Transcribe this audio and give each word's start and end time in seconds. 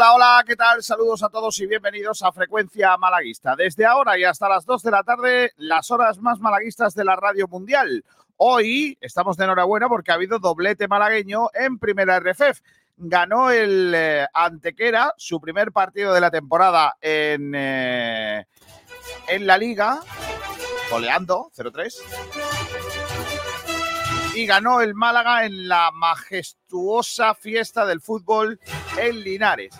Hola, 0.00 0.14
hola, 0.14 0.44
¿qué 0.46 0.56
tal? 0.56 0.82
Saludos 0.82 1.22
a 1.22 1.28
todos 1.28 1.60
y 1.60 1.66
bienvenidos 1.66 2.22
a 2.22 2.32
Frecuencia 2.32 2.96
Malaguista. 2.96 3.54
Desde 3.54 3.84
ahora 3.84 4.18
y 4.18 4.24
hasta 4.24 4.48
las 4.48 4.64
2 4.64 4.82
de 4.82 4.90
la 4.90 5.02
tarde, 5.02 5.52
las 5.58 5.90
horas 5.90 6.18
más 6.20 6.40
malaguistas 6.40 6.94
de 6.94 7.04
la 7.04 7.16
radio 7.16 7.46
mundial. 7.48 8.02
Hoy 8.38 8.96
estamos 9.02 9.36
de 9.36 9.44
enhorabuena 9.44 9.90
porque 9.90 10.10
ha 10.10 10.14
habido 10.14 10.38
doblete 10.38 10.88
malagueño 10.88 11.50
en 11.52 11.78
primera 11.78 12.18
RFF. 12.18 12.62
Ganó 12.96 13.50
el 13.50 13.92
eh, 13.94 14.26
Antequera, 14.32 15.12
su 15.18 15.38
primer 15.38 15.70
partido 15.70 16.14
de 16.14 16.22
la 16.22 16.30
temporada 16.30 16.96
en, 17.02 17.52
eh, 17.54 18.46
en 19.28 19.46
la 19.46 19.58
liga, 19.58 20.00
goleando 20.90 21.50
0-3 21.54 22.70
y 24.34 24.46
ganó 24.46 24.80
el 24.80 24.94
Málaga 24.94 25.44
en 25.44 25.68
la 25.68 25.90
majestuosa 25.92 27.34
fiesta 27.34 27.84
del 27.84 28.00
fútbol 28.00 28.58
en 28.96 29.20
Linares. 29.20 29.74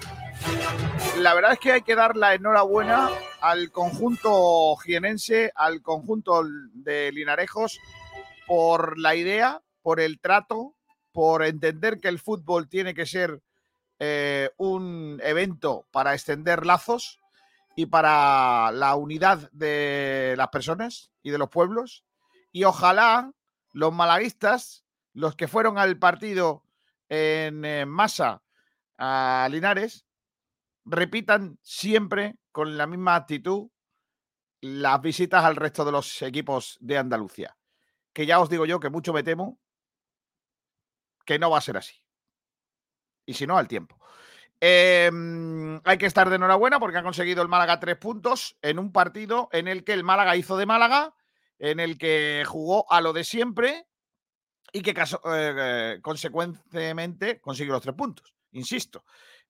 La 1.19 1.35
verdad 1.35 1.53
es 1.53 1.59
que 1.59 1.73
hay 1.73 1.83
que 1.83 1.95
dar 1.95 2.17
la 2.17 2.35
enhorabuena 2.35 3.11
al 3.41 3.71
conjunto 3.71 4.75
jienense, 4.77 5.53
al 5.55 5.83
conjunto 5.83 6.43
de 6.73 7.13
Linarejos, 7.13 7.79
por 8.47 8.99
la 8.99 9.15
idea, 9.15 9.63
por 9.83 10.01
el 10.01 10.19
trato, 10.19 10.75
por 11.13 11.45
entender 11.45 12.01
que 12.01 12.09
el 12.09 12.19
fútbol 12.19 12.69
tiene 12.69 12.95
que 12.95 13.07
ser 13.07 13.43
eh, 13.99 14.51
un 14.57 15.21
evento 15.23 15.87
para 15.91 16.15
extender 16.15 16.65
lazos 16.65 17.21
y 17.77 17.87
para 17.87 18.73
la 18.73 18.97
unidad 18.97 19.51
de 19.53 20.35
las 20.37 20.49
personas 20.49 21.11
y 21.23 21.31
de 21.31 21.39
los 21.39 21.51
pueblos. 21.51 22.05
Y 22.51 22.65
ojalá 22.65 23.33
los 23.73 23.93
malaguistas, 23.93 24.85
los 25.13 25.37
que 25.37 25.49
fueron 25.49 25.79
al 25.79 25.99
partido 25.99 26.65
en, 27.09 27.65
eh, 27.65 27.85
masa 27.87 28.43
a 28.97 29.49
Linares, 29.51 30.07
repitan 30.85 31.59
siempre 31.63 32.37
con 32.53 32.77
la 32.77 32.87
misma 32.87 33.15
actitud 33.15 33.71
las 34.61 35.01
visitas 35.01 35.45
al 35.45 35.57
resto 35.57 35.85
de 35.85 35.93
los 35.93 36.23
equipos 36.23 36.77
de 36.81 36.99
Andalucía. 36.99 37.57
Que 38.13 38.27
ya 38.27 38.41
os 38.41 38.51
digo 38.51 38.67
yo 38.67 38.81
que 38.81 38.91
mucho 38.91 39.13
me 39.13 39.23
temo 39.23 39.59
que 41.25 41.39
no 41.39 41.51
va 41.51 41.59
a 41.59 41.63
ser 41.63 41.77
así. 41.77 41.95
Y 43.25 43.35
si 43.35 43.47
no, 43.47 43.57
al 43.57 43.69
tiempo. 43.69 43.99
Em, 44.61 45.81
hay 45.85 45.97
que 45.97 46.07
estar 46.07 46.29
de 46.29 46.37
enhorabuena 46.37 46.79
porque 46.79 46.99
ha 46.99 47.03
conseguido 47.03 47.43
el 47.43 47.49
Málaga 47.49 47.81
tres 47.81 47.97
puntos 47.97 48.59
en 48.61 48.79
un 48.79 48.93
partido 48.93 49.49
en 49.53 49.69
el 49.69 49.85
que 49.85 49.95
el 49.95 50.05
Málaga 50.05 50.37
hizo 50.37 50.57
de 50.57 50.67
Málaga 50.67 51.15
en 51.59 51.81
el 51.81 51.97
que 51.97 52.45
jugó 52.47 52.91
a 52.93 53.01
lo 53.01 53.13
de 53.13 53.25
siempre 53.25 53.87
y 54.73 54.83
que 54.83 54.95
caso, 54.95 55.21
eh, 55.27 55.99
consecuentemente 56.03 57.41
consiguió 57.41 57.73
los 57.73 57.83
tres 57.83 57.95
puntos. 57.95 58.35
Insisto, 58.53 59.05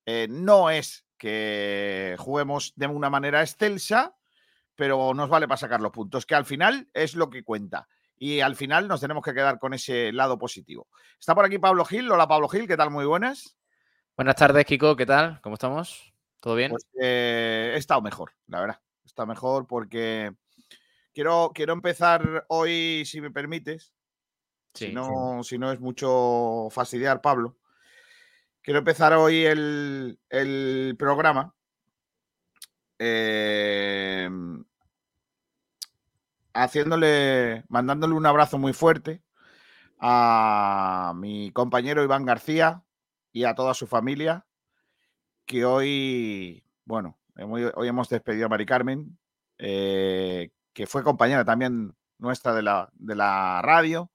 eh, 0.04 0.26
no 0.28 0.70
es 0.70 1.04
que 1.20 2.16
juguemos 2.18 2.72
de 2.76 2.86
una 2.86 3.10
manera 3.10 3.42
excelsa, 3.42 4.16
pero 4.74 5.12
nos 5.12 5.28
vale 5.28 5.46
para 5.46 5.58
sacar 5.58 5.82
los 5.82 5.92
puntos, 5.92 6.24
que 6.24 6.34
al 6.34 6.46
final 6.46 6.88
es 6.94 7.14
lo 7.14 7.28
que 7.28 7.44
cuenta. 7.44 7.86
Y 8.16 8.40
al 8.40 8.56
final 8.56 8.88
nos 8.88 9.00
tenemos 9.00 9.22
que 9.22 9.34
quedar 9.34 9.58
con 9.58 9.74
ese 9.74 10.12
lado 10.12 10.38
positivo. 10.38 10.88
Está 11.18 11.34
por 11.34 11.44
aquí 11.44 11.58
Pablo 11.58 11.84
Gil. 11.84 12.10
Hola 12.10 12.26
Pablo 12.26 12.48
Gil, 12.48 12.66
¿qué 12.66 12.76
tal? 12.76 12.90
Muy 12.90 13.04
buenas. 13.04 13.56
Buenas 14.16 14.36
tardes, 14.36 14.64
Kiko, 14.64 14.96
¿qué 14.96 15.06
tal? 15.06 15.40
¿Cómo 15.42 15.54
estamos? 15.54 16.12
¿Todo 16.40 16.54
bien? 16.54 16.70
Pues, 16.70 16.86
eh, 17.00 17.72
he 17.74 17.78
estado 17.78 18.00
mejor, 18.00 18.32
la 18.46 18.60
verdad. 18.60 18.80
Está 19.04 19.26
mejor 19.26 19.66
porque 19.66 20.32
Quiero, 21.12 21.50
quiero 21.54 21.72
empezar 21.72 22.46
hoy, 22.48 23.04
si 23.04 23.20
me 23.20 23.30
permites. 23.30 23.92
si, 24.74 24.92
no, 24.92 25.42
si 25.42 25.58
no 25.58 25.72
es 25.72 25.80
mucho 25.80 26.68
fastidiar, 26.70 27.20
Pablo. 27.20 27.56
Quiero 28.62 28.80
empezar 28.80 29.14
hoy 29.14 29.46
el, 29.46 30.96
programa. 30.98 31.54
Em, 32.98 34.62
haciéndole, 36.52 37.64
mandándole 37.68 38.14
un 38.14 38.26
abrazo 38.26 38.58
muy 38.58 38.74
fuerte 38.74 39.22
a 39.98 41.14
mi 41.16 41.50
compañero 41.52 42.04
Iván 42.04 42.26
García 42.26 42.82
y 43.32 43.44
a 43.44 43.54
toda 43.54 43.72
su 43.72 43.86
familia, 43.86 44.46
que 45.46 45.64
hoy, 45.64 46.62
bueno, 46.84 47.18
hoy 47.38 47.88
hemos 47.88 48.10
despedido 48.10 48.46
a 48.46 48.48
Mari 48.50 48.66
Carmen, 48.66 49.18
eh, 49.56 50.50
que 50.74 50.86
fue 50.86 51.02
compañera 51.02 51.46
también 51.46 51.96
nuestra 52.18 52.54
de 52.54 52.62
la, 52.62 52.90
de 52.92 53.14
la 53.14 53.62
radio 53.62 54.10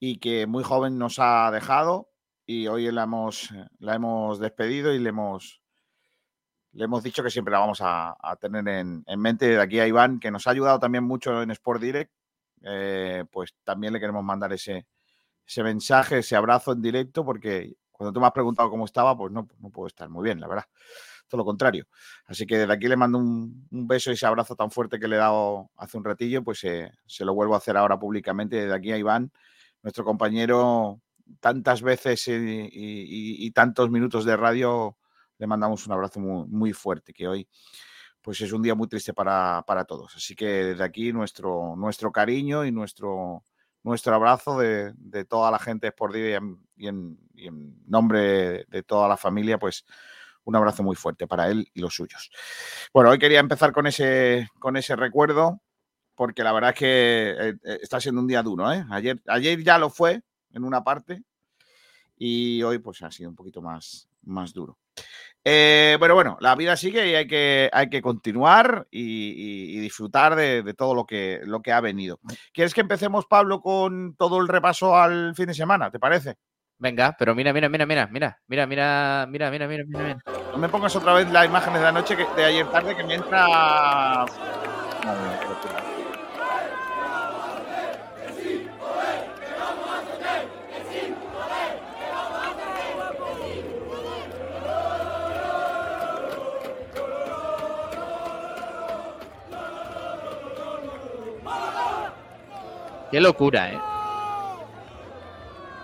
y 0.00 0.18
que 0.18 0.48
muy 0.48 0.64
joven 0.64 0.98
nos 0.98 1.20
ha 1.20 1.50
dejado 1.52 2.11
y 2.52 2.68
hoy 2.68 2.90
la 2.90 3.04
hemos, 3.04 3.50
la 3.78 3.94
hemos 3.94 4.38
despedido 4.38 4.92
y 4.92 4.98
le 4.98 5.08
hemos, 5.08 5.62
le 6.72 6.84
hemos 6.84 7.02
dicho 7.02 7.22
que 7.22 7.30
siempre 7.30 7.52
la 7.52 7.60
vamos 7.60 7.78
a, 7.80 8.16
tener 8.40 8.66
en, 8.68 9.04
mente. 9.18 9.46
De 9.46 9.60
aquí 9.60 9.80
a 9.80 9.86
Iván, 9.86 10.20
que 10.20 10.30
nos 10.30 10.46
ha 10.46 10.50
ayudado 10.50 10.78
también 10.78 11.04
mucho 11.04 11.42
en 11.42 11.50
Sport 11.50 11.80
Direct, 11.80 12.12
eh, 12.62 13.24
pues 13.30 13.54
también 13.64 13.92
le 13.92 14.00
queremos 14.00 14.22
mandar 14.24 14.52
ese, 14.52 14.86
ese 15.46 15.62
mensaje, 15.62 16.18
ese 16.18 16.36
abrazo 16.36 16.72
en 16.72 16.82
directo, 16.82 17.24
porque 17.24 17.74
cuando 17.90 18.12
tú 18.12 18.20
me 18.20 18.26
has 18.26 18.32
preguntado 18.32 18.70
cómo 18.70 18.84
estaba, 18.84 19.16
pues 19.16 19.32
no, 19.32 19.48
no 19.58 19.70
puedo 19.70 19.86
estar 19.86 20.08
muy 20.08 20.24
bien, 20.24 20.40
la 20.40 20.48
verdad 20.48 20.64
todo 21.32 21.38
lo 21.38 21.44
contrario. 21.46 21.86
Así 22.26 22.46
que 22.46 22.58
desde 22.58 22.72
aquí 22.72 22.88
le 22.88 22.96
mando 22.96 23.16
un, 23.16 23.66
beso 23.70 24.10
y 24.10 24.14
ese 24.14 24.26
abrazo 24.26 24.54
tan 24.54 24.70
fuerte 24.70 25.00
que 25.00 25.08
le 25.08 25.16
he 25.16 25.18
dado 25.18 25.70
hace 25.76 25.96
un 25.96 26.04
ratillo, 26.04 26.44
pues 26.44 26.62
eh, 26.64 26.92
se 27.06 27.24
lo 27.24 27.32
vuelvo 27.34 27.54
a 27.54 27.58
hacer 27.58 27.76
ahora 27.76 27.98
públicamente 27.98 28.56
desde 28.56 28.74
aquí 28.74 28.92
a 28.92 28.98
Iván, 28.98 29.32
nuestro 29.82 30.04
compañero, 30.04 31.00
tantas 31.40 31.82
veces 31.82 32.24
y, 32.28 33.50
tantos 33.52 33.90
minutos 33.90 34.24
de 34.24 34.36
radio, 34.36 34.96
le 35.38 35.46
mandamos 35.46 35.86
un 35.86 35.92
abrazo 35.92 36.20
muy, 36.20 36.72
fuerte, 36.72 37.12
que 37.12 37.28
hoy 37.28 37.48
pues 38.20 38.40
es 38.40 38.52
un 38.52 38.62
día 38.62 38.74
muy 38.74 38.88
triste 38.88 39.12
para, 39.12 39.64
todos. 39.88 40.14
Así 40.16 40.34
que 40.34 40.46
desde 40.46 40.84
aquí 40.84 41.12
nuestro, 41.12 41.74
nuestro 41.76 42.12
cariño 42.12 42.64
y 42.64 42.70
nuestro, 42.70 43.42
nuestro 43.82 44.14
abrazo 44.14 44.58
de, 44.58 44.94
toda 45.28 45.50
la 45.50 45.58
gente 45.58 45.86
de 45.86 45.90
Sport 45.90 46.14
y 46.76 46.86
y 47.34 47.46
en 47.46 47.82
nombre 47.86 48.64
de 48.68 48.82
toda 48.84 49.08
la 49.08 49.16
familia, 49.16 49.58
pues 49.58 49.84
un 50.44 50.56
abrazo 50.56 50.82
muy 50.82 50.96
fuerte 50.96 51.26
para 51.26 51.48
él 51.48 51.68
y 51.72 51.80
los 51.80 51.94
suyos. 51.94 52.30
Bueno, 52.92 53.10
hoy 53.10 53.18
quería 53.18 53.40
empezar 53.40 53.72
con 53.72 53.86
ese, 53.86 54.48
con 54.58 54.76
ese 54.76 54.96
recuerdo, 54.96 55.60
porque 56.14 56.42
la 56.42 56.52
verdad 56.52 56.70
es 56.70 56.78
que 56.78 57.30
eh, 57.30 57.54
eh, 57.64 57.78
está 57.82 58.00
siendo 58.00 58.20
un 58.20 58.26
día 58.26 58.42
duro. 58.42 58.72
¿eh? 58.72 58.84
Ayer, 58.90 59.22
ayer 59.28 59.62
ya 59.62 59.78
lo 59.78 59.90
fue 59.90 60.22
en 60.52 60.64
una 60.64 60.82
parte 60.82 61.22
y 62.18 62.62
hoy 62.62 62.78
pues 62.78 63.02
ha 63.02 63.10
sido 63.10 63.30
un 63.30 63.36
poquito 63.36 63.60
más, 63.60 64.08
más 64.22 64.52
duro. 64.52 64.78
pero 65.42 66.14
bueno, 66.14 66.36
la 66.40 66.54
vida 66.54 66.76
sigue 66.76 67.08
y 67.08 67.14
hay 67.14 67.26
que, 67.26 67.68
hay 67.72 67.88
que 67.88 68.00
continuar 68.00 68.86
y, 68.90 69.78
disfrutar 69.80 70.36
de, 70.36 70.62
de, 70.62 70.74
todo 70.74 70.94
lo 70.94 71.04
que, 71.04 71.40
lo 71.44 71.60
que 71.60 71.72
ha 71.72 71.80
venido. 71.80 72.20
¿Quieres 72.52 72.74
que 72.74 72.80
empecemos, 72.80 73.26
Pablo, 73.26 73.60
con 73.60 74.14
todo 74.16 74.40
el 74.40 74.48
repaso 74.48 74.96
al 74.96 75.34
fin 75.34 75.46
de 75.46 75.54
semana? 75.54 75.90
¿Te 75.90 75.98
parece? 75.98 76.36
Venga, 76.82 77.14
pero 77.16 77.32
mira, 77.34 77.52
mira, 77.52 77.68
mira, 77.68 77.86
mira, 77.86 78.08
mira, 78.10 78.40
mira, 78.48 78.66
mira, 78.66 79.26
mira, 79.28 79.50
mira, 79.50 79.66
mira, 79.68 79.84
mira. 79.86 80.18
No 80.50 80.58
me 80.58 80.68
pongas 80.68 80.96
otra 80.96 81.14
vez 81.14 81.30
las 81.30 81.46
imágenes 81.46 81.80
de 81.80 81.86
anoche 81.86 82.16
que, 82.16 82.26
de 82.36 82.44
ayer 82.44 82.66
tarde 82.72 82.96
que 82.96 83.04
me 83.04 83.14
entra. 83.14 84.26
Qué 103.12 103.20
locura, 103.20 103.70
¿eh? 103.70 103.80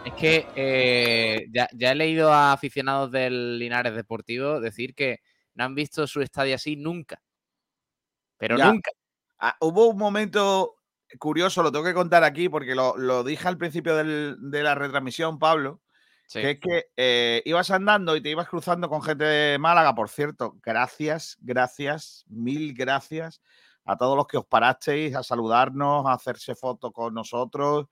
Es 0.07 0.15
que 0.15 0.47
eh, 0.57 1.47
ya, 1.53 1.93
he 1.93 1.95
leído 1.95 2.33
a 2.33 2.55
aficionados 2.55 3.11
del 3.13 3.59
Linares 3.59 3.95
Deportivo 3.95 4.63
decir 4.63 4.95
que 4.95 5.21
no 5.55 5.65
han 5.65 5.75
visto 5.75 6.07
su 6.07 6.23
estadio 6.23 6.55
así 6.55 6.77
nunca. 6.77 7.21
Pero 8.39 8.57
nunca. 8.57 8.93
Ah, 9.39 9.55
hubo 9.61 9.89
un 9.89 9.99
momento 9.99 10.77
curioso, 11.19 11.63
lo 11.63 11.71
tengo 11.71 11.85
que 11.85 11.93
contar 11.93 12.25
aquí 12.25 12.49
porque 12.49 12.75
lo, 12.75 13.23
dije 13.25 13.47
al 13.47 13.59
principio 13.59 13.95
de 13.95 14.63
la 14.63 14.75
retransmisión, 14.75 15.39
Pablo, 15.39 15.83
que 16.33 16.53
es 16.53 16.61
que 16.61 16.87
eh, 16.97 17.43
ibas 17.45 17.71
andando 17.71 18.17
y 18.17 18.23
te 18.23 18.31
ibas 18.31 18.49
cruzando 18.49 18.89
con 18.89 19.03
gente 19.03 19.25
de 19.25 19.59
Málaga, 19.59 19.95
por 19.95 20.09
cierto. 20.09 20.57
Gracias, 20.63 21.37
gracias, 21.43 22.25
mil 22.27 22.73
gracias 22.73 23.43
a 23.89 23.97
todos 23.97 24.17
los 24.17 24.27
que 24.27 24.37
os 24.37 24.45
parasteis 24.45 25.17
a 25.17 25.23
saludarnos, 25.23 26.05
a 26.07 26.13
hacerse 26.13 26.55
fotos 26.55 26.93
con 26.93 27.15
nosotros. 27.15 27.87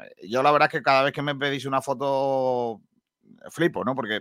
Eh, 0.00 0.28
yo 0.28 0.44
la 0.44 0.52
verdad 0.52 0.68
es 0.72 0.78
que 0.78 0.82
cada 0.82 1.02
vez 1.02 1.12
que 1.12 1.22
me 1.22 1.34
pedís 1.34 1.64
una 1.64 1.82
foto, 1.82 2.80
eh, 3.24 3.50
flipo, 3.50 3.84
¿no? 3.84 3.96
Porque 3.96 4.20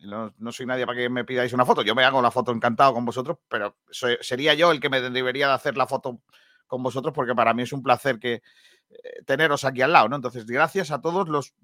no, 0.00 0.32
soy 0.50 0.66
nadie 0.66 0.84
para 0.84 0.98
que 0.98 1.08
me 1.08 1.24
pidáis 1.24 1.52
una 1.52 1.64
foto. 1.64 1.82
Yo 1.82 1.94
me 1.94 2.02
hago 2.02 2.20
la 2.20 2.32
foto 2.32 2.50
encantado 2.50 2.92
con 2.92 3.04
vosotros, 3.04 3.38
pero 3.48 3.76
sería 4.20 4.54
yo 4.54 4.72
el 4.72 4.80
que 4.80 4.90
me 4.90 5.00
debería 5.00 5.46
de 5.46 5.54
hacer 5.54 5.76
la 5.76 5.86
foto 5.86 6.20
con 6.66 6.82
vosotros 6.82 7.14
porque 7.14 7.34
para 7.34 7.54
mí 7.54 7.62
es 7.62 7.72
un 7.72 7.84
placer 7.84 8.18
que 8.18 8.42
eh, 8.90 9.22
teneros 9.24 9.64
aquí 9.64 9.80
al 9.80 9.92
lado, 9.92 10.08
¿no? 10.08 10.16
Entonces, 10.16 10.44
gracias 10.44 10.90
a 10.90 11.00
todos 11.00 11.28
los 11.28 11.54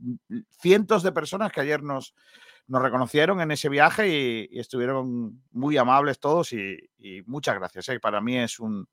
cientos 0.53 1.03
de 1.03 1.11
personas 1.11 1.51
que 1.51 1.63
ayer 1.63 1.83
nos, 1.83 2.15
nos 2.69 2.83
reconocieron 2.83 3.41
en 3.41 3.51
ese 3.51 3.69
viaje 3.69 4.09
y, 4.51 4.59
estuvieron 4.59 5.43
muy 5.51 5.77
amables 5.77 6.21
todos 6.21 6.53
y, 6.53 6.79
muchas 7.27 7.57
gracias. 7.57 7.89
¿eh? 7.89 8.01
Para 8.01 8.21
mí 8.21 8.39
es 8.39 8.61
un, 8.61 8.87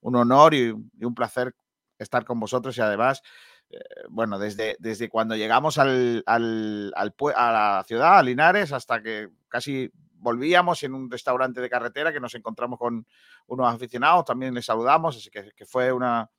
honor 0.00 0.54
y, 0.54 0.70
un 0.70 1.14
placer 1.14 1.54
estar 1.98 2.24
con 2.24 2.40
vosotros 2.40 2.76
y 2.78 2.80
además, 2.80 3.22
eh, 3.70 3.78
bueno, 4.08 4.38
desde, 4.38 4.76
desde 4.78 5.08
cuando 5.08 5.36
llegamos 5.36 5.78
al, 5.78 6.22
al, 6.26 6.92
a 6.96 7.52
la 7.52 7.84
ciudad, 7.86 8.18
a 8.18 8.22
Linares, 8.22 8.72
hasta 8.72 9.02
que 9.02 9.28
casi 9.48 9.90
volvíamos 10.20 10.82
en 10.82 10.94
un 10.94 11.10
restaurante 11.10 11.60
de 11.60 11.70
carretera 11.70 12.12
que 12.12 12.20
nos 12.20 12.34
encontramos 12.34 12.78
con 12.78 13.06
unos 13.46 13.74
aficionados, 13.74 14.24
también 14.24 14.54
les 14.54 14.64
saludamos, 14.64 15.16
así 15.16 15.30
que, 15.30 15.52
fue 15.66 15.92
una, 15.92 16.30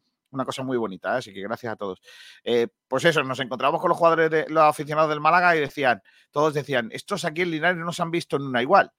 cosa 0.46 0.64
muy 0.64 0.78
bonita, 0.78 1.16
¿eh? 1.16 1.18
así 1.18 1.34
que 1.34 1.42
gracias 1.42 1.74
a 1.74 1.76
todos. 1.76 2.02
Eh, 2.44 2.68
pues 2.88 3.06
eso, 3.06 3.24
nos 3.24 3.40
encontramos 3.40 3.82
con 3.82 3.90
los 3.90 3.98
jugadores, 3.98 4.30
de, 4.30 4.46
los 4.50 4.64
aficionados 4.64 5.10
del 5.10 5.20
Málaga 5.20 5.56
y 5.56 5.60
decían, 5.60 6.02
todos 6.32 6.54
decían, 6.54 6.90
estos 6.92 7.26
aquí 7.26 7.42
en 7.42 7.52
Linares 7.52 7.78
no 7.78 7.92
se 7.92 8.02
han 8.02 8.12
visto 8.12 8.36
en 8.36 8.44
una 8.44 8.62
igual, 8.62 8.92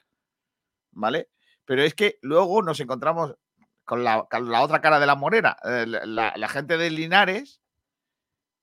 ¿vale? 0.93 1.29
Pero 1.65 1.83
es 1.83 1.95
que 1.95 2.19
luego 2.23 2.63
nos 2.63 2.81
encontramos 2.81 3.37
con 3.85 4.05
la, 4.05 4.27
otra 4.61 4.81
cara 4.81 5.01
de 5.01 5.07
la 5.07 5.17
morera, 5.17 5.57
eh, 5.65 5.87
la, 5.87 6.49
gente 6.49 6.77
de 6.77 6.91
Linares, 6.91 7.61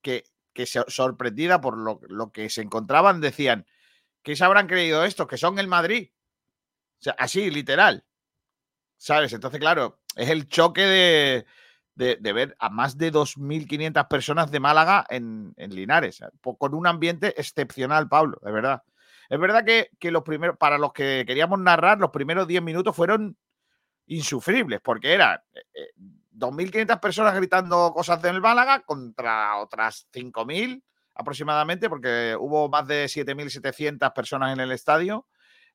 que, 0.01 0.23
que 0.53 0.65
sorprendida 0.65 1.59
por 1.59 1.77
lo, 1.77 1.99
lo 2.07 2.31
que 2.31 2.49
se 2.49 2.61
encontraban, 2.61 3.19
decían, 3.19 3.65
¿Qué 4.27 4.35
se 4.35 4.43
habrán 4.43 4.67
creído 4.67 5.05
estos? 5.05 5.25
Que 5.25 5.37
son 5.37 5.57
el 5.57 5.69
Madrid. 5.69 6.09
O 6.99 7.03
sea, 7.03 7.15
así, 7.17 7.49
literal. 7.49 8.03
¿Sabes? 8.97 9.31
Entonces, 9.31 9.57
claro, 9.57 10.01
es 10.17 10.29
el 10.29 10.49
choque 10.49 10.81
de, 10.81 11.45
de, 11.97 12.33
ver 12.33 12.55
a 12.59 12.69
más 12.69 12.97
de 12.97 13.11
2.500 13.11 14.07
personas 14.07 14.51
de 14.51 14.59
Málaga 14.59 15.05
en, 15.09 15.53
Linares, 15.57 16.23
con 16.57 16.73
un 16.75 16.85
ambiente 16.85 17.39
excepcional, 17.39 18.07
Pablo, 18.07 18.39
de 18.43 18.51
verdad. 18.51 18.83
Es 19.29 19.39
verdad 19.39 19.65
que, 19.65 20.11
los 20.11 20.23
primeros, 20.23 20.57
para 20.57 20.77
los 20.77 20.93
que 20.93 21.23
queríamos 21.27 21.59
narrar, 21.59 21.97
los 21.99 22.11
primeros 22.11 22.47
10 22.47 22.61
minutos 22.61 22.95
fueron 22.95 23.35
insufribles, 24.05 24.79
porque 24.81 25.13
eran 25.13 25.39
2.500 26.33 26.93
eh, 26.93 26.97
personas 26.97 27.35
gritando 27.35 27.91
cosas 27.93 28.21
del 28.21 28.41
Málaga 28.41 28.81
contra 28.81 29.57
otras 29.57 30.07
5.000 30.13 30.83
aproximadamente, 31.15 31.89
porque 31.89 32.37
hubo 32.39 32.69
más 32.69 32.87
de 32.87 33.05
7.700 33.05 34.13
personas 34.13 34.53
en 34.53 34.59
el 34.59 34.71
estadio. 34.71 35.25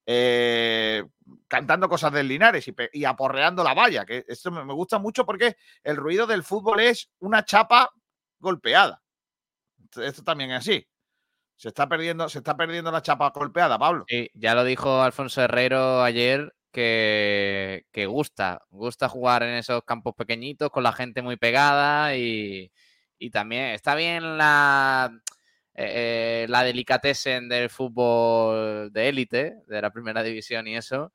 Eh, 0.04 1.04
cantando 1.46 1.88
cosas 1.88 2.12
del 2.12 2.28
Linares 2.28 2.70
y, 2.93 3.04
aporreando 3.04 3.62
la 3.62 3.75
valla, 3.75 4.04
que 4.04 4.25
esto 4.26 4.50
me, 4.50 4.72
gusta 4.72 4.99
mucho 4.99 5.25
porque 5.25 5.56
el 5.84 5.96
ruido 5.96 6.26
del 6.26 6.43
fútbol 6.43 6.81
es 6.81 7.10
una 7.20 7.44
chapa 7.44 7.90
golpeada. 8.38 9.02
Esto 9.96 10.25
también 10.25 10.50
es 10.52 10.58
así. 10.58 10.87
Se 11.56 11.69
está 11.69 11.88
perdiendo, 11.88 12.28
se 12.28 12.38
está 12.38 12.56
perdiendo 12.56 12.90
la 12.90 13.02
chapa 13.02 13.31
golpeada, 13.31 13.78
Pablo. 13.78 14.04
Sí, 14.08 14.28
ya 14.34 14.54
lo 14.54 14.64
dijo 14.64 15.02
Alfonso 15.02 15.43
Herrero 15.43 16.02
ayer 16.02 16.52
que, 16.72 17.84
gusta, 18.08 18.62
gusta 18.70 19.08
jugar 19.08 19.43
en 19.44 19.54
esos 19.54 19.84
campos 19.84 20.14
pequeñitos 20.16 20.70
con 20.70 20.82
la 20.82 20.93
gente 20.93 21.22
muy 21.22 21.37
pegada 21.37 22.16
y 22.16 22.70
también 23.31 23.66
está 23.66 23.94
bien 23.94 24.37
la, 24.37 25.12
eh, 25.74 26.46
la 26.48 26.64
delicatessen 26.64 27.48
del 27.48 27.70
fútbol 27.70 28.92
de 28.92 29.08
élite, 29.08 29.56
de 29.66 29.82
la 29.82 29.90
primera 29.90 30.22
división 30.22 30.66
y 30.66 30.76
eso, 30.76 31.12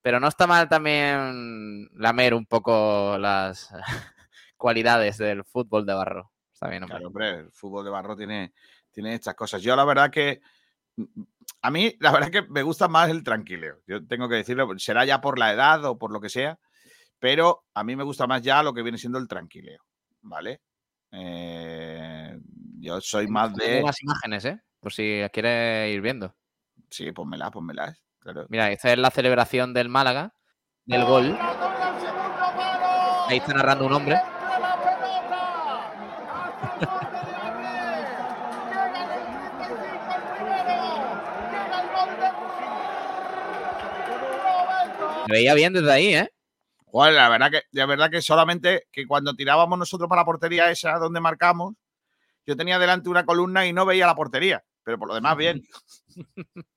pero 0.00 0.20
no 0.20 0.28
está 0.28 0.46
mal 0.46 0.68
también 0.68 1.88
lamer 1.94 2.34
un 2.34 2.46
poco 2.46 3.16
las 3.18 3.70
cualidades 4.56 5.18
del 5.18 5.44
fútbol 5.44 5.84
de 5.84 5.94
barro. 5.94 6.32
Está 6.52 6.68
bien, 6.68 6.84
hombre. 6.84 6.98
Claro, 6.98 7.08
hombre, 7.08 7.30
el 7.40 7.52
fútbol 7.52 7.84
de 7.84 7.90
barro 7.90 8.16
tiene, 8.16 8.52
tiene 8.92 9.14
estas 9.14 9.34
cosas. 9.34 9.62
Yo 9.62 9.74
la 9.74 9.84
verdad 9.84 10.10
que 10.10 10.40
a 11.62 11.70
mí 11.70 11.94
la 12.00 12.12
verdad 12.12 12.30
que 12.30 12.42
me 12.42 12.62
gusta 12.62 12.88
más 12.88 13.10
el 13.10 13.22
tranquileo. 13.22 13.80
Yo 13.86 14.06
tengo 14.06 14.28
que 14.28 14.36
decirlo, 14.36 14.68
será 14.78 15.04
ya 15.04 15.20
por 15.20 15.38
la 15.38 15.52
edad 15.52 15.84
o 15.84 15.98
por 15.98 16.12
lo 16.12 16.20
que 16.20 16.28
sea, 16.28 16.58
pero 17.18 17.64
a 17.74 17.84
mí 17.84 17.96
me 17.96 18.04
gusta 18.04 18.26
más 18.26 18.42
ya 18.42 18.62
lo 18.62 18.72
que 18.72 18.82
viene 18.82 18.98
siendo 18.98 19.18
el 19.18 19.28
tranquileo, 19.28 19.82
¿vale? 20.22 20.60
Eh, 21.12 22.38
yo 22.78 23.00
soy 23.00 23.26
más 23.28 23.54
de. 23.54 23.82
las 23.82 24.02
imágenes, 24.02 24.44
¿eh? 24.44 24.60
Por 24.80 24.92
si 24.92 25.22
quieres 25.32 25.94
ir 25.94 26.00
viendo. 26.00 26.34
Sí, 26.90 27.12
ponmela, 27.12 27.50
ponmela. 27.50 27.96
Mira, 28.48 28.70
esta 28.70 28.92
es 28.92 28.98
la 28.98 29.10
celebración 29.10 29.72
del 29.72 29.88
Málaga, 29.88 30.34
del 30.84 31.04
gol. 31.04 31.38
Ahí 33.28 33.38
está 33.38 33.54
narrando 33.54 33.86
un 33.86 33.92
hombre. 33.92 34.20
Me 45.28 45.32
veía 45.32 45.54
bien 45.54 45.72
desde 45.72 45.92
ahí, 45.92 46.14
¿eh? 46.14 46.30
la 46.92 47.28
verdad 47.28 47.50
que, 47.50 47.62
la 47.72 47.86
verdad 47.86 48.10
que 48.10 48.22
solamente 48.22 48.86
que 48.90 49.06
cuando 49.06 49.34
tirábamos 49.34 49.78
nosotros 49.78 50.08
para 50.08 50.22
la 50.22 50.26
portería 50.26 50.70
esa 50.70 50.98
donde 50.98 51.20
marcamos, 51.20 51.74
yo 52.46 52.56
tenía 52.56 52.78
delante 52.78 53.08
una 53.08 53.26
columna 53.26 53.66
y 53.66 53.72
no 53.72 53.84
veía 53.84 54.06
la 54.06 54.14
portería, 54.14 54.64
pero 54.82 54.98
por 54.98 55.08
lo 55.08 55.14
demás 55.14 55.36
bien. 55.36 55.62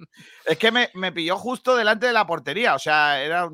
es 0.45 0.57
que 0.57 0.71
me, 0.71 1.11
pilló 1.11 1.37
justo 1.37 1.75
delante 1.75 2.07
de 2.07 2.13
la 2.13 2.25
portería, 2.25 2.75
o 2.75 2.79
sea, 2.79 3.21
era 3.21 3.49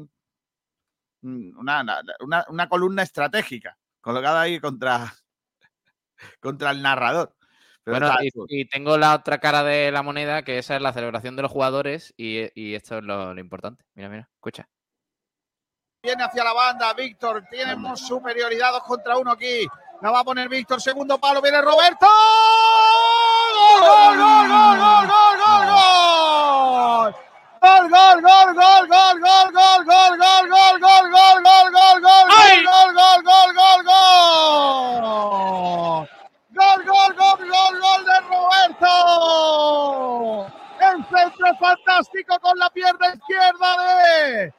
una, 1.22 2.70
columna 2.70 3.04
estratégica 3.04 3.78
colocada 4.00 4.42
ahí 4.42 4.60
contra, 4.60 5.14
contra 6.40 6.72
el 6.72 6.82
narrador. 6.82 7.36
bueno, 7.86 8.12
y, 8.48 8.66
tengo 8.66 8.98
la 8.98 9.16
otra 9.16 9.40
cara 9.40 9.64
de 9.64 9.92
la 9.92 10.04
moneda, 10.04 10.44
que 10.44 10.58
esa 10.58 10.78
es 10.78 10.82
la 10.82 10.94
celebración 10.94 11.36
de 11.36 11.42
los 11.42 11.52
jugadores, 11.52 12.14
y, 12.16 12.74
esto 12.74 13.00
es 13.00 13.04
lo 13.04 13.38
importante. 13.38 13.84
Mira, 13.94 14.10
mira, 14.10 14.30
escucha. 14.34 14.70
Viene 16.06 16.24
hacia 16.24 16.44
la 16.44 16.54
banda, 16.54 16.94
Víctor. 16.94 17.46
Tenemos 17.50 18.00
superioridad 18.00 18.72
dos 18.72 18.84
contra 18.84 19.18
uno 19.18 19.32
aquí. 19.32 19.68
La 20.02 20.12
va 20.12 20.20
a 20.20 20.24
poner 20.24 20.50
Víctor, 20.50 20.82
segundo 20.82 21.18
palo, 21.18 21.42
viene 21.42 21.62
Roberto. 21.62 22.06
¡Gol, 23.56 23.80
gol, 23.82 24.18
gol, 24.18 24.48
gol, 24.48 24.78
gol, 24.78 25.08
gol, 25.08 25.66
gol! 25.68 27.16
Gol, 27.62 27.90
gol, 27.90 28.22
gol, 28.22 28.54
gol, 28.54 28.88
gol, 28.90 29.20
gol, 29.22 29.52
gol, 29.52 29.86
gol, 29.86 30.18
gol, 30.18 30.20
gol, 30.20 30.80
gol, 30.80 31.10
gol, 31.12 31.40
gol, 31.42 31.72
gol, 31.72 32.00
gol, 32.02 32.28
gol, 32.66 32.90
gol, 32.94 33.20
gol, 33.24 33.50
gol, 33.56 33.80
gol. 33.86 35.06
Gol, 36.56 36.80
gol, 36.86 37.12
gol, 37.16 37.40
gol, 37.50 37.74
gol 37.80 38.02
de 38.06 38.18
Roberto. 38.30 38.94
El 40.80 40.98
centro 41.06 41.48
fantástico 41.60 42.40
con 42.42 42.58
la 42.60 42.70
pierna 42.70 43.08
izquierda 43.14 43.78
de 43.78 44.54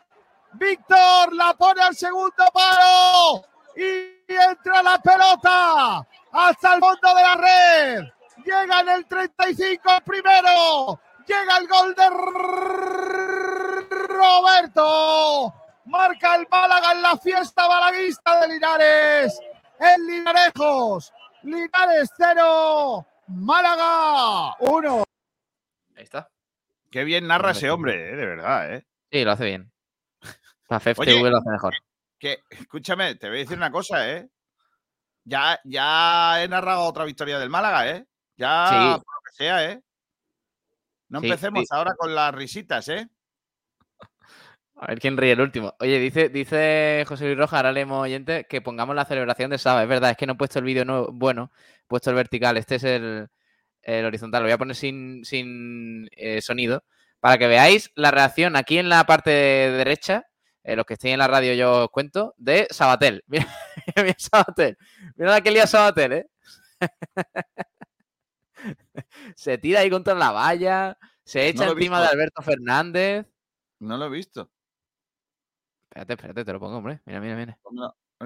Víctor 0.54 1.34
la 1.34 1.54
pone 1.54 1.82
al 1.82 1.94
segundo 1.94 2.44
palo 2.52 3.44
y 3.76 4.15
entra 4.34 4.82
la 4.82 4.98
pelota 4.98 6.06
hasta 6.32 6.74
el 6.74 6.80
fondo 6.80 7.14
de 7.14 7.22
la 7.22 7.34
red. 7.36 8.04
Llega 8.44 8.80
en 8.80 8.88
el 8.88 9.06
35 9.06 9.82
el 9.96 10.02
primero. 10.02 11.00
Llega 11.26 11.56
el 11.58 11.66
gol 11.68 11.94
de 11.94 12.08
Roberto. 14.08 15.54
Marca 15.86 16.36
el 16.36 16.46
Málaga 16.50 16.92
en 16.92 17.02
la 17.02 17.16
fiesta 17.16 17.66
balaguista 17.66 18.40
de 18.40 18.48
Linares. 18.48 19.40
En 19.78 20.06
Linarejos. 20.06 21.12
Linares 21.42 22.10
0. 22.16 23.06
Málaga 23.28 24.56
1. 24.60 25.04
Ahí 25.96 26.02
está. 26.02 26.28
Qué 26.90 27.04
bien 27.04 27.26
narra 27.26 27.50
ese 27.50 27.70
hombre, 27.70 28.10
eh, 28.10 28.16
de 28.16 28.26
verdad, 28.26 28.74
¿eh? 28.74 28.86
Sí, 29.10 29.24
lo 29.24 29.32
hace 29.32 29.44
bien. 29.44 29.72
La 30.68 30.80
FFTV 30.80 31.30
lo 31.30 31.38
hace 31.38 31.50
mejor. 31.50 31.74
Que, 32.18 32.38
escúchame, 32.50 33.14
te 33.16 33.28
voy 33.28 33.38
a 33.38 33.40
decir 33.40 33.56
una 33.56 33.70
cosa, 33.70 34.10
¿eh? 34.10 34.28
Ya, 35.24 35.60
ya 35.64 36.42
he 36.42 36.48
narrado 36.48 36.84
otra 36.84 37.04
victoria 37.04 37.38
del 37.38 37.50
Málaga, 37.50 37.90
¿eh? 37.90 38.06
Ya, 38.36 38.98
por 39.04 39.14
lo 39.14 39.20
que 39.24 39.32
sea, 39.32 39.70
¿eh? 39.70 39.82
No 41.08 41.20
empecemos 41.20 41.66
ahora 41.70 41.94
con 41.96 42.14
las 42.14 42.34
risitas, 42.34 42.88
¿eh? 42.88 43.08
A 44.78 44.88
ver 44.88 44.98
quién 44.98 45.16
ríe 45.16 45.32
el 45.32 45.40
último. 45.40 45.74
Oye, 45.80 45.98
dice, 45.98 46.28
dice 46.28 47.04
José 47.08 47.24
Luis 47.24 47.38
Roja, 47.38 47.56
ahora 47.56 47.72
leemos 47.72 48.02
oyente, 48.02 48.44
que 48.44 48.60
pongamos 48.60 48.94
la 48.94 49.06
celebración 49.06 49.50
de 49.50 49.58
Saba. 49.58 49.82
Es 49.82 49.88
verdad, 49.88 50.10
es 50.10 50.16
que 50.18 50.26
no 50.26 50.34
he 50.34 50.36
puesto 50.36 50.58
el 50.58 50.66
vídeo 50.66 50.84
no, 50.84 51.06
bueno, 51.12 51.50
he 51.82 51.86
puesto 51.86 52.10
el 52.10 52.16
vertical. 52.16 52.58
Este 52.58 52.74
es 52.74 52.84
el, 52.84 53.28
horizontal. 53.82 54.42
Lo 54.42 54.46
voy 54.46 54.52
a 54.52 54.58
poner 54.58 54.76
sin, 54.76 55.24
sin 55.24 56.08
eh, 56.12 56.42
sonido 56.42 56.84
para 57.20 57.38
que 57.38 57.46
veáis 57.46 57.90
la 57.94 58.10
reacción 58.10 58.54
aquí 58.54 58.78
en 58.78 58.90
la 58.90 59.04
parte 59.06 59.30
derecha 59.30 60.26
eh, 60.66 60.74
los 60.74 60.84
que 60.84 60.94
estén 60.94 61.12
en 61.12 61.20
la 61.20 61.28
radio 61.28 61.54
yo 61.54 61.84
os 61.84 61.90
cuento, 61.90 62.34
de 62.36 62.66
Sabatel. 62.70 63.22
Mira, 63.28 63.46
mira 63.96 64.16
Sabatel. 64.18 64.76
Mira 65.14 65.30
la 65.30 65.40
que 65.40 65.52
lía 65.52 65.66
Sabatel, 65.66 66.12
¿eh? 66.12 66.30
se 69.36 69.58
tira 69.58 69.80
ahí 69.80 69.90
contra 69.90 70.14
la 70.14 70.32
valla, 70.32 70.98
se 71.24 71.46
echa 71.46 71.68
encima 71.68 72.00
de 72.00 72.08
Alberto 72.08 72.42
Fernández. 72.42 73.26
No 73.78 73.96
lo 73.96 74.06
he 74.06 74.10
visto. 74.10 74.50
Espérate, 75.84 76.14
espérate, 76.14 76.44
te 76.44 76.52
lo 76.52 76.58
pongo, 76.58 76.78
hombre. 76.78 77.00
Mira, 77.04 77.20
mira, 77.20 77.36
mira. 77.36 77.58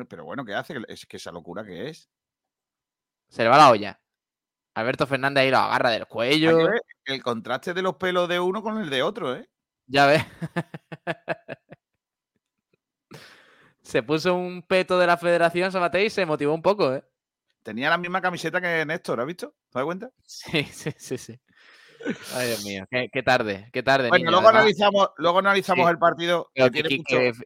Pero 0.09 0.25
bueno, 0.25 0.43
¿qué 0.45 0.55
hace? 0.55 0.77
Es 0.89 1.05
que 1.05 1.19
esa 1.19 1.31
locura 1.31 1.63
que 1.63 1.91
es. 1.91 2.09
Se 3.29 3.43
le 3.43 3.51
va 3.51 3.59
la 3.59 3.71
olla. 3.71 4.01
Alberto 4.75 5.07
Fernández 5.07 5.43
ahí 5.43 5.51
lo 5.51 5.59
agarra 5.59 5.91
del 5.91 6.07
cuello. 6.07 6.71
El 7.05 7.23
contraste 7.23 7.75
de 7.75 7.83
los 7.83 7.97
pelos 7.97 8.31
de 8.31 8.41
uno 8.41 8.63
con 8.63 8.79
el 8.79 8.89
de 8.89 9.03
otro, 9.03 9.37
¿eh? 9.37 9.47
Ya 9.87 10.07
ves. 10.07 10.25
se 13.91 14.05
puso 14.05 14.37
un 14.37 14.63
peto 14.63 14.99
de 14.99 15.07
la 15.07 15.17
Federación 15.17 15.73
Sabatei 15.73 16.07
y 16.07 16.11
se 16.11 16.25
motivó 16.25 16.55
un 16.55 16.63
poco, 16.63 16.95
¿eh? 16.95 17.05
Tenía 17.65 17.91
la 17.91 17.99
misma 17.99 18.23
camiseta 18.23 18.61
que 18.61 18.87
Néstor, 18.87 19.21
¿has 19.21 19.27
visto? 19.27 19.55
¿Te 19.69 19.79
das 19.79 19.85
cuenta? 19.85 20.11
Sí, 20.25 20.63
sí, 20.73 20.93
sí, 20.97 21.19
sí. 21.19 21.41
Ay, 22.35 22.47
Dios 22.47 22.65
mío, 22.65 22.87
qué, 22.89 23.23
tarde, 23.23 23.69
qué 23.73 23.83
tarde. 23.83 24.09
Bueno, 24.09 24.31
luego, 24.31 24.49
analizamos, 24.49 25.11
luego 25.17 25.41
analizamos 25.41 25.91
el 25.91 25.99
partido. 25.99 26.51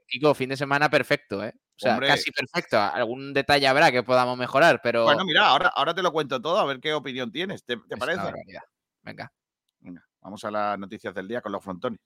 Kiko, 0.07 0.35
fin 0.35 0.51
de 0.51 0.57
semana 0.57 0.89
perfecto, 0.89 1.43
¿eh? 1.43 1.53
O 1.57 1.79
sea, 1.79 1.99
casi 1.99 2.31
perfecto. 2.31 2.79
Algún 2.79 3.35
detalle 3.35 3.67
habrá 3.67 3.91
que 3.91 4.05
podamos 4.05 4.39
mejorar, 4.39 4.81
pero. 4.81 5.05
Bueno, 5.05 5.25
mira, 5.25 5.49
ahora, 5.49 5.73
ahora 5.75 5.93
te 5.93 6.03
lo 6.03 6.13
cuento 6.13 6.41
todo, 6.41 6.59
a 6.59 6.67
ver 6.67 6.79
qué 6.79 6.93
opinión 6.93 7.33
tienes. 7.33 7.65
¿Te, 7.65 7.77
parece? 7.79 8.33
Venga. 9.03 9.33
Venga, 9.81 10.07
vamos 10.21 10.45
a 10.45 10.53
las 10.53 10.79
noticias 10.79 11.13
del 11.15 11.27
día 11.27 11.41
con 11.41 11.51
los 11.51 11.65
frontones. 11.65 11.99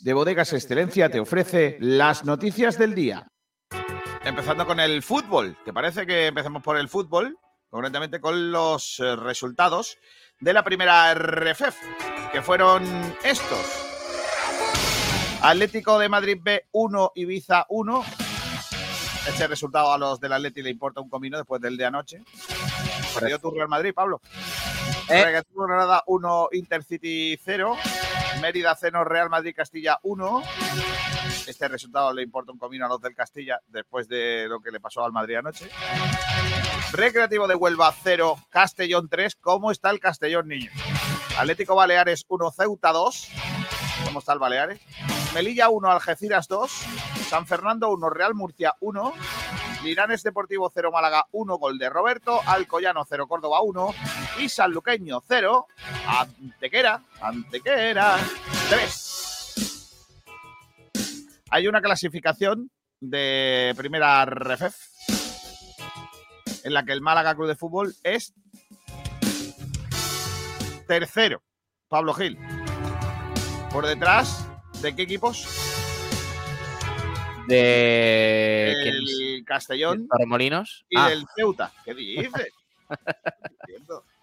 De 0.00 0.12
Bodegas 0.12 0.52
Excelencia 0.52 1.08
te 1.08 1.20
ofrece 1.20 1.76
las 1.78 2.24
noticias 2.24 2.76
del 2.78 2.96
día. 2.96 3.28
Empezando 4.24 4.66
con 4.66 4.80
el 4.80 5.04
fútbol. 5.04 5.56
¿Te 5.64 5.72
parece 5.72 6.04
que 6.04 6.26
empecemos 6.26 6.64
por 6.64 6.76
el 6.76 6.88
fútbol? 6.88 7.38
Concretamente 7.70 8.20
con 8.20 8.50
los 8.50 8.98
eh, 8.98 9.14
resultados 9.14 9.98
de 10.40 10.52
la 10.52 10.64
primera 10.64 11.14
RFF, 11.14 11.76
que 12.32 12.42
fueron 12.42 12.84
estos. 13.22 13.60
Atlético 15.42 16.00
de 16.00 16.08
Madrid 16.08 16.38
B 16.42 16.66
1, 16.72 17.12
Ibiza 17.14 17.66
1. 17.68 18.04
Este 19.28 19.46
resultado 19.46 19.92
a 19.92 19.98
los 19.98 20.18
del 20.18 20.32
Atlético 20.32 20.64
le 20.64 20.70
importa 20.70 21.00
un 21.00 21.08
comino 21.08 21.36
después 21.36 21.60
del 21.60 21.76
de 21.76 21.84
anoche. 21.84 22.24
Perdió 23.14 23.38
tu 23.38 23.52
Real 23.52 23.68
Madrid, 23.68 23.94
Pablo. 23.94 24.20
Eh. 25.08 25.40
Granada 25.54 26.02
1, 26.08 26.48
Intercity 26.50 27.38
0. 27.44 27.76
Mérida 28.40 28.76
0, 28.78 29.04
Real 29.04 29.30
Madrid 29.30 29.54
Castilla 29.54 29.98
1. 30.02 30.42
Este 31.46 31.68
resultado 31.68 32.12
le 32.12 32.22
importa 32.22 32.52
un 32.52 32.58
comino 32.58 32.86
a 32.86 32.88
los 32.88 33.00
del 33.00 33.14
Castilla 33.14 33.60
después 33.68 34.08
de 34.08 34.46
lo 34.48 34.60
que 34.60 34.70
le 34.70 34.80
pasó 34.80 35.04
al 35.04 35.12
Madrid 35.12 35.36
anoche. 35.36 35.70
Recreativo 36.92 37.46
de 37.46 37.54
Huelva 37.54 37.94
0, 38.02 38.36
Castellón 38.50 39.08
3. 39.08 39.36
¿Cómo 39.36 39.70
está 39.70 39.90
el 39.90 40.00
Castellón, 40.00 40.48
niño? 40.48 40.70
Atlético 41.38 41.74
Baleares 41.74 42.24
1, 42.28 42.50
Ceuta 42.52 42.92
2. 42.92 43.28
¿Cómo 44.04 44.18
está 44.18 44.32
el 44.32 44.38
Baleares? 44.38 44.80
Melilla 45.34 45.68
1, 45.68 45.90
Algeciras 45.90 46.48
2. 46.48 46.70
San 47.28 47.46
Fernando 47.46 47.90
1, 47.90 48.10
Real 48.10 48.34
Murcia 48.34 48.74
1. 48.80 49.12
Linares 49.82 50.22
Deportivo 50.22 50.70
0, 50.72 50.90
Málaga 50.90 51.26
1, 51.32 51.58
gol 51.58 51.78
de 51.78 51.88
Roberto. 51.88 52.40
Alcoyano 52.46 53.04
0, 53.08 53.26
Córdoba 53.26 53.60
1. 53.62 53.94
Y 54.40 54.48
Sanluqueño 54.48 55.22
0, 55.26 55.66
Antequera, 56.06 57.02
Antequera 57.20 58.16
3. 58.68 59.12
Hay 61.50 61.68
una 61.68 61.80
clasificación 61.80 62.70
de 63.00 63.74
primera 63.76 64.24
RFF 64.24 64.74
en 66.64 66.74
la 66.74 66.84
que 66.84 66.92
el 66.92 67.00
Málaga 67.00 67.34
Club 67.34 67.48
de 67.48 67.56
Fútbol 67.56 67.94
es 68.02 68.34
tercero. 70.88 71.42
Pablo 71.88 72.14
Gil. 72.14 72.38
Por 73.72 73.86
detrás, 73.86 74.46
¿de 74.82 74.96
qué 74.96 75.02
equipos? 75.02 75.65
De 77.48 78.72
el 78.72 79.44
Castellón. 79.44 80.08
Y 80.88 80.98
ah. 80.98 81.08
del 81.08 81.24
Ceuta. 81.34 81.72
¿Qué 81.84 81.94
dices? 81.94 82.52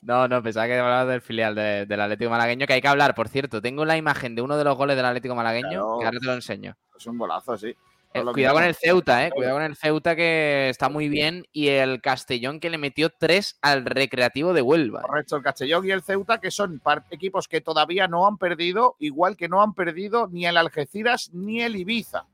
No, 0.00 0.26
no, 0.26 0.42
pensaba 0.42 0.66
que 0.66 0.78
hablabas 0.78 1.08
del 1.08 1.20
filial 1.20 1.54
del 1.54 2.00
Atlético 2.00 2.30
Malagueño, 2.30 2.66
que 2.66 2.72
hay 2.72 2.80
que 2.80 2.88
hablar, 2.88 3.14
por 3.14 3.28
cierto. 3.28 3.62
Tengo 3.62 3.84
la 3.84 3.96
imagen 3.96 4.34
de 4.34 4.42
uno 4.42 4.56
de 4.56 4.64
los 4.64 4.76
goles 4.76 4.96
del 4.96 5.04
Atlético 5.04 5.36
Malagueño, 5.36 5.98
que 6.00 6.06
ahora 6.06 6.18
te 6.18 6.26
lo 6.26 6.32
enseño. 6.32 6.76
Es 6.96 7.06
un 7.06 7.18
golazo, 7.18 7.56
sí. 7.56 7.76
Eh, 8.14 8.22
cuidado 8.32 8.54
con 8.54 8.64
el 8.64 8.74
Ceuta, 8.74 9.26
eh. 9.26 9.30
Cuidado 9.30 9.56
con 9.56 9.64
el 9.64 9.76
Ceuta 9.76 10.14
que 10.14 10.68
está 10.68 10.88
muy 10.88 11.08
bien. 11.08 11.46
Y 11.52 11.68
el 11.68 12.00
Castellón 12.00 12.60
que 12.60 12.70
le 12.70 12.78
metió 12.78 13.10
tres 13.10 13.58
al 13.62 13.84
Recreativo 13.84 14.52
de 14.52 14.62
Huelva. 14.62 15.02
Correcto, 15.02 15.36
el 15.36 15.42
Castellón 15.42 15.86
y 15.86 15.90
el 15.90 16.02
Ceuta 16.02 16.40
que 16.40 16.50
son 16.50 16.80
equipos 17.10 17.48
que 17.48 17.60
todavía 17.60 18.08
no 18.08 18.26
han 18.26 18.38
perdido, 18.38 18.96
igual 18.98 19.36
que 19.36 19.48
no 19.48 19.62
han 19.62 19.74
perdido 19.74 20.28
ni 20.28 20.46
el 20.46 20.56
Algeciras 20.56 21.30
ni 21.32 21.62
el 21.62 21.76
Ibiza. 21.76 22.26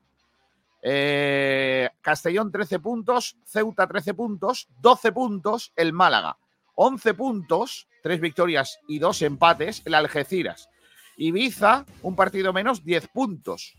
Eh, 0.81 1.89
Castellón 2.01 2.51
13 2.51 2.79
puntos, 2.79 3.37
Ceuta 3.45 3.87
13 3.87 4.13
puntos, 4.13 4.67
12 4.81 5.11
puntos 5.11 5.73
el 5.75 5.93
Málaga, 5.93 6.37
11 6.75 7.13
puntos, 7.13 7.87
3 8.03 8.21
victorias 8.21 8.79
y 8.87 8.99
2 8.99 9.21
empates 9.23 9.81
el 9.85 9.93
Algeciras. 9.93 10.69
Ibiza, 11.17 11.85
un 12.01 12.15
partido 12.15 12.53
menos, 12.53 12.85
10 12.85 13.07
puntos 13.09 13.75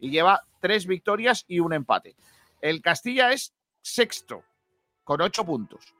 y 0.00 0.10
lleva 0.10 0.44
tres 0.60 0.86
victorias 0.86 1.44
y 1.48 1.60
un 1.60 1.72
empate. 1.72 2.16
El 2.60 2.82
Castilla 2.82 3.32
es 3.32 3.54
sexto, 3.80 4.42
con 5.04 5.20
ocho 5.20 5.44
puntos. 5.44 5.94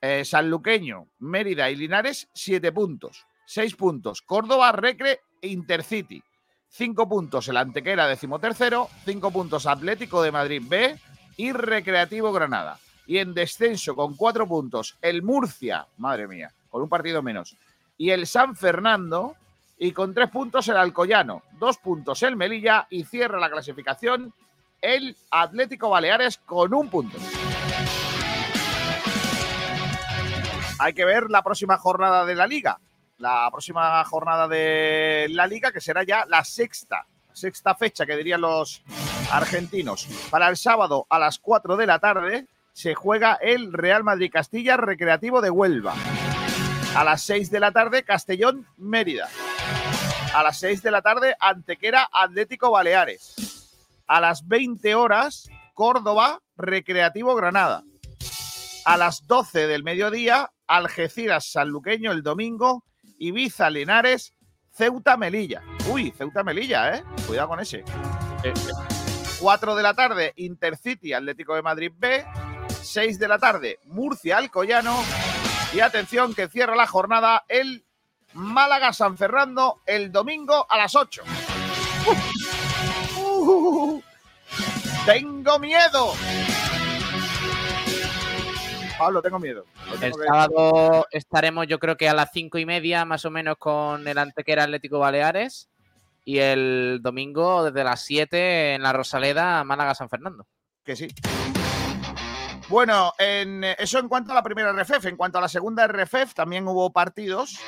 Eh, 0.00 0.24
Sanluqueño, 0.24 1.08
Mérida 1.18 1.70
y 1.70 1.76
Linares, 1.76 2.28
siete 2.32 2.72
puntos. 2.72 3.26
Seis 3.44 3.74
puntos. 3.74 4.22
Córdoba, 4.22 4.72
Recre 4.72 5.20
e 5.42 5.48
Intercity. 5.48 6.22
Cinco 6.68 7.08
puntos 7.08 7.48
el 7.48 7.56
Antequera, 7.56 8.06
decimotercero. 8.06 8.88
Cinco 9.04 9.30
puntos 9.30 9.66
Atlético 9.66 10.22
de 10.22 10.32
Madrid 10.32 10.62
B 10.64 10.96
y 11.36 11.52
Recreativo 11.52 12.32
Granada. 12.32 12.78
Y 13.06 13.18
en 13.18 13.34
descenso 13.34 13.96
con 13.96 14.16
cuatro 14.16 14.46
puntos 14.46 14.96
el 15.02 15.22
Murcia, 15.22 15.86
madre 15.98 16.28
mía, 16.28 16.54
con 16.68 16.82
un 16.82 16.88
partido 16.88 17.22
menos. 17.22 17.56
Y 17.98 18.10
el 18.10 18.26
San 18.26 18.54
Fernando, 18.54 19.36
y 19.82 19.92
con 19.92 20.12
tres 20.12 20.28
puntos 20.28 20.68
el 20.68 20.76
Alcoyano, 20.76 21.42
dos 21.58 21.78
puntos 21.78 22.22
el 22.22 22.36
Melilla 22.36 22.86
y 22.90 23.04
cierra 23.04 23.40
la 23.40 23.50
clasificación 23.50 24.32
el 24.82 25.16
Atlético 25.30 25.88
Baleares 25.88 26.36
con 26.38 26.74
un 26.74 26.90
punto. 26.90 27.16
Hay 30.78 30.92
que 30.92 31.04
ver 31.06 31.30
la 31.30 31.42
próxima 31.42 31.78
jornada 31.78 32.26
de 32.26 32.34
la 32.34 32.46
liga. 32.46 32.78
La 33.16 33.48
próxima 33.50 34.04
jornada 34.04 34.48
de 34.48 35.26
la 35.30 35.46
liga, 35.46 35.72
que 35.72 35.80
será 35.80 36.02
ya 36.02 36.24
la 36.26 36.44
sexta, 36.44 37.06
sexta 37.32 37.74
fecha 37.74 38.04
que 38.04 38.16
dirían 38.16 38.42
los 38.42 38.82
argentinos. 39.30 40.08
Para 40.30 40.48
el 40.48 40.58
sábado 40.58 41.06
a 41.08 41.18
las 41.18 41.38
4 41.38 41.76
de 41.76 41.86
la 41.86 41.98
tarde 41.98 42.46
se 42.72 42.94
juega 42.94 43.34
el 43.40 43.72
Real 43.72 44.04
Madrid 44.04 44.30
Castilla 44.30 44.76
Recreativo 44.76 45.40
de 45.40 45.50
Huelva. 45.50 45.94
A 46.94 47.04
las 47.04 47.22
6 47.22 47.50
de 47.50 47.60
la 47.60 47.72
tarde, 47.72 48.02
Castellón 48.02 48.66
Mérida. 48.76 49.28
A 50.32 50.44
las 50.44 50.60
6 50.60 50.82
de 50.82 50.92
la 50.92 51.02
tarde, 51.02 51.34
Antequera 51.40 52.08
Atlético 52.12 52.70
Baleares. 52.70 53.34
A 54.06 54.20
las 54.20 54.46
20 54.46 54.94
horas, 54.94 55.48
Córdoba 55.74 56.40
Recreativo 56.56 57.34
Granada. 57.34 57.82
A 58.84 58.96
las 58.96 59.26
12 59.26 59.66
del 59.66 59.82
mediodía, 59.82 60.52
Algeciras 60.68 61.50
Sanluqueño 61.50 62.12
el 62.12 62.22
domingo. 62.22 62.84
Ibiza 63.18 63.70
Linares, 63.70 64.32
Ceuta 64.72 65.16
Melilla. 65.16 65.62
Uy, 65.90 66.12
Ceuta 66.16 66.44
Melilla, 66.44 66.94
¿eh? 66.94 67.04
Cuidado 67.26 67.48
con 67.48 67.60
ese. 67.60 67.82
4 69.40 69.74
de 69.74 69.82
la 69.82 69.94
tarde, 69.94 70.32
Intercity 70.36 71.12
Atlético 71.12 71.56
de 71.56 71.62
Madrid 71.62 71.92
B. 71.96 72.24
6 72.82 73.18
de 73.18 73.28
la 73.28 73.38
tarde, 73.38 73.80
Murcia 73.86 74.38
Alcoyano. 74.38 74.96
Y 75.74 75.80
atención 75.80 76.34
que 76.34 76.48
cierra 76.48 76.76
la 76.76 76.86
jornada 76.86 77.44
el 77.48 77.84
Málaga 78.34 78.92
San 78.92 79.16
Fernando 79.16 79.80
el 79.86 80.12
domingo 80.12 80.66
a 80.68 80.76
las 80.76 80.94
8. 80.94 81.22
Uh, 83.16 84.00
tengo 85.06 85.58
miedo. 85.58 86.12
Pablo, 88.98 89.22
tengo 89.22 89.38
miedo. 89.38 89.64
el 90.02 90.12
sábado 90.12 91.06
estaremos, 91.10 91.66
yo 91.66 91.78
creo 91.78 91.96
que 91.96 92.08
a 92.08 92.14
las 92.14 92.30
cinco 92.32 92.58
y 92.58 92.66
media, 92.66 93.04
más 93.06 93.24
o 93.24 93.30
menos, 93.30 93.56
con 93.56 94.06
el 94.06 94.18
Antequera 94.18 94.64
Atlético 94.64 94.98
Baleares. 94.98 95.70
Y 96.24 96.38
el 96.38 97.00
domingo, 97.00 97.64
desde 97.64 97.82
las 97.82 98.02
7 98.04 98.74
en 98.74 98.82
la 98.82 98.92
Rosaleda, 98.92 99.64
Málaga 99.64 99.94
San 99.94 100.10
Fernando. 100.10 100.46
Que 100.84 100.94
sí. 100.94 101.08
Bueno, 102.70 103.12
en, 103.18 103.64
eh, 103.64 103.74
eso 103.80 103.98
en 103.98 104.08
cuanto 104.08 104.30
a 104.30 104.34
la 104.36 104.44
primera 104.44 104.72
RFF. 104.72 105.06
En 105.06 105.16
cuanto 105.16 105.38
a 105.38 105.40
la 105.40 105.48
segunda 105.48 105.88
RFF, 105.88 106.34
también 106.34 106.68
hubo 106.68 106.92
partidos. 106.92 107.58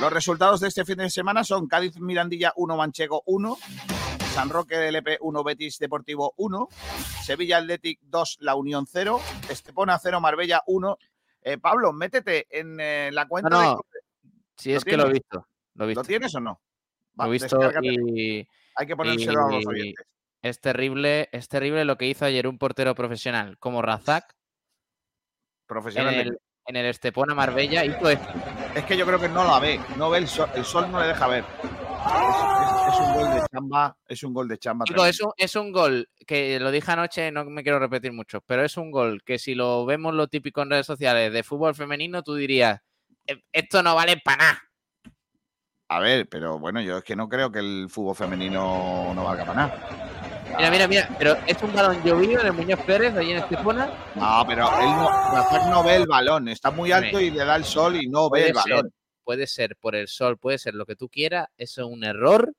Los 0.00 0.10
resultados 0.10 0.60
de 0.60 0.68
este 0.68 0.86
fin 0.86 0.96
de 0.96 1.10
semana 1.10 1.44
son 1.44 1.68
Cádiz 1.68 2.00
Mirandilla 2.00 2.54
1, 2.56 2.76
Manchego 2.78 3.22
1, 3.26 3.58
San 4.32 4.48
Roque 4.48 4.88
EP 4.88 5.18
1, 5.20 5.44
Betis 5.44 5.78
Deportivo 5.78 6.32
1, 6.38 6.68
Sevilla 7.22 7.58
Athletic 7.58 8.00
2, 8.04 8.38
La 8.40 8.54
Unión 8.54 8.86
0, 8.90 9.20
Estepona 9.50 9.98
0, 9.98 10.20
Marbella 10.22 10.62
1. 10.66 10.98
Eh, 11.42 11.58
Pablo, 11.58 11.92
métete 11.92 12.46
en 12.48 12.80
eh, 12.80 13.10
la 13.12 13.28
cuenta. 13.28 13.50
No, 13.50 13.84
Si 14.56 14.72
es 14.72 14.82
que 14.82 14.96
lo 14.96 15.08
he, 15.08 15.12
visto, 15.12 15.46
lo 15.74 15.86
lo 15.86 16.04
tienes 16.04 16.34
o 16.36 16.40
no? 16.40 16.58
lo 17.16 17.26
he 17.26 17.30
visto 17.30 17.58
y... 17.82 18.48
Hay 18.76 18.86
que 18.86 18.96
ponérselo 18.96 19.44
a 19.44 19.52
los 19.52 19.66
oyentes. 19.66 20.06
Es 20.44 20.60
terrible, 20.60 21.28
es 21.32 21.48
terrible 21.48 21.84
lo 21.86 21.96
que 21.96 22.06
hizo 22.06 22.24
ayer 22.26 22.46
un 22.46 22.58
portero 22.58 22.94
profesional 22.94 23.56
como 23.58 23.80
Razak 23.80 24.36
Profesional. 25.66 26.14
el, 26.14 26.38
en 26.66 26.76
el 26.76 26.86
Estepona 26.86 27.34
Marbella. 27.34 27.84
Hizo 27.84 28.10
esto. 28.10 28.28
Es 28.74 28.84
que 28.84 28.96
yo 28.96 29.06
creo 29.06 29.18
que 29.18 29.28
no 29.30 29.42
la 29.44 29.58
ve, 29.58 29.80
no 29.96 30.10
ve 30.10 30.18
el 30.18 30.28
sol, 30.28 30.48
el 30.54 30.64
sol 30.66 30.90
no 30.92 31.00
le 31.00 31.06
deja 31.08 31.26
ver. 31.26 31.44
Es, 31.44 32.92
es- 32.92 32.94
es 32.94 33.00
un 33.00 33.14
gol 33.14 33.34
de 33.34 33.42
chamba, 33.50 33.96
es 34.06 34.22
un 34.22 34.34
gol 34.34 34.48
de 34.48 34.58
chamba. 34.58 34.84
Es 34.94 35.20
un, 35.22 35.32
es 35.38 35.56
un 35.56 35.72
gol 35.72 36.08
que 36.26 36.60
lo 36.60 36.70
dije 36.70 36.92
anoche, 36.92 37.32
no 37.32 37.44
me 37.46 37.62
quiero 37.62 37.78
repetir 37.78 38.12
mucho, 38.12 38.42
pero 38.42 38.62
es 38.64 38.76
un 38.76 38.90
gol 38.90 39.22
que 39.24 39.38
si 39.38 39.54
lo 39.54 39.86
vemos 39.86 40.12
lo 40.12 40.28
típico 40.28 40.60
en 40.60 40.68
redes 40.70 40.84
sociales 40.86 41.32
de 41.32 41.42
fútbol 41.42 41.74
femenino, 41.74 42.22
tú 42.22 42.34
dirías, 42.34 42.80
"Eh, 43.26 43.42
esto 43.50 43.82
no 43.82 43.94
vale 43.94 44.18
para 44.22 44.36
nada. 44.36 44.62
A 45.88 46.00
ver, 46.00 46.28
pero 46.28 46.58
bueno, 46.58 46.80
yo 46.82 46.98
es 46.98 47.04
que 47.04 47.16
no 47.16 47.28
creo 47.28 47.50
que 47.50 47.60
el 47.60 47.86
fútbol 47.88 48.16
femenino 48.16 49.12
no 49.14 49.24
valga 49.24 49.44
para 49.46 49.66
nada. 49.68 50.13
Mira, 50.56 50.70
mira, 50.70 50.88
mira, 50.88 51.08
pero 51.18 51.36
es 51.46 51.62
un 51.62 51.72
balón 51.72 52.02
llovido 52.02 52.42
de 52.42 52.52
Muñoz 52.52 52.80
Pérez 52.80 53.16
allí 53.16 53.32
en 53.32 53.38
Estepona. 53.38 53.86
No, 54.14 54.44
pero 54.46 54.68
él 54.80 54.86
no, 54.86 55.70
no 55.70 55.84
ve 55.84 55.96
el 55.96 56.06
balón, 56.06 56.48
está 56.48 56.70
muy 56.70 56.92
alto 56.92 57.20
y 57.20 57.30
le 57.30 57.44
da 57.44 57.56
el 57.56 57.64
sol 57.64 57.96
y 57.96 58.08
no 58.08 58.30
ve 58.30 58.48
el 58.48 58.52
balón. 58.54 58.82
ser, 58.82 58.90
puede 59.24 59.46
ser 59.46 59.76
por 59.76 59.94
el 59.94 60.08
sol, 60.08 60.38
puede 60.38 60.58
ser 60.58 60.74
lo 60.74 60.86
que 60.86 60.96
tú 60.96 61.08
quieras, 61.08 61.48
eso 61.56 61.82
es 61.82 61.88
un 61.88 62.04
error. 62.04 62.52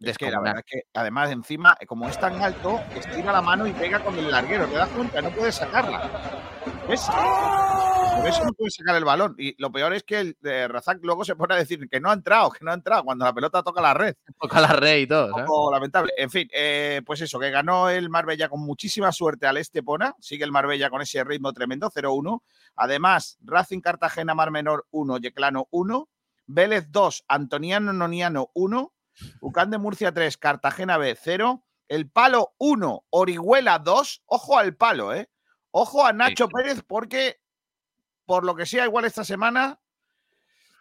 Es 0.00 0.18
que 0.18 0.30
la 0.30 0.40
verdad 0.40 0.58
es 0.58 0.64
que 0.66 0.82
además 0.92 1.30
encima, 1.30 1.76
como 1.86 2.08
es 2.08 2.18
tan 2.18 2.40
alto, 2.42 2.80
estira 2.94 3.32
la 3.32 3.40
mano 3.40 3.66
y 3.66 3.72
pega 3.72 4.00
con 4.00 4.18
el 4.18 4.30
larguero, 4.30 4.66
¿te 4.66 4.74
das 4.74 4.88
cuenta? 4.90 5.22
No 5.22 5.30
puede 5.30 5.52
sacarla. 5.52 6.10
¿Ves? 6.88 7.08
Por 8.16 8.28
eso 8.28 8.44
no 8.44 8.52
puede 8.52 8.70
sacar 8.70 8.96
el 8.96 9.04
balón. 9.04 9.34
Y 9.38 9.60
lo 9.60 9.70
peor 9.70 9.92
es 9.92 10.02
que 10.02 10.20
el 10.20 10.36
de 10.40 10.68
Razak 10.68 10.98
luego 11.02 11.24
se 11.24 11.36
pone 11.36 11.54
a 11.54 11.58
decir 11.58 11.88
que 11.88 12.00
no 12.00 12.10
ha 12.10 12.14
entrado, 12.14 12.50
que 12.50 12.64
no 12.64 12.70
ha 12.70 12.74
entrado 12.74 13.04
cuando 13.04 13.24
la 13.24 13.32
pelota 13.32 13.62
toca 13.62 13.80
la 13.80 13.94
red. 13.94 14.14
Toca 14.40 14.60
la 14.60 14.68
red 14.68 14.98
y 14.98 15.06
todo. 15.06 15.34
Un 15.34 15.72
lamentable. 15.72 16.12
En 16.16 16.30
fin, 16.30 16.48
eh, 16.52 17.02
pues 17.04 17.20
eso, 17.20 17.38
que 17.38 17.50
ganó 17.50 17.90
el 17.90 18.10
Marbella 18.10 18.48
con 18.48 18.60
muchísima 18.60 19.12
suerte 19.12 19.46
al 19.46 19.56
Estepona. 19.56 20.14
Sigue 20.20 20.44
el 20.44 20.52
Marbella 20.52 20.90
con 20.90 21.02
ese 21.02 21.22
ritmo 21.24 21.52
tremendo, 21.52 21.90
0-1. 21.90 22.42
Además, 22.76 23.38
Racing 23.42 23.80
Cartagena 23.80 24.34
Mar 24.34 24.50
Menor 24.50 24.86
1, 24.90 25.18
Yeclano 25.18 25.68
1. 25.70 26.08
Vélez 26.46 26.90
2, 26.90 27.24
Antoniano 27.28 27.92
Noniano 27.92 28.50
1. 28.54 28.92
Ucán 29.40 29.70
de 29.70 29.78
Murcia 29.78 30.12
3, 30.12 30.36
Cartagena 30.36 30.98
B 30.98 31.16
0. 31.20 31.64
El 31.88 32.10
Palo 32.10 32.54
1, 32.58 33.04
Orihuela 33.10 33.78
2. 33.78 34.22
Ojo 34.26 34.58
al 34.58 34.74
palo, 34.74 35.14
¿eh? 35.14 35.28
Ojo 35.70 36.04
a 36.04 36.12
Nacho 36.12 36.46
sí. 36.46 36.52
Pérez 36.54 36.82
porque, 36.86 37.40
por 38.26 38.44
lo 38.44 38.54
que 38.54 38.66
sea, 38.66 38.84
igual 38.84 39.04
esta 39.04 39.24
semana 39.24 39.78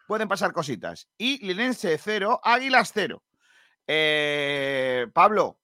pueden 0.07 0.27
pasar 0.27 0.53
cositas. 0.53 1.07
Y 1.17 1.45
Linense 1.45 1.97
0, 1.97 2.39
Águilas 2.43 2.91
0. 2.93 3.23
Eh, 3.87 5.07
Pablo, 5.13 5.59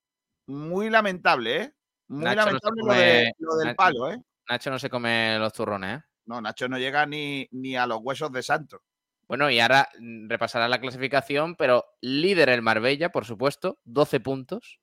muy 0.47 0.89
lamentable, 0.89 1.55
¿eh? 1.61 1.73
Muy 2.09 2.23
Nacho 2.23 2.39
no 2.39 2.45
lamentable 2.45 2.81
lo, 2.83 2.93
de- 2.93 3.33
lo 3.39 3.55
del 3.57 3.67
Nacho- 3.67 3.75
palo, 3.75 4.11
¿eh? 4.11 4.17
Nacho 4.49 4.69
no 4.71 4.79
se 4.79 4.89
come 4.89 5.37
los 5.39 5.53
turrones, 5.53 5.99
¿eh? 5.99 6.03
No, 6.25 6.41
Nacho 6.41 6.67
no 6.67 6.77
llega 6.77 7.05
ni, 7.05 7.47
ni 7.51 7.75
a 7.75 7.85
los 7.87 7.99
huesos 8.01 8.31
de 8.31 8.43
santo. 8.43 8.81
Bueno, 9.27 9.49
y 9.49 9.59
ahora 9.59 9.89
mm, 9.99 10.27
repasará 10.29 10.67
la 10.67 10.79
clasificación, 10.81 11.55
pero 11.55 11.85
líder 12.01 12.49
el 12.49 12.61
Marbella, 12.61 13.09
por 13.09 13.25
supuesto, 13.25 13.79
12 13.83 14.19
puntos. 14.19 14.79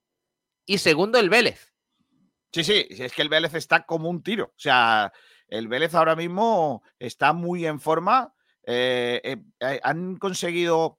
Y 0.65 0.79
segundo 0.79 1.19
el 1.19 1.31
Vélez. 1.31 1.73
Sí, 2.53 2.65
sí, 2.65 2.87
es 2.91 3.13
que 3.13 3.23
el 3.23 3.29
Vélez 3.29 3.55
está 3.55 3.85
como 3.85 4.09
un 4.09 4.23
tiro. 4.23 4.47
O 4.47 4.59
sea, 4.59 5.13
el 5.49 5.69
Vélez 5.69 5.95
ahora 5.95 6.17
mismo 6.17 6.83
está 6.99 7.33
muy 7.33 7.67
en 7.67 7.81
forma. 7.81 8.35
Eh, 8.65 9.21
eh, 9.25 9.37
eh, 9.61 9.81
han 9.83 10.17
conseguido 10.17 10.99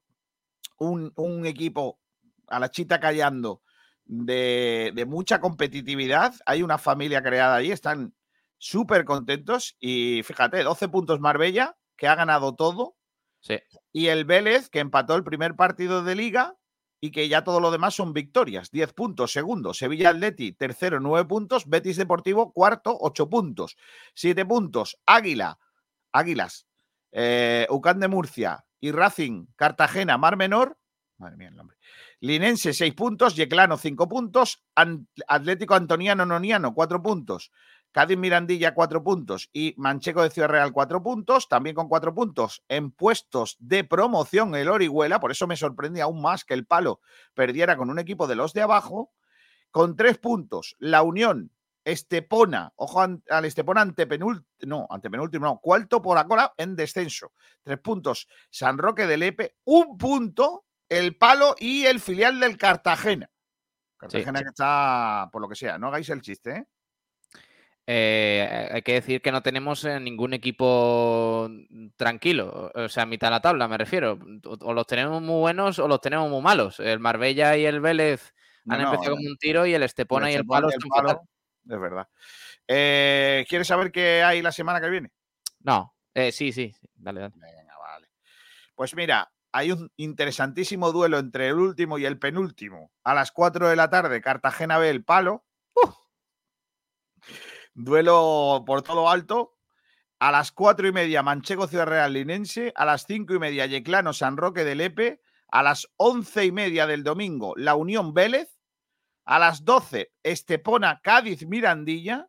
un, 0.78 1.12
un 1.16 1.46
equipo 1.46 2.00
a 2.48 2.60
la 2.60 2.72
chita 2.72 3.00
callando 3.00 3.62
de, 4.06 4.92
de 4.96 5.06
mucha 5.06 5.42
competitividad. 5.42 6.34
Hay 6.46 6.64
una 6.64 6.78
familia 6.78 7.22
creada 7.22 7.56
ahí, 7.56 7.72
están 7.72 8.16
súper 8.58 9.06
contentos. 9.06 9.76
Y 9.80 10.24
fíjate, 10.24 10.64
12 10.64 10.88
puntos 10.88 11.20
Marbella, 11.20 11.78
que 11.98 12.08
ha 12.08 12.16
ganado 12.16 12.56
todo. 12.56 12.96
Sí. 13.42 13.60
Y 13.92 14.08
el 14.08 14.26
Vélez, 14.26 14.70
que 14.70 14.80
empató 14.80 15.16
el 15.16 15.24
primer 15.24 15.56
partido 15.56 16.04
de 16.04 16.16
liga 16.16 16.58
y 17.00 17.12
que 17.12 17.28
ya 17.30 17.44
todo 17.44 17.60
lo 17.60 17.72
demás 17.72 17.96
son 17.96 18.14
victorias. 18.14 18.72
10 18.72 18.94
puntos, 18.94 19.32
segundo. 19.32 19.74
Sevilla 19.74 20.10
Atleti, 20.10 20.54
tercero, 20.54 21.00
9 21.00 21.28
puntos. 21.28 21.68
Betis 21.68 21.98
Deportivo, 21.98 22.52
cuarto, 22.52 22.98
8 23.00 23.30
puntos. 23.30 23.78
7 24.16 24.46
puntos. 24.46 25.00
Águila, 25.06 25.60
Águilas, 26.12 26.68
eh, 27.12 27.68
Ucán 27.70 28.00
de 28.00 28.08
Murcia 28.08 28.66
y 28.80 28.92
Racing, 28.92 29.48
Cartagena, 29.56 30.18
Mar 30.18 30.38
Menor. 30.38 30.78
Madre 31.18 31.38
mía 31.38 31.50
el 31.50 31.56
nombre. 31.56 31.78
Linense, 32.20 32.74
6 32.74 32.94
puntos. 32.94 33.36
Yeclano, 33.36 33.78
5 33.78 34.08
puntos. 34.08 34.64
Atlético 35.28 35.76
Antoniano 35.76 36.26
Noniano, 36.26 36.74
4 36.74 37.02
puntos. 37.02 37.52
Cádiz 37.98 38.20
Mirandilla, 38.20 38.76
4 38.76 39.04
puntos. 39.04 39.50
Y 39.54 39.74
Mancheco 39.76 40.22
de 40.22 40.30
Ciudad 40.30 40.50
Real, 40.50 40.72
4 40.72 41.02
puntos. 41.02 41.50
También 41.50 41.76
con 41.76 41.88
4 41.90 42.14
puntos 42.14 42.64
en 42.68 42.92
puestos 42.92 43.58
de 43.58 43.84
promoción 43.86 44.54
el 44.54 44.70
Orihuela. 44.70 45.20
Por 45.20 45.32
eso 45.32 45.48
me 45.48 45.58
sorprende 45.58 46.04
aún 46.04 46.22
más 46.22 46.46
que 46.46 46.54
el 46.54 46.68
Palo 46.68 47.02
perdiera 47.34 47.76
con 47.76 47.90
un 47.90 47.98
equipo 47.98 48.28
de 48.28 48.36
los 48.36 48.54
de 48.54 48.62
abajo. 48.62 49.16
Con 49.72 49.96
3 49.96 50.20
puntos, 50.20 50.76
la 50.78 51.02
Unión, 51.02 51.52
Estepona, 51.86 52.72
ojo 52.76 53.02
al 53.02 53.46
Estepona 53.46 53.82
antepenúltimo, 53.82 54.46
no, 54.68 54.88
antepenúltimo, 54.92 55.48
no, 55.48 55.60
cuarto 55.60 56.00
por 56.00 56.20
ahora 56.20 56.54
en 56.56 56.76
descenso. 56.76 57.32
3 57.64 57.80
puntos, 57.80 58.28
San 58.52 58.78
Roque 58.78 59.08
del 59.08 59.24
Epe, 59.24 59.56
un 59.64 59.98
punto, 59.98 60.66
el 60.88 61.18
Palo 61.18 61.56
y 61.58 61.86
el 61.88 62.00
filial 62.00 62.40
del 62.40 62.58
Cartagena. 62.58 63.28
Cartagena 63.98 64.44
que 64.44 64.50
está, 64.50 65.30
por 65.32 65.42
lo 65.42 65.50
que 65.50 65.56
sea, 65.56 65.80
no 65.80 65.88
hagáis 65.88 66.10
el 66.10 66.22
chiste, 66.22 66.58
¿eh? 66.58 66.68
Eh, 67.90 68.70
hay 68.70 68.82
que 68.82 68.96
decir 68.96 69.22
que 69.22 69.32
no 69.32 69.42
tenemos 69.42 69.86
eh, 69.86 69.98
ningún 70.02 70.34
equipo 70.34 71.50
tranquilo, 71.96 72.70
o 72.76 72.90
sea, 72.90 73.04
a 73.04 73.06
mitad 73.06 73.28
de 73.28 73.32
la 73.32 73.42
tabla 73.42 73.70
me 73.70 73.78
refiero. 73.78 74.20
O 74.60 74.74
los 74.74 74.86
tenemos 74.86 75.22
muy 75.22 75.40
buenos 75.40 75.80
o 75.80 75.88
los 75.88 76.02
tenemos 76.02 76.30
muy 76.30 76.42
malos. 76.42 76.82
El 76.82 77.00
Marbella 77.00 77.56
y 77.56 77.66
el 77.66 77.80
Vélez 77.80 78.34
han 78.68 78.82
No, 78.82 78.92
empezado 78.92 79.16
como 79.16 79.30
un 79.30 79.38
tiro 79.38 79.66
y 79.66 79.74
el 79.74 79.84
Estepona 79.84 80.30
y 80.30 80.36
el 80.36 80.46
Palo 80.46 80.70
están 80.70 80.90
fatal. 80.90 81.20
Es 81.70 81.80
verdad. 81.80 82.08
Eh, 82.68 83.46
¿Quieres 83.48 83.68
saber 83.68 83.92
qué 83.92 84.22
hay 84.22 84.42
la 84.42 84.52
semana 84.52 84.82
que 84.82 84.90
viene? 84.90 85.12
No, 85.62 85.96
eh, 86.14 86.34
sí, 86.34 86.52
sí, 86.52 86.74
sí, 86.78 86.90
dale, 86.96 87.22
dale. 87.22 87.34
Venga, 87.38 87.78
vale. 87.80 88.10
Pues 88.76 88.96
mira, 88.96 89.32
hay 89.54 89.72
un 89.72 89.90
interesantísimo 89.96 90.92
duelo 90.92 91.20
entre 91.20 91.48
el 91.48 91.56
último 91.56 91.98
y 91.98 92.06
el 92.06 92.20
penúltimo. 92.20 92.92
A 93.06 93.14
las 93.14 93.32
4 93.32 93.70
de 93.70 93.78
la 93.78 93.90
tarde, 93.90 94.22
Cartagena 94.22 94.78
ve 94.78 94.90
el 94.90 95.06
palo. 95.06 95.47
Duelo 97.78 98.64
por 98.66 98.82
todo 98.82 99.08
alto. 99.08 99.54
A 100.18 100.32
las 100.32 100.52
4 100.52 100.88
y 100.88 100.92
media, 100.92 101.22
Manchego 101.22 101.68
Ciudad 101.68 101.86
Real 101.86 102.12
Linense. 102.12 102.74
A 102.76 102.86
las 102.86 103.06
5 103.06 103.36
y 103.36 103.40
media, 103.40 103.68
Yeclano 103.68 104.14
San 104.14 104.36
Roque 104.36 104.64
del 104.64 104.82
Epe. 104.82 105.22
A 105.50 105.62
las 105.62 105.88
11 105.98 106.46
y 106.46 106.52
media 106.52 106.88
del 106.88 107.04
domingo, 107.04 107.54
La 107.56 107.76
Unión 107.76 108.16
Vélez. 108.16 108.58
A 109.26 109.38
las 109.38 109.64
12, 109.64 110.12
Estepona 110.24 111.02
Cádiz 111.04 111.46
Mirandilla. 111.46 112.28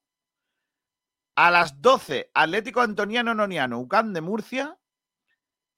A 1.35 1.51
las 1.51 1.81
12, 1.81 2.31
Atlético 2.35 2.83
Antoniano 2.83 3.35
Noniano, 3.35 3.79
Ucán 3.79 4.13
de 4.13 4.21
Murcia. 4.21 4.79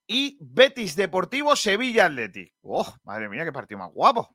Y 0.04 0.36
Betis 0.40 0.96
Deportivo 0.96 1.54
Sevilla 1.54 2.06
Athletic. 2.06 2.54
¡Oh, 2.62 2.92
madre 3.04 3.28
mía, 3.28 3.44
qué 3.44 3.52
partido 3.52 3.78
más 3.78 3.92
guapo! 3.92 4.34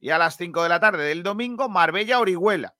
Y 0.00 0.10
a 0.10 0.18
las 0.18 0.36
5 0.36 0.64
de 0.64 0.68
la 0.68 0.80
tarde 0.80 1.04
del 1.04 1.22
domingo, 1.22 1.68
Marbella 1.68 2.18
Orihuela. 2.18 2.74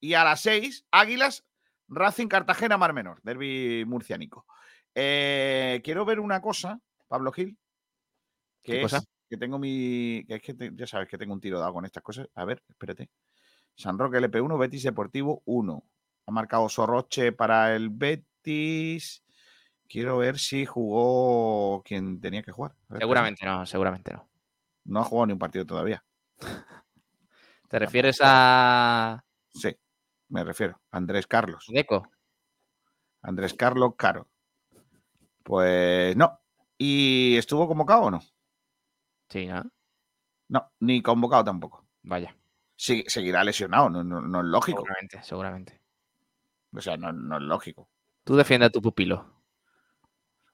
Y 0.00 0.14
a 0.14 0.24
las 0.24 0.40
6, 0.42 0.84
Águilas 0.90 1.44
Racing 1.88 2.28
Cartagena 2.28 2.76
Mar 2.76 2.92
Menor, 2.92 3.20
derby 3.22 3.84
murciánico. 3.86 4.46
Eh, 4.94 5.80
quiero 5.84 6.04
ver 6.04 6.20
una 6.20 6.40
cosa, 6.40 6.80
Pablo 7.08 7.32
Gil, 7.32 7.56
que 8.62 8.72
¿Qué 8.72 8.76
es 8.78 8.82
cosa? 8.92 9.04
que 9.28 9.36
tengo 9.36 9.58
mi. 9.58 10.24
que 10.26 10.36
es 10.36 10.42
que 10.42 10.54
te- 10.54 10.70
ya 10.74 10.86
sabes 10.86 11.08
que 11.08 11.18
tengo 11.18 11.32
un 11.34 11.40
tiro 11.40 11.58
dado 11.58 11.72
con 11.74 11.84
estas 11.84 12.02
cosas. 12.02 12.28
A 12.34 12.44
ver, 12.44 12.62
espérate. 12.68 13.10
San 13.74 13.98
Roque 13.98 14.18
LP1, 14.18 14.58
Betis 14.58 14.82
Deportivo 14.82 15.42
1. 15.44 15.84
Ha 16.26 16.30
marcado 16.32 16.68
Sorroche 16.68 17.32
para 17.32 17.74
el 17.76 17.90
Betis. 17.90 19.22
Quiero 19.88 20.18
ver 20.18 20.38
si 20.38 20.66
jugó 20.66 21.82
quien 21.82 22.20
tenía 22.20 22.42
que 22.42 22.52
jugar. 22.52 22.74
Ver. 22.88 23.00
Seguramente 23.00 23.46
no, 23.46 23.64
seguramente 23.66 24.12
no. 24.12 24.28
No 24.84 25.00
ha 25.00 25.04
jugado 25.04 25.26
ni 25.26 25.32
un 25.34 25.38
partido 25.38 25.64
todavía. 25.64 26.04
¿Te 27.68 27.78
refieres 27.78 28.18
a 28.22 29.22
Sí, 29.54 29.74
me 30.28 30.44
refiero. 30.44 30.80
Andrés 30.90 31.26
Carlos. 31.26 31.66
Deco? 31.68 32.08
Andrés 33.22 33.54
Carlos 33.54 33.94
Caro. 33.96 34.28
Pues 35.42 36.16
no. 36.16 36.40
¿Y 36.76 37.36
estuvo 37.36 37.66
convocado 37.66 38.02
o 38.02 38.10
no? 38.10 38.20
Sí, 39.28 39.46
¿no? 39.46 39.62
No, 40.48 40.72
ni 40.80 41.02
convocado 41.02 41.44
tampoco. 41.44 41.86
Vaya, 42.02 42.34
Sí, 42.76 43.04
seguirá 43.08 43.42
lesionado, 43.42 43.90
no, 43.90 44.04
no- 44.04 44.20
no 44.20 44.38
es 44.40 44.46
lógico. 44.46 44.78
seguramente, 44.82 45.22
seguramente. 45.22 45.80
O 46.72 46.80
sea, 46.80 46.96
no, 46.96 47.12
no 47.12 47.36
es 47.36 47.42
lógico. 47.42 47.88
Tú 48.24 48.36
defiende 48.36 48.66
a 48.66 48.70
tu 48.70 48.80
pupilo. 48.80 49.42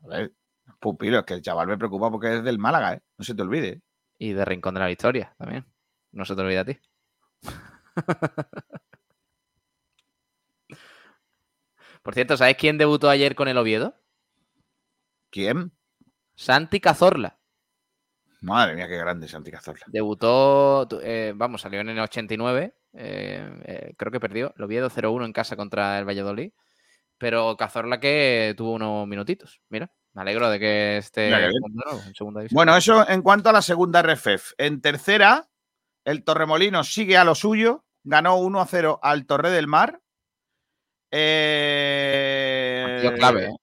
A 0.05 0.07
ver, 0.09 0.33
pupilo, 0.81 1.19
es 1.19 1.25
que 1.27 1.35
el 1.35 1.43
chaval 1.43 1.67
me 1.69 1.77
preocupa 1.77 2.11
porque 2.11 2.37
es 2.39 2.45
del 2.45 2.59
Málaga, 2.59 2.95
¿eh? 2.95 3.03
No 3.19 3.25
se 3.25 3.35
te 3.35 3.43
olvide. 3.43 3.69
¿eh? 3.69 3.81
Y 4.19 4.33
de 4.33 4.45
Rincón 4.45 4.75
de 4.75 4.81
la 4.81 4.87
Victoria 4.87 5.35
también. 5.39 5.67
No 6.13 6.25
se 6.25 6.35
te 6.35 6.41
olvida 6.41 6.61
a 6.63 6.65
ti. 6.65 6.79
Por 12.05 12.13
cierto, 12.13 12.37
¿sabes 12.37 12.57
quién 12.59 12.77
debutó 12.77 13.09
ayer 13.09 13.35
con 13.35 13.49
el 13.49 13.57
Oviedo? 13.57 13.95
¿Quién? 15.31 15.73
Santi 16.35 16.79
Cazorla. 16.79 17.39
Madre 18.43 18.75
mía, 18.75 18.87
qué 18.87 18.99
grande 18.99 19.27
Santi 19.27 19.51
Cazorla. 19.51 19.87
Debutó, 19.89 20.87
eh, 21.03 21.33
vamos, 21.35 21.63
salió 21.63 21.81
en 21.81 21.89
el 21.89 21.99
89. 21.99 22.75
Eh, 22.93 23.63
eh, 23.65 23.95
creo 23.97 24.13
que 24.13 24.21
perdió. 24.21 24.53
El 24.55 24.65
Oviedo 24.65 24.91
0-1 24.91 25.25
en 25.25 25.33
casa 25.33 25.57
contra 25.57 25.99
el 25.99 26.05
Valladolid. 26.05 26.53
Pero 27.17 27.57
Cazorla 27.57 27.99
que 28.01 28.53
tuvo 28.55 28.73
unos 28.73 29.09
minutitos. 29.09 29.63
Mira, 29.71 29.91
me 30.13 30.21
alegro 30.21 30.51
de 30.51 30.59
que 30.59 30.99
esté 30.99 31.29
en 31.29 31.53
segunda 32.15 32.43
división. 32.43 32.55
Bueno, 32.55 32.77
eso 32.77 33.09
en 33.09 33.23
cuanto 33.23 33.49
a 33.49 33.53
la 33.53 33.63
segunda 33.63 34.03
RFEF. 34.03 34.53
En 34.59 34.83
tercera, 34.83 35.49
el 36.05 36.23
Torremolinos 36.23 36.93
sigue 36.93 37.17
a 37.17 37.25
lo 37.25 37.35
suyo. 37.35 37.87
Ganó 38.03 38.37
1 38.37 38.61
a 38.61 38.67
0 38.67 39.01
al 39.03 39.25
Torre 39.25 39.49
del 39.49 39.69
Mar. 39.69 40.03
Eh, 41.17 42.83
Partido 42.83 43.15
clave, 43.15 43.45
¿eh? 43.47 43.55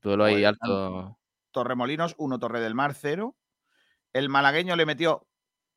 Duelo 0.00 0.24
ahí 0.24 0.34
Joder, 0.34 0.46
alto. 0.46 1.18
Torremolinos 1.50 2.14
1, 2.18 2.38
Torre 2.38 2.60
del 2.60 2.76
Mar 2.76 2.94
0. 2.94 3.34
El 4.12 4.28
malagueño 4.28 4.76
le 4.76 4.86
metió 4.86 5.26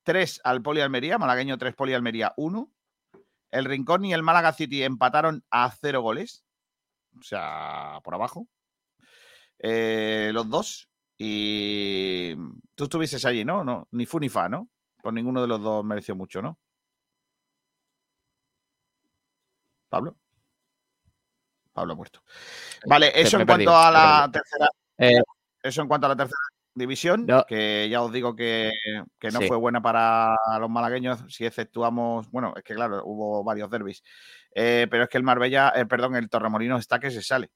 3 0.04 0.42
al 0.44 0.62
Poli 0.62 0.82
Almería, 0.82 1.18
malagueño 1.18 1.58
3, 1.58 1.74
Poli 1.74 1.96
Almería 1.96 2.34
1. 2.38 2.72
El 3.50 3.66
Rincón 3.66 4.06
y 4.06 4.14
el 4.14 4.22
Málaga 4.22 4.54
City 4.54 4.84
empataron 4.84 5.44
a 5.50 5.72
0 5.72 6.02
goles. 6.04 6.46
O 7.20 7.24
sea, 7.24 8.00
por 8.04 8.14
abajo. 8.14 8.48
Eh, 9.58 10.30
los 10.34 10.48
dos. 10.48 10.88
Y 11.18 12.36
tú 12.76 12.84
estuvieses 12.84 13.26
allí, 13.26 13.44
¿no? 13.44 13.64
no 13.64 13.88
ni 13.90 14.06
fu 14.06 14.20
ni 14.20 14.30
fa, 14.30 14.50
¿no? 14.50 14.70
Por 15.02 15.14
ninguno 15.14 15.42
de 15.42 15.48
los 15.48 15.60
dos 15.64 15.84
mereció 15.84 16.16
mucho, 16.16 16.44
¿no? 16.44 16.60
Pablo. 19.90 20.16
Pablo 21.78 21.94
ha 21.94 21.96
muerto. 21.96 22.24
Vale, 22.88 23.12
eso 23.14 23.40
en 23.40 23.46
perdido, 23.46 23.72
cuanto 23.72 23.88
a 23.88 23.92
la 23.92 24.30
tercera. 24.32 24.68
Eh, 24.98 25.22
Eso 25.62 25.82
en 25.84 25.88
cuanto 25.88 26.08
a 26.08 26.10
la 26.10 26.16
tercera 26.16 26.40
división, 26.74 27.26
No. 27.28 27.44
que 27.46 27.88
ya 27.88 28.02
os 28.02 28.12
digo 28.12 28.36
que, 28.36 28.72
que 29.20 29.30
no 29.30 29.42
Sí. 29.42 29.48
fue 29.48 29.58
buena 29.58 29.80
para 29.80 30.36
los 30.60 30.70
malagueños, 30.72 31.24
si 31.30 31.46
exceptuamos, 31.46 32.32
bueno, 32.32 32.54
es 32.58 32.64
que 32.64 32.74
claro, 32.74 33.04
hubo 33.06 33.44
varios 33.44 33.70
derbis, 33.70 34.02
eh, 34.56 34.88
pero 34.90 35.04
es 35.04 35.10
que 35.10 35.18
el 35.18 35.24
Marbella, 35.24 35.72
eh, 35.76 35.86
perdón, 35.86 36.16
el 36.16 36.30
Torremolinos 36.30 36.80
está 36.80 37.00
que 37.00 37.12
se 37.12 37.22
sale 37.22 37.52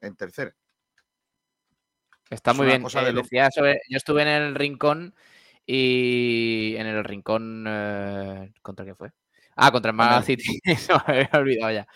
en 0.00 0.14
tercera. 0.14 0.54
Está 2.30 2.52
Es 2.52 2.56
muy 2.56 2.66
bien. 2.66 2.82
cosa 2.82 3.02
Eh, 3.02 3.06
de 3.06 3.12
loco. 3.12 3.24
decía 3.24 3.50
sobre- 3.50 3.80
yo 3.88 3.96
estuve 3.96 4.22
en 4.22 4.28
el 4.28 4.54
rincón 4.54 5.14
y 5.66 6.74
en 6.76 6.86
el 6.86 7.02
rincón 7.04 7.64
¿contra 8.62 8.84
qué 8.84 8.94
fue? 8.94 9.10
Ah, 9.56 9.70
contra 9.72 9.90
el 9.90 9.96
Málaga 9.96 10.22
City. 10.22 10.60
Se 10.76 10.92
me 10.92 11.00
había 11.06 11.30
olvidado 11.34 11.72
ya. 11.72 11.86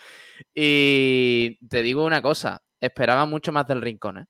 Y 0.53 1.59
te 1.67 1.81
digo 1.83 2.05
una 2.05 2.21
cosa, 2.21 2.63
esperaba 2.81 3.25
mucho 3.25 3.51
más 3.51 3.67
del 3.67 3.81
rincón, 3.81 4.19
¿eh? 4.19 4.25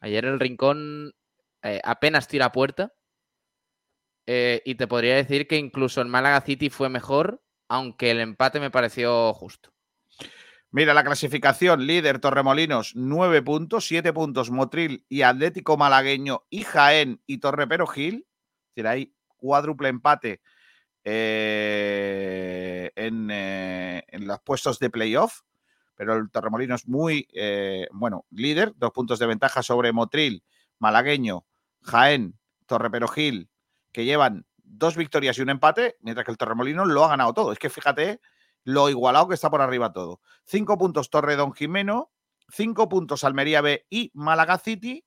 Ayer 0.00 0.24
el 0.26 0.40
rincón 0.40 1.12
eh, 1.62 1.80
apenas 1.84 2.28
tira 2.28 2.52
puerta. 2.52 2.92
eh, 4.26 4.62
y 4.64 4.74
te 4.76 4.86
podría 4.86 5.16
decir 5.16 5.46
que 5.48 5.56
incluso 5.56 6.00
el 6.00 6.08
Málaga 6.08 6.40
City 6.42 6.70
fue 6.70 6.88
mejor, 6.88 7.42
aunque 7.68 8.10
el 8.10 8.20
empate 8.20 8.60
me 8.60 8.70
pareció 8.70 9.32
justo. 9.34 9.72
Mira 10.70 10.92
la 10.92 11.04
clasificación, 11.04 11.86
líder 11.86 12.18
Torremolinos, 12.20 12.92
9 12.94 13.42
puntos, 13.42 13.86
7 13.86 14.12
puntos 14.12 14.50
Motril 14.50 15.04
y 15.08 15.22
Atlético 15.22 15.76
Malagueño 15.78 16.44
y 16.50 16.62
Jaén 16.64 17.22
y 17.26 17.38
Torrepero 17.38 17.86
Gil. 17.86 18.26
Es 18.26 18.74
decir, 18.76 18.86
hay 18.86 19.14
cuádruple 19.38 19.88
empate 19.88 20.42
eh, 21.10 22.92
en, 22.96 23.30
eh, 23.30 24.04
en 24.08 24.26
los 24.26 24.40
puestos 24.40 24.78
de 24.78 24.90
playoff, 24.90 25.40
pero 25.94 26.14
el 26.16 26.30
Torremolinos 26.30 26.86
muy, 26.86 27.26
eh, 27.32 27.88
bueno, 27.92 28.26
líder, 28.30 28.74
dos 28.76 28.90
puntos 28.92 29.18
de 29.18 29.26
ventaja 29.26 29.62
sobre 29.62 29.92
Motril, 29.92 30.44
Malagueño, 30.78 31.46
Jaén, 31.80 32.38
Torrepero 32.66 33.08
Gil, 33.08 33.48
que 33.90 34.04
llevan 34.04 34.44
dos 34.58 34.96
victorias 34.96 35.38
y 35.38 35.42
un 35.42 35.48
empate, 35.48 35.96
mientras 36.00 36.26
que 36.26 36.30
el 36.30 36.36
Torremolinos 36.36 36.86
lo 36.86 37.02
ha 37.04 37.08
ganado 37.08 37.32
todo. 37.32 37.52
Es 37.52 37.58
que 37.58 37.70
fíjate 37.70 38.20
lo 38.64 38.90
igualado 38.90 39.28
que 39.28 39.34
está 39.34 39.48
por 39.48 39.62
arriba 39.62 39.94
todo. 39.94 40.20
Cinco 40.44 40.76
puntos 40.76 41.08
Torre 41.08 41.36
Don 41.36 41.54
Jimeno, 41.54 42.12
cinco 42.50 42.90
puntos 42.90 43.24
Almería 43.24 43.62
B 43.62 43.86
y 43.88 44.10
Málaga 44.12 44.58
City, 44.58 45.06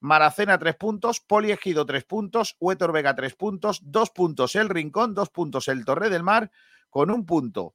Maracena 0.00 0.58
tres 0.58 0.76
puntos, 0.76 1.20
Poli 1.20 1.50
Ejido 1.50 1.84
tres 1.84 2.04
puntos, 2.04 2.56
Huetor 2.60 2.92
Vega 2.92 3.14
tres 3.16 3.34
puntos, 3.34 3.80
dos 3.82 4.10
puntos 4.10 4.54
el 4.54 4.68
Rincón, 4.68 5.14
dos 5.14 5.30
puntos 5.30 5.66
el 5.68 5.84
Torre 5.84 6.08
del 6.10 6.22
Mar, 6.22 6.50
con 6.90 7.10
un 7.10 7.26
punto 7.26 7.74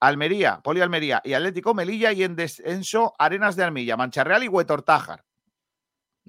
Almería, 0.00 0.60
Poli 0.64 0.80
Almería 0.80 1.20
y 1.24 1.34
Atlético 1.34 1.74
Melilla 1.74 2.12
y 2.12 2.24
en 2.24 2.34
descenso 2.34 3.14
Arenas 3.18 3.54
de 3.56 3.64
Almilla, 3.64 3.96
Mancharreal 3.96 4.42
y 4.44 4.48
Huetor 4.48 4.82
Tájar. 4.82 5.24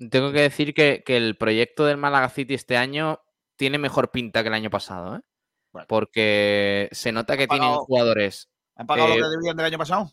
Tengo 0.09 0.31
que 0.31 0.41
decir 0.41 0.73
que, 0.73 1.03
que 1.05 1.17
el 1.17 1.37
proyecto 1.37 1.85
del 1.85 1.97
Málaga 1.97 2.29
City 2.29 2.53
este 2.53 2.77
año 2.77 3.21
tiene 3.55 3.77
mejor 3.77 4.11
pinta 4.11 4.41
que 4.41 4.47
el 4.49 4.53
año 4.55 4.69
pasado, 4.69 5.15
¿eh? 5.17 5.21
Bueno. 5.71 5.85
Porque 5.87 6.89
se 6.91 7.11
nota 7.11 7.37
que 7.37 7.47
tienen 7.47 7.69
pagado- 7.69 7.85
jugadores. 7.85 8.49
¿Han 8.75 8.87
pagado 8.87 9.13
Eh, 9.13 9.17
lo 9.19 9.23
que 9.25 9.29
debían 9.37 9.55
del 9.57 9.65
año 9.67 9.77
pasado? 9.77 10.11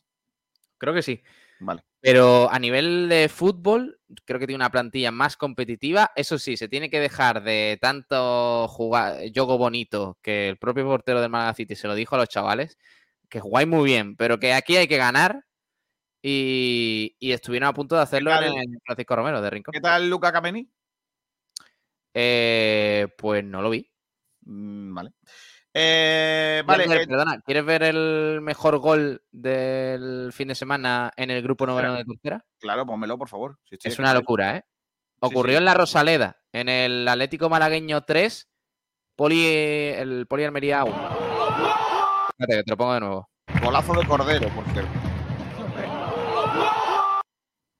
Creo 0.79 0.95
que 0.95 1.03
sí. 1.03 1.23
Vale. 1.61 1.83
Pero 2.01 2.51
a 2.51 2.59
nivel 2.59 3.09
de 3.09 3.29
fútbol, 3.29 4.01
creo 4.25 4.38
que 4.38 4.47
tiene 4.47 4.62
una 4.62 4.71
plantilla 4.71 5.11
más 5.11 5.37
competitiva. 5.37 6.12
Eso 6.14 6.38
sí, 6.38 6.57
se 6.57 6.68
tiene 6.68 6.90
que 6.90 7.01
dejar 7.01 7.42
de 7.42 7.79
tanto 7.81 8.68
jugar 8.68 9.16
juego 9.35 9.59
bonito 9.59 10.18
que 10.23 10.49
el 10.49 10.59
propio 10.59 10.85
portero 10.85 11.21
del 11.21 11.31
Málaga 11.31 11.55
City 11.55 11.75
se 11.75 11.88
lo 11.88 11.94
dijo 11.94 12.14
a 12.14 12.18
los 12.18 12.29
chavales, 12.29 12.79
que 13.29 13.40
jugáis 13.40 13.66
muy 13.66 13.85
bien, 13.85 14.16
pero 14.16 14.38
que 14.38 14.53
aquí 14.53 14.77
hay 14.77 14.87
que 14.87 14.97
ganar. 14.97 15.44
Y, 16.23 17.16
y 17.21 17.33
estuvieron 17.33 17.68
a 17.68 17.73
punto 17.73 17.94
de 17.94 18.03
hacerlo 18.03 18.33
en 18.35 18.44
el 18.44 18.79
Francisco 18.85 19.16
Romero 19.16 19.40
de 19.40 19.51
Rincón. 19.51 19.73
¿Qué 19.73 19.81
tal 19.81 20.11
Luca 20.11 20.33
Cameni? 20.33 20.68
Eh, 22.12 23.07
pues 23.16 23.44
no 23.44 23.62
lo 23.62 23.71
vi. 23.71 23.88
Mm, 24.42 24.94
vale. 24.94 25.12
Eh, 25.81 26.62
vale, 26.67 26.85
¿Quieres 26.87 26.99
ver- 26.99 27.03
eh, 27.05 27.09
perdona, 27.09 27.41
¿quieres 27.43 27.64
ver 27.64 27.83
el 27.85 28.41
mejor 28.43 28.79
gol 28.79 29.23
del 29.31 30.33
fin 30.33 30.49
de 30.49 30.57
semana 30.57 31.12
en 31.17 31.31
el 31.31 31.41
grupo 31.41 31.67
noveno 31.67 31.95
de 31.95 32.05
tercera? 32.05 32.45
claro, 32.59 32.85
pónmelo, 32.85 33.17
por 33.17 33.29
favor. 33.29 33.59
si 33.64 33.77
Es 33.88 33.99
una 34.01 34.12
locura, 34.12 34.57
¿eh? 34.57 34.64
Sí, 34.67 35.19
Ocurrió 35.21 35.53
sí. 35.55 35.59
en 35.59 35.64
la 35.64 35.75
Rosaleda, 35.75 36.37
en 36.53 36.69
el 36.69 37.07
Atlético 37.07 37.49
Malagueño 37.49 38.03
3, 38.03 38.49
Poli, 39.14 39.47
el 39.47 40.27
Poli 40.29 40.45
Almería 40.45 40.83
1. 40.85 40.95
Espérate, 42.31 42.57
que 42.57 42.62
te 42.64 42.71
lo 42.73 42.77
pongo 42.77 42.95
de 42.95 43.01
nuevo. 43.01 43.31
Golazo 43.62 43.95
de 43.95 44.07
Cordero, 44.07 44.49
por 44.49 44.64
cierto. 44.73 44.91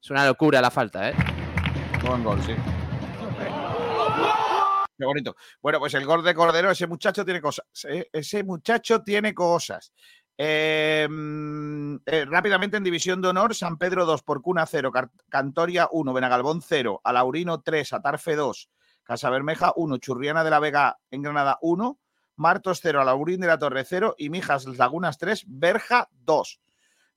Es 0.01 0.11
una 0.11 0.25
locura 0.25 0.61
la 0.61 0.71
falta, 0.71 1.11
¿eh? 1.11 1.15
Buen 2.07 2.23
gol, 2.23 2.41
sí. 2.43 2.55
Qué 4.99 5.05
bonito. 5.05 5.37
Bueno, 5.63 5.79
pues 5.79 5.95
el 5.95 6.05
gol 6.05 6.25
de 6.25 6.35
Cordero, 6.35 6.71
ese 6.71 6.87
muchacho 6.89 7.25
tiene 7.25 7.41
cosas. 7.41 7.65
eh, 7.89 8.09
Ese 8.13 8.43
muchacho 8.43 9.03
tiene 9.03 9.33
cosas. 9.33 9.93
Eh, 10.37 11.09
eh, 12.07 12.25
rápidamente 12.27 12.77
en 12.77 12.85
División 12.85 13.21
de 13.23 13.29
Honor, 13.29 13.55
San 13.55 13.77
Pedro 13.79 14.07
2, 14.07 14.23
Porcuna 14.23 14.67
0, 14.67 14.91
Car- 14.93 15.11
Cantoria 15.29 15.89
1, 15.91 16.13
Benagalbón 16.13 16.63
0, 16.63 17.01
Alaurino 17.05 17.61
3, 17.61 17.93
Atarfe 17.93 18.35
2, 18.37 18.71
Casa 19.05 19.31
Bermeja 19.31 19.73
1, 19.77 19.97
Churriana 19.99 20.45
de 20.45 20.51
la 20.51 20.61
Vega 20.61 20.99
en 21.11 21.23
Granada 21.23 21.59
1, 21.63 21.99
Martos 22.37 22.81
0, 22.83 23.01
Alaurín 23.01 23.41
de 23.41 23.47
la 23.49 23.59
Torre 23.59 23.85
0 23.85 24.15
y 24.19 24.31
Mijas 24.31 24.67
Lagunas 24.67 25.19
3, 25.19 25.45
Berja 25.47 26.09
2. 26.25 26.61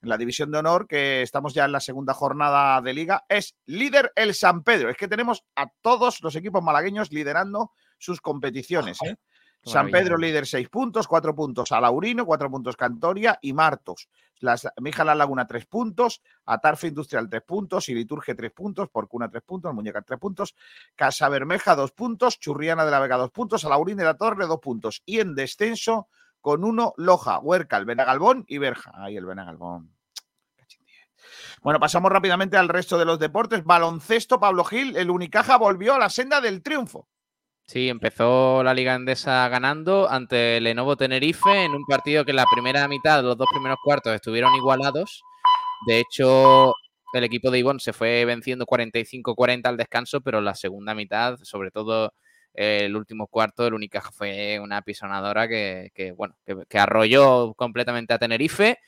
En 0.02 0.10
la 0.10 0.18
División 0.18 0.52
de 0.52 0.58
Honor, 0.58 0.88
que 0.88 1.22
estamos 1.22 1.54
ya 1.54 1.66
en 1.66 1.72
la 1.72 1.80
segunda 1.80 2.14
jornada 2.14 2.82
de 2.82 2.94
liga, 2.94 3.24
es 3.30 3.56
líder 3.66 4.12
el 4.16 4.34
San 4.34 4.64
Pedro. 4.64 4.90
Es 4.90 4.98
que 4.98 5.08
tenemos 5.08 5.44
a 5.56 5.68
todos 5.82 6.22
los 6.24 6.36
equipos 6.36 6.64
malagueños 6.64 7.12
liderando 7.12 7.72
sus 8.00 8.20
competiciones. 8.20 8.98
¿eh? 9.04 9.16
San. 9.64 9.92
Pedro 9.92 10.18
líder 10.18 10.48
6 10.48 10.70
puntos, 10.70 11.08
4 11.08 11.36
puntos 11.36 11.72
Alaurino, 11.72 12.26
4 12.26 12.50
puntos 12.50 12.76
Cantoria 12.76 13.38
y 13.42 13.54
Martos. 13.54 14.10
Las, 14.40 14.68
Mija 14.82 15.06
La 15.06 15.14
Laguna 15.14 15.46
3 15.46 15.68
puntos, 15.68 16.24
Atarfe 16.46 16.88
Industrial 16.88 17.30
3 17.30 17.44
puntos, 17.44 17.88
Iliturge 17.90 18.34
3 18.34 18.52
puntos, 18.52 18.90
Porcuna 18.90 19.30
3 19.30 19.44
puntos, 19.44 19.72
Muñeca 19.74 20.02
3 20.02 20.20
puntos, 20.20 20.56
Casa 20.96 21.30
Bermeja 21.30 21.76
2 21.76 21.92
puntos, 21.92 22.40
Churriana 22.40 22.86
de 22.86 22.92
la 22.92 23.00
Vega 23.00 23.18
2 23.18 23.30
puntos, 23.30 23.64
Alaurín 23.64 23.98
de 23.98 24.06
la 24.06 24.16
Torre 24.16 24.48
2 24.48 24.60
puntos. 24.60 25.04
Y 25.06 25.20
en 25.20 25.36
descenso 25.36 26.08
con 26.42 26.64
uno 26.64 26.94
Loja, 26.98 27.40
Huerca, 27.40 27.78
el 27.78 27.86
Benagalbón 27.86 28.44
y 28.48 28.58
Berja. 28.58 28.92
Ahí 28.96 29.16
el 29.16 29.26
Benagalbón. 29.26 29.96
Bueno, 31.62 31.80
pasamos 31.80 32.12
rápidamente 32.12 32.58
al 32.58 32.70
resto 32.70 32.98
de 32.98 33.06
los 33.06 33.20
deportes. 33.20 33.64
Baloncesto, 33.64 34.40
Pablo 34.40 34.64
Gil, 34.64 34.98
el 34.98 35.12
Unicaja 35.12 35.58
volvió 35.58 35.94
a 35.94 36.00
la 36.00 36.10
senda 36.10 36.42
del 36.42 36.64
triunfo. 36.64 37.08
Sí, 37.68 37.88
empezó 37.88 38.64
la 38.64 38.74
Liga 38.74 38.96
Endesa 38.96 39.48
ganando 39.48 40.10
ante 40.10 40.60
Lenovo 40.60 40.98
Tenerife 40.98 41.64
en 41.64 41.72
un 41.72 41.86
partido 41.86 42.26
que 42.26 42.34
la 42.34 42.46
primera 42.52 42.88
mitad, 42.88 43.24
los 43.24 43.38
dos 43.38 43.48
primeros 43.50 43.78
cuartos, 43.84 44.14
estuvieron 44.14 44.54
igualados. 44.56 45.22
De 45.88 46.00
hecho, 46.00 46.74
el 47.14 47.24
equipo 47.24 47.52
de 47.52 47.60
Ivonne 47.60 47.80
se 47.80 47.94
fue 47.94 48.26
venciendo 48.26 48.66
45-40 48.66 49.68
al 49.68 49.78
descanso, 49.78 50.22
pero 50.22 50.42
la 50.42 50.56
segunda 50.56 50.96
mitad, 50.96 51.38
sobre 51.44 51.72
todo 51.72 52.14
el 52.54 52.96
último 52.96 53.28
cuarto 53.28 53.66
el 53.66 53.74
Unicaja 53.74 54.12
fue 54.12 54.60
una 54.60 54.82
pisonadora 54.82 55.48
que, 55.48 56.14
bueno, 56.16 56.36
que, 56.46 56.80
arrolló 56.80 57.54
completamente 57.56 58.14
a 58.14 58.20
Tenerife. 58.20 58.80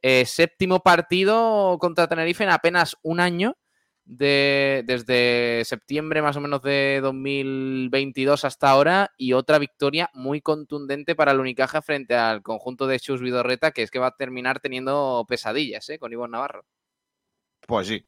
Eh, 0.00 0.24
séptimo 0.26 0.80
partido 0.80 1.76
contra 1.80 2.06
Tenerife 2.06 2.44
en 2.44 2.50
apenas 2.50 2.96
un 3.02 3.18
año, 3.20 3.56
de, 4.04 4.84
desde 4.86 5.64
septiembre 5.64 6.22
más 6.22 6.36
o 6.36 6.40
menos 6.40 6.62
de 6.62 7.00
2022 7.02 8.44
hasta 8.44 8.70
ahora, 8.70 9.12
y 9.18 9.34
otra 9.34 9.58
victoria 9.58 10.08
muy 10.14 10.40
contundente 10.40 11.14
para 11.14 11.32
el 11.32 11.40
Unicaja 11.40 11.82
frente 11.82 12.14
al 12.14 12.42
conjunto 12.42 12.86
de 12.86 13.00
Chus 13.00 13.20
Vidorreta, 13.20 13.72
que 13.72 13.82
es 13.82 13.90
que 13.90 13.98
va 13.98 14.08
a 14.08 14.16
terminar 14.16 14.60
teniendo 14.60 15.24
pesadillas 15.28 15.88
¿eh? 15.90 15.98
con 15.98 16.12
Ivonne 16.12 16.32
Navarro. 16.32 16.64
Pues 17.66 17.88
sí, 17.88 18.07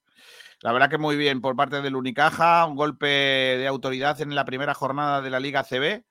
la 0.63 0.73
verdad 0.73 0.91
que 0.91 0.99
muy 0.99 1.17
bien 1.17 1.41
por 1.41 1.57
parte 1.57 1.81
del 1.81 1.97
Unicaja, 1.97 2.67
un 2.67 2.77
golpe 2.77 3.07
de 3.07 3.67
autoridad 3.67 4.21
en 4.21 4.35
la 4.35 4.45
primera 4.45 4.75
jornada 4.75 5.23
de 5.23 5.31
la 5.31 5.41
Liga 5.41 5.65
CB. 5.65 6.05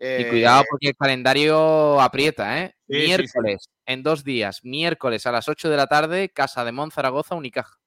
y 0.00 0.24
cuidado 0.24 0.62
eh, 0.62 0.66
porque 0.70 0.88
el 0.88 0.96
calendario 0.96 2.00
aprieta, 2.00 2.62
¿eh? 2.62 2.74
miércoles, 2.88 3.68
en 3.84 4.02
dos 4.02 4.24
días, 4.24 4.64
miércoles 4.64 5.26
a 5.26 5.32
las 5.32 5.48
8 5.48 5.68
de 5.68 5.76
la 5.76 5.86
tarde, 5.86 6.30
Casa 6.30 6.64
de 6.64 6.72
Monzaragoza, 6.72 7.34
Unicaja. 7.34 7.78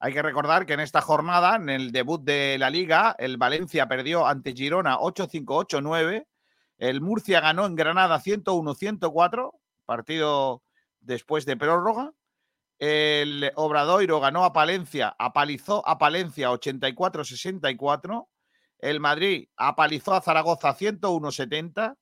Hay 0.00 0.12
que 0.12 0.22
recordar 0.22 0.66
que 0.66 0.74
en 0.74 0.80
esta 0.80 1.00
jornada, 1.00 1.56
en 1.56 1.70
el 1.70 1.90
debut 1.90 2.22
de 2.22 2.56
la 2.58 2.70
Liga, 2.70 3.16
el 3.18 3.36
Valencia 3.36 3.88
perdió 3.88 4.26
ante 4.26 4.52
Girona 4.52 4.98
8-5-8-9. 4.98 6.26
El 6.76 7.00
Murcia 7.00 7.40
ganó 7.40 7.66
en 7.66 7.74
Granada 7.74 8.20
101-104, 8.20 9.58
partido 9.86 10.62
después 11.00 11.46
de 11.46 11.56
prórroga. 11.56 12.12
El 12.78 13.50
Obradoiro 13.56 14.20
ganó 14.20 14.44
a 14.44 14.52
Palencia, 14.52 15.14
apalizó 15.18 15.86
a 15.86 15.98
Palencia 15.98 16.50
84-64. 16.50 18.28
El 18.78 19.00
Madrid 19.00 19.48
apalizó 19.56 20.14
a 20.14 20.20
Zaragoza 20.20 20.76
101-70. 20.76 21.96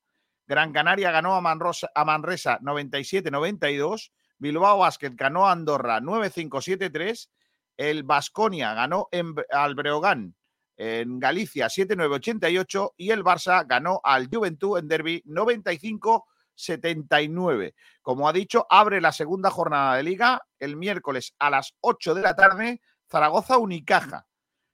Gran 0.47 0.73
Canaria 0.73 1.11
ganó 1.11 1.35
a, 1.35 1.41
Manresa 1.41 2.61
97-92. 2.61 4.11
Bilbao 4.39 4.79
Basket 4.79 5.13
ganó 5.15 5.47
a 5.49 5.53
Andorra 5.53 6.01
9-5-7-3. 6.01 7.31
El 7.79 8.03
Basconia 8.03 8.75
ganó 8.75 9.09
en, 9.11 9.35
al 9.51 9.75
Breogán 9.75 10.35
en 10.77 11.19
Galicia 11.19 11.69
7-9-88. 11.69 12.93
Y 12.99 13.11
el 13.11 13.25
Barça 13.25 13.67
ganó 13.67 14.01
al 14.05 14.29
Juventud 14.29 14.79
en 14.79 14.89
Derby 14.89 15.23
95 15.25 16.27
79. 16.57 17.75
Como 18.03 18.29
ha 18.29 18.33
dicho, 18.33 18.67
abre 18.69 19.01
la 19.01 19.13
segunda 19.13 19.51
jornada 19.51 19.97
de 19.97 20.03
liga 20.03 20.43
el 20.59 20.77
miércoles 20.77 21.35
a 21.39 21.51
las 21.51 21.75
8 21.81 22.15
de 22.15 22.23
la 22.23 22.35
tarde, 22.35 22.81
Zaragoza 23.09 23.59
Unicaja. 23.59 24.27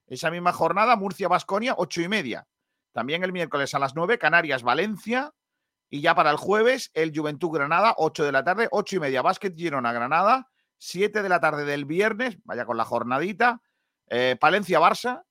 Esa 0.06 0.30
misma 0.30 0.52
jornada, 0.52 0.96
Murcia 0.96 1.28
Basconia, 1.28 1.74
8 1.76 2.02
y 2.02 2.08
media. 2.08 2.46
También 2.92 3.24
el 3.24 3.32
miércoles 3.32 3.74
a 3.74 3.78
las 3.78 3.94
9, 3.94 4.18
Canarias 4.18 4.62
Valencia. 4.62 5.32
Y 5.90 6.00
ya 6.00 6.14
para 6.14 6.30
el 6.30 6.36
jueves, 6.36 6.90
el 6.94 7.12
Juventud 7.14 7.50
Granada, 7.50 7.94
8 7.98 8.24
de 8.24 8.32
la 8.32 8.44
tarde, 8.44 8.68
8 8.70 8.96
y 8.96 9.00
media. 9.00 9.22
Básquet 9.22 9.54
Girona 9.56 9.92
Granada, 9.92 10.48
7 10.78 11.22
de 11.22 11.28
la 11.28 11.40
tarde 11.40 11.64
del 11.64 11.84
viernes, 11.84 12.38
vaya 12.44 12.64
con 12.64 12.76
la 12.76 12.84
jornadita. 12.84 13.60
Eh, 14.08 14.36
Palencia 14.40 14.80
Barça, 14.80 15.22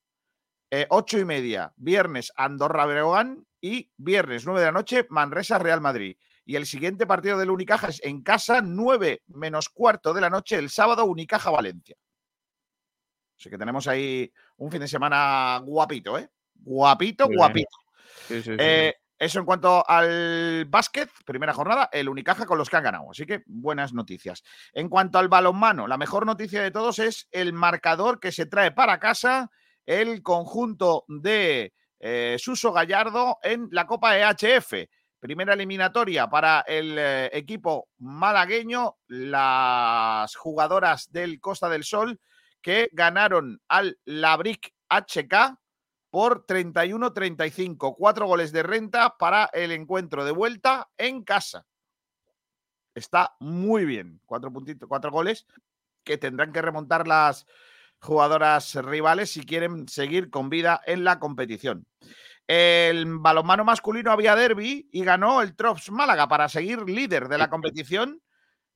8 0.88 1.16
eh, 1.16 1.20
y 1.20 1.24
media. 1.24 1.72
Viernes 1.76 2.32
Andorra 2.36 2.86
Breogán 2.86 3.46
y 3.60 3.90
viernes 3.96 4.44
9 4.46 4.60
de 4.60 4.66
la 4.66 4.72
noche 4.72 5.06
Manresa 5.10 5.58
Real 5.58 5.80
Madrid. 5.80 6.16
Y 6.44 6.56
el 6.56 6.66
siguiente 6.66 7.06
partido 7.06 7.38
del 7.38 7.50
Unicaja 7.50 7.88
es 7.88 8.00
en 8.02 8.22
casa, 8.22 8.60
9 8.62 9.22
menos 9.28 9.68
cuarto 9.68 10.12
de 10.12 10.20
la 10.20 10.30
noche, 10.30 10.56
el 10.56 10.70
sábado, 10.70 11.04
Unicaja 11.04 11.50
Valencia. 11.50 11.96
Así 13.38 13.50
que 13.50 13.58
tenemos 13.58 13.88
ahí 13.88 14.32
un 14.56 14.70
fin 14.70 14.80
de 14.80 14.88
semana 14.88 15.60
guapito, 15.64 16.18
¿eh? 16.18 16.28
Guapito, 16.54 17.26
guapito. 17.28 17.76
Eh, 18.28 18.94
eso 19.18 19.38
en 19.38 19.44
cuanto 19.44 19.88
al 19.88 20.64
básquet, 20.66 21.08
primera 21.24 21.52
jornada, 21.52 21.88
el 21.92 22.08
Unicaja 22.08 22.46
con 22.46 22.58
los 22.58 22.68
que 22.68 22.76
han 22.76 22.84
ganado. 22.84 23.10
Así 23.10 23.24
que 23.24 23.42
buenas 23.46 23.92
noticias. 23.92 24.42
En 24.72 24.88
cuanto 24.88 25.18
al 25.18 25.28
balonmano, 25.28 25.86
la 25.86 25.96
mejor 25.96 26.26
noticia 26.26 26.62
de 26.62 26.72
todos 26.72 26.98
es 26.98 27.28
el 27.30 27.52
marcador 27.52 28.18
que 28.18 28.32
se 28.32 28.46
trae 28.46 28.72
para 28.72 28.98
casa 28.98 29.50
el 29.86 30.22
conjunto 30.22 31.04
de 31.06 31.72
eh, 32.00 32.36
Suso 32.38 32.72
Gallardo 32.72 33.38
en 33.42 33.68
la 33.70 33.86
Copa 33.86 34.18
EHF. 34.18 34.88
Primera 35.22 35.54
eliminatoria 35.54 36.28
para 36.28 36.62
el 36.62 36.98
eh, 36.98 37.30
equipo 37.32 37.88
malagueño, 37.98 38.96
las 39.06 40.34
jugadoras 40.34 41.12
del 41.12 41.38
Costa 41.38 41.68
del 41.68 41.84
Sol 41.84 42.20
que 42.60 42.88
ganaron 42.90 43.62
al 43.68 44.00
Labric 44.04 44.74
HK 44.88 45.60
por 46.10 46.44
31-35. 46.44 47.94
Cuatro 47.96 48.26
goles 48.26 48.50
de 48.50 48.64
renta 48.64 49.16
para 49.16 49.44
el 49.52 49.70
encuentro 49.70 50.24
de 50.24 50.32
vuelta 50.32 50.90
en 50.96 51.22
casa. 51.22 51.66
Está 52.92 53.36
muy 53.38 53.84
bien. 53.84 54.20
Cuatro 54.26 54.52
puntitos, 54.52 54.88
cuatro 54.88 55.12
goles 55.12 55.46
que 56.02 56.18
tendrán 56.18 56.50
que 56.50 56.62
remontar 56.62 57.06
las 57.06 57.46
jugadoras 58.00 58.74
rivales 58.74 59.30
si 59.30 59.46
quieren 59.46 59.86
seguir 59.86 60.30
con 60.30 60.50
vida 60.50 60.80
en 60.84 61.04
la 61.04 61.20
competición. 61.20 61.86
El 62.46 63.18
balonmano 63.18 63.64
masculino 63.64 64.10
había 64.10 64.36
derby 64.36 64.88
y 64.92 65.04
ganó 65.04 65.42
el 65.42 65.54
Trops 65.54 65.90
Málaga 65.90 66.28
para 66.28 66.48
seguir 66.48 66.82
líder 66.82 67.28
de 67.28 67.38
la 67.38 67.48
competición 67.48 68.20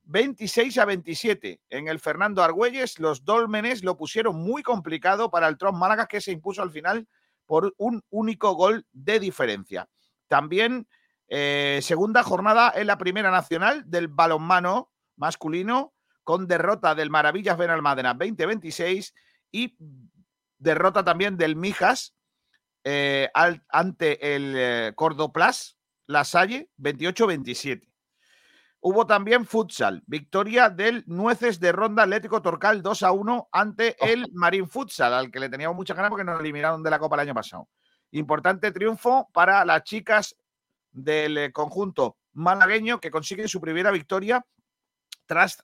26 0.04 0.78
a 0.78 0.84
27. 0.84 1.60
En 1.68 1.88
el 1.88 1.98
Fernando 1.98 2.42
Argüelles, 2.42 2.98
los 3.00 3.24
Dólmenes 3.24 3.82
lo 3.82 3.96
pusieron 3.96 4.36
muy 4.36 4.62
complicado 4.62 5.30
para 5.30 5.48
el 5.48 5.58
Trops 5.58 5.78
Málaga 5.78 6.06
que 6.06 6.20
se 6.20 6.32
impuso 6.32 6.62
al 6.62 6.70
final 6.70 7.08
por 7.44 7.74
un 7.76 8.02
único 8.10 8.54
gol 8.54 8.86
de 8.92 9.18
diferencia. 9.20 9.88
También 10.28 10.86
eh, 11.28 11.80
segunda 11.82 12.22
jornada 12.22 12.72
en 12.74 12.86
la 12.86 12.98
primera 12.98 13.30
nacional 13.30 13.82
del 13.86 14.08
balonmano 14.08 14.90
masculino 15.16 15.92
con 16.22 16.46
derrota 16.46 16.94
del 16.94 17.10
Maravillas 17.10 17.56
Benalmádena 17.56 18.16
20-26 18.16 19.12
y 19.50 19.76
derrota 20.58 21.04
también 21.04 21.36
del 21.36 21.56
Mijas 21.56 22.14
eh, 22.88 23.28
ante 23.68 24.36
el 24.36 24.54
eh, 24.56 24.92
Cordoplas, 24.94 25.76
La 26.06 26.22
Salle, 26.22 26.70
28-27. 26.78 27.82
Hubo 28.78 29.04
también 29.08 29.44
futsal, 29.44 30.04
victoria 30.06 30.70
del 30.70 31.02
Nueces 31.08 31.58
de 31.58 31.72
Ronda 31.72 32.04
Atlético 32.04 32.40
Torcal 32.42 32.82
2 32.82 33.02
a 33.02 33.10
1 33.10 33.48
ante 33.50 33.96
oh. 33.98 34.06
el 34.06 34.26
Marín 34.32 34.68
Futsal, 34.68 35.12
al 35.14 35.32
que 35.32 35.40
le 35.40 35.48
teníamos 35.48 35.76
mucha 35.76 35.94
ganas 35.94 36.10
porque 36.10 36.22
nos 36.22 36.38
eliminaron 36.38 36.84
de 36.84 36.90
la 36.90 37.00
Copa 37.00 37.16
el 37.16 37.22
año 37.22 37.34
pasado. 37.34 37.68
Importante 38.12 38.70
triunfo 38.70 39.28
para 39.32 39.64
las 39.64 39.82
chicas 39.82 40.36
del 40.92 41.38
eh, 41.38 41.52
conjunto 41.52 42.18
malagueño 42.34 43.00
que 43.00 43.10
consiguen 43.10 43.48
su 43.48 43.60
primera 43.60 43.90
victoria 43.90 44.46
tras 45.26 45.58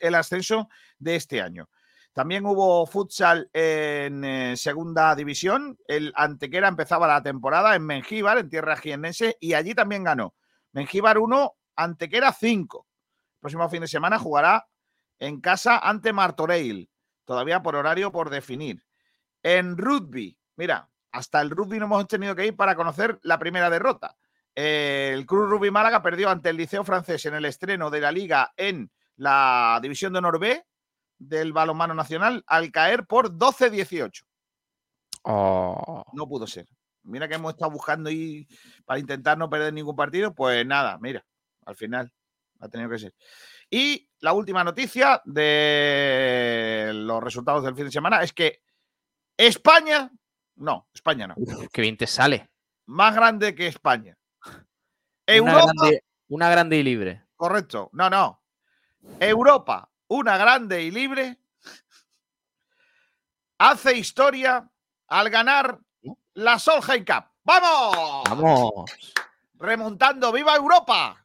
el 0.00 0.14
ascenso 0.14 0.68
de 0.98 1.16
este 1.16 1.40
año. 1.40 1.70
También 2.12 2.44
hubo 2.44 2.86
futsal 2.86 3.48
en 3.52 4.24
eh, 4.24 4.56
segunda 4.56 5.14
división. 5.14 5.78
El 5.86 6.12
Antequera 6.16 6.68
empezaba 6.68 7.06
la 7.06 7.22
temporada 7.22 7.74
en 7.76 7.86
Mengíbar, 7.86 8.38
en 8.38 8.48
tierra 8.48 8.76
jiennense, 8.76 9.36
y 9.40 9.54
allí 9.54 9.74
también 9.74 10.04
ganó. 10.04 10.34
Mengíbar 10.72 11.18
1, 11.18 11.54
Antequera 11.76 12.32
5. 12.32 12.86
El 13.34 13.40
próximo 13.40 13.68
fin 13.68 13.82
de 13.82 13.88
semana 13.88 14.18
jugará 14.18 14.66
en 15.18 15.40
casa 15.40 15.78
ante 15.78 16.12
Martorell, 16.12 16.90
todavía 17.24 17.62
por 17.62 17.76
horario 17.76 18.10
por 18.10 18.28
definir. 18.28 18.84
En 19.42 19.76
rugby, 19.76 20.36
mira, 20.56 20.88
hasta 21.12 21.40
el 21.40 21.50
rugby 21.50 21.78
no 21.78 21.86
hemos 21.86 22.08
tenido 22.08 22.34
que 22.34 22.46
ir 22.46 22.56
para 22.56 22.74
conocer 22.74 23.18
la 23.22 23.38
primera 23.38 23.70
derrota. 23.70 24.16
El 24.54 25.26
Cruz 25.26 25.48
Rugby 25.48 25.70
Málaga 25.70 26.02
perdió 26.02 26.28
ante 26.28 26.50
el 26.50 26.56
Liceo 26.56 26.84
Francés 26.84 27.24
en 27.26 27.34
el 27.34 27.44
estreno 27.44 27.88
de 27.88 28.00
la 28.00 28.10
liga 28.10 28.52
en 28.56 28.90
la 29.16 29.78
división 29.80 30.12
de 30.12 30.20
B 30.20 30.64
del 31.20 31.52
balonmano 31.52 31.94
nacional 31.94 32.42
al 32.46 32.72
caer 32.72 33.06
por 33.06 33.30
12-18. 33.30 34.24
No 35.24 36.26
pudo 36.28 36.46
ser. 36.46 36.66
Mira 37.02 37.28
que 37.28 37.34
hemos 37.34 37.52
estado 37.52 37.70
buscando 37.70 38.10
ahí 38.10 38.46
para 38.84 38.98
intentar 38.98 39.38
no 39.38 39.48
perder 39.48 39.72
ningún 39.72 39.94
partido. 39.94 40.34
Pues 40.34 40.66
nada, 40.66 40.98
mira, 40.98 41.24
al 41.66 41.76
final 41.76 42.12
ha 42.58 42.68
tenido 42.68 42.90
que 42.90 42.98
ser. 42.98 43.14
Y 43.70 44.08
la 44.20 44.32
última 44.32 44.64
noticia 44.64 45.22
de 45.24 46.90
los 46.94 47.22
resultados 47.22 47.62
del 47.64 47.76
fin 47.76 47.84
de 47.84 47.92
semana 47.92 48.22
es 48.22 48.32
que 48.32 48.62
España, 49.36 50.10
no, 50.56 50.88
España 50.92 51.26
no. 51.26 51.34
qué 51.72 51.82
bien 51.82 51.96
te 51.96 52.06
sale. 52.06 52.50
Más 52.86 53.14
grande 53.14 53.54
que 53.54 53.66
España. 53.66 54.16
Europa. 55.26 55.72
una 56.28 56.50
grande 56.50 56.76
y 56.76 56.82
libre. 56.82 57.24
Correcto. 57.36 57.88
No, 57.92 58.10
no. 58.10 58.42
Europa 59.20 59.89
una 60.10 60.36
grande 60.36 60.82
y 60.82 60.90
libre, 60.90 61.38
hace 63.58 63.96
historia 63.96 64.68
al 65.06 65.30
ganar 65.30 65.78
la 66.34 66.58
Solheim 66.58 67.04
Cup. 67.04 67.24
¡Vamos! 67.44 68.24
¡Vamos! 68.28 68.90
Remontando, 69.54 70.32
¡viva 70.32 70.56
Europa! 70.56 71.24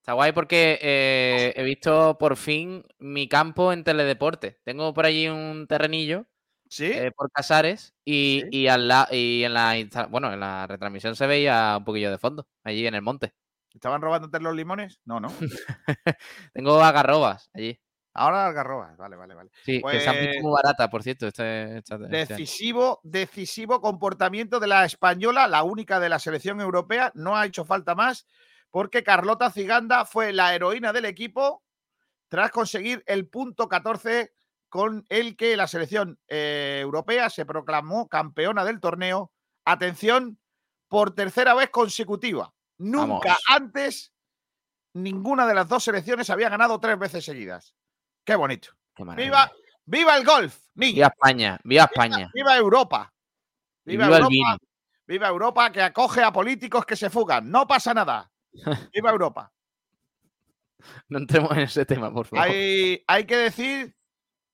Está 0.00 0.12
guay 0.12 0.32
porque 0.32 0.78
eh, 0.82 1.54
he 1.56 1.62
visto 1.62 2.18
por 2.18 2.36
fin 2.36 2.84
mi 2.98 3.26
campo 3.26 3.72
en 3.72 3.84
teledeporte. 3.84 4.60
Tengo 4.62 4.92
por 4.92 5.06
allí 5.06 5.28
un 5.28 5.66
terrenillo 5.66 6.26
¿Sí? 6.68 6.86
eh, 6.92 7.10
por 7.10 7.30
Casares 7.30 7.94
y, 8.04 8.42
Sí. 8.42 8.48
y, 8.50 8.68
al 8.68 8.86
la- 8.86 9.08
y 9.10 9.44
en 9.44 9.54
la 9.54 9.74
bueno, 10.10 10.30
en 10.30 10.40
la 10.40 10.66
retransmisión 10.66 11.16
se 11.16 11.26
veía 11.26 11.76
un 11.78 11.84
poquillo 11.84 12.10
de 12.10 12.18
fondo, 12.18 12.46
allí 12.64 12.86
en 12.86 12.94
el 12.94 13.00
monte. 13.02 13.32
¿Estaban 13.74 14.00
robándote 14.00 14.40
los 14.40 14.54
limones? 14.54 15.00
No, 15.04 15.20
no. 15.20 15.28
Tengo 16.54 16.80
agarrobas 16.82 17.50
allí. 17.52 17.78
Ahora 18.16 18.46
algarrobas. 18.46 18.96
Vale, 18.96 19.16
vale, 19.16 19.34
vale. 19.34 19.50
Sí, 19.64 19.82
que 19.82 20.00
se 20.00 20.08
han 20.08 20.14
Pues- 20.14 20.28
visto 20.28 20.42
muy 20.44 20.52
baratas, 20.52 20.88
por 20.88 21.02
cierto. 21.02 21.26
Este, 21.26 21.78
este. 21.78 21.98
Decisivo, 21.98 23.00
decisivo 23.02 23.80
comportamiento 23.80 24.60
de 24.60 24.68
la 24.68 24.84
española, 24.84 25.48
la 25.48 25.64
única 25.64 25.98
de 25.98 26.08
la 26.08 26.20
selección 26.20 26.60
europea. 26.60 27.10
No 27.16 27.36
ha 27.36 27.44
hecho 27.44 27.64
falta 27.64 27.96
más 27.96 28.26
porque 28.70 29.02
Carlota 29.02 29.50
Ciganda 29.50 30.04
fue 30.04 30.32
la 30.32 30.54
heroína 30.54 30.92
del 30.92 31.06
equipo 31.06 31.64
tras 32.28 32.52
conseguir 32.52 33.02
el 33.06 33.28
punto 33.28 33.68
14 33.68 34.32
con 34.68 35.04
el 35.08 35.36
que 35.36 35.56
la 35.56 35.66
selección 35.66 36.18
eh, 36.28 36.78
europea 36.80 37.30
se 37.30 37.44
proclamó 37.46 38.08
campeona 38.08 38.64
del 38.64 38.80
torneo. 38.80 39.32
Atención, 39.64 40.38
por 40.88 41.14
tercera 41.16 41.54
vez 41.54 41.70
consecutiva. 41.70 42.53
Nunca 42.78 43.28
Vamos. 43.28 43.44
antes 43.48 44.12
ninguna 44.94 45.46
de 45.46 45.54
las 45.54 45.68
dos 45.68 45.84
selecciones 45.84 46.30
había 46.30 46.48
ganado 46.48 46.78
tres 46.80 46.98
veces 46.98 47.24
seguidas. 47.24 47.74
Qué 48.24 48.36
bonito. 48.36 48.70
Qué. 48.94 49.04
¡Viva, 49.04 49.52
viva 49.84 50.16
el 50.16 50.24
golf! 50.24 50.56
niño! 50.74 50.94
Viva 50.94 51.06
España, 51.08 51.60
viva 51.64 51.84
España. 51.84 52.30
¡Viva 52.32 52.56
Europa! 52.56 53.12
¡Viva, 53.84 54.06
Europa! 54.06 54.58
¡Viva 55.06 55.28
Europa 55.28 55.72
que 55.72 55.82
acoge 55.82 56.22
a 56.22 56.32
políticos 56.32 56.86
que 56.86 56.96
se 56.96 57.10
fugan! 57.10 57.50
¡No 57.50 57.66
pasa 57.66 57.92
nada! 57.92 58.30
¡Viva 58.92 59.10
Europa! 59.10 59.52
No 61.08 61.18
entremos 61.18 61.50
en 61.52 61.60
ese 61.60 61.84
tema, 61.84 62.12
por 62.12 62.26
favor. 62.26 62.46
Hay, 62.46 63.02
hay 63.06 63.24
que 63.24 63.36
decir 63.36 63.96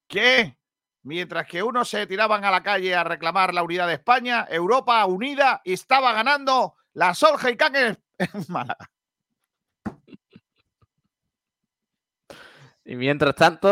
que 0.07 0.57
mientras 1.03 1.47
que 1.47 1.63
unos 1.63 1.89
se 1.89 2.07
tiraban 2.07 2.45
a 2.45 2.51
la 2.51 2.63
calle 2.63 2.95
a 2.95 3.05
reclamar 3.05 3.55
la 3.55 3.63
unidad 3.63 3.87
de 3.87 3.95
España, 3.95 4.47
Europa 4.49 5.05
unida 5.07 5.61
estaba 5.65 6.13
ganando 6.13 6.77
la 6.93 7.15
Solja 7.15 7.51
y 7.51 7.57
en 7.61 7.99
en 8.35 8.45
Málaga. 8.49 8.91
Y 12.85 12.97
mientras 12.97 13.35
tanto, 13.35 13.69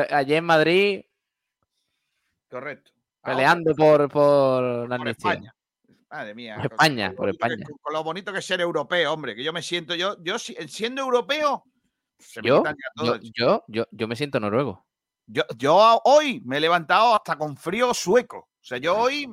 eh, 0.00 0.06
allí 0.10 0.34
en 0.34 0.44
Madrid, 0.44 1.02
Correcto. 2.48 2.92
peleando 3.22 3.74
por, 3.74 4.08
por 4.08 4.62
la 4.88 4.96
por 4.96 5.08
amnistía. 5.08 5.32
España. 5.32 5.54
Madre 6.10 6.34
mía. 6.34 6.56
Por 6.56 6.72
España, 6.72 7.06
con 7.08 7.16
por 7.16 7.28
España. 7.30 7.56
con 7.80 7.92
lo 7.92 8.04
bonito 8.04 8.32
que 8.32 8.38
es 8.38 8.44
ser 8.46 8.60
europeo, 8.60 9.12
hombre, 9.12 9.34
que 9.34 9.42
yo 9.42 9.52
me 9.52 9.62
siento, 9.62 9.94
yo, 9.94 10.22
yo 10.22 10.38
si- 10.38 10.54
siendo 10.68 11.02
europeo, 11.02 11.64
se 12.18 12.40
me 12.42 12.48
Yo, 12.48 12.62
todo. 12.94 13.16
yo, 13.16 13.30
yo, 13.34 13.64
yo, 13.68 13.86
yo 13.90 14.08
me 14.08 14.16
siento 14.16 14.38
noruego. 14.38 14.86
Yo, 15.26 15.42
yo 15.56 16.00
hoy 16.04 16.42
me 16.44 16.58
he 16.58 16.60
levantado 16.60 17.14
hasta 17.14 17.36
con 17.36 17.56
frío 17.56 17.94
sueco. 17.94 18.38
O 18.38 18.64
sea, 18.64 18.78
yo 18.78 18.96
hoy. 18.96 19.28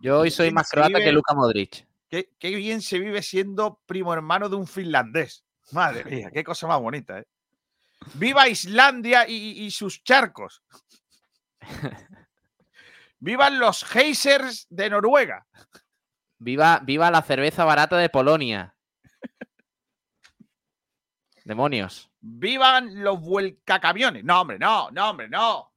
Yo 0.00 0.20
hoy 0.20 0.30
soy 0.30 0.50
más 0.50 0.68
croata 0.70 0.98
que 0.98 1.12
Luka 1.12 1.34
Modric. 1.34 1.86
Qué, 2.12 2.28
qué 2.38 2.54
bien 2.54 2.82
se 2.82 2.98
vive 2.98 3.22
siendo 3.22 3.80
primo 3.86 4.12
hermano 4.12 4.50
de 4.50 4.56
un 4.56 4.66
finlandés. 4.66 5.46
Madre 5.70 6.04
mía, 6.04 6.30
qué 6.30 6.44
cosa 6.44 6.66
más 6.66 6.78
bonita, 6.78 7.18
¿eh? 7.18 7.26
¡Viva 8.12 8.46
Islandia 8.48 9.26
y, 9.26 9.64
y 9.64 9.70
sus 9.70 10.04
charcos! 10.04 10.62
¡Vivan 13.18 13.58
los 13.58 13.82
geysers 13.84 14.66
de 14.68 14.90
Noruega! 14.90 15.46
Viva, 16.36 16.80
viva 16.84 17.10
la 17.10 17.22
cerveza 17.22 17.64
barata 17.64 17.96
de 17.96 18.10
Polonia. 18.10 18.76
Demonios. 21.46 22.10
¡Vivan 22.20 23.02
los 23.02 23.22
vuelcacamiones! 23.22 24.22
No, 24.22 24.42
hombre, 24.42 24.58
no, 24.58 24.90
no, 24.90 25.08
hombre, 25.08 25.30
no. 25.30 25.71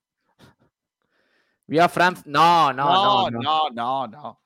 Viva 1.67 1.89
Francia. 1.89 2.23
No, 2.27 2.71
no, 2.73 3.29
no. 3.29 3.29
no. 3.31 3.41
no, 3.41 3.69
no, 3.71 4.07
no. 4.07 4.39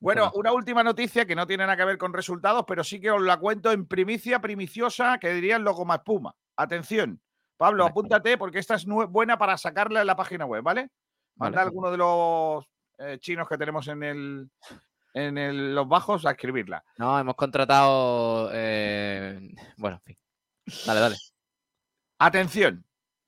Bueno, 0.00 0.30
una 0.34 0.52
última 0.52 0.82
noticia 0.82 1.26
que 1.26 1.34
no 1.36 1.46
tiene 1.46 1.64
nada 1.64 1.76
que 1.76 1.84
ver 1.84 1.98
con 1.98 2.12
resultados, 2.12 2.64
pero 2.66 2.82
sí 2.82 2.98
que 3.00 3.10
os 3.10 3.20
la 3.20 3.36
cuento 3.38 3.70
en 3.70 3.86
primicia, 3.86 4.40
primiciosa, 4.40 5.18
que 5.18 5.32
dirían 5.34 5.64
lo 5.64 5.74
como 5.74 5.94
espuma. 5.94 6.34
Atención, 6.56 7.20
Pablo, 7.56 7.84
apúntate 7.84 8.38
porque 8.38 8.58
esta 8.58 8.74
es 8.76 8.86
buena 8.86 9.36
para 9.38 9.58
sacarla 9.58 10.00
en 10.00 10.06
la 10.06 10.16
página 10.16 10.46
web, 10.46 10.62
¿vale? 10.62 10.90
Manda 11.36 11.60
a 11.60 11.64
Vale. 11.64 11.68
alguno 11.68 11.90
de 11.90 11.96
los 11.98 12.64
eh, 12.98 13.18
chinos 13.20 13.48
que 13.48 13.58
tenemos 13.58 13.86
en 13.88 14.02
el 14.02 14.50
en 15.14 15.36
el- 15.36 15.74
los 15.74 15.86
bajos 15.86 16.24
a 16.24 16.30
escribirla. 16.30 16.82
No, 16.96 17.18
hemos 17.18 17.34
contratado. 17.34 18.48
eh, 18.52 19.38
Bueno, 19.76 19.96
en 19.96 20.02
fin. 20.02 20.18
Dale, 20.86 21.00
dale. 21.00 21.16
Atención, 22.18 22.84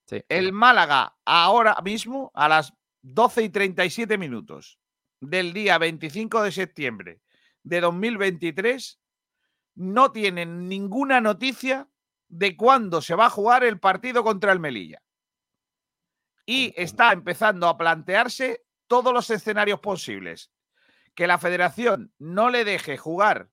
Sí. 0.07 0.22
el 0.28 0.52
Málaga 0.52 1.16
ahora 1.24 1.76
mismo 1.83 2.30
a 2.35 2.48
las 2.48 2.72
12 3.07 3.43
y 3.43 3.49
37 3.51 4.17
minutos 4.17 4.81
del 5.21 5.53
día 5.53 5.77
25 5.77 6.43
de 6.43 6.51
septiembre 6.51 7.21
de 7.62 7.83
2023 7.83 8.99
no 9.75 10.11
tienen 10.11 10.71
ninguna 10.71 11.21
noticia 11.21 11.87
de 12.29 12.57
cuándo 12.57 13.03
se 13.03 13.14
va 13.14 13.27
a 13.27 13.31
jugar 13.31 13.62
el 13.62 13.79
partido 13.79 14.25
contra 14.25 14.53
el 14.53 14.59
Melilla. 14.59 15.03
Y 16.47 16.73
está 16.79 17.12
empezando 17.12 17.69
a 17.69 17.77
plantearse 17.77 18.64
todos 18.87 19.12
los 19.12 19.29
escenarios 19.29 19.81
posibles. 19.81 20.51
Que 21.14 21.27
la 21.27 21.37
federación 21.37 22.11
no 22.19 22.49
le 22.49 22.64
deje 22.64 22.97
jugar 22.97 23.51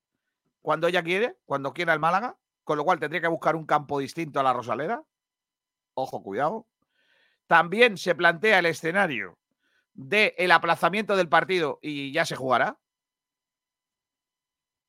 cuando 0.62 0.88
ella 0.88 1.04
quiere, 1.04 1.38
cuando 1.44 1.74
quiera 1.74 1.92
el 1.92 2.00
Málaga, 2.00 2.38
con 2.64 2.78
lo 2.78 2.86
cual 2.86 3.00
tendría 3.00 3.22
que 3.22 3.28
buscar 3.28 3.58
un 3.58 3.66
campo 3.66 4.00
distinto 4.00 4.40
a 4.40 4.44
la 4.44 4.54
Rosaleda. 4.54 5.04
Ojo, 5.94 6.24
cuidado. 6.24 6.68
También 7.48 7.98
se 7.98 8.16
plantea 8.16 8.60
el 8.60 8.68
escenario 8.68 9.41
del 10.02 10.34
el 10.38 10.52
aplazamiento 10.52 11.16
del 11.16 11.30
partido 11.30 11.80
y 11.82 12.12
ya 12.12 12.26
se 12.26 12.36
jugará. 12.36 12.80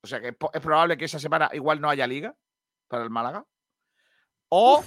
O 0.03 0.07
sea 0.07 0.20
que 0.20 0.29
es 0.29 0.61
probable 0.61 0.96
que 0.96 1.05
esa 1.05 1.18
semana 1.18 1.51
igual 1.53 1.81
no 1.81 1.88
haya 1.88 2.07
liga 2.07 2.35
para 2.88 3.05
el 3.05 3.11
Málaga. 3.11 3.46
O, 4.48 4.83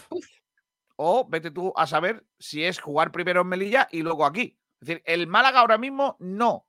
o 0.98 1.28
vete 1.28 1.52
tú 1.52 1.72
a 1.76 1.88
saber 1.88 2.26
si 2.40 2.64
es 2.64 2.80
jugar 2.80 3.12
primero 3.12 3.42
en 3.42 3.48
Melilla 3.48 3.88
y 3.92 4.02
luego 4.02 4.26
aquí. 4.26 4.60
Es 4.82 4.88
decir, 4.88 5.04
el 5.06 5.28
Málaga 5.28 5.60
ahora 5.60 5.78
mismo 5.78 6.18
no 6.20 6.68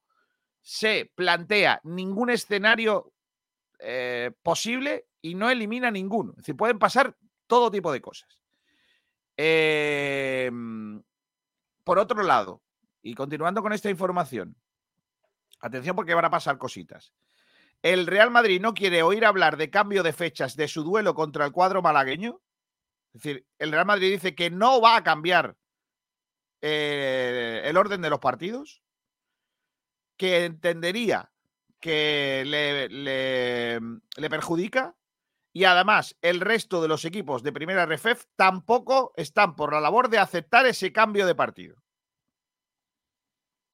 se 0.60 1.10
plantea 1.14 1.80
ningún 1.84 2.30
escenario 2.30 3.12
eh, 3.78 4.32
posible 4.42 5.08
y 5.22 5.34
no 5.34 5.48
elimina 5.50 5.90
ninguno. 5.90 6.32
Es 6.32 6.38
decir, 6.38 6.56
pueden 6.56 6.78
pasar 6.78 7.16
todo 7.46 7.70
tipo 7.70 7.90
de 7.90 8.00
cosas. 8.00 8.40
Eh, 9.36 10.50
por 11.84 11.98
otro 11.98 12.22
lado, 12.22 12.62
y 13.06 13.14
continuando 13.14 13.62
con 13.62 13.72
esta 13.72 13.88
información, 13.88 14.56
atención 15.60 15.94
porque 15.94 16.14
van 16.14 16.24
a 16.24 16.30
pasar 16.30 16.58
cositas. 16.58 17.12
El 17.82 18.06
Real 18.06 18.30
Madrid 18.30 18.60
no 18.60 18.74
quiere 18.74 19.02
oír 19.02 19.24
hablar 19.24 19.56
de 19.56 19.70
cambio 19.70 20.02
de 20.02 20.12
fechas 20.12 20.56
de 20.56 20.66
su 20.66 20.82
duelo 20.82 21.14
contra 21.14 21.44
el 21.44 21.52
cuadro 21.52 21.82
malagueño. 21.82 22.40
Es 23.14 23.22
decir, 23.22 23.46
el 23.58 23.70
Real 23.70 23.86
Madrid 23.86 24.10
dice 24.10 24.34
que 24.34 24.50
no 24.50 24.80
va 24.80 24.96
a 24.96 25.04
cambiar 25.04 25.56
eh, 26.62 27.62
el 27.64 27.76
orden 27.76 28.00
de 28.02 28.10
los 28.10 28.18
partidos, 28.18 28.82
que 30.16 30.46
entendería 30.46 31.30
que 31.78 32.42
le, 32.46 32.88
le- 32.88 34.30
perjudica 34.30 34.96
y 35.52 35.64
además 35.64 36.16
el 36.22 36.40
resto 36.40 36.82
de 36.82 36.88
los 36.88 37.04
equipos 37.04 37.42
de 37.42 37.52
primera 37.52 37.86
RFEF 37.86 38.24
tampoco 38.34 39.12
están 39.16 39.54
por 39.54 39.72
la 39.72 39.80
labor 39.80 40.08
de 40.08 40.18
aceptar 40.18 40.66
ese 40.66 40.92
cambio 40.92 41.26
de 41.26 41.34
partido. 41.34 41.76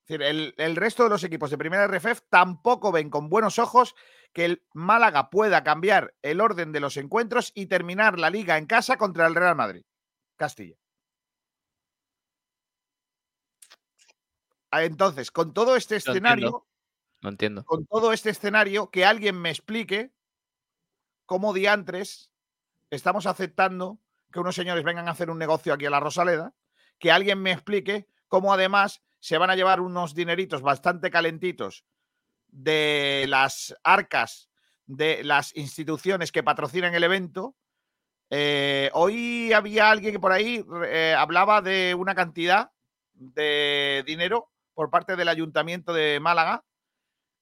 Es 0.03 0.09
decir, 0.09 0.23
el, 0.23 0.55
el 0.59 0.77
resto 0.77 1.05
de 1.05 1.11
los 1.11 1.23
equipos 1.23 1.51
de 1.51 1.59
primera 1.59 1.87
RFEF 1.87 2.23
tampoco 2.29 2.91
ven 2.91 3.09
con 3.09 3.29
buenos 3.29 3.59
ojos 3.61 3.95
que 4.33 4.45
el 4.45 4.67
Málaga 4.73 5.31
pueda 5.31 5.63
cambiar 5.63 6.15
el 6.23 6.41
orden 6.41 6.73
de 6.73 6.81
los 6.81 6.97
encuentros 6.97 7.53
y 7.55 7.67
terminar 7.67 8.19
la 8.19 8.31
liga 8.31 8.59
en 8.59 8.67
casa 8.67 8.97
contra 8.97 9.27
el 9.27 9.35
Real 9.35 9.55
Madrid. 9.55 9.85
Castilla. 10.37 10.77
Ah, 14.73 14.85
Entonces, 14.85 15.31
con 15.31 15.53
todo 15.53 15.77
este 15.77 15.97
escenario, 15.97 16.47
entiendo. 16.47 16.67
No 17.21 17.29
entiendo. 17.29 17.65
con 17.65 17.87
todo 17.87 18.13
este 18.13 18.31
escenario, 18.31 18.91
que 18.91 19.05
alguien 19.05 19.41
me 19.41 19.51
explique 19.51 20.13
cómo 21.27 21.53
diantres 21.53 22.33
estamos 22.91 23.27
aceptando 23.27 24.01
que 24.33 24.41
unos 24.41 24.55
señores 24.55 24.83
vengan 24.83 25.09
a 25.09 25.13
hacer 25.13 25.31
un 25.31 25.39
negocio 25.39 25.73
aquí 25.75 25.87
a 25.87 25.91
la 25.91 26.01
Rosaleda, 26.01 26.55
que 26.99 27.13
alguien 27.13 27.41
me 27.41 27.53
explique 27.53 28.09
cómo 28.29 28.53
además 28.53 29.03
se 29.23 29.39
van 29.39 29.51
a 29.51 29.55
llevar 29.55 29.81
unos 29.81 30.17
dineritos 30.17 30.63
bastante 30.63 31.09
calentitos 31.09 31.85
de 32.49 33.25
las 33.29 33.73
arcas 33.85 34.51
de 34.85 35.23
las 35.23 35.57
instituciones 35.57 36.33
que 36.33 36.43
patrocinan 36.43 36.93
el 36.93 37.05
evento. 37.05 37.55
Eh, 38.31 38.91
hoy 38.95 39.53
había 39.53 39.91
alguien 39.91 40.13
que 40.13 40.19
por 40.19 40.33
ahí 40.33 40.65
eh, 40.87 41.15
hablaba 41.17 41.63
de 41.63 41.95
una 41.95 42.17
cantidad 42.17 42.73
de 43.13 44.03
dinero 44.05 44.51
por 44.75 44.91
parte 44.91 45.15
del 45.15 45.29
Ayuntamiento 45.29 45.93
de 45.93 46.19
Málaga 46.19 46.65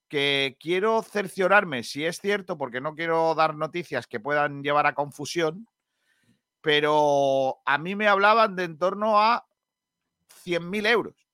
que 0.07 0.57
quiero 0.59 1.01
cerciorarme 1.01 1.81
si 1.81 2.05
es 2.05 2.19
cierto, 2.19 2.59
porque 2.59 2.79
no 2.79 2.93
quiero 2.93 3.33
dar 3.33 3.55
noticias 3.55 4.05
que 4.05 4.19
puedan 4.19 4.61
llevar 4.61 4.85
a 4.85 4.93
confusión, 4.93 5.67
pero 6.61 7.59
a 7.65 7.79
mí 7.79 7.95
me 7.95 8.07
hablaban 8.07 8.55
de 8.55 8.65
en 8.65 8.77
torno 8.77 9.19
a 9.19 9.47
100.000 10.45 10.85
euros. 10.87 11.30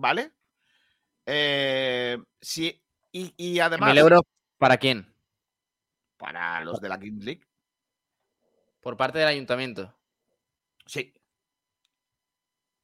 ¿Vale? 0.00 0.32
Eh, 1.26 2.18
sí, 2.40 2.82
y, 3.12 3.58
además. 3.58 3.90
¿Mil 3.90 3.98
euros 3.98 4.22
para 4.56 4.76
quién? 4.76 5.14
Para 6.16 6.60
los 6.64 6.80
de 6.80 6.88
la 6.88 6.98
Kings 6.98 7.24
League. 7.24 7.46
Por 8.80 8.96
parte 8.96 9.18
del 9.18 9.28
ayuntamiento. 9.28 9.94
Sí. 10.86 11.12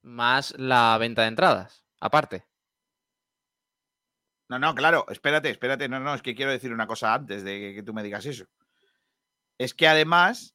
Más 0.03 0.55
la 0.59 0.99
venta 0.99 1.23
de 1.23 1.29
entradas, 1.29 1.85
aparte. 2.01 2.47
No, 4.49 4.59
no, 4.59 4.75
claro, 4.75 5.07
espérate, 5.09 5.51
espérate. 5.51 5.89
No, 5.89 6.01
no, 6.01 6.15
es 6.15 6.21
que 6.21 6.35
quiero 6.35 6.51
decir 6.51 6.73
una 6.73 6.87
cosa 6.87 7.15
antes 7.15 7.45
de 7.45 7.75
que, 7.75 7.83
tú 7.83 7.95
me 7.95 8.03
digas 8.03 8.27
eso. 8.27 8.45
Es 9.57 9.73
que 9.73 9.89
además 9.89 10.55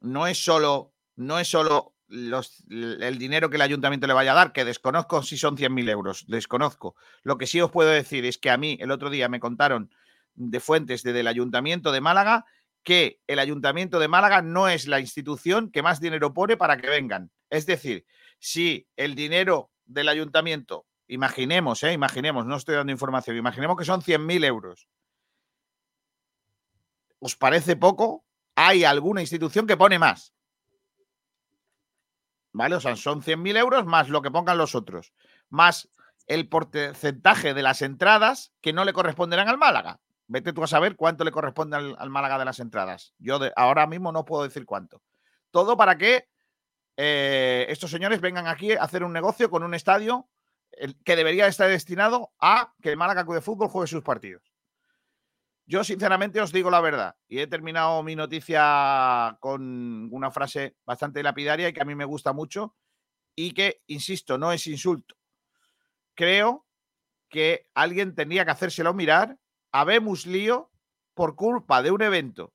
no 0.00 0.26
es 0.26 0.44
solo, 0.44 0.92
no 1.16 1.38
es 1.38 1.48
solo 1.48 1.91
el 2.12 3.18
dinero 3.18 3.48
que 3.48 3.56
el 3.56 3.62
ayuntamiento 3.62 4.06
le 4.06 4.12
vaya 4.12 4.32
a 4.32 4.36
dar, 4.36 4.52
que 4.52 4.64
desconozco 4.64 5.22
si 5.22 5.36
son 5.36 5.56
100.000 5.56 5.90
euros, 5.90 6.24
desconozco. 6.28 6.94
Lo 7.22 7.38
que 7.38 7.46
sí 7.46 7.60
os 7.60 7.70
puedo 7.70 7.90
decir 7.90 8.24
es 8.26 8.38
que 8.38 8.50
a 8.50 8.56
mí 8.56 8.76
el 8.80 8.90
otro 8.90 9.10
día 9.10 9.28
me 9.28 9.40
contaron 9.40 9.90
de 10.34 10.60
fuentes 10.60 11.02
desde 11.02 11.20
el 11.20 11.26
ayuntamiento 11.26 11.92
de 11.92 12.00
Málaga 12.00 12.44
que 12.82 13.20
el 13.26 13.38
ayuntamiento 13.38 13.98
de 13.98 14.08
Málaga 14.08 14.42
no 14.42 14.68
es 14.68 14.86
la 14.86 15.00
institución 15.00 15.70
que 15.70 15.82
más 15.82 16.00
dinero 16.00 16.34
pone 16.34 16.56
para 16.56 16.76
que 16.76 16.88
vengan. 16.88 17.30
Es 17.48 17.64
decir, 17.66 18.04
si 18.38 18.88
el 18.96 19.14
dinero 19.14 19.70
del 19.84 20.08
ayuntamiento, 20.08 20.86
imaginemos, 21.06 21.82
eh, 21.84 21.92
imaginemos, 21.92 22.44
no 22.46 22.56
estoy 22.56 22.74
dando 22.74 22.92
información, 22.92 23.36
imaginemos 23.36 23.76
que 23.76 23.84
son 23.84 24.02
100.000 24.02 24.44
euros. 24.44 24.88
¿Os 27.20 27.36
parece 27.36 27.76
poco? 27.76 28.24
Hay 28.56 28.84
alguna 28.84 29.20
institución 29.20 29.66
que 29.66 29.76
pone 29.76 29.98
más. 29.98 30.34
¿Vale? 32.52 32.76
O 32.76 32.80
sea, 32.80 32.96
son 32.96 33.22
100.000 33.22 33.56
euros 33.58 33.86
más 33.86 34.08
lo 34.08 34.22
que 34.22 34.30
pongan 34.30 34.58
los 34.58 34.74
otros, 34.74 35.12
más 35.48 35.88
el 36.26 36.48
porcentaje 36.48 37.54
de 37.54 37.62
las 37.62 37.82
entradas 37.82 38.52
que 38.60 38.72
no 38.72 38.84
le 38.84 38.92
corresponderán 38.92 39.48
al 39.48 39.58
Málaga. 39.58 40.00
Vete 40.26 40.52
tú 40.52 40.62
a 40.62 40.66
saber 40.66 40.96
cuánto 40.96 41.24
le 41.24 41.30
corresponde 41.30 41.76
al, 41.76 42.10
Málaga 42.10 42.38
de 42.38 42.44
las 42.44 42.60
entradas. 42.60 43.14
Yo 43.18 43.40
ahora 43.56 43.86
mismo 43.86 44.12
no 44.12 44.24
puedo 44.24 44.44
decir 44.44 44.64
cuánto. 44.64 45.02
Todo 45.50 45.76
para 45.76 45.98
que 45.98 46.28
eh, 46.96 47.66
estos 47.68 47.90
señores 47.90 48.20
vengan 48.20 48.46
aquí 48.46 48.72
a 48.72 48.82
hacer 48.82 49.02
un 49.04 49.12
negocio 49.12 49.50
con 49.50 49.62
un 49.62 49.74
estadio 49.74 50.28
que 51.04 51.16
debería 51.16 51.46
estar 51.46 51.68
destinado 51.68 52.32
a 52.38 52.72
que 52.80 52.90
el 52.90 52.96
Málaga 52.96 53.24
de 53.24 53.40
Fútbol 53.40 53.68
juegue 53.68 53.88
sus 53.88 54.02
partidos. 54.02 54.51
Yo 55.66 55.84
sinceramente 55.84 56.40
os 56.40 56.52
digo 56.52 56.70
la 56.70 56.80
verdad 56.80 57.16
y 57.28 57.38
he 57.38 57.46
terminado 57.46 58.02
mi 58.02 58.16
noticia 58.16 59.36
con 59.40 60.12
una 60.12 60.30
frase 60.30 60.76
bastante 60.84 61.22
lapidaria 61.22 61.68
y 61.68 61.72
que 61.72 61.82
a 61.82 61.84
mí 61.84 61.94
me 61.94 62.04
gusta 62.04 62.32
mucho 62.32 62.74
y 63.34 63.52
que, 63.52 63.82
insisto, 63.86 64.38
no 64.38 64.52
es 64.52 64.66
insulto. 64.66 65.16
Creo 66.14 66.66
que 67.28 67.68
alguien 67.74 68.14
tendría 68.14 68.44
que 68.44 68.50
hacérselo 68.50 68.92
mirar 68.92 69.38
habemos 69.72 70.26
lío 70.26 70.70
por 71.14 71.34
culpa 71.34 71.82
de 71.82 71.90
un 71.90 72.02
evento 72.02 72.52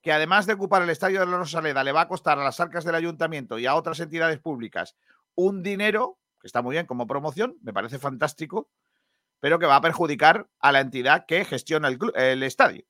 que 0.00 0.12
además 0.12 0.46
de 0.46 0.52
ocupar 0.52 0.82
el 0.82 0.90
estadio 0.90 1.20
de 1.20 1.26
la 1.26 1.38
Rosaleda 1.38 1.82
le 1.82 1.92
va 1.92 2.02
a 2.02 2.08
costar 2.08 2.38
a 2.38 2.44
las 2.44 2.60
arcas 2.60 2.84
del 2.84 2.94
ayuntamiento 2.94 3.58
y 3.58 3.66
a 3.66 3.74
otras 3.74 4.00
entidades 4.00 4.38
públicas 4.38 4.96
un 5.34 5.62
dinero, 5.62 6.18
que 6.40 6.46
está 6.46 6.62
muy 6.62 6.74
bien 6.74 6.86
como 6.86 7.06
promoción, 7.06 7.56
me 7.62 7.72
parece 7.72 7.98
fantástico, 7.98 8.70
pero 9.44 9.58
que 9.58 9.66
va 9.66 9.76
a 9.76 9.82
perjudicar 9.82 10.48
a 10.58 10.72
la 10.72 10.80
entidad 10.80 11.26
que 11.26 11.44
gestiona 11.44 11.88
el, 11.88 11.98
el 12.14 12.42
estadio. 12.44 12.86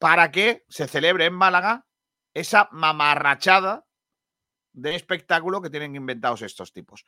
Para 0.00 0.32
que 0.32 0.64
se 0.68 0.88
celebre 0.88 1.26
en 1.26 1.32
Málaga 1.32 1.86
esa 2.34 2.68
mamarrachada 2.72 3.86
de 4.72 4.96
espectáculo 4.96 5.62
que 5.62 5.70
tienen 5.70 5.94
inventados 5.94 6.42
estos 6.42 6.72
tipos. 6.72 7.04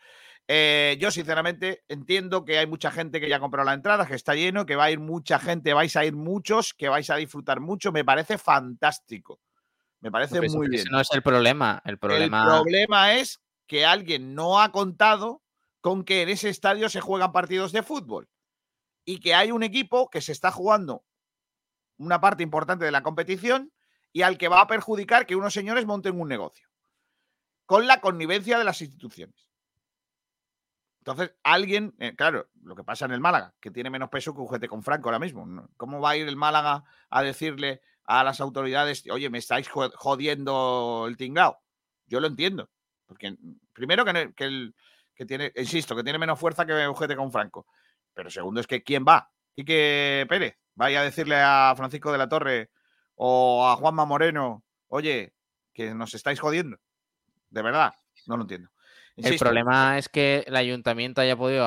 Eh, 0.47 0.97
yo, 1.01 1.11
sinceramente, 1.11 1.83
entiendo 1.89 2.45
que 2.45 2.61
hay 2.61 2.69
mucha 2.69 2.93
gente 2.93 3.21
que 3.21 3.29
ya 3.29 3.39
ha 3.39 3.41
comprado 3.41 3.67
la 3.67 3.75
entrada, 3.75 4.07
que 4.07 4.15
está 4.15 4.37
lleno, 4.37 4.65
que 4.65 4.77
va 4.77 4.85
a 4.85 4.91
ir 4.93 5.01
mucha 5.01 5.41
gente, 5.41 5.75
vais 5.75 5.97
a 5.97 6.05
ir 6.05 6.15
muchos, 6.15 6.73
que 6.73 6.89
vais 6.89 7.11
a 7.11 7.17
disfrutar 7.17 7.59
mucho. 7.59 7.91
Me 7.91 8.05
parece 8.05 8.39
fantástico. 8.39 9.41
Me 9.99 10.13
parece 10.13 10.41
muy 10.41 10.69
bien. 10.69 10.85
no 10.89 11.01
es 11.01 11.09
el 11.11 11.23
problema. 11.25 11.83
El 11.85 11.99
problema... 11.99 12.45
el 12.45 12.63
problema 12.63 13.15
es 13.15 13.41
que 13.67 13.85
alguien 13.85 14.37
no 14.37 14.63
ha 14.63 14.71
contado 14.71 15.43
con 15.81 16.05
que 16.05 16.23
en 16.23 16.29
ese 16.29 16.49
estadio 16.49 16.89
se 16.89 17.01
juegan 17.01 17.33
partidos 17.33 17.73
de 17.73 17.83
fútbol 17.83 18.29
y 19.05 19.21
que 19.21 19.35
hay 19.35 19.51
un 19.51 19.63
equipo 19.63 20.11
que 20.11 20.21
se 20.21 20.33
está 20.33 20.51
jugando 20.51 21.05
una 21.97 22.21
parte 22.21 22.43
importante 22.43 22.85
de 22.85 22.91
la 22.91 23.03
competición 23.03 23.73
y 24.13 24.23
al 24.23 24.39
que 24.39 24.49
va 24.49 24.61
a 24.61 24.67
perjudicar 24.67 25.27
que 25.27 25.37
unos 25.37 25.53
señores 25.53 25.87
monten 25.87 26.21
un 26.21 26.29
negocio 26.29 26.69
con 27.67 27.87
la 27.87 28.01
connivencia 28.01 28.59
de 28.59 28.65
las 28.65 28.83
instituciones. 28.83 29.49
Entonces, 31.01 31.33
alguien, 31.45 31.95
eh, 31.99 32.15
claro, 32.17 32.49
lo 32.63 32.75
que 32.75 32.85
pasa 32.85 33.05
en 33.05 33.13
el 33.13 33.21
Málaga, 33.21 33.55
que 33.61 33.71
tiene 33.71 33.91
menos 33.91 34.11
peso 34.11 34.35
que 34.35 34.41
un 34.41 34.49
GT 34.49 34.69
con 34.69 34.83
Franco 34.83 35.09
ahora 35.09 35.19
mismo. 35.19 35.69
¿Cómo 35.77 36.01
va 36.01 36.11
a 36.11 36.17
ir 36.17 36.29
el 36.29 36.37
Málaga 36.37 36.85
a 37.09 37.23
decirle 37.23 37.81
a 38.05 38.23
las 38.25 38.41
autoridades, 38.41 39.05
oye, 39.11 39.31
me 39.31 39.39
estáis 39.39 39.69
jodiendo 39.69 41.07
el 41.09 41.17
tingao? 41.17 41.63
Yo 42.07 42.21
lo 42.21 42.27
entiendo. 42.27 42.69
Porque 43.07 43.37
primero 43.73 44.05
que, 44.05 44.45
el, 44.45 44.75
que 45.21 45.27
tiene, 45.27 45.53
insisto, 45.55 45.95
que 45.95 46.03
tiene 46.03 46.19
menos 46.19 46.41
fuerza 46.41 46.65
que 46.65 46.73
GT 46.73 47.15
con 47.15 47.31
Franco. 47.31 47.67
Pero 48.15 48.31
segundo 48.31 48.59
es 48.59 48.67
que 48.67 48.83
¿quién 48.83 49.05
va? 49.07 49.31
¿Y 49.55 49.67
que 49.67 50.25
Pérez 50.31 50.57
vaya 50.75 51.03
a 51.03 51.05
decirle 51.05 51.37
a 51.37 51.75
Francisco 51.77 52.11
de 52.11 52.17
la 52.17 52.27
Torre 52.27 52.71
o 53.17 53.69
a 53.69 53.77
Juanma 53.77 54.07
Moreno, 54.07 54.65
oye, 54.89 55.35
que 55.75 55.93
nos 55.93 56.15
estáis 56.15 56.41
jodiendo. 56.41 56.79
De 57.51 57.61
verdad, 57.61 57.93
no 58.27 58.39
lo 58.39 58.45
entiendo. 58.45 58.71
El 59.15 59.37
problema 59.37 59.99
es 59.99 60.09
que 60.09 60.43
el 60.47 60.57
ayuntamiento 60.57 61.21
haya 61.21 61.37
podido 61.37 61.67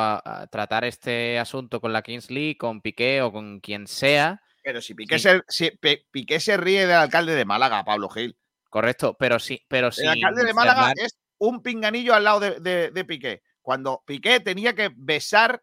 tratar 0.49 0.86
este 0.86 1.38
asunto 1.38 1.80
con 1.80 1.93
la 1.93 2.01
Kings 2.01 2.32
League, 2.32 2.58
con 2.58 2.82
Piqué 2.82 3.22
o 3.22 3.32
con 3.32 3.60
quien 3.60 3.86
sea. 3.86 4.41
Pero 4.64 4.82
si 4.82 4.95
Piqué, 4.95 5.20
se, 5.20 5.78
Piqué 6.10 6.39
se 6.39 6.58
ríe 6.58 6.88
del 6.88 6.97
alcalde 6.97 7.36
de 7.36 7.45
Málaga, 7.45 7.84
Pablo 7.84 8.10
Gil. 8.10 8.36
Correcto, 8.68 9.16
pero 9.20 9.38
sí, 9.38 9.64
pero 9.68 9.91
sí. 9.91 10.01
El 10.01 10.10
alcalde 10.10 10.43
de 10.43 10.54
Málaga 10.56 10.93
es 10.95 11.20
un 11.47 11.61
pinganillo 11.61 12.13
al 12.13 12.23
lado 12.23 12.39
de, 12.39 13.05
Piqué. 13.05 13.43
Cuando 13.61 14.03
Piqué 14.05 14.39
tenía 14.39 14.73
que 14.73 14.91
besar 14.95 15.61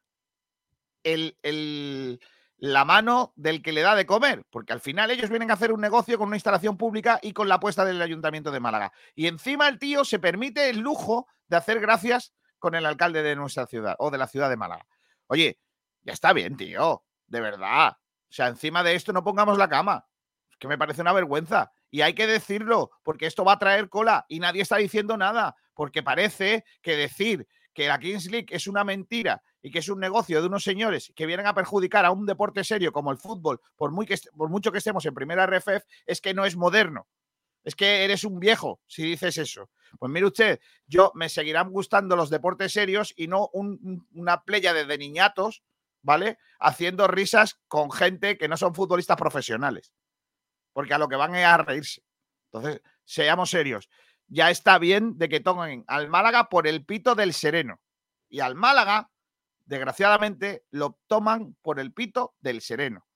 el, 1.03 2.21
la 2.59 2.85
mano 2.85 3.33
del 3.37 3.63
que 3.63 3.73
le 3.73 3.81
da 3.81 3.95
de 3.95 4.05
comer, 4.05 4.45
porque 4.51 4.75
al 4.75 4.81
final 4.81 5.11
ellos 5.11 5.31
vienen 5.31 5.51
a 5.51 5.55
hacer 5.55 5.73
un 5.73 5.81
negocio 5.81 6.19
con 6.19 6.29
una 6.29 6.37
instalación 6.37 6.77
pública 6.77 7.19
y 7.23 7.33
con 7.33 7.49
la 7.49 7.55
apuesta 7.55 7.85
del 7.85 8.03
Ayuntamiento 8.03 8.51
de 8.51 8.61
Málaga. 8.61 8.93
Y 9.15 9.27
encima 9.27 9.69
el 9.69 9.79
tío 9.79 10.05
se 10.05 10.19
permite 10.19 10.69
el 10.69 10.81
lujo 10.81 11.27
de 11.49 11.57
hacer 11.57 11.81
gracias 11.81 12.35
con 12.59 12.75
el 12.75 12.85
alcalde 12.85 13.23
de 13.23 13.37
nuestra 13.37 13.67
ciudad 13.67 13.97
o 13.99 14.11
de 14.11 14.19
la 14.19 14.27
ciudad 14.27 14.51
de 14.51 14.59
Málaga. 14.59 14.87
Oye, 15.29 15.59
ya 16.03 16.13
está 16.13 16.35
bien, 16.35 16.59
tío, 16.59 17.05
de 17.27 17.41
verdad. 17.41 17.93
O 17.93 18.33
sea, 18.33 18.49
encima 18.49 18.83
de 18.83 18.95
esto 18.95 19.15
no 19.15 19.25
pongamos 19.25 19.57
la 19.57 19.69
cama. 19.69 20.07
Es 20.51 20.59
que 20.59 20.69
me 20.69 20.77
parece 20.77 21.01
una 21.01 21.15
vergüenza. 21.15 21.73
Y 21.91 22.03
hay 22.03 22.15
que 22.15 22.27
decirlo, 22.27 22.91
porque 23.03 23.27
esto 23.27 23.45
va 23.45 23.55
a 23.55 23.59
traer 23.59 23.89
cola 23.89 24.25
y 24.29 24.41
nadie 24.41 24.63
está 24.63 24.77
diciendo 24.77 25.17
nada, 25.17 25.57
porque 25.75 26.03
parece 26.03 26.65
que 26.83 26.97
decir 26.97 27.47
que 27.75 27.89
la 27.89 27.99
Kings 27.99 28.31
League 28.31 28.49
es 28.51 28.67
una 28.67 28.85
mentira 28.85 29.43
y 29.63 29.71
que 29.71 29.81
es 29.81 29.89
un 29.89 30.01
negocio 30.01 30.41
de 30.41 30.47
unos 30.47 30.65
señores 30.65 31.13
que 31.15 31.27
vienen 31.27 31.47
a 31.47 31.55
perjudicar 31.55 32.05
a 32.05 32.11
un 32.11 32.27
deporte 32.27 32.65
serio 32.65 32.93
como 32.93 33.11
el 33.11 33.19
fútbol, 33.19 33.61
por, 33.77 33.91
muy 33.91 34.07
que, 34.07 34.19
por 34.37 34.49
mucho 34.49 34.73
que 34.73 34.79
estemos 34.79 35.05
en 35.07 35.15
primera 35.15 35.47
RFF, 35.47 35.85
es 36.07 36.21
que 36.21 36.35
no 36.35 36.45
es 36.45 36.57
moderno. 36.57 37.07
Es 37.63 37.75
que 37.75 38.05
eres 38.05 38.25
un 38.25 38.41
viejo 38.41 38.81
si 38.87 39.03
dices 39.03 39.37
eso. 39.37 39.71
Pues 39.99 40.11
mire 40.11 40.27
usted, 40.27 40.61
yo 40.87 41.13
me 41.15 41.29
seguirán 41.29 41.71
gustando 41.71 42.17
los 42.17 42.31
deportes 42.31 42.73
serios 42.73 43.13
y 43.17 43.29
no 43.29 43.51
una 43.53 44.43
playa 44.45 44.73
de 44.73 44.99
niñatos, 44.99 45.63
¿vale? 46.03 46.39
Haciendo 46.59 47.07
risas 47.07 47.61
con 47.69 47.91
gente 47.91 48.39
que 48.39 48.49
no 48.49 48.57
son 48.57 48.75
futbolistas 48.75 49.19
profesionales. 49.19 49.93
Porque 50.73 50.95
a 50.95 50.99
lo 50.99 51.09
que 51.09 51.17
van 51.17 51.35
es 51.35 51.45
a 51.45 51.59
reírse. 51.59 52.03
Entonces, 52.53 52.81
seamos 53.05 53.51
serios. 53.51 53.89
Ya 54.29 54.51
está 54.51 54.79
bien 54.79 55.19
de 55.19 55.29
que 55.29 55.41
tomen 55.41 55.85
al 55.89 56.09
Málaga 56.09 56.49
por 56.49 56.67
el 56.67 56.85
pito 56.85 57.15
del 57.15 57.33
sereno. 57.33 57.81
Y 58.29 58.41
al 58.41 58.55
Málaga 58.55 59.11
desgraciadamente, 59.71 60.65
lo 60.73 60.99
toman 61.07 61.55
por 61.63 61.79
el 61.79 61.93
pito 61.93 62.35
del 62.41 62.61
sereno. 62.61 63.07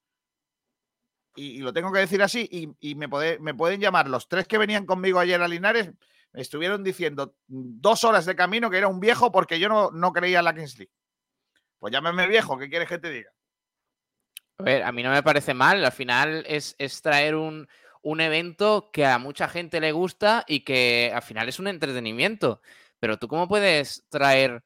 Y, 1.34 1.58
lo 1.58 1.72
tengo 1.72 1.92
que 1.92 1.98
decir 1.98 2.22
así, 2.22 2.48
y, 2.80 2.94
me, 2.94 3.08
pueden 3.08 3.80
llamar 3.80 4.08
los 4.08 4.28
tres 4.28 4.46
que 4.46 4.56
venían 4.56 4.86
conmigo 4.86 5.18
ayer 5.18 5.42
a 5.42 5.48
Linares, 5.48 5.90
me 6.32 6.40
estuvieron 6.40 6.84
diciendo 6.84 7.34
dos 7.48 8.04
horas 8.04 8.24
de 8.24 8.36
camino 8.36 8.70
que 8.70 8.78
era 8.78 8.86
un 8.86 9.00
viejo 9.00 9.32
porque 9.32 9.58
yo 9.58 9.68
no, 9.68 9.90
no 9.90 10.12
creía 10.12 10.38
en 10.38 10.44
la 10.44 10.54
Kingsley. 10.54 10.88
Pues 11.80 11.92
llámeme 11.92 12.28
viejo, 12.28 12.56
¿qué 12.56 12.68
quieres 12.68 12.88
que 12.88 12.98
te 12.98 13.10
diga? 13.10 13.30
A 14.58 14.62
ver, 14.62 14.82
a 14.82 14.92
mí 14.92 15.02
no 15.02 15.10
me 15.10 15.22
parece 15.22 15.54
mal, 15.54 15.84
al 15.84 15.92
final 15.92 16.44
es, 16.46 16.76
es 16.78 17.02
traer 17.02 17.34
un, 17.34 17.68
un 18.02 18.20
evento 18.20 18.90
que 18.92 19.04
a 19.04 19.18
mucha 19.18 19.48
gente 19.48 19.80
le 19.80 19.92
gusta 19.92 20.44
y 20.46 20.60
que 20.60 21.12
al 21.14 21.22
final 21.22 21.48
es 21.48 21.58
un 21.58 21.66
entretenimiento. 21.66 22.60
Pero 23.00 23.18
tú 23.18 23.28
cómo 23.28 23.48
puedes 23.48 24.06
traer 24.08 24.62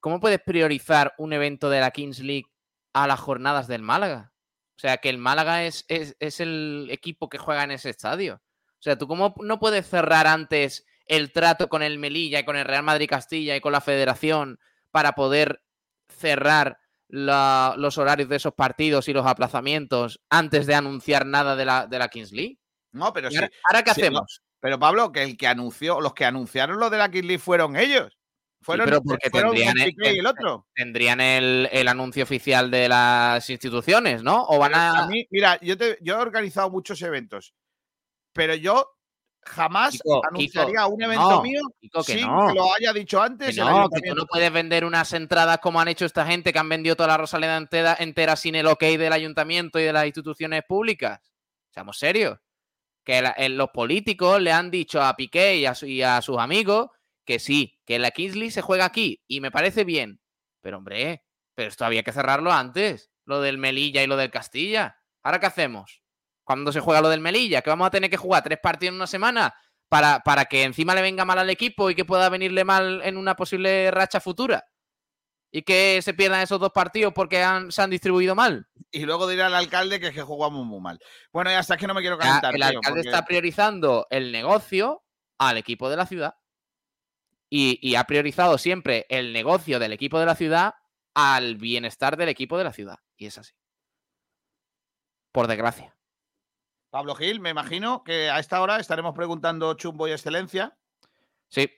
¿cómo 0.00 0.18
puedes 0.18 0.40
priorizar 0.40 1.14
un 1.18 1.32
evento 1.32 1.70
de 1.70 1.80
la 1.80 1.90
Kings 1.90 2.18
League 2.20 2.46
a 2.92 3.06
las 3.06 3.20
jornadas 3.20 3.68
del 3.68 3.82
Málaga? 3.82 4.32
O 4.76 4.80
sea, 4.80 4.96
que 4.96 5.10
el 5.10 5.18
Málaga 5.18 5.64
es, 5.64 5.84
es, 5.88 6.40
el 6.40 6.88
equipo 6.90 7.28
que 7.28 7.38
juega 7.38 7.64
en 7.64 7.70
ese 7.70 7.90
estadio. 7.90 8.40
O 8.78 8.82
sea, 8.82 8.96
¿tú 8.96 9.06
cómo 9.06 9.34
no 9.42 9.60
puedes 9.60 9.86
cerrar 9.86 10.26
antes 10.26 10.86
el 11.06 11.32
trato 11.32 11.68
con 11.68 11.82
el 11.82 11.98
Melilla 11.98 12.40
y 12.40 12.44
con 12.44 12.56
el 12.56 12.64
Real 12.64 12.82
Madrid 12.82 13.08
Castilla 13.08 13.54
y 13.54 13.60
con 13.60 13.72
la 13.72 13.82
Federación 13.82 14.58
para 14.90 15.12
poder 15.12 15.62
cerrar 16.08 16.79
los 17.10 17.98
horarios 17.98 18.28
de 18.28 18.36
esos 18.36 18.54
partidos 18.54 19.08
y 19.08 19.12
los 19.12 19.26
aplazamientos 19.26 20.20
antes 20.30 20.66
de 20.66 20.74
anunciar 20.74 21.26
nada 21.26 21.56
de 21.56 21.64
la, 21.64 21.86
de 21.86 21.98
la 21.98 22.08
Kings 22.08 22.32
League? 22.32 22.58
No, 22.92 23.12
pero 23.12 23.30
sí. 23.30 23.38
Ahora, 23.68 23.82
qué 23.82 23.90
hacemos? 23.90 24.42
pero 24.60 24.78
Pablo, 24.78 25.10
que 25.10 25.22
el 25.22 25.36
que 25.36 25.46
anunció, 25.46 26.00
los 26.00 26.12
que 26.12 26.24
anunciaron 26.24 26.78
lo 26.78 26.90
de 26.90 26.98
la 26.98 27.10
Kings 27.10 27.26
League 27.26 27.38
fueron 27.38 27.76
ellos. 27.76 28.16
Fueron, 28.62 28.84
pero 28.84 29.02
porque 29.02 29.30
tendrían, 29.30 29.78
el, 29.78 29.94
el 29.98 30.26
otro. 30.26 30.66
tendrían 30.74 31.18
el, 31.22 31.88
anuncio 31.88 32.22
oficial 32.22 32.70
de 32.70 32.90
las 32.90 33.48
instituciones, 33.48 34.22
¿no? 34.22 34.44
O 34.48 34.58
van 34.58 34.74
a... 34.74 35.08
mira, 35.30 35.58
yo, 35.62 35.78
te, 35.78 35.96
yo 36.02 36.18
he 36.18 36.20
organizado 36.20 36.68
muchos 36.68 37.00
eventos, 37.00 37.54
pero 38.34 38.54
yo 38.54 38.98
jamás 39.42 39.98
anunciaría 40.28 40.86
un 40.86 41.02
evento 41.02 41.42
mío 41.42 41.62
que 41.80 42.02
sin 42.02 42.18
que 42.18 42.54
lo 42.54 42.74
haya 42.74 42.92
dicho 42.92 43.20
antes. 43.20 43.56
no, 43.56 43.88
que 43.88 44.08
tú 44.08 44.14
no 44.14 44.26
puedes 44.26 44.52
vender 44.52 44.84
unas 44.84 45.12
entradas 45.12 45.58
como 45.58 45.80
han 45.80 45.88
hecho 45.88 46.04
esta 46.04 46.26
gente 46.26 46.52
que 46.52 46.58
han 46.58 46.68
vendido 46.68 46.96
toda 46.96 47.08
la 47.08 47.16
Rosaleda 47.16 47.56
entera, 47.56 47.96
entera 47.98 48.36
sin 48.36 48.54
el 48.54 48.66
ok 48.66 48.82
del 48.82 49.12
ayuntamiento 49.12 49.78
y 49.78 49.84
de 49.84 49.92
las 49.92 50.06
instituciones 50.06 50.62
públicas. 50.64 51.20
Seamos 51.70 51.98
serios. 51.98 52.38
Que 53.02 53.22
los 53.48 53.70
políticos 53.70 54.40
le 54.40 54.52
han 54.52 54.70
dicho 54.70 55.02
a 55.02 55.16
Piqué 55.16 55.56
y 55.56 55.64
a, 55.66 55.74
sus 56.22 56.38
amigos 56.38 56.90
que 57.24 57.38
sí, 57.38 57.78
que 57.86 57.98
la 57.98 58.10
Kingsley 58.10 58.50
se 58.50 58.60
juega 58.60 58.84
aquí 58.84 59.22
y 59.26 59.40
me 59.40 59.50
parece 59.50 59.84
bien. 59.84 60.20
Pero 60.60 60.78
hombre, 60.78 61.24
pero 61.54 61.68
esto 61.68 61.84
había 61.84 62.02
que 62.02 62.12
cerrarlo 62.12 62.52
antes, 62.52 63.10
lo 63.24 63.40
del 63.40 63.56
Melilla 63.56 64.02
y 64.02 64.06
lo 64.06 64.16
del 64.16 64.30
Castilla. 64.30 64.98
¿Ahora 65.22 65.40
qué 65.40 65.46
hacemos? 65.46 65.99
Cuando 66.50 66.72
se 66.72 66.80
juega 66.80 67.00
lo 67.00 67.08
del 67.08 67.20
Melilla, 67.20 67.62
que 67.62 67.70
vamos 67.70 67.86
a 67.86 67.92
tener 67.92 68.10
que 68.10 68.16
jugar 68.16 68.42
tres 68.42 68.58
partidos 68.60 68.90
en 68.90 68.96
una 68.96 69.06
semana 69.06 69.54
para, 69.88 70.18
para 70.24 70.46
que 70.46 70.64
encima 70.64 70.96
le 70.96 71.00
venga 71.00 71.24
mal 71.24 71.38
al 71.38 71.48
equipo 71.48 71.88
y 71.90 71.94
que 71.94 72.04
pueda 72.04 72.28
venirle 72.28 72.64
mal 72.64 73.02
en 73.04 73.16
una 73.16 73.36
posible 73.36 73.88
racha 73.92 74.18
futura. 74.18 74.64
Y 75.52 75.62
que 75.62 76.02
se 76.02 76.12
pierdan 76.12 76.40
esos 76.40 76.58
dos 76.58 76.72
partidos 76.72 77.12
porque 77.12 77.36
se 77.68 77.82
han 77.82 77.90
distribuido 77.90 78.34
mal. 78.34 78.66
Y 78.90 79.04
luego 79.04 79.28
dirá 79.28 79.46
al 79.46 79.54
alcalde 79.54 80.00
que 80.00 80.08
es 80.08 80.12
que 80.12 80.22
jugamos 80.22 80.66
muy 80.66 80.80
mal. 80.80 80.98
Bueno, 81.32 81.52
ya 81.52 81.60
está, 81.60 81.74
es 81.74 81.80
que 81.80 81.86
no 81.86 81.94
me 81.94 82.00
quiero 82.00 82.18
calentar. 82.18 82.52
el 82.52 82.62
alcalde 82.64 83.02
está 83.02 83.24
priorizando 83.24 84.08
el 84.10 84.32
negocio 84.32 85.04
al 85.38 85.56
equipo 85.56 85.88
de 85.88 85.96
la 85.98 86.06
ciudad. 86.06 86.34
Y, 87.48 87.78
y, 87.80 87.94
ha 87.94 88.02
priorizado 88.08 88.58
siempre 88.58 89.06
el 89.08 89.32
negocio 89.32 89.78
del 89.78 89.92
equipo 89.92 90.18
de 90.18 90.26
la 90.26 90.34
ciudad 90.34 90.74
al 91.14 91.58
bienestar 91.58 92.16
del 92.16 92.28
equipo 92.28 92.58
de 92.58 92.64
la 92.64 92.72
ciudad. 92.72 92.98
Y 93.16 93.26
es 93.26 93.38
así. 93.38 93.52
Por 95.30 95.46
desgracia. 95.46 95.94
Pablo 96.90 97.14
Gil, 97.14 97.40
me 97.40 97.50
imagino 97.50 98.02
que 98.02 98.30
a 98.30 98.40
esta 98.40 98.60
hora 98.60 98.78
estaremos 98.78 99.14
preguntando 99.14 99.74
Chumbo 99.74 100.08
y 100.08 100.12
Excelencia. 100.12 100.76
Sí, 101.48 101.70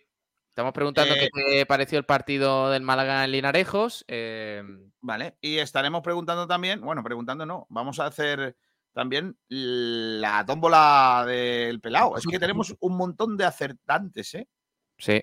estamos 0.48 0.72
preguntando 0.72 1.14
qué 1.14 1.24
eh, 1.24 1.30
te 1.32 1.66
pareció 1.66 1.98
el 1.98 2.06
partido 2.06 2.70
del 2.70 2.82
Málaga 2.82 3.24
en 3.24 3.32
Linarejos. 3.32 4.04
Em, 4.08 4.90
vale, 5.00 5.36
y 5.42 5.58
estaremos 5.58 6.00
preguntando 6.02 6.46
también, 6.46 6.80
bueno, 6.80 7.02
preguntando 7.02 7.44
no, 7.44 7.66
vamos 7.68 8.00
a 8.00 8.06
hacer 8.06 8.56
también 8.94 9.36
la 9.48 10.44
tómbola 10.46 11.24
del 11.26 11.80
pelado. 11.80 12.16
Es 12.16 12.26
que 12.26 12.38
tenemos 12.38 12.74
un 12.80 12.96
montón 12.96 13.36
de 13.36 13.44
acertantes, 13.44 14.34
¿eh? 14.34 14.48
Sí. 14.96 15.20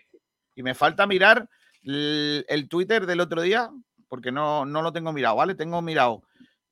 Y 0.56 0.62
me 0.62 0.76
falta 0.76 1.08
mirar 1.08 1.50
el, 1.84 2.68
Twitter 2.70 3.08
del 3.08 3.22
otro 3.22 3.42
día, 3.42 3.72
porque 4.08 4.32
no, 4.32 4.66
no 4.66 4.84
lo 4.84 4.94
tengo 4.94 5.14
mirado, 5.14 5.38
¿vale? 5.38 5.56
Tengo 5.56 5.82
mirado 5.82 6.24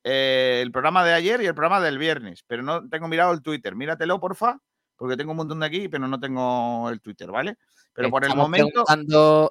eh, 0.04 0.60
el 0.62 0.70
programa 0.70 1.04
de 1.04 1.12
ayer 1.12 1.40
y 1.42 1.46
el 1.46 1.54
programa 1.54 1.80
del 1.80 1.98
viernes, 1.98 2.44
pero 2.46 2.62
no 2.62 2.88
tengo 2.88 3.08
mirado 3.08 3.32
el 3.32 3.42
Twitter. 3.42 3.74
Míratelo, 3.74 4.20
porfa, 4.20 4.58
porque 4.96 5.16
tengo 5.16 5.32
un 5.32 5.38
montón 5.38 5.60
de 5.60 5.66
aquí, 5.66 5.88
pero 5.88 6.06
no 6.08 6.18
tengo 6.18 6.88
el 6.90 7.00
Twitter, 7.00 7.30
¿vale? 7.30 7.56
Pero 7.92 8.10
por 8.10 8.24
el 8.24 8.34
momento. 8.34 8.84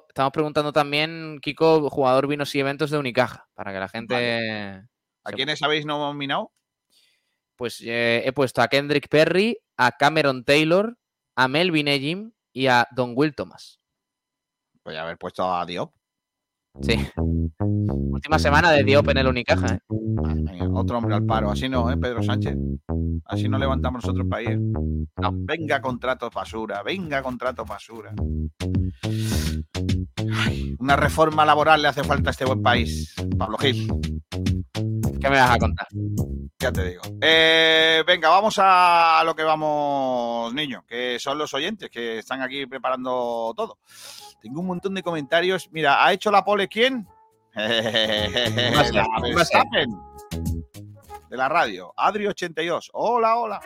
estamos 0.08 0.32
preguntando 0.32 0.72
también, 0.72 1.38
Kiko, 1.42 1.90
jugador 1.90 2.26
vinos 2.26 2.54
y 2.54 2.60
eventos 2.60 2.90
de 2.90 2.98
Unicaja, 2.98 3.48
para 3.54 3.72
que 3.72 3.78
la 3.78 3.88
gente. 3.88 4.84
¿A 5.24 5.32
quiénes 5.32 5.62
habéis 5.62 5.84
nominado? 5.84 6.52
Pues 7.56 7.82
eh, 7.84 8.22
he 8.24 8.32
puesto 8.32 8.62
a 8.62 8.68
Kendrick 8.68 9.08
Perry, 9.08 9.58
a 9.76 9.92
Cameron 9.92 10.44
Taylor, 10.44 10.96
a 11.34 11.48
Melvin 11.48 11.88
Ejim 11.88 12.32
y 12.52 12.68
a 12.68 12.86
Don 12.92 13.12
Will 13.14 13.34
Thomas. 13.34 13.80
Voy 14.84 14.96
a 14.96 15.02
haber 15.02 15.18
puesto 15.18 15.52
a 15.52 15.66
Diop. 15.66 15.92
Sí. 16.80 17.08
Última 17.58 18.38
semana 18.38 18.70
de 18.72 18.84
Diop 18.84 19.08
en 19.08 19.18
el 19.18 19.26
Unicaja. 19.26 19.74
¿eh? 19.74 19.78
otro 20.72 20.98
hombre 20.98 21.14
al 21.14 21.26
paro. 21.26 21.50
Así 21.50 21.68
no, 21.68 21.90
¿eh, 21.90 21.96
Pedro 21.96 22.22
Sánchez? 22.22 22.56
Así 23.26 23.48
no 23.48 23.58
levantamos 23.58 24.02
nosotros 24.02 24.24
el 24.24 24.28
país. 24.28 24.50
¿eh? 24.50 24.58
venga 25.32 25.80
contrato 25.80 26.30
basura, 26.30 26.82
venga 26.82 27.22
contrato 27.22 27.64
basura. 27.64 28.14
una 30.78 30.96
reforma 30.96 31.44
laboral 31.44 31.82
le 31.82 31.88
hace 31.88 32.04
falta 32.04 32.30
a 32.30 32.32
este 32.32 32.44
buen 32.44 32.62
país. 32.62 33.14
Pablo 33.36 33.58
Gil. 33.58 33.88
¿Qué 35.20 35.28
me 35.28 35.36
vas 35.36 35.50
a 35.50 35.58
contar? 35.58 35.88
Ya 36.60 36.72
te 36.72 36.90
digo. 36.90 37.02
Eh, 37.20 38.04
venga, 38.06 38.28
vamos 38.28 38.54
a 38.58 39.22
lo 39.24 39.34
que 39.34 39.42
vamos, 39.42 40.54
niño, 40.54 40.84
que 40.86 41.18
son 41.18 41.38
los 41.38 41.52
oyentes 41.54 41.90
que 41.90 42.18
están 42.18 42.40
aquí 42.40 42.66
preparando 42.66 43.52
todo. 43.56 43.78
Tengo 44.40 44.60
un 44.60 44.66
montón 44.66 44.94
de 44.94 45.02
comentarios. 45.02 45.68
Mira, 45.72 46.04
¿ha 46.04 46.12
hecho 46.12 46.30
la 46.30 46.44
pole 46.44 46.68
quién? 46.68 47.06
De 51.28 51.36
la 51.36 51.48
radio. 51.48 51.92
Adri82. 51.96 52.90
Hola, 52.92 53.36
hola. 53.36 53.60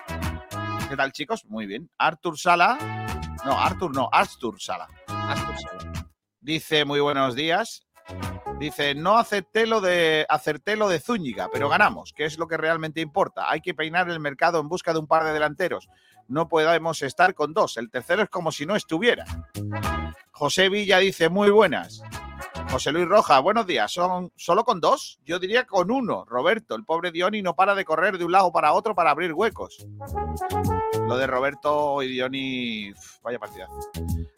¿Qué 0.89 0.97
tal, 0.97 1.13
chicos? 1.13 1.45
Muy 1.47 1.67
bien. 1.67 1.91
Artur 1.99 2.39
Sala. 2.39 2.79
No, 3.45 3.59
Artur 3.59 3.95
no, 3.95 4.09
Artur 4.11 4.61
Sala. 4.61 4.89
Artur 5.07 5.55
Sala. 5.59 6.09
Dice, 6.41 6.85
muy 6.85 7.01
buenos 7.01 7.35
días. 7.37 7.87
Dice, 8.59 8.95
no 8.95 9.19
acepté 9.19 9.67
lo 9.67 9.81
de 9.81 10.27
acerté 10.29 10.77
lo 10.77 10.89
de 10.89 11.01
Zúñiga, 11.01 11.49
pero 11.53 11.69
ganamos, 11.69 12.13
que 12.13 12.25
es 12.25 12.39
lo 12.39 12.47
que 12.47 12.57
realmente 12.57 13.01
importa. 13.01 13.51
Hay 13.51 13.61
que 13.61 13.75
peinar 13.75 14.09
el 14.09 14.21
mercado 14.21 14.61
en 14.61 14.69
busca 14.69 14.93
de 14.93 15.01
un 15.01 15.07
par 15.07 15.25
de 15.25 15.33
delanteros. 15.33 15.89
No 16.33 16.49
podemos 16.49 17.03
estar 17.03 17.35
con 17.35 17.53
dos. 17.53 17.77
El 17.77 17.91
tercero 17.91 18.23
es 18.23 18.31
como 18.31 18.53
si 18.53 18.65
no 18.65 18.75
estuviera. 18.75 19.27
José 20.31 20.71
Villa 20.71 20.97
dice, 20.97 21.29
muy 21.29 21.51
buenas. 21.51 22.03
José 22.71 22.91
Luis 22.91 23.07
Roja, 23.07 23.39
buenos 23.41 23.67
días. 23.67 23.93
¿Son 23.93 24.33
solo 24.35 24.65
con 24.65 24.81
dos? 24.81 25.21
Yo 25.27 25.39
diría 25.39 25.67
con 25.67 25.91
uno. 25.91 26.25
Roberto, 26.25 26.75
el 26.75 26.87
pobre 26.87 27.11
Dioni 27.13 27.43
no 27.43 27.55
para 27.55 27.75
de 27.75 27.85
correr 27.85 28.17
de 28.17 28.25
un 28.25 28.33
lado 28.33 28.51
para 28.51 28.73
otro 28.73 28.95
para 28.95 29.11
abrir 29.11 29.35
huecos. 29.35 29.87
Lo 31.07 31.19
de 31.19 31.27
Roberto 31.27 32.03
y 32.03 32.09
Dioni, 32.09 32.95
vaya 33.23 33.39
partida. 33.39 33.69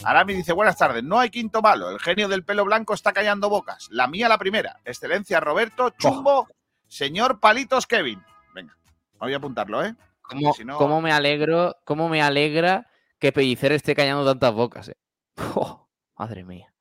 Arami 0.02 0.34
dice, 0.34 0.52
buenas 0.52 0.76
tardes. 0.76 1.04
No 1.04 1.20
hay 1.20 1.30
quinto 1.30 1.62
malo. 1.62 1.90
El 1.90 2.00
genio 2.00 2.26
del 2.26 2.44
pelo 2.44 2.64
blanco 2.64 2.94
está 2.94 3.12
callando 3.12 3.48
bocas. 3.48 3.86
La 3.92 4.08
mía 4.08 4.28
la 4.28 4.38
primera. 4.38 4.80
Excelencia 4.84 5.38
Roberto, 5.38 5.90
chumbo, 5.90 6.48
señor 6.88 7.38
Palitos 7.38 7.86
Kevin. 7.86 8.20
Venga, 8.52 8.76
voy 9.20 9.32
a 9.32 9.36
apuntarlo, 9.36 9.84
¿eh? 9.84 9.94
¿Cómo, 10.24 11.00
me 11.00 11.12
alegro, 11.12 11.76
cómo 11.84 12.08
me 12.08 12.22
alegra 12.22 12.90
que 13.18 13.32
Pellicer 13.32 13.72
esté 13.72 13.94
callando 13.94 14.24
tantas 14.24 14.52
bocas, 14.52 14.88
eh? 14.88 14.96
madre 16.18 16.44
mía. 16.44 16.72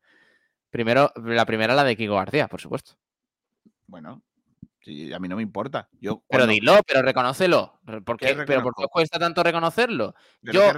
Primero, 0.70 1.12
la 1.16 1.46
primera 1.46 1.76
la 1.76 1.84
de 1.84 1.96
Kiko 1.96 2.16
García, 2.16 2.48
por 2.48 2.62
supuesto. 2.62 2.94
Bueno, 3.86 4.24
a 5.14 5.20
mí 5.20 5.28
no 5.28 5.36
me 5.36 5.44
importa. 5.44 5.90
Yo, 6.00 6.24
Pero 6.28 6.48
dilo, 6.48 6.80
pero 6.86 7.02
reconócelo. 7.02 7.80
¿Por 8.06 8.18
qué, 8.18 8.36
¿Pero 8.46 8.64
por 8.64 8.74
qué 8.76 8.86
cuesta 8.92 9.20
tanto 9.20 9.44
reconocerlo? 9.44 10.16
Yo, 10.42 10.74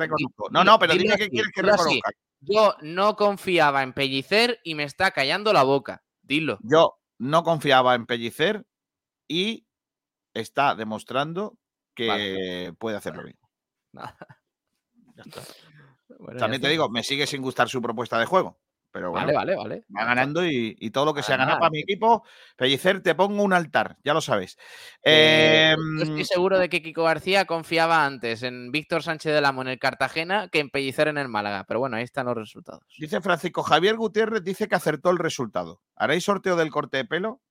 no, 0.51 0.63
no, 0.63 0.79
pero 0.79 0.93
dime 0.93 1.15
qué 1.17 1.29
quieres 1.29 1.51
que 1.53 1.61
reconozca. 1.61 2.11
Yo 2.41 2.75
no 2.81 3.15
confiaba 3.15 3.81
en 3.81 3.93
Pellicer 3.93 4.59
y 4.63 4.75
me 4.75 4.83
está 4.83 5.11
callando 5.11 5.53
la 5.53 5.63
boca. 5.63 6.03
Dilo. 6.21 6.59
Yo 6.61 6.99
no 7.17 7.43
confiaba 7.43 7.95
en 7.95 8.05
Pellicer 8.05 8.67
y 9.27 9.65
está 10.33 10.75
demostrando 10.75 11.57
que 11.95 12.73
puede 12.77 12.97
hacerlo 12.97 13.23
bien. 13.23 13.37
También 16.37 16.61
te 16.61 16.69
digo, 16.69 16.89
me 16.89 17.03
sigue 17.03 17.25
sin 17.25 17.41
gustar 17.41 17.69
su 17.69 17.81
propuesta 17.81 18.19
de 18.19 18.25
juego. 18.25 18.59
Pero 18.95 19.11
bueno, 19.11 19.25
vale, 19.25 19.35
vale, 19.35 19.55
vale. 19.57 19.85
Va 19.93 20.05
ganando 20.05 20.45
y, 20.45 20.89
todo 20.91 21.03
lo 21.03 21.13
que 21.13 21.21
sea 21.21 21.35
ganar 21.35 21.59
para 21.59 21.69
mi 21.69 21.81
equipo, 21.81 22.23
Pellicer, 22.55 23.03
te 23.03 23.13
pongo 23.13 23.43
un 23.43 23.51
altar, 23.51 23.97
ya 24.05 24.13
lo 24.13 24.21
sabes. 24.21 24.57
estoy 25.01 26.19
em, 26.19 26.23
seguro 26.23 26.57
de 26.57 26.69
que 26.69 26.81
Kiko 26.81 27.03
García 27.03 27.43
confiaba 27.43 28.05
antes 28.05 28.41
en 28.41 28.71
Víctor 28.71 29.03
Sánchez 29.03 29.33
del 29.33 29.43
Amo 29.43 29.63
en 29.63 29.67
el 29.67 29.79
Cartagena 29.79 30.47
que 30.47 30.59
en 30.59 30.69
Pellicer 30.69 31.09
en 31.09 31.17
el 31.17 31.27
Málaga. 31.27 31.65
Pero 31.67 31.81
bueno, 31.81 31.97
ahí 31.97 32.03
están 32.03 32.27
los 32.27 32.37
resultados. 32.37 32.85
Dice 32.97 33.19
Francisco 33.19 33.63
Javier 33.63 33.97
Gutiérrez, 33.97 34.45
dice 34.45 34.69
que 34.69 34.75
acertó 34.75 35.09
el 35.09 35.17
resultado. 35.17 35.81
¿Haréis 35.97 36.23
sorteo 36.23 36.55
del 36.55 36.71
corte 36.71 36.95
de 36.95 37.03
pelo? 37.03 37.41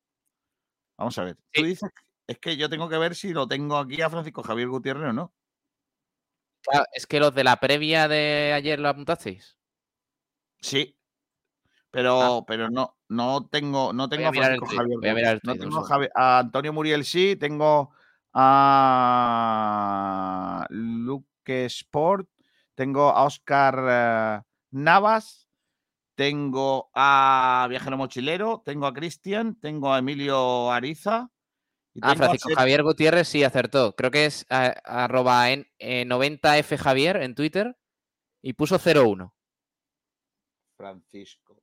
Vamos 0.97 1.19
a 1.19 1.25
ver. 1.25 1.37
Tú 1.53 1.63
dices, 1.63 1.91
es 2.27 2.39
que 2.39 2.57
yo 2.57 2.68
tengo 2.68 2.89
que 2.89 2.99
ver 2.99 3.14
si 3.14 3.33
lo 3.33 3.47
tengo 3.47 3.77
aquí 3.77 4.01
a 4.03 4.11
Francisco 4.11 4.43
Javier 4.43 4.68
Gutiérrez 4.68 5.11
o 5.11 5.12
no. 5.12 5.33
Claro, 6.62 6.87
es 6.93 7.07
que 7.07 7.20
los 7.20 7.35
de 7.35 7.45
la 7.45 7.61
previa 7.61 8.09
de 8.09 8.53
ayer 8.55 8.81
lo 8.81 8.89
apuntasteis. 8.89 9.57
Sí, 10.61 10.97
pero, 11.91 12.39
ah. 12.39 12.45
pero 12.47 12.70
no, 12.70 12.97
no 13.09 13.47
tengo, 13.49 13.93
no 13.93 14.09
tengo 14.09 14.29
a, 14.29 14.33
Francisco 14.33 14.66
Javier. 14.66 15.41
no 15.43 15.57
tengo 15.57 15.87
a 16.14 16.39
Antonio 16.39 16.72
Muriel 16.72 17.05
sí, 17.05 17.37
tengo 17.37 17.91
a 18.33 19.47
Luke 20.70 21.66
Sport, 21.66 22.29
tengo 22.75 23.11
a 23.11 23.25
Oscar 23.25 23.85
eh, 23.89 24.41
Navas 24.70 25.45
tengo 26.14 26.91
a 26.95 27.66
Viajero 27.68 27.97
Mochilero, 27.97 28.62
tengo 28.64 28.87
a 28.87 28.95
Cristian, 28.95 29.57
tengo 29.57 29.93
a 29.93 29.99
Emilio 29.99 30.70
Ariza. 30.70 31.31
Ah, 32.03 32.15
Francisco 32.15 32.51
Javier 32.55 32.83
Gutiérrez 32.83 33.29
sí 33.29 33.45
acertó. 33.45 33.95
Creo 33.95 34.11
que 34.11 34.27
es 34.27 34.47
arroba 34.49 35.51
en, 35.51 35.67
90F 35.79 36.77
Javier 36.77 37.17
en 37.17 37.35
Twitter 37.35 37.77
y 38.43 38.53
puso 38.55 38.79
01. 38.79 39.35
Francisco 40.77 41.63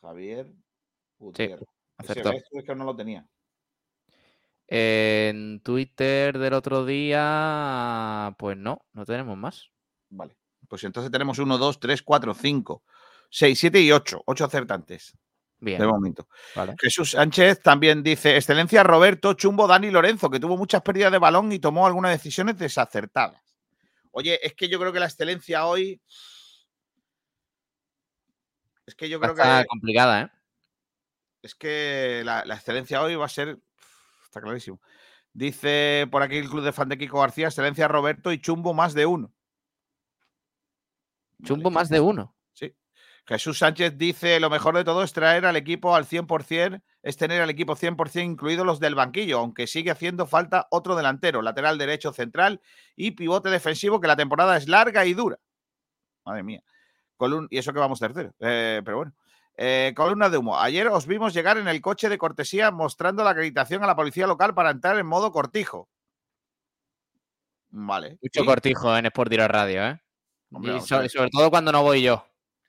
Javier 0.00 0.52
Gutiérrez. 1.18 1.60
Sí, 1.60 1.66
acertó. 1.98 2.32
es 2.32 2.64
que 2.64 2.74
no 2.74 2.84
lo 2.84 2.96
tenía. 2.96 3.26
En 4.66 5.60
Twitter 5.60 6.38
del 6.38 6.52
otro 6.52 6.84
día, 6.84 8.34
pues 8.38 8.56
no, 8.56 8.84
no 8.92 9.04
tenemos 9.06 9.36
más. 9.36 9.70
Vale. 10.10 10.36
Pues 10.68 10.84
entonces 10.84 11.10
tenemos 11.10 11.38
1, 11.38 11.56
2, 11.56 11.80
3, 11.80 12.02
4, 12.02 12.34
5, 12.34 12.82
6, 13.30 13.58
7 13.58 13.80
y 13.80 13.92
8. 13.92 14.22
8 14.26 14.44
acertantes. 14.44 15.16
Bien. 15.60 15.80
De 15.80 15.86
momento. 15.86 16.28
Jesús 16.80 17.12
Sánchez 17.12 17.60
también 17.60 18.02
dice: 18.02 18.36
Excelencia 18.36 18.82
Roberto, 18.84 19.32
Chumbo, 19.34 19.66
Dani 19.66 19.90
Lorenzo, 19.90 20.30
que 20.30 20.38
tuvo 20.38 20.56
muchas 20.56 20.82
pérdidas 20.82 21.10
de 21.10 21.18
balón 21.18 21.50
y 21.52 21.58
tomó 21.58 21.86
algunas 21.86 22.12
decisiones 22.12 22.58
desacertadas. 22.58 23.42
Oye, 24.12 24.38
es 24.46 24.54
que 24.54 24.68
yo 24.68 24.78
creo 24.78 24.92
que 24.92 25.00
la 25.00 25.06
excelencia 25.06 25.66
hoy. 25.66 26.00
Es 28.86 28.94
que 28.94 29.08
yo 29.08 29.18
creo 29.18 29.34
que. 29.34 29.66
Complicada, 29.68 30.22
¿eh? 30.22 30.30
Es 31.42 31.54
que 31.54 32.22
la, 32.24 32.42
excelencia 32.42 33.02
hoy 33.02 33.16
va 33.16 33.26
a 33.26 33.28
ser. 33.28 33.58
Está 34.24 34.40
clarísimo. 34.40 34.80
Dice 35.32 36.06
por 36.10 36.22
aquí 36.22 36.36
el 36.36 36.48
club 36.48 36.62
de 36.62 36.72
fan 36.72 36.88
de 36.88 36.98
Kiko 36.98 37.20
García: 37.20 37.48
Excelencia 37.48 37.88
Roberto 37.88 38.30
y 38.30 38.40
Chumbo 38.40 38.74
más 38.74 38.94
de 38.94 39.06
uno. 39.06 39.32
Chumbo 41.42 41.70
más 41.70 41.88
de 41.88 42.00
uno. 42.00 42.37
Jesús 43.28 43.58
Sánchez 43.58 43.98
dice, 43.98 44.40
lo 44.40 44.48
mejor 44.48 44.74
de 44.74 44.84
todo 44.84 45.02
es 45.02 45.12
traer 45.12 45.44
al 45.44 45.54
equipo 45.54 45.94
al 45.94 46.06
100%, 46.06 46.80
es 47.02 47.16
tener 47.18 47.42
al 47.42 47.50
equipo 47.50 47.76
100% 47.76 48.24
incluidos 48.24 48.64
los 48.64 48.80
del 48.80 48.94
banquillo, 48.94 49.40
aunque 49.40 49.66
sigue 49.66 49.90
haciendo 49.90 50.26
falta 50.26 50.66
otro 50.70 50.96
delantero, 50.96 51.42
lateral 51.42 51.76
derecho 51.76 52.14
central 52.14 52.62
y 52.96 53.10
pivote 53.10 53.50
defensivo, 53.50 54.00
que 54.00 54.08
la 54.08 54.16
temporada 54.16 54.56
es 54.56 54.66
larga 54.66 55.04
y 55.04 55.12
dura. 55.12 55.38
Madre 56.24 56.42
mía. 56.42 56.62
y 57.50 57.58
eso 57.58 57.74
que 57.74 57.78
vamos 57.78 58.00
tercero. 58.00 58.32
Eh, 58.40 58.80
pero 58.82 58.96
bueno. 58.96 59.12
Eh, 59.58 59.92
columna 59.94 60.30
de 60.30 60.38
humo. 60.38 60.58
Ayer 60.58 60.88
os 60.88 61.06
vimos 61.06 61.34
llegar 61.34 61.58
en 61.58 61.68
el 61.68 61.82
coche 61.82 62.08
de 62.08 62.16
cortesía 62.16 62.70
mostrando 62.70 63.24
la 63.24 63.30
acreditación 63.30 63.84
a 63.84 63.86
la 63.86 63.96
policía 63.96 64.26
local 64.26 64.54
para 64.54 64.70
entrar 64.70 64.98
en 64.98 65.06
modo 65.06 65.32
cortijo. 65.32 65.90
Vale. 67.68 68.16
Mucho 68.22 68.46
cortijo 68.46 68.96
en 68.96 69.04
Sport 69.04 69.32
Radio, 69.34 69.84
¿eh? 69.84 70.00
y 70.62 70.80
sobre 70.80 71.28
todo 71.30 71.50
cuando 71.50 71.72
no 71.72 71.82
voy 71.82 72.00
yo. 72.00 72.24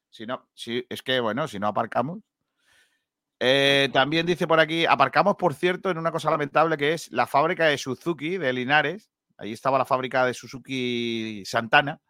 Si 0.10 0.26
no, 0.26 0.50
si, 0.54 0.86
es 0.90 1.02
que 1.02 1.20
bueno, 1.20 1.48
si 1.48 1.60
no 1.60 1.68
aparcamos. 1.68 2.20
Eh, 3.40 3.90
también 3.94 4.26
dice 4.26 4.48
por 4.48 4.60
aquí, 4.60 4.86
aparcamos, 4.86 5.36
por 5.36 5.54
cierto, 5.54 5.90
en 5.90 5.98
una 5.98 6.12
cosa 6.12 6.30
lamentable 6.30 6.78
que 6.78 6.94
es 6.94 7.12
la 7.12 7.26
fábrica 7.26 7.66
de 7.66 7.78
Suzuki 7.78 8.38
de 8.38 8.52
Linares. 8.52 9.10
Ahí 9.38 9.54
estaba 9.54 9.78
la 9.78 9.86
fábrica 9.86 10.26
de 10.26 10.34
Suzuki 10.34 11.44
Santana, 11.46 12.02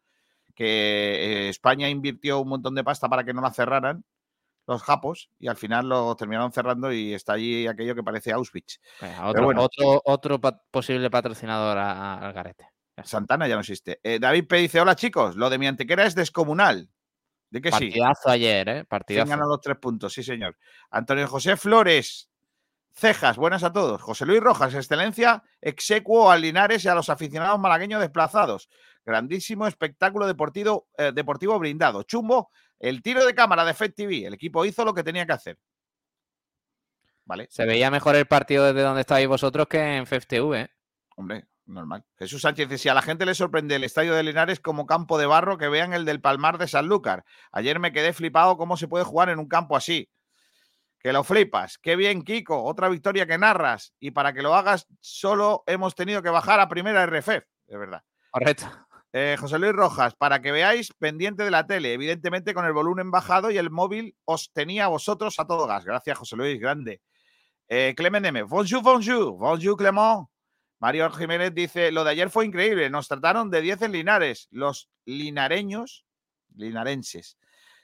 que 0.55 0.65
eh, 0.65 1.49
España 1.49 1.87
invirtió 1.87 2.39
un 2.39 2.49
montón 2.49 2.73
de 2.73 2.83
pasta 2.83 3.07
para 3.07 3.23
que 3.23 3.33
no 3.33 3.41
la 3.41 3.51
cerraran 3.51 4.03
los 4.69 4.83
japos 4.83 5.29
y 5.39 5.47
al 5.47 5.57
final 5.57 5.89
lo 5.89 6.15
terminaron 6.15 6.51
cerrando 6.51 6.93
y 6.93 7.13
está 7.13 7.33
allí 7.33 7.65
aquello 7.65 7.95
que 7.95 8.03
parece 8.03 8.31
Auschwitz. 8.31 8.79
otro, 9.23 10.01
otro, 10.05 10.39
posible 10.71 11.09
patrocinador 11.09 11.77
al 11.77 12.33
garete. 12.33 12.69
Santana 13.03 13.47
ya 13.47 13.55
no 13.55 13.61
existe. 13.61 13.99
Eh, 14.03 14.19
David 14.19 14.47
P. 14.47 14.57
dice: 14.57 14.79
Hola 14.79 14.95
chicos, 14.95 15.35
lo 15.35 15.49
de 15.49 15.57
mi 15.57 15.67
antequera 15.67 16.05
es 16.05 16.15
descomunal. 16.15 16.89
¿De 17.49 17.61
que 17.61 17.71
Partidazo 17.71 18.29
ayer, 18.29 18.69
¿eh? 18.69 18.85
Partidazo. 18.85 19.29
ganado 19.29 19.49
los 19.49 19.61
tres 19.61 19.77
puntos, 19.77 20.13
sí, 20.13 20.23
señor. 20.23 20.57
Antonio 20.91 21.27
José 21.27 21.57
Flores. 21.57 22.29
Cejas, 22.91 23.37
buenas 23.37 23.63
a 23.63 23.71
todos. 23.71 24.01
José 24.01 24.25
Luis 24.25 24.41
Rojas, 24.41 24.73
excelencia, 24.73 25.43
execuo 25.61 26.29
a 26.29 26.37
Linares 26.37 26.83
y 26.83 26.89
a 26.89 26.95
los 26.95 27.09
aficionados 27.09 27.59
malagueños 27.59 28.01
desplazados. 28.01 28.69
Grandísimo 29.05 29.67
espectáculo 29.67 30.27
deportivo, 30.27 30.89
eh, 30.97 31.11
deportivo 31.13 31.57
brindado. 31.57 32.03
Chumbo, 32.03 32.51
el 32.77 33.01
tiro 33.01 33.25
de 33.25 33.33
cámara 33.33 33.63
de 33.63 33.73
FED 33.73 33.93
TV. 33.93 34.25
El 34.25 34.33
equipo 34.33 34.65
hizo 34.65 34.83
lo 34.83 34.93
que 34.93 35.03
tenía 35.03 35.25
que 35.25 35.33
hacer. 35.33 35.57
¿Vale? 37.25 37.47
Se 37.49 37.65
veía 37.65 37.89
mejor 37.91 38.15
el 38.15 38.25
partido 38.25 38.65
desde 38.65 38.81
donde 38.81 39.01
estáis 39.01 39.27
vosotros 39.27 39.67
que 39.67 39.97
en 39.97 40.05
FED 40.05 40.23
TV, 40.27 40.61
¿eh? 40.61 40.69
Hombre, 41.15 41.47
normal. 41.69 42.03
Jesús 42.17 42.41
Sánchez 42.41 42.69
dice, 42.69 42.83
si 42.83 42.89
a 42.89 42.93
la 42.93 43.01
gente 43.01 43.25
le 43.25 43.35
sorprende 43.35 43.75
el 43.75 43.83
estadio 43.83 44.13
de 44.13 44.23
Linares 44.23 44.59
como 44.59 44.85
campo 44.85 45.17
de 45.17 45.25
barro, 45.25 45.57
que 45.57 45.69
vean 45.69 45.93
el 45.93 46.05
del 46.05 46.21
Palmar 46.21 46.57
de 46.57 46.67
Sanlúcar. 46.67 47.23
Ayer 47.51 47.79
me 47.79 47.91
quedé 47.91 48.13
flipado 48.13 48.57
cómo 48.57 48.77
se 48.77 48.87
puede 48.87 49.05
jugar 49.05 49.29
en 49.29 49.39
un 49.39 49.47
campo 49.47 49.75
así. 49.75 50.09
Que 50.99 51.13
lo 51.13 51.23
flipas. 51.23 51.77
Qué 51.77 51.95
bien, 51.95 52.23
Kiko. 52.23 52.63
Otra 52.63 52.89
victoria 52.89 53.25
que 53.25 53.37
narras. 53.37 53.93
Y 53.99 54.11
para 54.11 54.33
que 54.33 54.41
lo 54.41 54.53
hagas, 54.53 54.85
solo 54.99 55.63
hemos 55.65 55.95
tenido 55.95 56.21
que 56.21 56.29
bajar 56.29 56.59
a 56.59 56.67
primera 56.67 57.03
RF. 57.05 57.27
De 57.67 57.77
verdad. 57.77 58.03
Correcto. 58.31 58.65
Eh, 59.11 59.37
José 59.39 59.57
Luis 59.57 59.73
Rojas, 59.73 60.13
para 60.15 60.39
que 60.39 60.51
veáis, 60.51 60.93
pendiente 60.93 61.43
de 61.43 61.49
la 61.49 61.65
tele, 61.65 61.93
evidentemente 61.93 62.53
con 62.53 62.65
el 62.65 62.73
volumen 62.73 63.09
bajado 63.09 63.49
y 63.49 63.57
el 63.57 63.71
móvil 63.71 64.15
os 64.25 64.51
tenía 64.53 64.85
a 64.85 64.89
vosotros 64.89 65.39
a 65.39 65.47
todo 65.47 65.65
gas. 65.65 65.83
Gracias, 65.83 66.17
José 66.17 66.35
Luis, 66.35 66.59
grande. 66.59 67.01
Eh, 67.67 67.95
Clement 67.95 68.25
M. 68.25 68.43
Bonjour, 68.43 68.83
bonjour. 68.83 69.37
Bonjour, 69.37 69.77
Clement. 69.77 70.27
Mario 70.79 71.11
Jiménez 71.11 71.53
dice, 71.53 71.91
lo 71.91 72.03
de 72.03 72.11
ayer 72.11 72.29
fue 72.29 72.45
increíble, 72.45 72.89
nos 72.89 73.07
trataron 73.07 73.49
de 73.49 73.61
10 73.61 73.81
en 73.83 73.91
Linares, 73.91 74.47
los 74.51 74.89
linareños, 75.05 76.05
linarenses, 76.55 77.37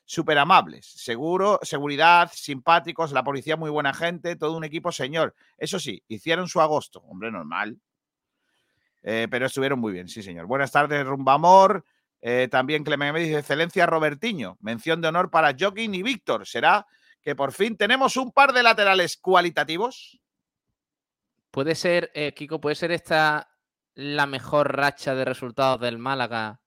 súper 0.06 0.38
amables, 0.38 0.86
seguro, 0.86 1.60
seguridad, 1.62 2.32
simpáticos, 2.34 3.12
la 3.12 3.24
policía 3.24 3.58
muy 3.58 3.70
buena 3.70 3.94
gente, 3.94 4.38
todo 4.38 4.56
un 4.56 4.64
equipo 4.64 4.92
señor. 4.92 5.36
Eso 5.58 5.80
sí, 5.80 6.04
hicieron 6.08 6.48
su 6.48 6.62
agosto, 6.62 7.02
hombre, 7.02 7.32
normal. 7.32 7.78
Eh, 9.04 9.28
pero 9.30 9.48
estuvieron 9.48 9.80
muy 9.80 9.92
bien, 9.92 10.08
sí 10.08 10.24
señor. 10.24 10.46
Buenas 10.46 10.72
tardes, 10.72 11.06
Rumbamor. 11.06 11.84
Eh, 12.22 12.48
también 12.50 12.84
Clemente 12.84 13.20
dice, 13.20 13.40
excelencia 13.40 13.86
Robertiño, 13.86 14.58
mención 14.62 15.02
de 15.02 15.10
honor 15.10 15.30
para 15.30 15.54
Joaquín 15.58 15.94
y 15.94 16.02
Víctor. 16.02 16.48
¿Será 16.48 16.88
que 17.22 17.36
por 17.36 17.52
fin 17.52 17.76
tenemos 17.76 18.18
un 18.18 18.32
par 18.32 18.54
de 18.54 18.64
laterales 18.64 19.18
cualitativos? 19.18 20.20
Puede 21.56 21.74
ser, 21.76 22.12
eh, 22.14 22.34
Kiko, 22.34 22.60
puede 22.60 22.76
ser 22.76 22.92
esta 22.92 23.50
la 23.94 24.26
mejor 24.26 24.76
racha 24.76 25.16
de 25.16 25.24
resultados 25.24 25.80
del 25.80 25.98
Málaga 25.98 26.60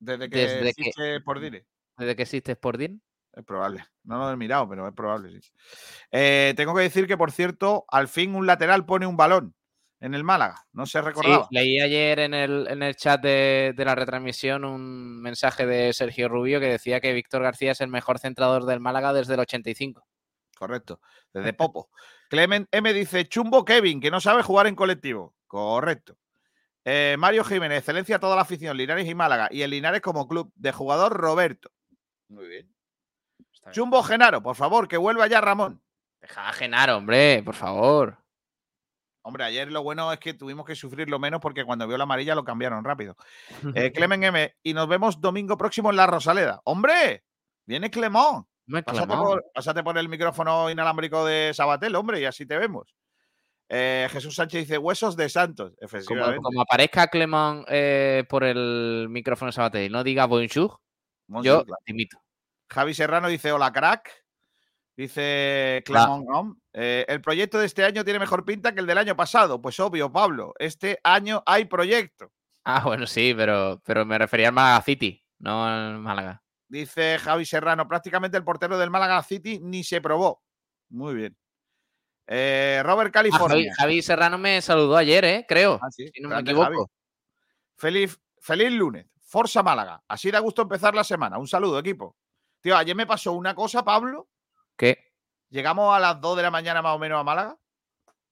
desde 0.00 0.28
que 0.28 0.70
existe 0.70 1.14
Sporting. 1.18 1.52
Desde 1.96 2.16
que 2.16 2.22
existe 2.22 2.50
Sporting. 2.50 2.98
Es 3.32 3.44
probable. 3.44 3.84
No 4.02 4.18
lo 4.18 4.32
he 4.32 4.36
mirado, 4.36 4.68
pero 4.68 4.88
es 4.88 4.92
probable, 4.92 5.40
sí. 5.40 5.52
Eh, 6.10 6.52
tengo 6.56 6.74
que 6.74 6.82
decir 6.82 7.06
que, 7.06 7.16
por 7.16 7.30
cierto, 7.30 7.84
al 7.86 8.08
fin 8.08 8.34
un 8.34 8.44
lateral 8.44 8.84
pone 8.86 9.06
un 9.06 9.16
balón 9.16 9.54
en 10.00 10.14
el 10.14 10.24
Málaga. 10.24 10.66
No 10.72 10.84
se 10.84 11.00
recordaba. 11.00 11.44
Sí, 11.44 11.54
leí 11.54 11.78
ayer 11.80 12.18
en 12.18 12.34
el, 12.34 12.66
en 12.68 12.82
el 12.82 12.96
chat 12.96 13.22
de, 13.22 13.72
de, 13.76 13.84
la 13.84 13.94
retransmisión 13.94 14.64
un 14.64 15.22
mensaje 15.22 15.64
de 15.64 15.92
Sergio 15.92 16.28
Rubio 16.28 16.58
que 16.58 16.66
decía 16.66 17.00
que 17.00 17.12
Víctor 17.12 17.44
García 17.44 17.70
es 17.70 17.80
el 17.80 17.88
mejor 17.88 18.18
centrador 18.18 18.64
del 18.64 18.80
Málaga 18.80 19.12
desde 19.12 19.34
el 19.34 19.40
85. 19.40 20.04
Correcto, 20.58 21.00
desde 21.32 21.52
Popo. 21.52 21.88
Clement 22.28 22.68
M 22.70 22.92
dice, 22.92 23.28
chumbo 23.28 23.64
Kevin, 23.64 24.00
que 24.00 24.10
no 24.10 24.20
sabe 24.20 24.42
jugar 24.42 24.66
en 24.66 24.74
colectivo. 24.74 25.34
Correcto. 25.46 26.16
Eh, 26.84 27.16
Mario 27.18 27.44
Jiménez, 27.44 27.78
excelencia 27.78 28.16
a 28.16 28.20
toda 28.20 28.36
la 28.36 28.42
afición, 28.42 28.76
Linares 28.76 29.08
y 29.08 29.14
Málaga. 29.14 29.48
Y 29.50 29.62
el 29.62 29.70
Linares 29.70 30.00
como 30.00 30.28
club 30.28 30.52
de 30.54 30.72
jugador 30.72 31.12
Roberto. 31.12 31.70
Muy 32.28 32.48
bien. 32.48 32.74
Chumbo 33.72 34.02
Genaro, 34.02 34.42
por 34.42 34.56
favor, 34.56 34.88
que 34.88 34.96
vuelva 34.96 35.26
ya 35.26 35.40
Ramón. 35.40 35.82
Deja 36.20 36.48
a 36.48 36.52
Genaro, 36.52 36.96
hombre, 36.96 37.42
por 37.44 37.54
favor. 37.54 38.18
Hombre, 39.22 39.44
ayer 39.44 39.70
lo 39.70 39.82
bueno 39.82 40.10
es 40.10 40.18
que 40.18 40.32
tuvimos 40.32 40.64
que 40.64 40.74
sufrirlo 40.74 41.18
menos 41.18 41.40
porque 41.40 41.64
cuando 41.64 41.86
vio 41.86 41.98
la 41.98 42.04
amarilla 42.04 42.34
lo 42.34 42.44
cambiaron 42.44 42.84
rápido. 42.84 43.16
Eh, 43.74 43.92
Clemen 43.92 44.24
M, 44.24 44.56
y 44.62 44.72
nos 44.72 44.88
vemos 44.88 45.20
domingo 45.20 45.58
próximo 45.58 45.90
en 45.90 45.96
La 45.96 46.06
Rosaleda. 46.06 46.62
¡Hombre! 46.64 47.24
Viene 47.66 47.90
Clemón. 47.90 48.47
Pásate 49.54 49.82
por, 49.82 49.98
el 49.98 50.08
micrófono 50.08 50.70
inalámbrico 50.70 51.24
de 51.24 51.52
Sabatel, 51.54 51.94
hombre, 51.94 52.20
y 52.20 52.24
así 52.24 52.44
te 52.46 52.58
vemos. 52.58 52.94
Eh, 53.68 54.08
Jesús 54.10 54.34
Sánchez 54.34 54.62
dice 54.62 54.78
huesos 54.78 55.16
de 55.16 55.28
Santos. 55.28 55.74
Como, 56.06 56.62
aparezca 56.62 57.08
Clemón 57.08 57.64
eh, 57.68 58.24
por 58.28 58.44
el 58.44 59.08
micrófono 59.10 59.50
de 59.50 59.52
Sabatel 59.52 59.84
y 59.84 59.90
no 59.90 60.02
diga 60.02 60.26
bonjour, 60.26 60.80
yo 61.42 61.64
te 61.64 61.90
invito. 61.90 62.18
Javi 62.70 62.94
Serrano 62.94 63.28
dice 63.28 63.52
hola 63.52 63.72
crack. 63.72 64.24
Dice 64.96 65.82
Clemón, 65.84 66.60
eh, 66.72 67.04
el 67.06 67.20
proyecto 67.20 67.58
de 67.58 67.66
este 67.66 67.84
año 67.84 68.04
tiene 68.04 68.18
mejor 68.18 68.44
pinta 68.44 68.74
que 68.74 68.80
el 68.80 68.86
del 68.86 68.98
año 68.98 69.14
pasado. 69.14 69.62
Pues 69.62 69.78
obvio, 69.78 70.10
Pablo, 70.10 70.54
este 70.58 70.98
año 71.04 71.42
hay 71.46 71.66
proyecto. 71.66 72.32
Ah, 72.64 72.82
bueno, 72.84 73.06
sí, 73.06 73.32
pero, 73.36 73.80
pero 73.84 74.04
me 74.04 74.18
refería 74.18 74.50
más 74.50 74.80
a 74.80 74.82
City, 74.82 75.24
no 75.38 75.64
al 75.64 75.98
Málaga. 75.98 76.42
Dice 76.68 77.18
Javi 77.18 77.46
Serrano, 77.46 77.88
prácticamente 77.88 78.36
el 78.36 78.44
portero 78.44 78.76
del 78.78 78.90
Málaga 78.90 79.22
City 79.22 79.58
ni 79.62 79.82
se 79.82 80.00
probó. 80.00 80.42
Muy 80.90 81.14
bien. 81.14 81.36
Eh, 82.26 82.82
Robert 82.84 83.08
ah, 83.08 83.12
California. 83.12 83.72
Javi, 83.74 84.02
Serrano 84.02 84.36
me 84.36 84.60
saludó 84.60 84.96
ayer, 84.96 85.24
¿eh? 85.24 85.46
creo. 85.48 85.80
Ah, 85.82 85.90
si 85.90 86.10
no 86.20 86.28
me 86.28 86.38
equivoco. 86.38 86.90
Feliz, 87.76 88.20
feliz 88.38 88.70
lunes. 88.70 89.06
Forza 89.20 89.62
Málaga. 89.62 90.02
Así 90.08 90.30
da 90.30 90.38
gusto 90.40 90.62
empezar 90.62 90.94
la 90.94 91.04
semana. 91.04 91.38
Un 91.38 91.48
saludo, 91.48 91.78
equipo. 91.78 92.16
Tío, 92.60 92.76
ayer 92.76 92.94
me 92.94 93.06
pasó 93.06 93.32
una 93.32 93.54
cosa, 93.54 93.82
Pablo. 93.82 94.28
¿Qué? 94.76 95.12
Llegamos 95.48 95.96
a 95.96 96.00
las 96.00 96.20
2 96.20 96.36
de 96.36 96.42
la 96.42 96.50
mañana 96.50 96.82
más 96.82 96.94
o 96.94 96.98
menos 96.98 97.18
a 97.18 97.24
Málaga. 97.24 97.58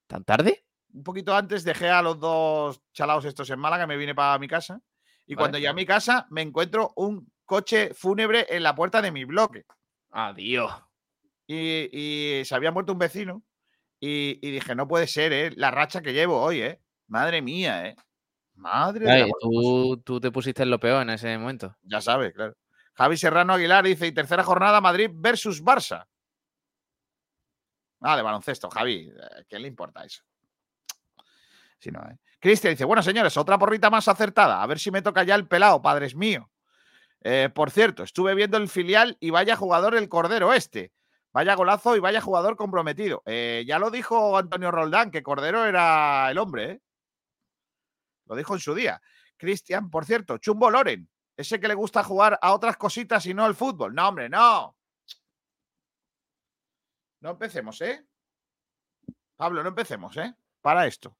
¿Tan 0.05 0.23
tarde? 0.23 0.65
Un 0.93 1.03
poquito 1.03 1.35
antes 1.35 1.63
dejé 1.63 1.89
a 1.89 2.01
los 2.01 2.19
dos 2.19 2.81
chalaos 2.93 3.25
estos 3.25 3.49
en 3.49 3.59
Málaga, 3.59 3.87
me 3.87 3.97
vine 3.97 4.13
para 4.13 4.37
mi 4.37 4.47
casa. 4.47 4.79
Y 5.25 5.35
Vale. 5.35 5.43
cuando 5.43 5.57
llegué 5.57 5.69
a 5.69 5.73
mi 5.73 5.85
casa 5.85 6.27
me 6.29 6.41
encuentro 6.41 6.93
un 6.95 7.31
coche 7.47 7.95
fúnebre 7.95 8.45
en 8.49 8.61
la 8.61 8.75
puerta 8.75 9.01
de 9.01 9.11
mi 9.11 9.25
bloque. 9.25 9.65
Adiós. 10.11 10.71
Y, 11.47 11.89
y 11.91 12.45
se 12.45 12.53
había 12.53 12.71
muerto 12.71 12.93
un 12.93 12.99
vecino. 12.99 13.41
Y, 13.99 14.37
y 14.47 14.51
dije, 14.51 14.75
no 14.75 14.87
puede 14.87 15.07
ser, 15.07 15.33
¿eh? 15.33 15.51
La 15.55 15.71
racha 15.71 16.01
que 16.01 16.13
llevo 16.13 16.39
hoy, 16.39 16.61
¿eh? 16.61 16.79
Madre 17.07 17.41
mía, 17.41 17.87
¿eh? 17.87 17.95
Madre 18.53 19.05
cosa. 19.05 19.33
tú, 19.41 19.97
tú 20.03 20.19
te 20.19 20.29
pusiste 20.29 20.63
en 20.63 20.69
lo 20.69 20.79
peor 20.79 21.01
en 21.01 21.11
ese 21.11 21.35
momento. 21.37 21.75
Ya 21.81 22.01
sabes, 22.01 22.33
claro. 22.33 22.55
Javi 22.93 23.17
Serrano 23.17 23.53
Aguilar 23.53 23.85
dice, 23.85 24.07
y 24.07 24.11
tercera 24.11 24.43
jornada, 24.43 24.81
Madrid 24.81 25.09
versus 25.13 25.63
Barça. 25.63 26.05
Ah, 28.01 28.17
de 28.17 28.23
baloncesto, 28.23 28.69
Javi. 28.69 29.09
eh, 29.09 29.45
¿Qué 29.47 29.57
le 29.57 29.67
importa 29.67 30.03
eso? 30.03 30.23
Si 31.79 31.91
no, 31.91 32.01
¿eh? 32.01 32.17
Cristian 32.39 32.73
dice, 32.73 32.85
bueno, 32.85 33.01
señores, 33.01 33.37
otra 33.37 33.57
porrita 33.57 33.89
más 33.89 34.07
acertada. 34.07 34.61
A 34.61 34.67
ver 34.67 34.79
si 34.79 34.91
me 34.91 35.01
toca 35.01 35.23
ya 35.23 35.35
el 35.35 35.47
pelado, 35.47 35.81
padres 35.81 36.15
mío. 36.15 36.49
Eh, 37.29 37.49
por 37.49 37.71
cierto, 37.71 38.03
estuve 38.03 38.35
viendo 38.35 38.55
el 38.55 38.69
filial 38.69 39.17
y 39.19 39.31
vaya 39.31 39.57
jugador 39.57 39.97
el 39.97 40.07
Cordero 40.07 40.53
este. 40.53 40.93
Vaya 41.33 41.55
golazo 41.55 41.97
y 41.97 41.99
vaya 41.99 42.21
jugador 42.21 42.55
comprometido. 42.55 43.21
Eh, 43.25 43.65
ya 43.67 43.79
lo 43.79 43.91
dijo 43.91 44.37
Antonio 44.37 44.71
Roldán, 44.71 45.11
que 45.11 45.23
Cordero 45.23 45.65
era 45.65 46.31
el 46.31 46.37
hombre, 46.37 46.71
¿eh? 46.71 46.81
Lo 48.27 48.35
dijo 48.37 48.53
en 48.53 48.61
su 48.61 48.73
día. 48.73 49.01
Cristian, 49.35 49.89
por 49.89 50.05
cierto, 50.05 50.37
Chumbo 50.37 50.71
Loren, 50.71 51.09
ese 51.35 51.59
que 51.59 51.67
le 51.67 51.73
gusta 51.73 52.01
jugar 52.01 52.39
a 52.41 52.53
otras 52.53 52.77
cositas 52.77 53.25
y 53.25 53.33
no 53.33 53.43
al 53.43 53.55
fútbol. 53.55 53.93
No, 53.93 54.07
hombre, 54.07 54.29
no. 54.29 54.77
No 57.19 57.31
empecemos, 57.31 57.81
¿eh? 57.81 58.07
Pablo, 59.35 59.63
no 59.63 59.69
empecemos, 59.69 60.15
¿eh? 60.15 60.33
Para 60.61 60.87
esto. 60.87 61.17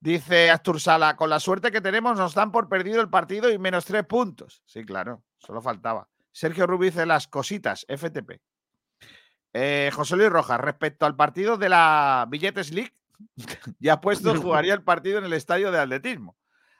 Dice 0.00 0.50
Astur 0.50 0.80
Sala, 0.80 1.16
con 1.16 1.28
la 1.28 1.40
suerte 1.40 1.72
que 1.72 1.80
tenemos 1.80 2.16
nos 2.16 2.34
dan 2.34 2.52
por 2.52 2.68
perdido 2.68 3.00
el 3.00 3.10
partido 3.10 3.50
y 3.50 3.58
menos 3.58 3.84
tres 3.84 4.04
puntos. 4.04 4.62
Sí, 4.64 4.84
claro, 4.84 5.24
solo 5.38 5.60
faltaba. 5.60 6.08
Sergio 6.30 6.66
Rubí 6.68 6.86
dice 6.86 7.04
las 7.04 7.26
cositas, 7.26 7.84
FTP. 7.88 8.40
Eh, 9.52 9.90
José 9.92 10.16
Luis 10.16 10.30
Rojas, 10.30 10.60
respecto 10.60 11.04
al 11.04 11.16
partido 11.16 11.56
de 11.56 11.68
la 11.68 12.26
Billetes 12.28 12.72
League, 12.72 12.94
ya 13.80 14.00
puesto 14.00 14.34
jugaría 14.40 14.74
el 14.74 14.84
partido 14.84 15.18
en 15.18 15.24
el 15.24 15.32
estadio 15.32 15.72
de 15.72 15.80
atletismo. 15.80 16.36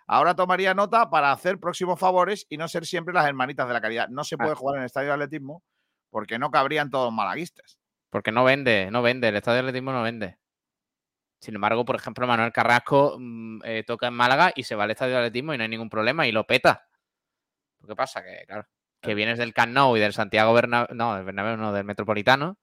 Ahora 0.06 0.34
tomaría 0.34 0.72
nota 0.72 1.10
para 1.10 1.32
hacer 1.32 1.58
próximos 1.58 1.98
favores 1.98 2.46
y 2.48 2.56
no 2.56 2.68
ser 2.68 2.86
siempre 2.86 3.12
las 3.12 3.26
hermanitas 3.26 3.66
de 3.66 3.74
la 3.74 3.80
caridad. 3.80 4.08
No 4.08 4.24
se 4.24 4.38
puede 4.38 4.54
jugar 4.54 4.76
en 4.76 4.82
el 4.82 4.86
estadio 4.86 5.08
de 5.08 5.14
atletismo 5.14 5.62
porque 6.10 6.38
no 6.38 6.50
cabrían 6.50 6.88
todos 6.88 7.12
malaguistas. 7.12 7.78
Porque 8.08 8.32
no 8.32 8.42
vende, 8.44 8.90
no 8.90 9.02
vende. 9.02 9.28
El 9.28 9.36
estadio 9.36 9.56
de 9.56 9.68
atletismo 9.68 9.92
no 9.92 10.02
vende. 10.02 10.38
Sin 11.40 11.54
embargo, 11.54 11.84
por 11.84 11.96
ejemplo, 11.96 12.26
Manuel 12.26 12.52
Carrasco 12.52 13.16
mm, 13.18 13.60
eh, 13.64 13.84
toca 13.86 14.08
en 14.08 14.14
Málaga 14.14 14.52
y 14.54 14.64
se 14.64 14.74
va 14.74 14.84
al 14.84 14.90
estadio 14.90 15.12
de 15.14 15.18
atletismo 15.18 15.54
y 15.54 15.58
no 15.58 15.62
hay 15.62 15.68
ningún 15.68 15.88
problema 15.88 16.26
y 16.26 16.32
lo 16.32 16.46
peta. 16.46 16.88
¿Qué 17.86 17.94
pasa? 17.94 18.22
Que, 18.22 18.44
claro, 18.46 18.66
que 19.00 19.14
vienes 19.14 19.38
del 19.38 19.54
Camp 19.54 19.72
Nou 19.72 19.96
y 19.96 20.00
del 20.00 20.12
Santiago 20.12 20.52
Bernabéu, 20.52 20.94
no, 20.96 21.14
del 21.14 21.24
Bernabéu 21.24 21.56
no, 21.56 21.72
del 21.72 21.84
Metropolitano 21.84 22.58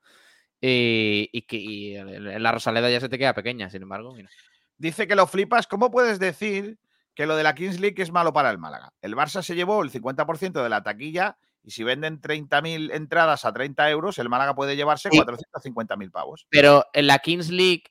y, 0.60 1.30
y 1.32 1.44
que 1.44 1.58
y 1.58 1.96
la 2.40 2.52
Rosaleda 2.52 2.90
ya 2.90 3.00
se 3.00 3.10
te 3.10 3.18
queda 3.18 3.34
pequeña, 3.34 3.70
sin 3.70 3.82
embargo, 3.84 4.14
mira. 4.14 4.30
Dice 4.78 5.08
que 5.08 5.16
lo 5.16 5.26
flipas. 5.26 5.68
¿Cómo 5.68 5.90
puedes 5.90 6.20
decir 6.20 6.78
que 7.14 7.26
lo 7.26 7.38
de 7.38 7.44
la 7.44 7.56
Kings 7.56 7.80
League 7.80 8.02
es 8.02 8.12
malo 8.12 8.34
para 8.34 8.52
el 8.52 8.58
Málaga? 8.58 8.94
El 9.02 9.16
Barça 9.16 9.42
se 9.42 9.56
llevó 9.56 9.82
el 9.84 9.90
50% 9.90 10.62
de 10.62 10.70
la 10.70 10.84
taquilla 10.84 11.38
y 11.64 11.72
si 11.72 11.84
venden 11.84 12.20
30.000 12.20 12.94
entradas 12.94 13.46
a 13.46 13.54
30 13.54 13.90
euros, 13.90 14.20
el 14.20 14.28
Málaga 14.28 14.54
puede 14.54 14.76
llevarse 14.76 15.10
Sí. 15.10 15.18
450.000 15.18 16.12
pavos. 16.12 16.46
Pero 16.50 16.86
en 16.94 17.08
la 17.08 17.20
Kings 17.20 17.50
League, 17.50 17.84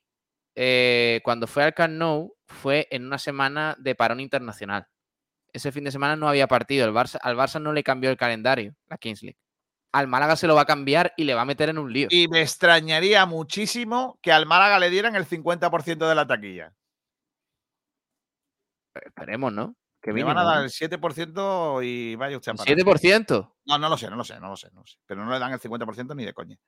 eh, 0.55 1.21
cuando 1.25 1.47
fue 1.47 1.65
al 1.65 1.75
Camp 1.75 1.95
Nou, 1.95 2.37
fue 2.47 2.87
en 2.91 3.07
una 3.07 3.19
semana 3.19 3.77
de 3.79 3.95
parón 3.95 4.21
internacional. 4.21 4.87
Ese 5.53 5.73
fin 5.73 5.85
de 5.85 5.93
semana 5.93 6.17
no 6.17 6.29
había 6.29 6.49
partido. 6.49 6.87
El 6.87 6.93
Barça, 6.93 7.19
al 7.23 7.37
Barça 7.37 7.61
no 7.61 7.73
le 7.73 7.85
cambió 7.85 8.11
el 8.11 8.17
calendario, 8.17 8.75
la 8.89 8.99
Kings 8.99 9.23
League. 9.23 9.39
Al 9.93 10.09
Málaga 10.09 10.35
se 10.35 10.49
lo 10.49 10.57
va 10.57 10.63
a 10.63 10.67
cambiar 10.67 11.13
y 11.17 11.23
le 11.23 11.35
va 11.35 11.43
a 11.43 11.45
meter 11.45 11.69
en 11.69 11.79
un 11.79 11.93
lío. 11.93 12.09
Y 12.11 12.27
me 12.27 12.43
extrañaría 12.43 13.25
muchísimo 13.27 14.19
que 14.21 14.33
al 14.33 14.47
Málaga 14.47 14.81
le 14.81 14.91
dieran 14.91 15.15
el 15.15 15.25
50% 15.25 16.09
de 16.09 16.15
la 16.15 16.27
taquilla. 16.27 16.75
Esperemos, 18.95 19.53
¿no? 19.53 19.77
Que 20.03 20.13
Me 20.13 20.23
van 20.23 20.37
a 20.37 20.45
dar 20.45 20.65
el 20.65 20.71
7% 20.71 21.83
y 21.83 22.15
vaya 22.17 22.37
usted 22.37 22.51
a 22.51 22.53
¿Un 22.53 22.59
parar. 22.59 22.77
7%. 22.77 23.53
No, 23.65 23.79
no 23.79 23.89
lo 23.89 23.97
sé, 23.97 24.11
no 24.11 24.17
lo 24.17 24.25
sé, 24.25 24.39
no 24.39 24.51
lo 24.51 24.57
sé, 24.57 24.69
no 24.73 24.81
lo 24.81 24.87
sé. 24.87 24.99
Pero 25.07 25.25
no 25.25 25.33
le 25.33 25.39
dan 25.39 25.53
el 25.53 25.61
50% 25.61 26.15
ni 26.15 26.25
de 26.25 26.35
coña. 26.35 26.59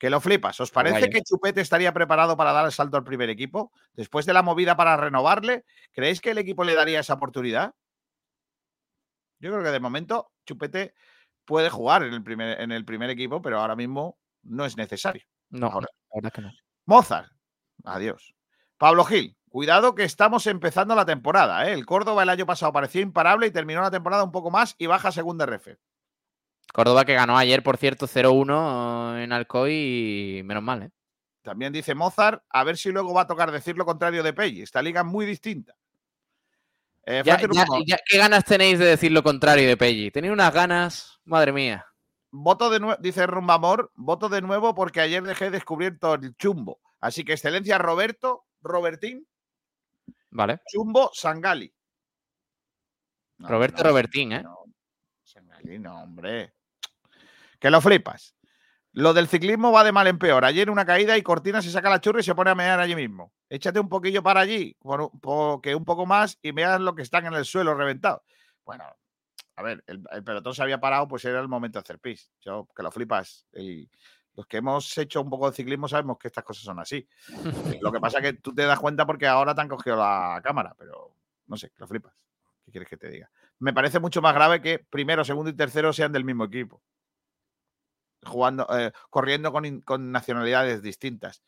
Que 0.00 0.08
lo 0.08 0.18
flipas. 0.18 0.58
¿Os 0.60 0.70
parece 0.70 0.94
vaya. 0.94 1.08
que 1.10 1.22
Chupete 1.22 1.60
estaría 1.60 1.92
preparado 1.92 2.34
para 2.34 2.52
dar 2.52 2.64
el 2.64 2.72
salto 2.72 2.96
al 2.96 3.04
primer 3.04 3.28
equipo? 3.28 3.70
Después 3.92 4.24
de 4.24 4.32
la 4.32 4.42
movida 4.42 4.74
para 4.74 4.96
renovarle, 4.96 5.66
¿creéis 5.92 6.22
que 6.22 6.30
el 6.30 6.38
equipo 6.38 6.64
le 6.64 6.74
daría 6.74 7.00
esa 7.00 7.14
oportunidad? 7.14 7.74
Yo 9.40 9.50
creo 9.50 9.62
que 9.62 9.70
de 9.70 9.78
momento 9.78 10.32
Chupete 10.46 10.94
puede 11.44 11.68
jugar 11.68 12.02
en 12.02 12.14
el 12.14 12.22
primer, 12.22 12.58
en 12.62 12.72
el 12.72 12.86
primer 12.86 13.10
equipo, 13.10 13.42
pero 13.42 13.60
ahora 13.60 13.76
mismo 13.76 14.18
no 14.42 14.64
es 14.64 14.78
necesario. 14.78 15.22
No, 15.50 15.66
Ahora. 15.66 15.88
la 16.10 16.14
verdad 16.14 16.32
que 16.32 16.40
no. 16.42 16.52
Mozart, 16.86 17.30
adiós. 17.84 18.34
Pablo 18.78 19.04
Gil, 19.04 19.36
cuidado 19.50 19.94
que 19.94 20.04
estamos 20.04 20.46
empezando 20.46 20.94
la 20.94 21.04
temporada. 21.04 21.68
¿eh? 21.68 21.74
El 21.74 21.84
Córdoba 21.84 22.22
el 22.22 22.30
año 22.30 22.46
pasado 22.46 22.72
parecía 22.72 23.02
imparable 23.02 23.48
y 23.48 23.50
terminó 23.50 23.82
la 23.82 23.90
temporada 23.90 24.24
un 24.24 24.32
poco 24.32 24.50
más 24.50 24.74
y 24.78 24.86
baja 24.86 25.12
segunda 25.12 25.44
RF. 25.44 25.76
Córdoba 26.72 27.04
que 27.04 27.14
ganó 27.14 27.36
ayer, 27.36 27.62
por 27.62 27.76
cierto, 27.76 28.06
0-1 28.06 29.18
en 29.22 29.32
Alcoy 29.32 30.38
y 30.38 30.42
menos 30.44 30.62
mal, 30.62 30.84
¿eh? 30.84 30.90
También 31.42 31.72
dice 31.72 31.94
Mozart, 31.94 32.42
a 32.50 32.64
ver 32.64 32.76
si 32.76 32.90
luego 32.92 33.14
va 33.14 33.22
a 33.22 33.26
tocar 33.26 33.50
decir 33.50 33.76
lo 33.76 33.86
contrario 33.86 34.22
de 34.22 34.32
Pelli. 34.34 34.62
Esta 34.62 34.82
liga 34.82 35.00
es 35.00 35.06
muy 35.06 35.24
distinta. 35.24 35.74
Eh, 37.06 37.22
Ya- 37.24 37.38
¿Qué 38.06 38.18
ganas 38.18 38.44
tenéis 38.44 38.78
de 38.78 38.84
decir 38.84 39.10
lo 39.10 39.22
contrario 39.22 39.66
de 39.66 39.76
Pelli? 39.76 40.10
Tenéis 40.10 40.32
unas 40.32 40.52
ganas, 40.52 41.18
madre 41.24 41.52
mía. 41.52 41.86
voto 42.30 42.70
de 42.70 42.78
nuevo, 42.78 43.00
dice 43.00 43.26
Rumbamor, 43.26 43.90
voto 43.96 44.28
de 44.28 44.40
nuevo 44.42 44.74
porque 44.74 45.00
ayer 45.00 45.22
dejé 45.22 45.50
descubierto 45.50 46.14
el 46.14 46.36
chumbo. 46.36 46.78
Así 47.00 47.24
que 47.24 47.32
excelencia 47.32 47.78
Roberto, 47.78 48.44
Robertín, 48.60 49.26
Vale. 50.30 50.60
chumbo, 50.68 51.10
Sangali. 51.14 51.74
No, 53.38 53.48
Roberto 53.48 53.82
no, 53.82 53.88
Robertín, 53.88 54.32
¿eh? 54.32 54.42
no, 54.42 54.58
Sangali, 55.24 55.78
no, 55.78 56.02
hombre. 56.02 56.52
Que 57.60 57.70
lo 57.70 57.80
flipas. 57.80 58.34
Lo 58.92 59.12
del 59.14 59.28
ciclismo 59.28 59.70
va 59.70 59.84
de 59.84 59.92
mal 59.92 60.08
en 60.08 60.18
peor. 60.18 60.44
Ayer 60.44 60.68
una 60.68 60.84
caída 60.84 61.16
y 61.16 61.22
Cortina 61.22 61.62
se 61.62 61.70
saca 61.70 61.88
la 61.88 62.00
churra 62.00 62.18
y 62.20 62.24
se 62.24 62.34
pone 62.34 62.50
a 62.50 62.56
mear 62.56 62.80
allí 62.80 62.96
mismo. 62.96 63.32
Échate 63.48 63.78
un 63.78 63.88
poquillo 63.88 64.20
para 64.22 64.40
allí, 64.40 64.74
por, 64.80 65.00
un- 65.02 65.20
po- 65.20 65.60
que 65.62 65.76
un 65.76 65.84
poco 65.84 66.06
más 66.06 66.38
y 66.42 66.50
veas 66.50 66.80
lo 66.80 66.96
que 66.96 67.02
están 67.02 67.24
en 67.26 67.34
el 67.34 67.44
suelo 67.44 67.74
reventado. 67.74 68.24
Bueno, 68.64 68.84
a 69.54 69.62
ver, 69.62 69.84
el, 69.86 70.02
el 70.10 70.24
pelotón 70.24 70.54
se 70.54 70.62
había 70.62 70.80
parado, 70.80 71.06
pues 71.06 71.24
era 71.24 71.38
el 71.38 71.46
momento 71.46 71.78
de 71.78 71.82
hacer 71.84 72.00
pis. 72.00 72.32
Yo, 72.40 72.66
que 72.74 72.82
lo 72.82 72.90
flipas. 72.90 73.46
El- 73.52 73.88
los 74.34 74.46
que 74.46 74.56
hemos 74.58 74.96
hecho 74.96 75.20
un 75.20 75.28
poco 75.28 75.50
de 75.50 75.56
ciclismo 75.56 75.86
sabemos 75.86 76.16
que 76.18 76.28
estas 76.28 76.44
cosas 76.44 76.64
son 76.64 76.78
así. 76.80 77.06
Lo 77.82 77.92
que 77.92 78.00
pasa 78.00 78.18
es 78.18 78.24
que 78.24 78.32
tú 78.34 78.54
te 78.54 78.62
das 78.64 78.78
cuenta 78.78 79.04
porque 79.04 79.26
ahora 79.26 79.54
te 79.54 79.60
han 79.60 79.68
cogido 79.68 79.96
la 79.96 80.40
cámara, 80.42 80.74
pero 80.78 81.14
no 81.46 81.56
sé, 81.56 81.68
que 81.70 81.80
lo 81.80 81.88
flipas. 81.88 82.14
¿Qué 82.64 82.70
quieres 82.70 82.88
que 82.88 82.96
te 82.96 83.10
diga? 83.10 83.28
Me 83.58 83.72
parece 83.74 83.98
mucho 83.98 84.22
más 84.22 84.32
grave 84.32 84.62
que 84.62 84.78
primero, 84.78 85.24
segundo 85.24 85.50
y 85.50 85.54
tercero 85.54 85.92
sean 85.92 86.12
del 86.12 86.24
mismo 86.24 86.44
equipo. 86.44 86.80
Jugando, 88.24 88.66
eh, 88.76 88.92
corriendo 89.08 89.52
con, 89.52 89.80
con 89.80 90.12
nacionalidades 90.12 90.82
distintas. 90.82 91.42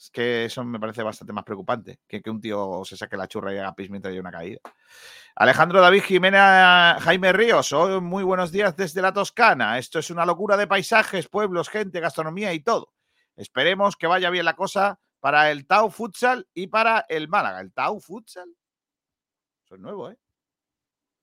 Es 0.00 0.10
que 0.10 0.46
eso 0.46 0.64
me 0.64 0.80
parece 0.80 1.02
bastante 1.02 1.34
más 1.34 1.44
preocupante 1.44 2.00
que 2.08 2.22
que 2.22 2.30
un 2.30 2.40
tío 2.40 2.82
se 2.86 2.96
saque 2.96 3.18
la 3.18 3.28
churra 3.28 3.52
y 3.52 3.58
haga 3.58 3.74
pis 3.74 3.90
mientras 3.90 4.12
hay 4.12 4.18
una 4.18 4.30
caída. 4.30 4.58
Alejandro 5.34 5.78
David 5.82 6.02
Jiménez 6.04 6.40
Jaime 6.40 7.34
Ríos, 7.34 7.70
hoy 7.72 8.00
muy 8.00 8.24
buenos 8.24 8.50
días 8.50 8.74
desde 8.74 9.02
la 9.02 9.12
Toscana. 9.12 9.78
Esto 9.78 9.98
es 9.98 10.10
una 10.10 10.24
locura 10.24 10.56
de 10.56 10.66
paisajes, 10.66 11.28
pueblos, 11.28 11.68
gente, 11.68 12.00
gastronomía 12.00 12.54
y 12.54 12.60
todo. 12.60 12.94
Esperemos 13.36 13.94
que 13.96 14.06
vaya 14.06 14.30
bien 14.30 14.46
la 14.46 14.56
cosa 14.56 14.98
para 15.20 15.50
el 15.50 15.66
Tau 15.66 15.90
Futsal 15.90 16.48
y 16.54 16.68
para 16.68 17.04
el 17.06 17.28
Málaga. 17.28 17.60
¿El 17.60 17.74
Tau 17.74 18.00
Futsal? 18.00 18.48
Eso 19.66 19.74
es 19.74 19.80
nuevo, 19.82 20.10
¿eh? 20.10 20.18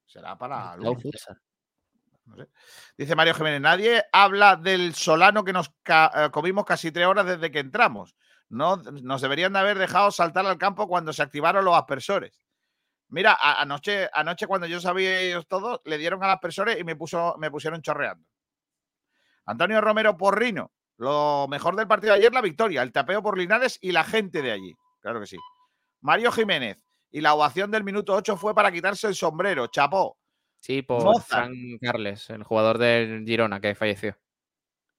Será 0.05 0.37
para 0.37 0.75
Tau 0.75 0.93
lunes. 0.93 1.01
Futsal. 1.01 1.41
Dice 2.97 3.15
Mario 3.15 3.33
Jiménez, 3.33 3.61
nadie 3.61 4.03
habla 4.11 4.55
del 4.55 4.93
solano 4.95 5.43
que 5.43 5.53
nos 5.53 5.71
eh, 5.87 6.29
comimos 6.31 6.65
casi 6.65 6.91
tres 6.91 7.05
horas 7.07 7.25
desde 7.25 7.51
que 7.51 7.59
entramos. 7.59 8.15
No, 8.49 8.77
nos 8.77 9.21
deberían 9.21 9.53
de 9.53 9.59
haber 9.59 9.77
dejado 9.77 10.09
saltar 10.11 10.45
al 10.45 10.57
campo 10.57 10.87
cuando 10.87 11.11
se 11.13 11.21
activaron 11.23 11.65
los 11.65 11.75
aspersores. 11.75 12.39
Mira, 13.09 13.37
a- 13.39 13.61
anoche, 13.61 14.09
anoche 14.13 14.47
cuando 14.47 14.67
yo 14.67 14.79
sabía 14.81 15.19
ellos 15.19 15.47
todos, 15.47 15.81
le 15.85 15.97
dieron 15.97 16.23
al 16.23 16.31
aspersores 16.31 16.79
y 16.79 16.83
me, 16.83 16.95
puso, 16.95 17.35
me 17.39 17.51
pusieron 17.51 17.81
chorreando. 17.81 18.25
Antonio 19.45 19.79
Romero 19.81 20.17
Porrino, 20.17 20.71
lo 20.97 21.47
mejor 21.49 21.75
del 21.75 21.87
partido 21.87 22.13
de 22.13 22.19
ayer, 22.19 22.33
la 22.33 22.41
victoria, 22.41 22.81
el 22.81 22.91
tapeo 22.91 23.21
por 23.21 23.37
Linares 23.37 23.77
y 23.81 23.91
la 23.91 24.03
gente 24.03 24.41
de 24.41 24.51
allí. 24.51 24.73
Claro 25.01 25.19
que 25.19 25.27
sí. 25.27 25.37
Mario 26.01 26.31
Jiménez, 26.31 26.77
y 27.11 27.21
la 27.21 27.33
ovación 27.33 27.71
del 27.71 27.83
minuto 27.83 28.13
8 28.13 28.35
fue 28.35 28.53
para 28.53 28.71
quitarse 28.71 29.07
el 29.07 29.15
sombrero, 29.15 29.67
chapó. 29.67 30.17
Sí, 30.67 30.81
por 30.81 31.01
Mozart. 31.01 31.45
Frank 31.45 31.79
Carles, 31.81 32.29
el 32.29 32.43
jugador 32.43 32.77
del 32.77 33.23
Girona 33.23 33.61
que 33.61 33.73
falleció. 33.73 34.17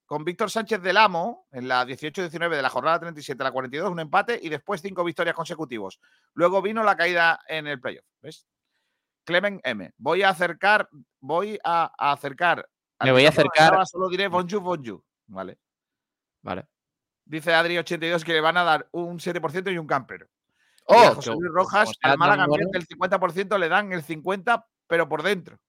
Con 0.06 0.24
Víctor 0.24 0.50
Sánchez 0.50 0.80
del 0.80 0.96
Amo, 0.96 1.46
en 1.52 1.68
la 1.68 1.84
18-19 1.84 2.56
de 2.56 2.62
la 2.62 2.70
jornada 2.70 3.00
37 3.00 3.42
a 3.42 3.44
la 3.44 3.52
42, 3.52 3.90
un 3.90 4.00
empate 4.00 4.40
y 4.42 4.48
después 4.48 4.80
cinco 4.80 5.04
victorias 5.04 5.36
consecutivos. 5.36 6.00
Luego 6.32 6.62
vino 6.62 6.82
la 6.82 6.96
caída 6.96 7.40
en 7.46 7.66
el 7.66 7.78
playoff. 7.82 8.06
¿Ves? 8.22 8.46
Clemen 9.24 9.60
M. 9.62 9.92
Voy 9.98 10.22
a 10.22 10.30
acercar, 10.30 10.88
voy 11.20 11.58
a, 11.62 11.92
a 11.98 12.12
acercar. 12.12 12.66
Me 13.04 13.12
voy 13.12 13.26
a 13.26 13.28
acercar. 13.28 13.74
ahora 13.74 13.84
Solo 13.84 14.08
diré 14.08 14.28
bonjour, 14.28 14.62
bonjour. 14.62 15.04
Vale. 15.26 15.58
Vale. 16.40 16.66
Dice 17.26 17.52
Adri82 17.52 18.24
que 18.24 18.32
le 18.32 18.40
van 18.40 18.56
a 18.56 18.64
dar 18.64 18.88
un 18.92 19.18
7% 19.18 19.70
y 19.70 19.76
un 19.76 19.86
camper. 19.86 20.30
Y 20.88 20.94
¡Oh! 20.94 20.98
a 20.98 21.14
José 21.14 21.32
Luis 21.32 21.52
Rojas, 21.52 21.92
al 22.00 22.16
Málaga 22.16 22.46
del 22.48 22.86
50% 22.86 23.58
le 23.58 23.68
dan 23.68 23.92
el 23.92 24.02
50%, 24.02 24.64
pero 24.89 25.09
por 25.09 25.22
dentro. 25.22 25.59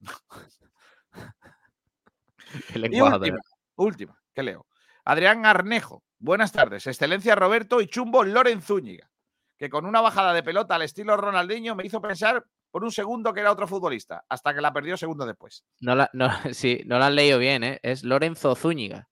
Y 2.74 3.00
última, 3.00 3.38
última, 3.76 4.20
que 4.34 4.42
leo. 4.42 4.66
Adrián 5.04 5.46
Arnejo, 5.46 6.02
buenas 6.18 6.50
tardes. 6.50 6.86
Excelencia 6.86 7.36
Roberto 7.36 7.80
y 7.80 7.86
Chumbo 7.86 8.24
Loren 8.24 8.60
Zúñiga, 8.60 9.08
que 9.56 9.70
con 9.70 9.86
una 9.86 10.00
bajada 10.00 10.32
de 10.34 10.42
pelota 10.42 10.74
al 10.74 10.82
estilo 10.82 11.16
Ronaldinho 11.16 11.76
me 11.76 11.86
hizo 11.86 12.00
pensar 12.02 12.44
por 12.72 12.82
un 12.82 12.90
segundo 12.90 13.32
que 13.32 13.40
era 13.40 13.52
otro 13.52 13.68
futbolista, 13.68 14.24
hasta 14.28 14.52
que 14.52 14.60
la 14.60 14.72
perdió 14.72 14.96
segundos 14.96 15.28
después. 15.28 15.64
No 15.80 15.94
la, 15.94 16.10
no, 16.12 16.28
sí, 16.52 16.82
no 16.86 16.98
la 16.98 17.06
han 17.06 17.14
leído 17.14 17.38
bien, 17.38 17.62
¿eh? 17.62 17.80
Es 17.84 18.02
Lorenzo 18.02 18.54
Zúñiga. 18.56 19.08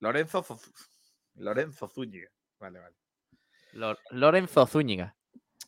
Lorenzo, 0.00 0.42
Zo- 0.42 0.60
Lorenzo 1.34 1.88
Zúñiga. 1.88 2.28
Vale, 2.58 2.78
vale. 2.80 2.96
Lo- 3.72 3.98
Lorenzo 4.10 4.66
Zúñiga. 4.66 5.14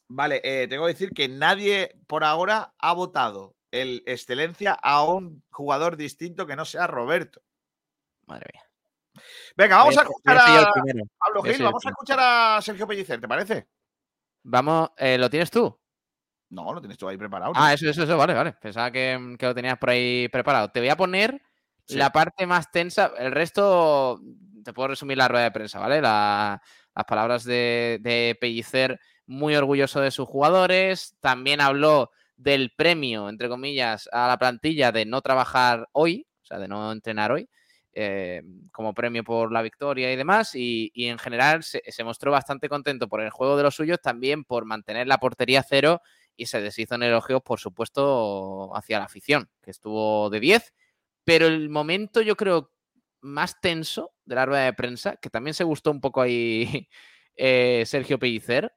Vale, 0.08 0.40
eh, 0.44 0.68
tengo 0.68 0.86
que 0.86 0.92
decir 0.92 1.10
que 1.10 1.28
nadie 1.28 1.98
por 2.06 2.22
ahora 2.24 2.74
ha 2.78 2.92
votado 2.92 3.56
el 3.72 4.02
excelencia 4.06 4.72
a 4.72 5.02
un 5.04 5.42
jugador 5.50 5.96
distinto 5.96 6.46
que 6.46 6.56
no 6.56 6.64
sea 6.64 6.86
Roberto. 6.86 7.42
Madre 8.26 8.46
mía. 8.52 8.62
Venga, 9.56 9.78
vamos 9.78 9.98
a 9.98 10.02
escuchar 10.02 10.38
a. 10.38 10.72
Pablo 11.18 11.42
Gil, 11.42 11.62
vamos 11.62 11.84
a 11.86 11.88
escuchar 11.88 12.18
a 12.20 12.60
Sergio 12.62 12.86
Pellicer, 12.86 13.20
¿te 13.20 13.26
parece? 13.28 13.68
Vamos, 14.44 14.90
eh, 14.96 15.18
¿lo 15.18 15.28
tienes 15.28 15.50
tú? 15.50 15.76
No, 16.50 16.72
lo 16.72 16.80
tienes 16.80 16.96
tú 16.98 17.08
ahí 17.08 17.16
preparado. 17.16 17.52
¿no? 17.52 17.58
Ah, 17.60 17.72
eso, 17.72 17.88
eso, 17.90 18.04
eso, 18.04 18.16
vale, 18.16 18.34
vale. 18.34 18.52
Pensaba 18.52 18.90
que, 18.92 19.34
que 19.38 19.46
lo 19.46 19.54
tenías 19.54 19.78
por 19.78 19.90
ahí 19.90 20.28
preparado. 20.28 20.70
Te 20.70 20.80
voy 20.80 20.88
a 20.90 20.96
poner 20.96 21.42
Sí. 21.88 21.96
la 21.96 22.10
parte 22.10 22.46
más 22.46 22.70
tensa. 22.70 23.12
El 23.18 23.32
resto, 23.32 24.20
te 24.64 24.72
puedo 24.72 24.88
resumir 24.88 25.16
la 25.18 25.28
rueda 25.28 25.44
de 25.44 25.50
prensa, 25.52 25.78
¿vale? 25.80 26.00
La- 26.00 26.60
las 26.94 27.04
palabras 27.04 27.44
de, 27.44 27.98
de 28.00 28.36
Pellicer, 28.40 28.98
muy 29.26 29.54
orgulloso 29.56 30.00
de 30.00 30.10
sus 30.10 30.28
jugadores. 30.28 31.16
También 31.20 31.60
habló 31.60 32.10
del 32.36 32.72
premio, 32.76 33.28
entre 33.28 33.48
comillas, 33.48 34.08
a 34.12 34.28
la 34.28 34.38
plantilla 34.38 34.92
de 34.92 35.04
no 35.04 35.22
trabajar 35.22 35.88
hoy, 35.92 36.26
o 36.42 36.46
sea, 36.46 36.58
de 36.58 36.68
no 36.68 36.92
entrenar 36.92 37.32
hoy, 37.32 37.48
eh, 37.92 38.42
como 38.72 38.94
premio 38.94 39.24
por 39.24 39.50
la 39.52 39.62
victoria 39.62 40.12
y 40.12 40.16
demás. 40.16 40.54
Y, 40.54 40.90
y 40.94 41.06
en 41.06 41.18
general 41.18 41.62
se, 41.62 41.82
mostró 42.04 42.30
bastante 42.30 42.68
contento 42.68 43.08
por 43.08 43.20
el 43.20 43.30
juego 43.30 43.56
de 43.56 43.62
los 43.62 43.74
suyos, 43.74 44.00
también 44.00 44.44
por 44.44 44.64
mantener 44.64 45.06
la 45.06 45.18
portería 45.18 45.62
cero 45.62 46.02
y 46.36 46.46
se 46.46 46.60
deshizo 46.60 46.94
en 46.96 47.04
elogios, 47.04 47.42
por 47.42 47.58
supuesto, 47.58 48.76
hacia 48.76 48.98
la 48.98 49.06
afición, 49.06 49.48
que 49.62 49.70
estuvo 49.70 50.28
de 50.28 50.40
10. 50.40 50.74
Pero 51.24 51.46
el 51.46 51.70
momento, 51.70 52.20
yo 52.20 52.36
creo, 52.36 52.70
más 53.22 53.60
tenso 53.60 54.12
de 54.26 54.34
la 54.34 54.46
rueda 54.46 54.64
de 54.64 54.72
prensa, 54.74 55.16
que 55.16 55.30
también 55.30 55.54
se 55.54 55.64
gustó 55.64 55.90
un 55.90 56.00
poco 56.00 56.20
ahí 56.20 56.88
eh, 57.36 57.84
Sergio 57.86 58.18
Pellicer, 58.18 58.75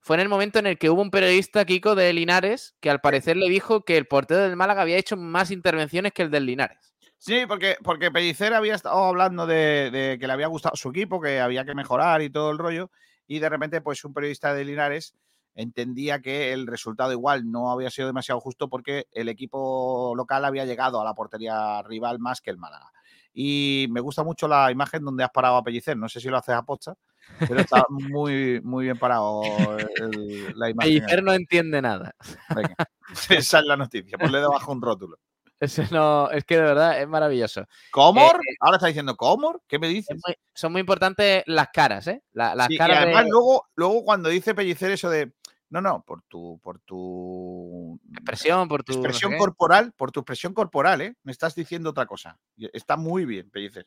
fue 0.00 0.16
en 0.16 0.20
el 0.20 0.28
momento 0.28 0.58
en 0.58 0.66
el 0.66 0.78
que 0.78 0.88
hubo 0.88 1.02
un 1.02 1.10
periodista, 1.10 1.64
Kiko, 1.64 1.94
de 1.94 2.12
Linares, 2.12 2.74
que 2.80 2.90
al 2.90 3.00
parecer 3.00 3.36
le 3.36 3.48
dijo 3.48 3.84
que 3.84 3.98
el 3.98 4.06
portero 4.06 4.40
del 4.40 4.56
Málaga 4.56 4.82
había 4.82 4.96
hecho 4.96 5.16
más 5.16 5.50
intervenciones 5.50 6.12
que 6.12 6.22
el 6.22 6.30
del 6.30 6.46
Linares. 6.46 6.94
Sí, 7.18 7.44
porque, 7.46 7.76
porque 7.84 8.10
Pellicer 8.10 8.54
había 8.54 8.74
estado 8.74 9.04
hablando 9.04 9.46
de, 9.46 10.16
que 10.18 10.26
le 10.26 10.32
había 10.32 10.46
gustado 10.46 10.74
su 10.74 10.88
equipo, 10.88 11.20
que 11.20 11.38
había 11.38 11.66
que 11.66 11.74
mejorar 11.74 12.22
y 12.22 12.30
todo 12.30 12.50
el 12.50 12.56
rollo, 12.56 12.90
y 13.26 13.40
de 13.40 13.48
repente, 13.50 13.82
pues 13.82 14.02
un 14.06 14.14
periodista 14.14 14.54
de 14.54 14.64
Linares 14.64 15.14
entendía 15.54 16.20
que 16.20 16.54
el 16.54 16.66
resultado 16.66 17.12
igual 17.12 17.50
no 17.50 17.70
había 17.70 17.90
sido 17.90 18.06
demasiado 18.06 18.40
justo 18.40 18.70
porque 18.70 19.06
el 19.12 19.28
equipo 19.28 20.14
local 20.16 20.46
había 20.46 20.64
llegado 20.64 20.98
a 20.98 21.04
la 21.04 21.12
portería 21.12 21.82
rival 21.82 22.20
más 22.20 22.40
que 22.40 22.50
el 22.50 22.56
Málaga. 22.56 22.90
Y 23.34 23.86
me 23.90 24.00
gusta 24.00 24.24
mucho 24.24 24.48
la 24.48 24.70
imagen 24.72 25.04
donde 25.04 25.22
has 25.22 25.30
parado 25.30 25.56
a 25.56 25.62
Pellicer. 25.62 25.96
No 25.98 26.08
sé 26.08 26.20
si 26.20 26.28
lo 26.28 26.38
haces 26.38 26.54
a 26.54 26.62
posta, 26.62 26.96
pero 27.38 27.60
está 27.60 27.84
muy, 27.88 28.60
muy 28.62 28.84
bien 28.84 28.98
parado 28.98 29.78
el- 29.78 30.58
la 30.58 30.70
imagen. 30.70 30.76
Pellicer 30.76 31.22
no 31.22 31.32
entiende 31.32 31.80
nada. 31.82 32.14
Venga, 32.54 32.74
esa 33.30 33.58
es 33.58 33.64
la 33.64 33.76
noticia. 33.76 34.18
Ponle 34.18 34.38
debajo 34.40 34.72
un 34.72 34.82
rótulo. 34.82 35.18
Ese 35.58 35.86
no, 35.90 36.30
es 36.30 36.44
que 36.44 36.56
de 36.56 36.62
verdad 36.62 37.00
es 37.02 37.06
maravilloso. 37.06 37.66
¿Comor? 37.90 38.40
Ahora 38.60 38.76
está 38.78 38.86
diciendo 38.86 39.14
Comor. 39.14 39.60
¿Qué 39.68 39.78
me 39.78 39.88
Es 39.88 39.92
dices? 39.94 40.18
muy- 40.26 40.34
son 40.54 40.72
muy 40.72 40.80
importantes 40.80 41.42
las 41.46 41.68
caras, 41.68 42.06
¿eh? 42.06 42.22
La- 42.32 42.54
las 42.54 42.66
Sí, 42.68 42.74
y 42.74 42.78
de- 42.78 42.82
además, 42.82 43.26
luego, 43.28 43.66
luego 43.74 44.02
cuando 44.02 44.30
dice 44.30 44.54
Pellicer 44.54 44.90
eso 44.92 45.10
de 45.10 45.34
no, 45.68 45.80
no, 45.80 46.02
por 46.02 46.22
tu, 46.22 46.58
por 46.62 46.80
tu 46.80 48.00
expresión, 48.12 48.66
por 48.68 48.82
tu 48.82 48.92
no 48.92 48.94
sé 48.94 49.00
expresión 49.08 49.36
corporal, 49.38 49.92
por 49.92 50.10
tu 50.10 50.20
expresión 50.20 50.52
corporal, 50.52 51.00
¿eh? 51.02 51.14
Me 51.22 51.30
estás 51.30 51.54
diciendo 51.54 51.90
otra 51.90 52.06
cosa. 52.06 52.36
Está 52.72 52.96
muy 52.96 53.24
bien, 53.24 53.50
Pellicer. 53.50 53.86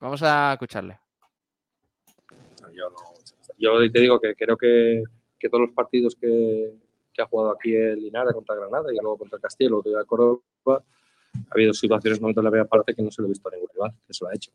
Vamos 0.00 0.20
a 0.24 0.52
escucharle. 0.54 0.98
Yo, 2.74 2.90
no- 2.90 2.96
yo 3.58 3.90
te 3.92 4.00
digo 4.00 4.20
que 4.20 4.34
creo 4.34 4.56
que, 4.56 5.02
que 5.38 5.48
todos 5.48 5.62
los 5.66 5.74
partidos 5.74 6.16
que, 6.16 6.72
que 7.12 7.22
ha 7.22 7.26
jugado 7.26 7.52
aquí 7.52 7.74
el 7.74 8.00
Linares 8.00 8.32
contra 8.34 8.54
Granada 8.56 8.92
y 8.92 8.96
luego 8.96 9.18
contra 9.18 9.36
el 9.36 9.42
Castilla, 9.42 9.70
luego 9.70 9.90
de 9.90 10.04
Córdoba, 10.04 10.40
ha 11.34 11.54
habido 11.54 11.72
situaciones, 11.72 12.20
momentos 12.20 12.40
en 12.42 12.44
la 12.44 12.50
primera 12.50 12.68
parte 12.68 12.94
que 12.94 13.02
no 13.02 13.10
se 13.10 13.22
lo 13.22 13.26
he 13.28 13.30
visto 13.30 13.48
a 13.48 13.52
ningún 13.52 13.68
rival, 13.72 13.92
que 14.06 14.14
se 14.14 14.24
lo 14.24 14.30
ha 14.30 14.34
hecho. 14.34 14.50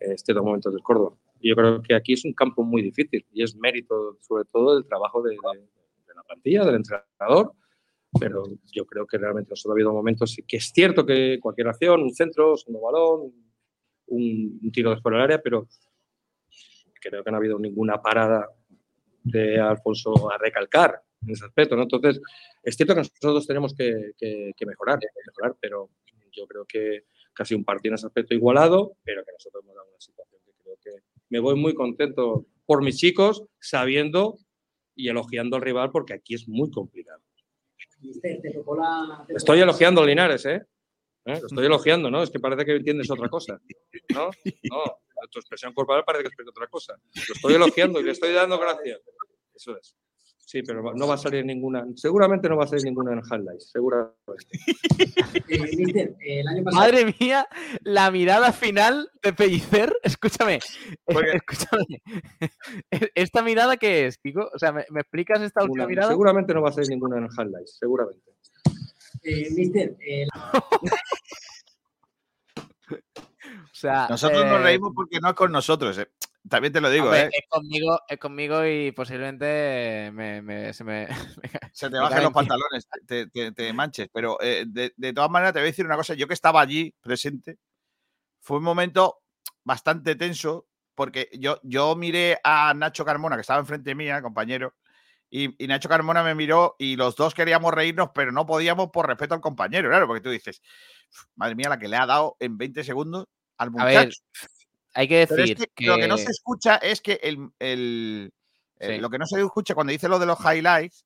Este 0.00 0.32
dos 0.32 0.44
momentos 0.44 0.72
del 0.72 0.82
Córdoba. 0.82 1.16
Yo 1.40 1.54
creo 1.56 1.82
que 1.82 1.94
aquí 1.94 2.12
es 2.14 2.24
un 2.24 2.32
campo 2.32 2.62
muy 2.62 2.82
difícil 2.82 3.24
y 3.32 3.42
es 3.42 3.54
mérito, 3.56 4.16
sobre 4.20 4.44
todo, 4.46 4.74
del 4.74 4.84
trabajo 4.84 5.22
de, 5.22 5.30
de- 5.30 5.58
de 5.60 6.14
la 6.14 6.22
plantilla, 6.24 6.64
del 6.64 6.76
entrenador. 6.76 7.52
Pero 8.20 8.44
yo 8.70 8.84
creo 8.84 9.06
que 9.06 9.16
realmente 9.16 9.50
nosotros 9.50 9.70
ha 9.70 9.74
habido 9.74 9.92
momentos 9.92 10.36
que 10.46 10.56
es 10.58 10.70
cierto 10.72 11.06
que 11.06 11.38
cualquier 11.40 11.68
acción, 11.68 12.02
un 12.02 12.12
centro, 12.12 12.56
segundo 12.56 12.80
balón, 12.84 13.32
un, 14.08 14.60
un 14.62 14.72
tiro 14.72 14.90
de 14.90 15.00
fuera 15.00 15.16
del 15.18 15.24
área, 15.24 15.40
pero 15.40 15.66
creo 17.02 17.24
que 17.24 17.30
no 17.30 17.36
ha 17.36 17.40
habido 17.40 17.58
ninguna 17.58 18.00
parada 18.00 18.48
de 19.24 19.58
Alfonso 19.60 20.30
a 20.30 20.38
recalcar 20.38 21.00
en 21.22 21.30
ese 21.30 21.44
aspecto. 21.44 21.76
¿no? 21.76 21.82
Entonces, 21.82 22.20
es 22.62 22.76
cierto 22.76 22.94
que 22.94 23.00
nosotros 23.00 23.46
tenemos 23.46 23.74
que, 23.74 24.12
mejorar, 24.66 24.98
mejorar, 25.26 25.56
pero 25.60 25.90
yo 26.30 26.46
creo 26.46 26.64
que 26.66 27.04
casi 27.32 27.54
un 27.54 27.64
partido 27.64 27.92
en 27.92 27.94
ese 27.94 28.06
aspecto 28.06 28.34
igualado, 28.34 28.96
pero 29.04 29.24
que 29.24 29.32
nosotros 29.32 29.62
hemos 29.64 29.74
dado 29.74 29.88
una 29.88 30.00
situación 30.00 30.40
que 30.44 30.52
creo 30.62 30.76
que 30.82 31.02
me 31.30 31.40
voy 31.40 31.56
muy 31.56 31.74
contento 31.74 32.46
por 32.66 32.82
mis 32.82 32.96
chicos, 32.96 33.44
sabiendo 33.58 34.38
y 34.94 35.08
elogiando 35.08 35.56
al 35.56 35.62
rival, 35.62 35.90
porque 35.90 36.14
aquí 36.14 36.34
es 36.34 36.48
muy 36.48 36.70
complicado. 36.70 37.22
Estoy 39.28 39.60
elogiando 39.60 40.02
a 40.02 40.06
Linares, 40.06 40.44
¿eh? 40.46 40.66
¿Eh? 41.24 41.38
Lo 41.40 41.46
estoy 41.46 41.66
elogiando, 41.66 42.10
¿no? 42.10 42.22
Es 42.22 42.30
que 42.30 42.40
parece 42.40 42.64
que 42.64 42.76
entiendes 42.76 43.10
otra 43.10 43.28
cosa. 43.28 43.60
¿No? 44.12 44.30
No, 44.70 44.82
tu 45.30 45.38
expresión 45.38 45.72
corporal 45.74 46.04
parece 46.04 46.22
que 46.24 46.28
explica 46.28 46.50
otra 46.50 46.66
cosa. 46.68 46.94
Lo 47.28 47.34
estoy 47.34 47.54
elogiando 47.54 48.00
y 48.00 48.04
le 48.04 48.12
estoy 48.12 48.32
dando 48.32 48.58
gracias. 48.58 49.00
Eso 49.54 49.76
es. 49.76 49.96
Sí, 50.44 50.60
pero 50.62 50.82
no 50.94 51.06
va 51.06 51.14
a 51.14 51.18
salir 51.18 51.46
ninguna, 51.46 51.86
seguramente 51.94 52.46
no 52.48 52.56
va 52.56 52.64
a 52.64 52.66
salir 52.66 52.84
ninguna 52.84 53.12
en 53.12 53.20
highlights, 53.20 53.70
seguramente. 53.70 54.14
Eh, 55.48 55.76
mister, 55.76 56.16
eh, 56.20 56.40
el 56.40 56.48
año 56.48 56.64
pasado. 56.64 56.82
Madre 56.82 57.14
mía, 57.18 57.46
la 57.82 58.10
mirada 58.10 58.52
final 58.52 59.10
de 59.22 59.32
Pellicer. 59.32 59.94
Escúchame, 60.02 60.58
Porque- 61.04 61.30
escúchame. 61.36 62.02
¿Esta 63.14 63.42
mirada 63.42 63.76
qué 63.76 64.06
es, 64.06 64.18
Kiko? 64.18 64.50
O 64.52 64.58
sea, 64.58 64.72
¿me, 64.72 64.84
me 64.90 65.00
explicas 65.00 65.40
esta 65.42 65.62
última 65.62 65.84
Una- 65.84 65.88
mirada? 65.88 66.08
seguramente 66.10 66.52
no 66.54 66.62
va 66.62 66.70
a 66.70 66.72
salir 66.72 66.90
ninguna 66.90 67.18
en 67.18 67.28
highlights, 67.30 67.76
seguramente. 67.78 68.32
eh, 69.22 69.48
mister, 69.54 69.96
eh, 70.00 70.26
O 73.72 73.74
sea, 73.74 74.06
Nosotros 74.08 74.44
nos 74.44 74.60
eh, 74.60 74.62
reímos 74.64 74.92
porque 74.94 75.18
no 75.18 75.28
es 75.30 75.34
con 75.34 75.50
nosotros. 75.50 75.96
¿eh? 75.96 76.10
También 76.46 76.72
te 76.74 76.80
lo 76.82 76.90
digo, 76.90 77.06
hombre, 77.06 77.22
¿eh? 77.22 77.30
es, 77.32 77.48
conmigo, 77.48 78.00
es 78.06 78.18
conmigo 78.18 78.66
y 78.66 78.92
posiblemente 78.92 80.10
me, 80.12 80.42
me- 80.42 80.72
se 80.74 80.84
me... 80.84 81.06
Se 81.72 81.88
te 81.88 81.98
bajen 81.98 82.22
los 82.22 82.32
pantalones, 82.34 82.86
te, 83.06 83.28
te- 83.28 83.52
te 83.52 83.72
manches. 83.72 84.08
Pero 84.12 84.36
eh, 84.42 84.64
de, 84.66 84.92
de 84.94 85.12
todas 85.14 85.30
maneras, 85.30 85.54
te 85.54 85.60
voy 85.60 85.68
a 85.68 85.70
decir 85.70 85.86
una 85.86 85.96
cosa. 85.96 86.12
Yo 86.12 86.28
que 86.28 86.34
estaba 86.34 86.60
allí 86.60 86.94
presente, 87.00 87.58
fue 88.40 88.58
un 88.58 88.64
momento 88.64 89.20
bastante 89.64 90.14
tenso 90.16 90.66
porque 90.94 91.30
yo, 91.32 91.58
yo 91.62 91.96
miré 91.96 92.38
a 92.44 92.74
Nacho 92.74 93.06
Carmona, 93.06 93.36
que 93.36 93.40
estaba 93.40 93.58
enfrente 93.60 93.94
mía, 93.94 94.20
compañero, 94.20 94.74
y, 95.30 95.64
y 95.64 95.66
Nacho 95.66 95.88
Carmona 95.88 96.22
me 96.22 96.34
miró 96.34 96.76
y 96.78 96.96
los 96.96 97.16
dos 97.16 97.34
queríamos 97.34 97.72
reírnos, 97.72 98.10
pero 98.14 98.32
no 98.32 98.44
podíamos 98.44 98.90
por 98.90 99.06
respeto 99.08 99.32
al 99.34 99.40
compañero, 99.40 99.88
claro, 99.88 100.06
porque 100.06 100.20
tú 100.20 100.28
dices, 100.28 100.60
madre 101.36 101.54
mía, 101.54 101.70
la 101.70 101.78
que 101.78 101.88
le 101.88 101.96
ha 101.96 102.04
dado 102.04 102.36
en 102.38 102.58
20 102.58 102.84
segundos 102.84 103.26
al 103.62 103.68
A 103.68 103.70
muchacho. 103.70 103.98
ver, 103.98 104.12
hay 104.94 105.08
que 105.08 105.26
Pero 105.26 105.42
es 105.42 105.48
decir 105.50 105.68
que 105.74 105.86
lo 105.86 105.96
que 105.96 106.08
no 106.08 106.16
se 106.18 106.30
escucha 106.30 106.76
es 106.76 107.00
que 107.00 107.18
el, 107.22 107.48
el- 107.58 108.32
Sí. 108.80 108.98
lo 108.98 109.08
que 109.10 109.18
no 109.18 109.26
se 109.26 109.40
escucha 109.40 109.74
cuando 109.74 109.92
dice 109.92 110.08
lo 110.08 110.18
de 110.18 110.26
los 110.26 110.38
highlights 110.40 111.04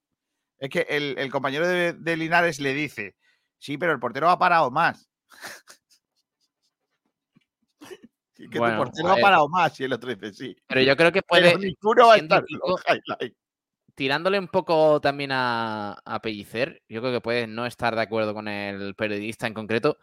es 0.59 0.70
que 0.70 0.86
el, 0.88 1.14
el 1.18 1.30
compañero 1.30 1.68
de, 1.68 1.92
de 1.92 2.16
Linares 2.16 2.59
le 2.61 2.72
dice 2.72 3.14
Sí, 3.59 3.76
pero 3.78 3.92
el 3.92 4.00
portero 4.00 4.28
ha 4.30 4.38
parado 4.38 4.70
más. 4.70 5.09
Y 8.38 8.48
que 8.50 8.59
Bueno, 8.59 8.76
tu 8.76 8.84
portero 8.84 9.12
ha 9.12 9.16
parado 9.16 9.48
más 9.48 9.78
y 9.80 9.84
el 9.84 9.92
otro 9.94 10.14
dice 10.14 10.32
sí. 10.32 10.57
Pero 10.66 10.82
yo 10.82 10.96
creo 10.96 11.12
que 11.12 11.22
Pero 11.30 11.52
puede, 11.52 11.59
ninguno 11.59 12.07
va 12.07 12.14
a 12.14 12.16
siendo 12.16 12.34
estar 12.36 12.46
en 12.50 12.59
Kiko- 12.59 12.68
los 12.68 12.82
highlights. 12.86 13.36
tirándole 13.94 14.38
un 14.38 14.48
poco 14.48 15.00
también 15.00 15.32
a, 15.32 15.92
a 16.04 16.20
Pellicer, 16.20 16.82
yo 16.88 17.00
creo 17.00 17.12
que 17.12 17.20
puede 17.22 17.46
no 17.46 17.64
estar 17.66 17.94
de 17.94 18.02
acuerdo 18.02 18.34
con 18.34 18.46
el 18.48 18.94
periodista 18.94 19.46
en 19.46 19.54
concreto, 19.54 19.98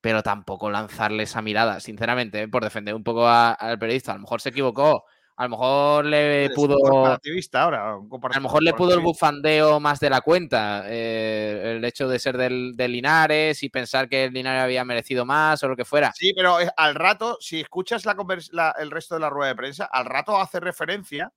pero 0.00 0.22
tampoco 0.22 0.70
lanzarle 0.70 1.24
esa 1.24 1.42
mirada, 1.42 1.80
sinceramente, 1.80 2.42
¿eh? 2.42 2.48
por 2.48 2.62
defender 2.64 2.94
un 2.94 3.02
poco 3.04 3.26
a- 3.26 3.52
al 3.52 3.78
periodista. 3.78 4.12
A 4.12 4.14
lo 4.16 4.20
mejor 4.22 4.40
se 4.40 4.50
equivocó, 4.50 5.04
a 5.36 5.44
lo 5.44 5.48
mejor 5.50 6.04
le 6.04 6.50
pudo. 6.50 6.76
ahora. 7.52 7.94
A 7.94 8.34
lo 8.36 8.40
mejor 8.40 8.62
le 8.62 8.74
pudo 8.74 8.94
el 8.94 9.00
bufandeo 9.00 9.80
más 9.80 10.00
de 10.00 10.10
la 10.10 10.20
cuenta. 10.20 10.84
eh, 10.86 11.74
el 11.76 11.84
hecho 11.84 12.08
de 12.08 12.18
ser 12.18 12.36
del, 12.36 12.72
del 12.76 12.92
Linares 12.92 13.62
y 13.62 13.68
pensar 13.68 14.08
que 14.08 14.24
el 14.24 14.32
Linares 14.32 14.62
había 14.62 14.84
merecido 14.84 15.24
más 15.24 15.62
o 15.62 15.68
lo 15.68 15.76
que 15.76 15.84
fuera. 15.84 16.12
Sí, 16.14 16.32
pero 16.34 16.58
es- 16.60 16.70
al 16.76 16.94
rato, 16.94 17.36
si 17.40 17.60
escuchas 17.60 18.04
la 18.04 18.16
la- 18.52 18.74
el 18.78 18.90
resto 18.90 19.14
de 19.14 19.20
la 19.20 19.30
rueda 19.30 19.48
de 19.50 19.56
prensa, 19.56 19.84
al 19.84 20.04
rato 20.06 20.36
hace 20.38 20.60
referencia 20.60 21.32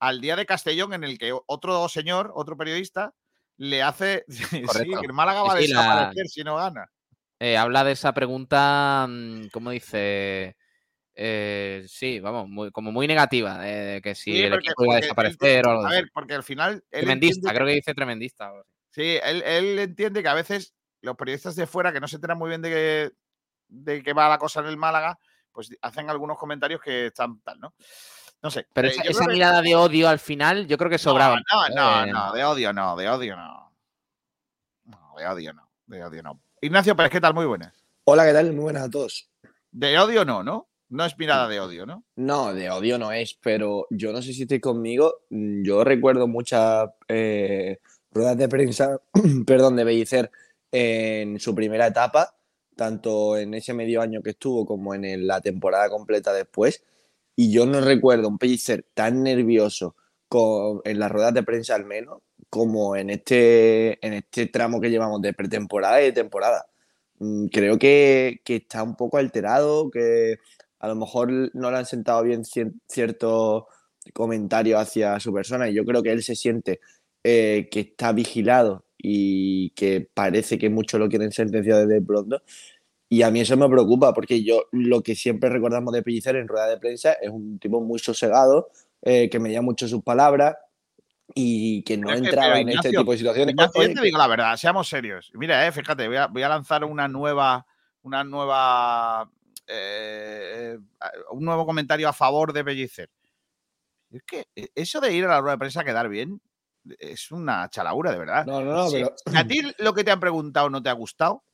al 0.00 0.20
día 0.20 0.36
de 0.36 0.46
Castellón 0.46 0.94
en 0.94 1.04
el 1.04 1.18
que 1.18 1.34
otro 1.46 1.88
señor, 1.88 2.32
otro 2.34 2.56
periodista, 2.56 3.12
le 3.58 3.82
hace 3.82 4.24
sí, 4.88 4.90
que 5.00 5.06
el 5.06 5.12
Málaga 5.12 5.42
va 5.42 5.52
a 5.54 5.56
sí, 5.60 5.68
la- 5.68 5.80
desaparecer 5.80 6.28
si 6.28 6.42
no 6.42 6.56
gana. 6.56 6.86
Eh, 7.42 7.56
habla 7.56 7.84
de 7.84 7.92
esa 7.92 8.12
pregunta, 8.12 9.06
mm, 9.08 9.46
¿cómo 9.50 9.70
dice? 9.70 10.56
Eh, 11.14 11.84
sí, 11.88 12.20
vamos, 12.20 12.48
muy- 12.48 12.70
como 12.70 12.92
muy 12.92 13.06
negativa, 13.08 13.58
de 13.58 14.00
que 14.02 14.14
si 14.14 14.32
Sí, 14.32 14.42
el 14.42 14.50
porque- 14.52 14.66
equipo 14.68 14.84
iba 14.84 14.94
a 14.94 15.00
desaparecer 15.00 15.66
o 15.66 15.70
algo 15.70 15.86
A 15.86 15.90
ver, 15.90 16.10
porque 16.12 16.34
al 16.34 16.42
final. 16.42 16.84
Tremendista, 16.90 17.52
creo 17.54 17.66
que 17.66 17.72
dice 17.74 17.94
tremendista. 17.94 18.52
Sí, 18.90 19.18
él, 19.22 19.42
él 19.42 19.78
entiende 19.78 20.22
que 20.22 20.28
a 20.28 20.34
veces 20.34 20.74
los 21.00 21.16
periodistas 21.16 21.56
de 21.56 21.66
fuera 21.66 21.92
que 21.92 22.00
no 22.00 22.08
se 22.08 22.16
enteran 22.16 22.36
muy 22.38 22.50
bien 22.50 22.60
de 22.62 22.68
qué 22.70 23.10
de 23.72 24.02
qué 24.02 24.12
va 24.12 24.28
la 24.28 24.36
cosa 24.38 24.60
en 24.60 24.66
el 24.66 24.76
Málaga, 24.76 25.16
pues 25.52 25.70
hacen 25.80 26.10
algunos 26.10 26.36
comentarios 26.36 26.80
que 26.82 27.06
están 27.06 27.40
tal, 27.40 27.60
¿no? 27.60 27.72
No 28.42 28.50
sé. 28.50 28.66
Pero 28.74 28.88
eh, 28.88 28.94
esa, 29.04 29.26
que- 29.26 29.32
mirada 29.32 29.62
de 29.62 29.76
odio 29.76 30.08
al 30.08 30.18
final, 30.18 30.66
yo 30.66 30.76
creo 30.76 30.90
que 30.90 30.98
sobraba. 30.98 31.36
No, 31.52 31.68
no, 31.74 32.04
¿eh? 32.04 32.10
no, 32.10 32.32
de 32.32 32.44
odio 32.44 32.72
no, 32.72 32.96
de 32.96 33.08
odio 33.08 33.36
no. 33.36 33.72
No, 34.84 35.14
de 35.16 35.26
odio 35.26 35.52
no, 35.54 35.70
de 35.86 36.04
odio 36.04 36.22
no. 36.22 36.40
Ignacio 36.60 36.96
Pérez, 36.96 37.12
¿qué 37.12 37.20
tal? 37.20 37.34
Muy 37.34 37.46
buenas. 37.46 37.72
Hola, 38.04 38.26
¿qué 38.26 38.32
tal? 38.32 38.52
Muy 38.52 38.62
buenas 38.64 38.84
a 38.84 38.90
todos. 38.90 39.30
De 39.70 39.98
odio 39.98 40.24
no, 40.24 40.42
¿no? 40.42 40.68
No 40.88 41.04
es 41.04 41.16
mirada 41.18 41.48
de 41.48 41.60
odio, 41.60 41.86
¿no? 41.86 42.04
No, 42.16 42.52
de 42.52 42.68
odio 42.70 42.98
no 42.98 43.12
es, 43.12 43.34
pero 43.40 43.86
yo 43.90 44.12
no 44.12 44.20
sé 44.22 44.32
si 44.32 44.42
estáis 44.42 44.60
conmigo. 44.60 45.20
mm, 45.30 45.62
Yo 45.62 45.84
recuerdo 45.84 46.26
muchas 46.26 46.90
eh, 47.08 47.78
ruedas 48.10 48.36
de 48.36 48.48
prensa, 48.48 49.00
perdón, 49.46 49.76
de 49.76 49.84
Bellicer 49.84 50.30
en 50.72 51.38
su 51.38 51.54
primera 51.54 51.86
etapa, 51.86 52.34
tanto 52.76 53.36
en 53.36 53.54
ese 53.54 53.72
medio 53.72 54.02
año 54.02 54.22
que 54.22 54.30
estuvo 54.30 54.66
como 54.66 54.94
en 54.94 55.26
la 55.26 55.40
temporada 55.40 55.88
completa 55.88 56.32
después. 56.32 56.82
Y 57.36 57.52
yo 57.52 57.64
no 57.66 57.80
recuerdo 57.80 58.28
un 58.28 58.38
Pellicer 58.38 58.84
tan 58.92 59.22
nervioso 59.22 59.94
con- 60.28 60.80
en 60.84 60.98
las 60.98 61.10
ruedas 61.10 61.32
de 61.34 61.42
prensa 61.44 61.74
al 61.76 61.84
menos 61.86 62.18
como 62.50 62.96
en 62.96 63.10
este, 63.10 64.04
en 64.06 64.14
este 64.14 64.46
tramo 64.46 64.80
que 64.80 64.90
llevamos 64.90 65.22
de 65.22 65.32
pretemporada 65.34 66.02
y 66.02 66.06
de 66.06 66.12
temporada. 66.12 66.66
Mm, 67.18 67.46
Creo 67.48 67.78
que, 67.78 68.40
que 68.44 68.56
está 68.56 68.82
un 68.82 68.96
poco 68.96 69.18
alterado, 69.18 69.90
que 69.90 70.38
a 70.80 70.88
lo 70.88 70.96
mejor 70.96 71.30
no 71.54 71.70
le 71.70 71.76
han 71.78 71.86
sentado 71.86 72.22
bien 72.24 72.42
cier- 72.44 72.74
ciertos 72.88 73.64
comentarios 74.14 74.80
hacia 74.80 75.20
su 75.20 75.32
persona 75.32 75.68
y 75.68 75.74
yo 75.74 75.84
creo 75.84 76.02
que 76.02 76.12
él 76.12 76.22
se 76.22 76.34
siente 76.36 76.80
eh, 77.24 77.68
que 77.70 77.80
está 77.80 78.12
vigilado 78.12 78.84
y 78.98 79.70
que 79.70 80.08
parece 80.14 80.58
que 80.58 80.70
muchos 80.70 81.00
lo 81.00 81.08
quieren 81.08 81.32
sentenciar 81.32 81.86
desde 81.86 82.02
pronto. 82.02 82.42
Y 83.08 83.22
a 83.22 83.30
mí 83.30 83.40
eso 83.40 83.56
me 83.56 83.68
preocupa 83.68 84.14
porque 84.14 84.42
yo 84.44 84.64
lo 84.72 85.02
que 85.02 85.14
siempre 85.16 85.50
recordamos 85.50 85.92
de 85.92 86.02
Pellicer 86.02 86.36
en 86.36 86.48
rueda 86.48 86.68
de 86.68 86.78
prensa 86.78 87.12
es 87.14 87.30
un 87.30 87.58
tipo 87.58 87.80
muy 87.80 87.98
sosegado, 87.98 88.70
eh, 89.02 89.28
que 89.30 89.40
medía 89.40 89.62
mucho 89.62 89.88
sus 89.88 90.02
palabras 90.02 90.56
y 91.34 91.82
que 91.82 91.96
no 91.96 92.08
Pero 92.08 92.14
es 92.14 92.20
que- 92.22 92.28
entraba 92.28 92.60
en 92.60 92.68
este 92.70 92.90
tipo 92.90 93.12
de 93.12 93.18
situaciones. 93.18 93.52
Ignacio, 93.52 93.82
yo 93.82 93.94
te 93.94 94.00
digo 94.02 94.18
la 94.18 94.26
verdad, 94.26 94.56
seamos 94.56 94.88
serios. 94.88 95.30
Mira, 95.34 95.66
eh, 95.66 95.72
fíjate, 95.72 96.06
voy 96.08 96.16
a, 96.16 96.26
voy 96.26 96.42
a 96.42 96.48
lanzar 96.48 96.84
una 96.84 97.08
nueva, 97.08 97.66
una 98.02 98.24
nueva, 98.24 99.30
eh, 99.66 100.78
un 101.30 101.44
nuevo 101.44 101.66
comentario 101.66 102.08
a 102.08 102.12
favor 102.12 102.52
de 102.52 102.62
Bellicer. 102.62 103.10
Es 104.10 104.22
que 104.24 104.46
eh, 104.56 104.68
eso 104.74 105.00
de 105.00 105.12
ir 105.12 105.24
a 105.24 105.28
la 105.28 105.40
rueda 105.40 105.54
de 105.54 105.58
prensa 105.58 105.80
a 105.82 105.84
quedar 105.84 106.08
bien 106.08 106.40
es 106.98 107.30
una 107.30 107.68
chalaura, 107.70 108.10
de 108.12 108.18
verdad. 108.18 108.46
No, 108.46 108.60
no, 108.62 108.72
no, 108.72 108.88
Si- 108.88 108.96
pero, 108.96 109.14
a 109.36 109.46
ti 109.46 109.60
lo 109.78 109.94
que 109.94 110.02
te 110.04 110.10
han 110.10 110.20
preguntado 110.20 110.68
no 110.70 110.82
te 110.82 110.88
ha 110.88 110.94
gustado, 110.94 111.44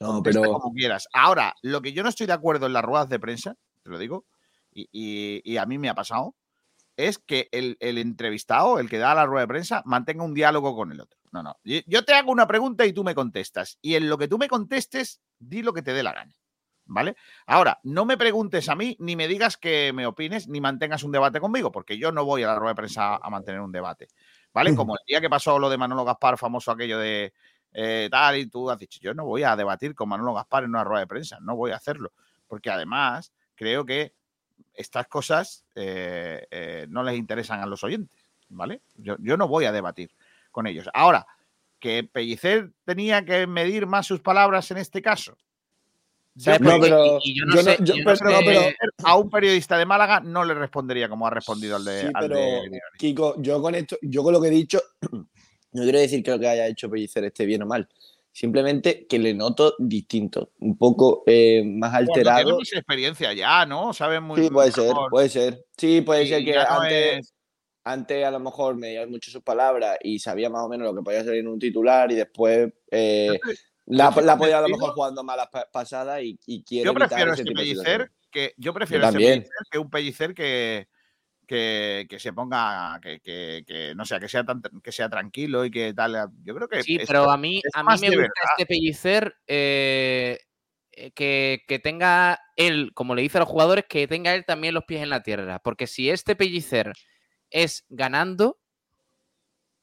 no, 0.00 0.22
pero 0.22 0.40
como 0.60 0.72
quieras. 0.72 1.08
Ahora, 1.12 1.54
lo 1.62 1.82
que 1.82 1.92
yo 1.92 2.02
no 2.02 2.08
estoy 2.08 2.26
de 2.26 2.32
acuerdo 2.32 2.66
en 2.66 2.72
las 2.72 2.82
ruedas 2.84 3.08
de 3.08 3.18
prensa, 3.18 3.56
te 3.82 3.90
lo 3.90 3.98
digo, 3.98 4.24
y, 4.72 4.88
y- 4.92 5.42
y 5.44 5.56
a 5.58 5.66
mí 5.66 5.76
me 5.78 5.88
ha 5.90 5.94
pasado, 5.94 6.34
es 7.08 7.18
que 7.18 7.48
el, 7.52 7.76
el 7.80 7.98
entrevistado, 7.98 8.78
el 8.78 8.88
que 8.88 8.98
da 8.98 9.14
la 9.14 9.26
rueda 9.26 9.42
de 9.42 9.48
prensa, 9.48 9.82
mantenga 9.84 10.24
un 10.24 10.34
diálogo 10.34 10.74
con 10.76 10.92
el 10.92 11.00
otro. 11.00 11.18
No, 11.32 11.42
no. 11.42 11.58
Yo, 11.64 12.04
te 12.04 12.12
hago 12.12 12.30
una 12.30 12.46
pregunta 12.46 12.84
y 12.84 12.92
tú 12.92 13.04
me 13.04 13.14
contestas. 13.14 13.78
Y 13.80 13.94
en 13.94 14.08
lo 14.08 14.18
que 14.18 14.28
tú 14.28 14.36
me 14.36 14.48
contestes, 14.48 15.22
di 15.38 15.62
lo 15.62 15.72
que 15.72 15.82
te 15.82 15.94
dé 15.94 16.02
la 16.02 16.12
gana. 16.12 16.34
¿Vale? 16.84 17.16
Ahora, 17.46 17.80
no 17.84 18.04
me 18.04 18.18
preguntes 18.18 18.68
a 18.68 18.74
mí, 18.74 18.96
ni 18.98 19.16
me 19.16 19.28
digas 19.28 19.56
que 19.56 19.92
me 19.94 20.04
opines, 20.04 20.48
ni 20.48 20.60
mantengas 20.60 21.04
un 21.04 21.12
debate 21.12 21.40
conmigo, 21.40 21.72
porque 21.72 21.96
yo 21.96 22.12
no 22.12 22.24
voy 22.24 22.42
a 22.42 22.48
la 22.48 22.56
rueda 22.56 22.72
de 22.72 22.76
prensa 22.76 23.16
a 23.16 23.30
mantener 23.30 23.60
un 23.62 23.72
debate. 23.72 24.08
¿Vale? 24.52 24.74
Como 24.74 24.94
el 24.94 25.00
día 25.06 25.20
que 25.20 25.30
pasó 25.30 25.58
lo 25.58 25.70
de 25.70 25.78
Manolo 25.78 26.04
Gaspar, 26.04 26.36
famoso 26.36 26.70
aquello 26.70 26.98
de 26.98 27.32
eh, 27.72 28.08
tal, 28.10 28.36
y 28.36 28.46
tú 28.46 28.68
has 28.68 28.78
dicho, 28.78 29.00
yo 29.00 29.14
no 29.14 29.24
voy 29.24 29.44
a 29.44 29.56
debatir 29.56 29.94
con 29.94 30.10
Manolo 30.10 30.34
Gaspar 30.34 30.64
en 30.64 30.70
una 30.70 30.84
rueda 30.84 31.00
de 31.00 31.06
prensa, 31.06 31.38
no 31.40 31.56
voy 31.56 31.70
a 31.70 31.76
hacerlo, 31.76 32.12
porque 32.46 32.68
además 32.68 33.32
creo 33.54 33.86
que 33.86 34.12
estas 34.74 35.06
cosas 35.08 35.64
eh, 35.74 36.46
eh, 36.50 36.86
no 36.88 37.02
les 37.02 37.16
interesan 37.16 37.60
a 37.60 37.66
los 37.66 37.84
oyentes, 37.84 38.20
¿vale? 38.48 38.82
Yo, 38.96 39.16
yo 39.18 39.36
no 39.36 39.48
voy 39.48 39.64
a 39.64 39.72
debatir 39.72 40.10
con 40.50 40.66
ellos. 40.66 40.88
Ahora, 40.94 41.26
que 41.78 42.04
Pellicer 42.04 42.70
tenía 42.84 43.24
que 43.24 43.46
medir 43.46 43.86
más 43.86 44.06
sus 44.06 44.20
palabras 44.20 44.70
en 44.70 44.78
este 44.78 45.02
caso. 45.02 45.36
A 49.04 49.16
un 49.16 49.28
periodista 49.28 49.76
de 49.76 49.84
Málaga 49.84 50.20
no 50.20 50.44
le 50.44 50.54
respondería 50.54 51.08
como 51.08 51.26
ha 51.26 51.30
respondido 51.30 51.76
al 51.76 51.84
de, 51.84 52.00
Sí, 52.02 52.06
al 52.14 52.28
pero 52.28 52.36
de. 52.36 52.80
Kiko, 52.96 53.42
yo 53.42 53.60
con 53.60 53.74
esto, 53.74 53.98
yo 54.00 54.22
con 54.22 54.32
lo 54.32 54.40
que 54.40 54.48
he 54.48 54.52
dicho, 54.52 54.80
no 55.10 55.82
quiero 55.82 55.98
decir 55.98 56.22
que 56.22 56.30
lo 56.30 56.38
que 56.38 56.48
haya 56.48 56.68
hecho 56.68 56.88
Pellicer 56.88 57.24
esté 57.24 57.44
bien 57.44 57.62
o 57.62 57.66
mal. 57.66 57.86
Simplemente 58.34 59.06
que 59.06 59.18
le 59.18 59.34
noto 59.34 59.74
distinto, 59.78 60.52
un 60.60 60.78
poco 60.78 61.22
eh, 61.26 61.62
más 61.64 61.90
Bueno, 61.90 62.06
alterado. 62.08 62.36
tiene 62.38 62.52
mucha 62.54 62.78
experiencia 62.78 63.32
ya, 63.34 63.66
¿no? 63.66 63.92
Sabe 63.92 64.20
muy 64.20 64.42
Sí, 64.42 64.50
puede 64.50 64.72
ser, 64.72 64.94
puede 65.10 65.28
ser. 65.28 65.64
Sí, 65.76 66.00
puede 66.00 66.26
ser 66.26 66.42
que 66.44 66.54
no 66.54 66.60
antes, 66.82 67.18
es- 67.18 67.34
antes 67.84 68.24
a 68.24 68.30
lo 68.30 68.40
mejor 68.40 68.76
medía 68.76 69.06
mucho 69.06 69.30
sus 69.30 69.42
palabras 69.42 69.98
y 70.02 70.18
sabía 70.18 70.48
más 70.48 70.62
o 70.62 70.68
menos 70.68 70.86
lo 70.86 70.94
que 70.94 71.02
podía 71.02 71.22
salir 71.24 71.40
en 71.40 71.48
un 71.48 71.58
titular 71.58 72.10
y 72.10 72.14
después 72.14 72.72
eh, 72.90 73.38
la, 73.84 74.10
la 74.22 74.38
podía 74.38 74.58
a 74.58 74.62
lo 74.62 74.68
mejor 74.70 74.92
jugando 74.92 75.22
malas 75.22 75.48
pa- 75.48 75.68
pasadas 75.70 76.22
y, 76.22 76.38
y 76.46 76.62
quiere 76.64 76.86
Yo 76.86 76.94
prefiero 76.94 77.34
de 77.34 77.44
pellicer 77.44 78.10
que 78.30 78.54
yo 78.56 78.72
prefiero 78.72 79.02
Yo 79.02 79.08
ese 79.10 79.18
pellicer 79.18 79.52
que 79.70 79.78
un 79.78 79.90
pellicer 79.90 80.34
que, 80.34 80.88
que, 81.46 82.06
que 82.08 82.18
se 82.18 82.32
ponga 82.32 82.98
que, 83.02 83.20
que, 83.20 83.64
que, 83.66 83.94
no 83.94 84.04
sé 84.04 84.18
que 84.20 84.28
sea 84.28 84.44
tan, 84.44 84.62
que 84.82 84.92
sea 84.92 85.08
tranquilo 85.08 85.64
y 85.64 85.70
que 85.70 85.92
tal 85.92 86.30
yo 86.44 86.54
creo 86.54 86.68
que 86.68 86.82
Sí, 86.82 86.96
es- 87.00 87.06
pero 87.06 87.30
a 87.30 87.36
mí, 87.36 87.60
a 87.74 87.82
mí 87.82 87.88
me 88.00 88.06
gusta 88.08 88.16
verdad. 88.16 88.30
este 88.56 88.66
pellicer 88.66 89.34
eh, 89.46 90.38
eh, 90.92 91.10
que, 91.12 91.62
que 91.66 91.78
tenga 91.78 92.38
él, 92.56 92.92
como 92.94 93.14
le 93.14 93.22
dice 93.22 93.38
a 93.38 93.40
los 93.40 93.48
jugadores, 93.48 93.84
que 93.88 94.06
tenga 94.06 94.34
él 94.34 94.44
también 94.46 94.74
los 94.74 94.84
pies 94.84 95.02
en 95.02 95.10
la 95.10 95.22
tierra. 95.22 95.58
Porque 95.58 95.86
si 95.86 96.10
este 96.10 96.36
pellicer 96.36 96.92
es 97.50 97.84
ganando, 97.88 98.58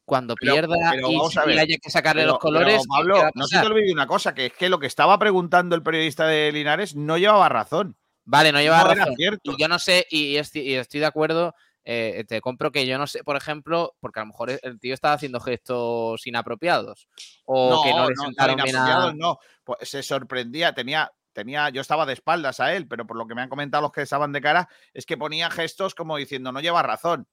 cuando 0.06 0.34
Pero- 0.40 0.54
pierda 0.54 0.76
pero 0.92 1.12
y, 1.12 1.20
ver, 1.46 1.60
haya 1.60 1.78
que 1.80 1.90
sacarle 1.92 2.24
Pero- 2.24 2.32
los 2.34 2.40
colores, 2.40 2.74
pero, 2.74 2.82
¿qué- 2.82 2.88
Pablo, 2.90 3.30
no 3.36 3.46
se 3.46 3.60
te 3.60 3.66
olvide 3.68 3.92
una 3.94 4.08
cosa, 4.08 4.34
que 4.34 4.48
es 4.48 4.54
que 4.54 4.70
lo 4.70 4.80
que 4.80 4.88
estaba 4.88 5.20
preguntando 5.20 5.76
el 5.76 5.84
periodista 5.84 6.26
de 6.26 6.52
Linares 6.52 6.96
no 6.96 7.18
llevaba 7.20 7.48
razón. 7.50 7.96
Vale, 8.30 8.52
no 8.52 8.62
lleva 8.62 8.84
no 8.84 8.94
razón. 8.94 9.16
cierto. 9.16 9.52
Y 9.52 9.60
yo 9.60 9.68
no 9.68 9.80
sé, 9.80 10.06
y 10.12 10.36
estoy, 10.36 10.62
y 10.62 10.76
estoy 10.76 11.00
de 11.00 11.08
acuerdo, 11.08 11.56
eh, 11.84 12.24
te 12.28 12.42
compro 12.42 12.72
que 12.72 12.86
yo 12.86 13.00
no 13.00 13.08
sé, 13.08 13.24
por 13.24 13.36
ejemplo, 13.36 13.96
porque 14.00 14.20
a 14.20 14.24
lo 14.24 14.28
mejor 14.28 14.52
el 14.62 14.80
tío 14.80 14.94
estaba 14.94 15.16
haciendo 15.16 15.40
gestos 15.40 16.28
inapropiados 16.28 17.08
o 17.46 17.82
que 17.84 17.92
no 17.92 18.08
le 18.08 18.16
sentaron 18.16 18.58
bien 18.58 18.68
a... 18.76 18.80
inapropiados 18.80 19.16
no. 19.16 19.40
Pues 19.64 19.90
se 19.90 20.04
sorprendía, 20.04 20.74
tenía, 20.74 21.12
tenía, 21.34 21.70
yo 21.70 21.82
estaba 21.82 22.06
de 22.06 22.14
espaldas 22.14 22.60
a 22.60 22.76
él, 22.76 22.88
pero 22.88 23.08
por 23.08 23.18
lo 23.18 23.26
que 23.26 23.34
me 23.34 23.42
han 23.42 23.50
comentado 23.50 23.82
los 23.82 23.92
que 23.92 24.04
estaban 24.04 24.32
de 24.32 24.42
cara, 24.42 24.70
es 24.94 25.08
que 25.08 25.18
ponía 25.18 25.50
gestos 25.50 25.96
como 25.96 26.16
diciendo, 26.16 26.52
no 26.52 26.60
lleva 26.60 26.84
razón. 26.84 27.28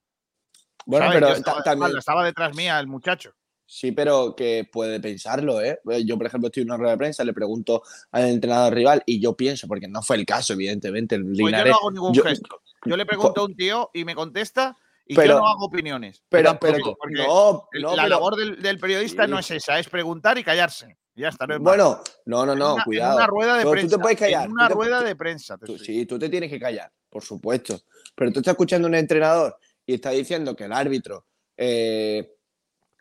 Bueno, 0.86 1.06
¿sabes? 1.06 1.16
pero 1.16 1.28
Yo 1.28 1.34
estaba, 1.34 1.62
también, 1.62 1.82
espaldas, 1.82 1.98
estaba 1.98 2.24
detrás 2.24 2.56
mía 2.56 2.80
el 2.80 2.86
muchacho. 2.86 3.34
Sí, 3.68 3.90
pero 3.92 4.34
que 4.36 4.68
puede 4.70 5.00
pensarlo, 5.00 5.60
¿eh? 5.60 5.80
Yo, 6.04 6.16
por 6.16 6.26
ejemplo, 6.26 6.46
estoy 6.46 6.62
en 6.62 6.68
una 6.70 6.76
rueda 6.76 6.92
de 6.92 6.98
prensa, 6.98 7.24
le 7.24 7.32
pregunto 7.32 7.82
al 8.12 8.28
entrenador 8.28 8.72
rival 8.72 9.02
y 9.06 9.20
yo 9.20 9.36
pienso, 9.36 9.66
porque 9.66 9.88
no 9.88 10.02
fue 10.02 10.16
el 10.16 10.24
caso, 10.24 10.52
evidentemente, 10.52 11.16
el 11.16 11.24
Pues 11.24 11.36
yo 11.38 11.50
no 11.50 11.56
hago 11.74 11.90
ningún 11.90 12.14
yo- 12.14 12.22
gesto. 12.22 12.62
Yo 12.84 12.96
le 12.96 13.04
pregunto 13.04 13.40
a 13.40 13.44
un 13.44 13.56
tío 13.56 13.90
y 13.92 14.04
me 14.04 14.14
contesta 14.14 14.76
y 15.04 15.16
Pero- 15.16 15.34
yo 15.34 15.38
no 15.40 15.48
hago 15.48 15.64
opiniones. 15.66 16.22
Pero, 16.28 16.50
Tampoco, 16.50 16.72
pero, 16.72 16.96
porque 16.96 17.14
no, 17.26 17.68
el- 17.72 17.82
no, 17.82 17.96
la 17.96 18.02
pero- 18.04 18.08
labor 18.14 18.36
del, 18.36 18.62
del 18.62 18.78
periodista 18.78 19.24
Sí. 19.24 19.30
no 19.30 19.38
es 19.40 19.50
esa, 19.50 19.78
es 19.80 19.88
preguntar 19.88 20.38
y 20.38 20.44
callarse. 20.44 20.96
Ya 21.16 21.28
está, 21.28 21.46
no 21.46 21.54
es. 21.54 21.60
Bueno, 21.60 22.00
no, 22.26 22.46
no, 22.46 22.52
En 22.52 22.58
no, 22.60 22.74
una- 22.74 22.84
cuidado. 22.84 23.12
En 23.12 23.16
una 23.16 23.26
rueda 23.26 23.52
de 23.54 23.60
Pero 23.62 23.70
prensa. 23.72 23.88
tú 23.90 23.96
te 23.96 24.02
puedes 24.02 24.18
callar. 24.18 24.44
En 24.44 24.52
una 24.52 24.68
te- 24.68 24.74
rueda 24.74 25.02
de 25.02 25.16
prensa. 25.16 25.58
te 25.58 25.66
tú- 25.66 25.78
sí, 25.78 26.06
tú 26.06 26.18
te 26.18 26.28
tienes 26.28 26.50
que 26.50 26.60
callar, 26.60 26.92
por 27.10 27.24
supuesto. 27.24 27.80
Pero 28.14 28.30
tú 28.32 28.38
estás 28.40 28.52
escuchando 28.52 28.86
a 28.86 28.90
un 28.90 28.94
entrenador 28.94 29.56
y 29.84 29.94
está 29.94 30.10
diciendo 30.10 30.54
que 30.54 30.64
el 30.64 30.72
árbitro 30.72 31.26
eh, 31.56 32.35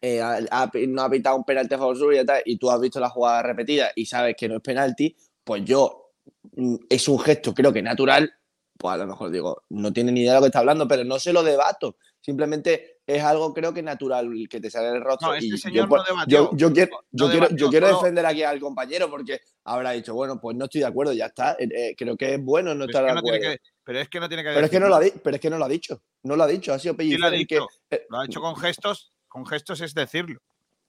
eh, 0.07 0.21
ha- 0.21 0.39
ha- 0.51 0.71
no 0.87 1.01
ha 1.01 1.09
pitado 1.09 1.35
un 1.37 1.43
penalti 1.43 1.73
a 1.73 1.77
favor 1.77 1.97
suyo 1.97 2.21
y 2.21 2.25
tal, 2.25 2.41
y 2.45 2.57
tú 2.57 2.69
has 2.69 2.79
visto 2.79 2.99
la 2.99 3.09
jugada 3.09 3.41
repetida 3.41 3.91
y 3.95 4.05
sabes 4.05 4.35
que 4.37 4.47
no 4.47 4.57
es 4.57 4.61
penalti, 4.61 5.15
pues 5.43 5.63
yo 5.65 6.11
mm, 6.55 6.75
es 6.89 7.07
un 7.07 7.19
gesto, 7.19 7.53
creo 7.53 7.71
que 7.73 7.81
natural. 7.81 8.31
Pues 8.77 8.93
a 8.93 8.97
lo 8.97 9.07
mejor 9.07 9.31
digo, 9.31 9.63
no 9.69 9.93
tiene 9.93 10.11
ni 10.11 10.21
idea 10.21 10.33
de 10.33 10.37
lo 10.39 10.41
que 10.43 10.47
está 10.47 10.59
hablando, 10.59 10.85
pero 10.87 11.03
no 11.05 11.17
se 11.17 11.31
lo 11.31 11.43
debato. 11.43 11.95
Simplemente 12.19 12.97
es 13.07 13.23
algo, 13.23 13.53
creo 13.53 13.73
que 13.73 13.81
natural 13.81 14.29
que 14.49 14.59
te 14.59 14.69
sale 14.69 14.89
el 14.89 15.01
rostro. 15.01 15.29
No, 15.29 15.33
este 15.35 15.45
y 15.47 15.51
yo, 15.51 15.57
señor 15.57 15.87
pues, 15.87 16.01
no 16.01 16.05
debatió. 16.13 16.51
yo, 16.51 16.57
yo 16.57 16.73
quiero, 16.73 16.99
yo 17.11 17.25
No 17.25 17.31
quiero, 17.31 17.47
yo 17.55 17.69
quiero 17.69 17.87
defender 17.87 18.25
aquí 18.25 18.43
al 18.43 18.59
compañero 18.59 19.09
porque 19.09 19.39
habrá 19.63 19.91
dicho, 19.91 20.13
bueno, 20.13 20.39
pues 20.41 20.57
no 20.57 20.65
estoy 20.65 20.81
de 20.81 20.87
acuerdo, 20.87 21.13
ya 21.13 21.27
está. 21.27 21.53
Eh, 21.59 21.69
eh, 21.73 21.95
creo 21.97 22.17
que 22.17 22.33
es 22.33 22.43
bueno 22.43 22.75
no 22.75 22.85
estar 22.85 23.05
de 23.05 23.11
acuerdo. 23.11 23.39
pero 23.83 23.99
es 23.99 24.09
que 24.09 24.19
no 24.19 24.27
tiene 24.27 24.43
que 24.43 24.49
Pero 24.49 24.65
es 24.65 24.71
que 24.71 24.79
no 24.79 24.87
lo 24.89 24.95
ha 24.95 25.01
pero 25.23 25.35
es 25.35 25.41
que 25.41 25.49
no 25.49 25.57
lo 25.57 25.65
ha 25.65 25.69
dicho. 25.69 26.01
No 26.23 26.35
lo 26.35 26.43
ha 26.43 26.47
dicho. 26.47 26.73
Ha 26.73 26.79
sido 26.79 26.93
Sí 26.95 26.97
Pellicer 26.97 27.19
lo 27.21 27.27
ha 27.27 27.31
que. 27.31 27.37
dicho. 27.37 27.67
eh, 27.91 28.05
Lo 28.09 28.19
ha 28.19 28.25
hecho 28.25 28.41
con 28.41 28.55
gestos. 28.57 29.13
Con 29.35 29.45
gestos 29.45 29.81
es 29.81 29.93
decirlo. 29.93 30.39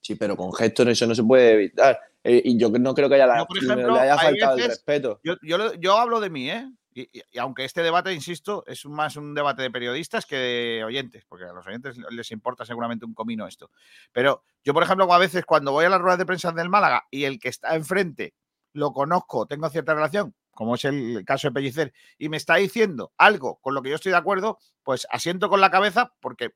Sí, 0.00 0.14
pero 0.14 0.36
con 0.36 0.52
gestos 0.52 0.86
eso 0.86 1.04
no 1.08 1.16
se 1.16 1.24
puede 1.24 1.54
evitar. 1.54 1.98
Eh, 2.22 2.40
y 2.44 2.56
yo 2.56 2.70
no 2.70 2.94
creo 2.94 3.08
que 3.08 3.16
haya, 3.16 3.26
la- 3.26 3.44
por 3.44 3.56
ejemplo, 3.58 3.92
le 3.92 4.00
haya 4.02 4.16
faltado 4.16 4.56
el 4.56 4.68
respeto. 4.68 5.20
Yo, 5.24 5.34
yo, 5.42 5.58
lo- 5.58 5.74
yo 5.74 5.98
hablo 5.98 6.20
de 6.20 6.30
mí, 6.30 6.48
¿eh? 6.48 6.64
Y, 6.94 7.02
y- 7.18 7.22
y 7.32 7.38
aunque 7.38 7.64
este 7.64 7.82
debate, 7.82 8.12
insisto, 8.14 8.62
es 8.68 8.86
más 8.86 9.16
un 9.16 9.34
debate 9.34 9.62
de 9.62 9.70
periodistas 9.72 10.26
que 10.26 10.36
de 10.36 10.84
oyentes, 10.84 11.24
porque 11.28 11.44
a 11.46 11.52
los 11.52 11.66
oyentes 11.66 11.96
les 12.10 12.30
importa 12.30 12.64
seguramente 12.64 13.04
un 13.04 13.14
comino 13.14 13.48
esto. 13.48 13.72
Pero 14.12 14.44
yo, 14.62 14.72
por 14.72 14.84
ejemplo, 14.84 15.12
a 15.12 15.18
veces 15.18 15.44
cuando 15.44 15.72
voy 15.72 15.86
a 15.86 15.88
las 15.88 16.00
ruedas 16.00 16.18
de 16.20 16.26
prensa 16.26 16.52
del 16.52 16.68
Málaga 16.68 17.04
y 17.10 17.24
el 17.24 17.40
que 17.40 17.48
está 17.48 17.74
enfrente 17.74 18.32
lo 18.74 18.92
conozco, 18.92 19.46
tengo 19.46 19.68
cierta 19.70 19.92
relación, 19.94 20.36
como 20.52 20.76
es 20.76 20.84
el 20.84 21.24
caso 21.26 21.48
de 21.48 21.52
Pellicer, 21.52 21.92
y 22.16 22.28
me 22.28 22.36
está 22.36 22.54
diciendo 22.56 23.12
algo 23.16 23.56
con 23.60 23.74
lo 23.74 23.82
que 23.82 23.88
yo 23.90 23.96
estoy 23.96 24.12
de 24.12 24.18
acuerdo, 24.18 24.58
pues 24.84 25.04
asiento 25.10 25.48
con 25.48 25.60
la 25.60 25.70
cabeza 25.72 26.12
porque, 26.20 26.50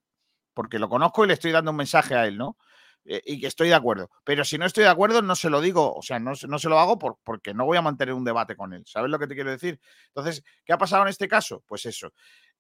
porque 0.61 0.79
lo 0.79 0.91
conozco 0.91 1.25
y 1.25 1.29
le 1.29 1.33
estoy 1.33 1.53
dando 1.53 1.71
un 1.71 1.79
mensaje 1.79 2.15
a 2.15 2.27
él, 2.27 2.37
¿no? 2.37 2.59
Eh, 3.07 3.23
y 3.25 3.41
que 3.41 3.47
estoy 3.47 3.69
de 3.69 3.75
acuerdo. 3.75 4.11
Pero 4.25 4.45
si 4.45 4.59
no 4.59 4.67
estoy 4.67 4.85
de 4.85 4.91
acuerdo, 4.91 5.23
no 5.23 5.35
se 5.35 5.49
lo 5.49 5.63
digo, 5.63 5.95
o 5.95 6.03
sea, 6.03 6.19
no, 6.19 6.35
se- 6.35 6.47
no 6.49 6.59
se 6.59 6.69
lo 6.69 6.79
hago 6.79 6.99
por- 6.99 7.17
porque 7.25 7.55
no 7.55 7.65
voy 7.65 7.79
a 7.79 7.83
mantener 7.83 8.13
un 8.13 8.25
debate 8.25 8.57
con 8.57 8.75
él. 8.75 8.83
¿Sabes 8.87 9.11
lo 9.11 9.19
que 9.19 9.27
te 9.27 9.35
quiero 9.35 9.51
decir? 9.51 9.81
Entonces, 10.09 10.45
¿qué 10.67 10.75
ha 10.75 10.77
pasado 10.77 11.01
en 11.05 11.09
este 11.09 11.27
caso? 11.27 11.65
Pues 11.67 11.87
eso. 11.87 12.13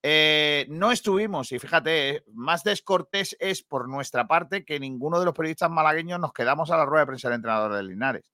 Eh, 0.03 0.65
no 0.71 0.91
estuvimos, 0.93 1.53
y 1.53 1.59
fíjate, 1.59 2.09
eh, 2.09 2.25
más 2.33 2.65
descortés 2.65 3.37
es 3.39 3.63
por 3.63 3.87
nuestra 3.87 4.27
parte 4.27 4.65
que 4.65 4.81
ninguno 4.81 5.19
de 5.19 5.27
los 5.27 5.35
periodistas 5.35 5.71
malagueños 5.71 6.19
nos 6.19 6.33
quedamos 6.33 6.71
a 6.71 6.79
la 6.79 6.87
rueda 6.87 7.03
de 7.03 7.09
prensa 7.09 7.29
del 7.29 7.37
entrenador 7.37 7.75
de 7.75 7.83
Linares. 7.83 8.33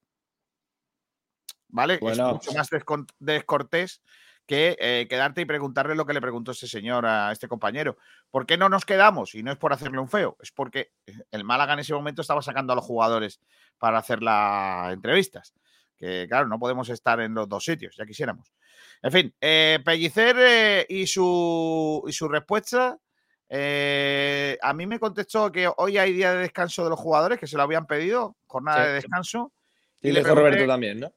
¿Vale? 1.68 1.98
Bueno. 2.00 2.28
Es 2.28 2.32
mucho 2.34 2.52
más 2.52 2.68
descortés 3.18 4.00
que 4.46 4.76
eh, 4.78 5.06
quedarte 5.10 5.40
y 5.40 5.44
preguntarle 5.44 5.94
lo 5.96 6.06
que 6.06 6.14
le 6.14 6.20
preguntó 6.20 6.52
ese 6.52 6.68
señor 6.68 7.04
a 7.04 7.32
este 7.32 7.48
compañero. 7.48 7.98
¿Por 8.30 8.46
qué 8.46 8.56
no 8.56 8.68
nos 8.68 8.84
quedamos? 8.84 9.34
Y 9.34 9.42
no 9.42 9.50
es 9.50 9.58
por 9.58 9.72
hacerle 9.72 9.98
un 9.98 10.08
feo, 10.08 10.36
es 10.40 10.52
porque 10.52 10.92
el 11.30 11.44
Málaga 11.44 11.72
en 11.74 11.80
ese 11.80 11.94
momento 11.94 12.22
estaba 12.22 12.42
sacando 12.42 12.72
a 12.72 12.76
los 12.76 12.84
jugadores 12.84 13.40
para 13.78 13.98
hacer 13.98 14.22
las 14.22 14.92
entrevistas. 14.92 15.52
Que 15.96 16.26
claro, 16.28 16.46
no 16.46 16.58
podemos 16.58 16.88
estar 16.90 17.20
en 17.20 17.34
los 17.34 17.48
dos 17.48 17.64
sitios, 17.64 17.96
ya 17.96 18.04
quisiéramos. 18.06 18.52
En 19.02 19.10
fin, 19.10 19.34
eh, 19.40 19.80
Pellicer 19.84 20.36
eh, 20.38 20.86
y, 20.88 21.06
su, 21.06 22.04
y 22.06 22.12
su 22.12 22.28
respuesta. 22.28 22.98
a 23.50 24.72
mí 24.74 24.86
me 24.86 25.00
contestó 25.00 25.50
que 25.50 25.70
hoy 25.76 25.98
hay 25.98 26.12
día 26.12 26.32
de 26.32 26.38
descanso 26.42 26.84
de 26.84 26.90
los 26.90 26.98
jugadores, 26.98 27.38
que 27.40 27.46
se 27.46 27.56
lo 27.56 27.62
habían 27.62 27.86
pedido, 27.86 28.36
jornada 28.46 28.82
Sí. 28.82 28.88
de 28.88 28.92
descanso. 28.94 29.52
Y 30.02 30.12
le 30.12 30.20
dijo 30.20 30.34
Roberto 30.34 30.66
también, 30.66 31.00
¿no? 31.00 31.12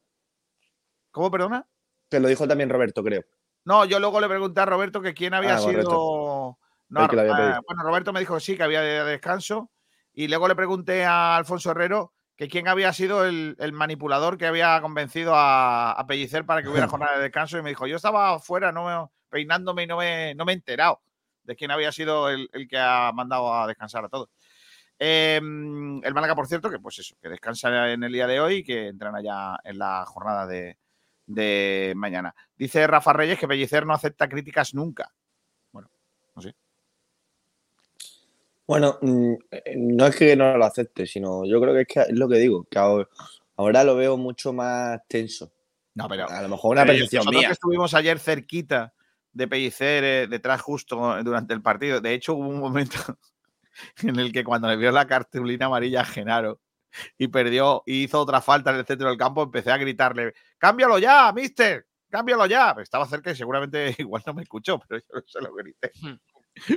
¿Cómo, 1.11 1.29
perdona? 1.29 1.67
Que 2.09 2.19
lo 2.19 2.27
dijo 2.27 2.47
también 2.47 2.69
Roberto, 2.69 3.03
creo. 3.03 3.23
No, 3.65 3.85
yo 3.85 3.99
luego 3.99 4.19
le 4.19 4.27
pregunté 4.27 4.61
a 4.61 4.65
Roberto 4.65 5.01
que 5.01 5.13
quién 5.13 5.33
había 5.33 5.55
Ah, 5.55 5.59
sido. 5.59 6.57
No, 6.89 7.01
había 7.03 7.59
bueno, 7.67 7.83
Roberto 7.83 8.11
me 8.13 8.19
dijo 8.19 8.35
que 8.35 8.39
sí, 8.41 8.57
que 8.57 8.63
había 8.63 8.81
de 8.81 9.03
descanso. 9.03 9.69
Y 10.13 10.27
luego 10.27 10.47
le 10.47 10.55
pregunté 10.55 11.05
a 11.05 11.35
Alfonso 11.35 11.71
Herrero 11.71 12.13
que 12.35 12.47
quién 12.47 12.67
había 12.67 12.91
sido 12.93 13.25
el, 13.25 13.55
el 13.59 13.73
manipulador 13.73 14.37
que 14.37 14.47
había 14.47 14.81
convencido 14.81 15.35
a, 15.35 15.91
a 15.91 16.07
Pellicer 16.07 16.45
para 16.45 16.63
que 16.63 16.69
hubiera 16.69 16.87
jornada 16.89 17.17
de 17.17 17.23
descanso. 17.23 17.57
Y 17.57 17.61
me 17.61 17.69
dijo, 17.69 17.85
yo 17.85 17.97
estaba 17.97 18.31
afuera 18.35 18.71
no 18.71 18.85
me- 18.85 19.09
peinándome 19.29 19.83
y 19.83 19.87
no 19.87 19.97
me, 19.97 20.33
no 20.33 20.45
me 20.45 20.53
he 20.53 20.55
enterado 20.55 21.01
de 21.43 21.55
quién 21.55 21.69
había 21.69 21.91
sido 21.91 22.29
el, 22.29 22.49
el 22.53 22.67
que 22.67 22.77
ha 22.79 23.11
mandado 23.13 23.53
a 23.53 23.67
descansar 23.67 24.05
a 24.05 24.09
todos. 24.09 24.29
Eh, 24.97 25.37
el 25.37 26.13
Málaga, 26.13 26.35
por 26.35 26.47
cierto, 26.47 26.69
que 26.69 26.79
pues 26.79 26.99
eso, 26.99 27.15
que 27.21 27.29
descansa 27.29 27.91
en 27.91 28.03
el 28.03 28.11
día 28.11 28.25
de 28.27 28.39
hoy 28.39 28.55
y 28.55 28.63
que 28.63 28.87
entran 28.87 29.15
allá 29.15 29.57
en 29.63 29.77
la 29.77 30.05
jornada 30.05 30.45
de, 30.47 30.77
de 31.29 31.93
mañana. 31.95 32.33
Dice 32.57 32.85
Rafa 32.87 33.13
Reyes 33.13 33.39
que 33.39 33.47
Pellicer 33.47 33.85
no 33.85 33.93
acepta 33.93 34.27
críticas 34.27 34.73
nunca. 34.73 35.13
Bueno, 35.71 35.89
no 36.35 36.41
sé. 36.41 36.55
Bueno, 38.65 38.97
mm, 39.01 39.33
eh, 39.51 39.75
no 39.77 40.07
es 40.07 40.15
que 40.15 40.35
no 40.35 40.57
lo 40.57 40.65
acepte, 40.65 41.05
sino 41.05 41.45
yo 41.45 41.61
creo 41.61 41.73
que 41.73 41.81
es, 41.81 41.87
que 41.87 41.99
es 42.01 42.17
lo 42.17 42.27
que 42.27 42.37
digo, 42.37 42.65
que 42.69 42.79
ahora, 42.79 43.07
ahora 43.57 43.83
lo 43.83 43.95
veo 43.95 44.17
mucho 44.17 44.51
más 44.51 44.99
tenso. 45.07 45.51
No, 45.93 46.07
pero. 46.07 46.27
A 46.29 46.41
lo 46.41 46.49
mejor 46.49 46.71
una 46.71 46.85
percepción 46.85 47.21
nosotros 47.21 47.41
mía. 47.41 47.49
que 47.49 47.53
estuvimos 47.53 47.93
ayer 47.93 48.19
cerquita 48.19 48.93
de 49.31 49.47
Pellicer, 49.47 50.03
eh, 50.03 50.27
detrás 50.27 50.61
justo 50.61 51.23
durante 51.23 51.53
el 51.53 51.61
partido. 51.61 52.01
De 52.01 52.13
hecho, 52.13 52.33
hubo 52.33 52.47
un 52.47 52.59
momento 52.59 52.97
en 54.03 54.19
el 54.19 54.31
que 54.31 54.43
cuando 54.43 54.67
le 54.67 54.77
vio 54.77 54.91
la 54.91 55.05
cartulina 55.05 55.67
amarilla 55.67 56.01
a 56.01 56.05
Genaro 56.05 56.59
y 57.17 57.27
perdió 57.27 57.83
y 57.85 58.03
hizo 58.03 58.19
otra 58.19 58.41
falta 58.41 58.71
en 58.71 58.77
el 58.77 58.85
centro 58.85 59.07
del 59.09 59.17
campo, 59.17 59.43
empecé 59.43 59.71
a 59.71 59.77
gritarle: 59.77 60.33
¡Cámbialo 60.57 60.99
ya, 60.99 61.31
mister! 61.33 61.85
¡Cámbialo 62.09 62.45
ya! 62.47 62.75
Estaba 62.81 63.05
cerca 63.07 63.31
y 63.31 63.35
seguramente 63.35 63.95
igual 63.99 64.23
no 64.25 64.33
me 64.33 64.43
escuchó, 64.43 64.79
pero 64.87 64.99
yo 65.01 65.21
se 65.27 65.41
lo 65.41 65.53
grité. 65.53 65.91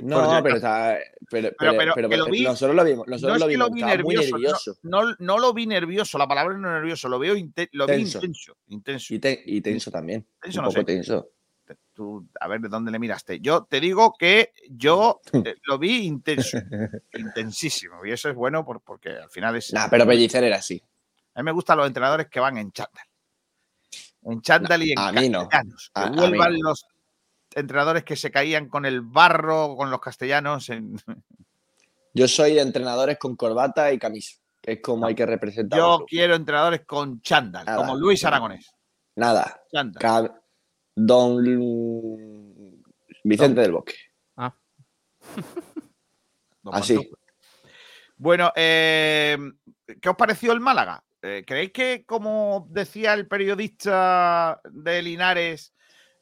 No, 0.01 0.39
pero, 0.41 0.55
está, 0.57 0.97
pero, 1.29 1.49
Pero- 1.59 1.75
pero, 1.77 1.93
pero 1.93 1.93
pero- 1.95 2.09
que 2.09 2.15
lo 2.17 2.25
vi- 2.27 2.43
nosotros 2.45 2.73
lo 2.73 2.85
vimos, 2.85 3.05
nosotros 3.05 3.31
no 3.31 3.35
es 3.35 3.41
lo 3.41 3.47
que 3.49 3.57
lo 3.57 3.65
vi 3.69 3.81
muy 3.81 3.89
nervioso, 3.91 4.37
nervioso 4.37 4.77
No, 4.83 5.01
no 5.19 5.37
lo 5.39 5.53
vi 5.53 5.67
nervioso, 5.67 6.17
la 6.17 6.27
palabra 6.27 6.55
no 6.57 6.71
nervioso, 6.71 7.09
lo 7.09 7.19
veo 7.19 7.35
inte- 7.35 7.67
lo 7.73 7.85
vi 7.87 7.93
Tenso. 7.93 8.19
intenso. 8.19 8.57
intenso. 8.67 9.13
y, 9.13 9.19
te- 9.19 9.43
y 9.45 9.59
tenso 9.59 9.91
también, 9.91 10.25
Tenso 10.41 10.59
un 10.59 10.65
no 10.65 10.69
poco 10.69 10.79
sé. 10.81 10.85
tenso. 10.85 11.31
Tú, 11.93 12.27
a 12.39 12.47
ver 12.47 12.59
de 12.59 12.69
dónde 12.69 12.91
le 12.91 12.97
miraste. 12.97 13.39
Yo 13.39 13.65
te 13.65 13.79
digo 13.79 14.15
que 14.17 14.51
yo 14.69 15.21
eh, 15.33 15.55
lo 15.67 15.77
vi 15.77 16.05
intenso, 16.05 16.57
intensísimo. 17.13 18.03
Y 18.05 18.11
eso 18.11 18.29
es 18.29 18.35
bueno 18.35 18.65
por- 18.65 18.81
porque 18.81 19.09
al 19.09 19.29
final 19.29 19.55
es. 19.55 19.71
Nah, 19.73 19.87
pero 19.89 20.05
Pellicer 20.07 20.43
era 20.43 20.57
así. 20.57 20.81
A 21.35 21.39
mí 21.41 21.45
me 21.45 21.51
gustan 21.51 21.77
los 21.77 21.87
entrenadores 21.87 22.27
que 22.29 22.39
van 22.39 22.57
en 22.57 22.71
chándal. 22.71 23.05
En 24.23 24.41
chándal 24.41 24.81
y 24.83 24.91
en 24.93 24.99
a 24.99 25.11
mí 25.11 25.29
no. 25.29 25.47
castellanos. 25.47 25.91
Que 25.93 26.01
A- 26.01 26.05
a 26.05 26.09
mí 26.09 26.17
vuelvan 26.17 26.53
no. 26.53 26.69
los 26.69 26.85
entrenadores 27.53 28.03
que 28.03 28.15
se 28.15 28.31
caían 28.31 28.69
con 28.69 28.85
el 28.85 29.01
barro, 29.01 29.75
con 29.75 29.91
los 29.91 29.99
castellanos. 29.99 30.69
En... 30.69 30.95
Yo 32.15 32.27
soy 32.27 32.53
de 32.55 32.61
entrenadores 32.61 33.17
con 33.19 33.35
corbata 33.35 33.91
y 33.91 33.99
camisa, 33.99 34.39
que 34.61 34.73
es 34.73 34.79
como 34.81 35.05
hay 35.05 35.13
que 35.15 35.25
representar. 35.25 35.77
Yo 35.79 36.05
quiero 36.07 36.35
entrenadores 36.35 36.81
con 36.85 37.21
chándal, 37.21 37.65
Nada, 37.65 37.77
como 37.77 37.95
Luis. 37.95 38.23
Aragonés. 38.25 38.71
Nada. 39.15 39.61
Chándal. 39.71 40.33
Don 40.95 41.43
Vicente 43.23 43.61
del 43.61 43.71
Bosque. 43.71 43.95
Don 46.63 46.75
Así. 46.75 46.95
Pantufla. 46.95 47.17
Bueno, 48.17 48.51
eh, 48.55 49.37
¿qué 50.01 50.09
os 50.09 50.15
pareció 50.15 50.53
el 50.53 50.59
Málaga? 50.59 51.03
Eh, 51.21 51.43
¿Creéis 51.45 51.71
que, 51.71 52.05
como 52.05 52.67
decía 52.69 53.13
el 53.13 53.27
periodista 53.27 54.61
de 54.69 55.01
Linares, 55.01 55.73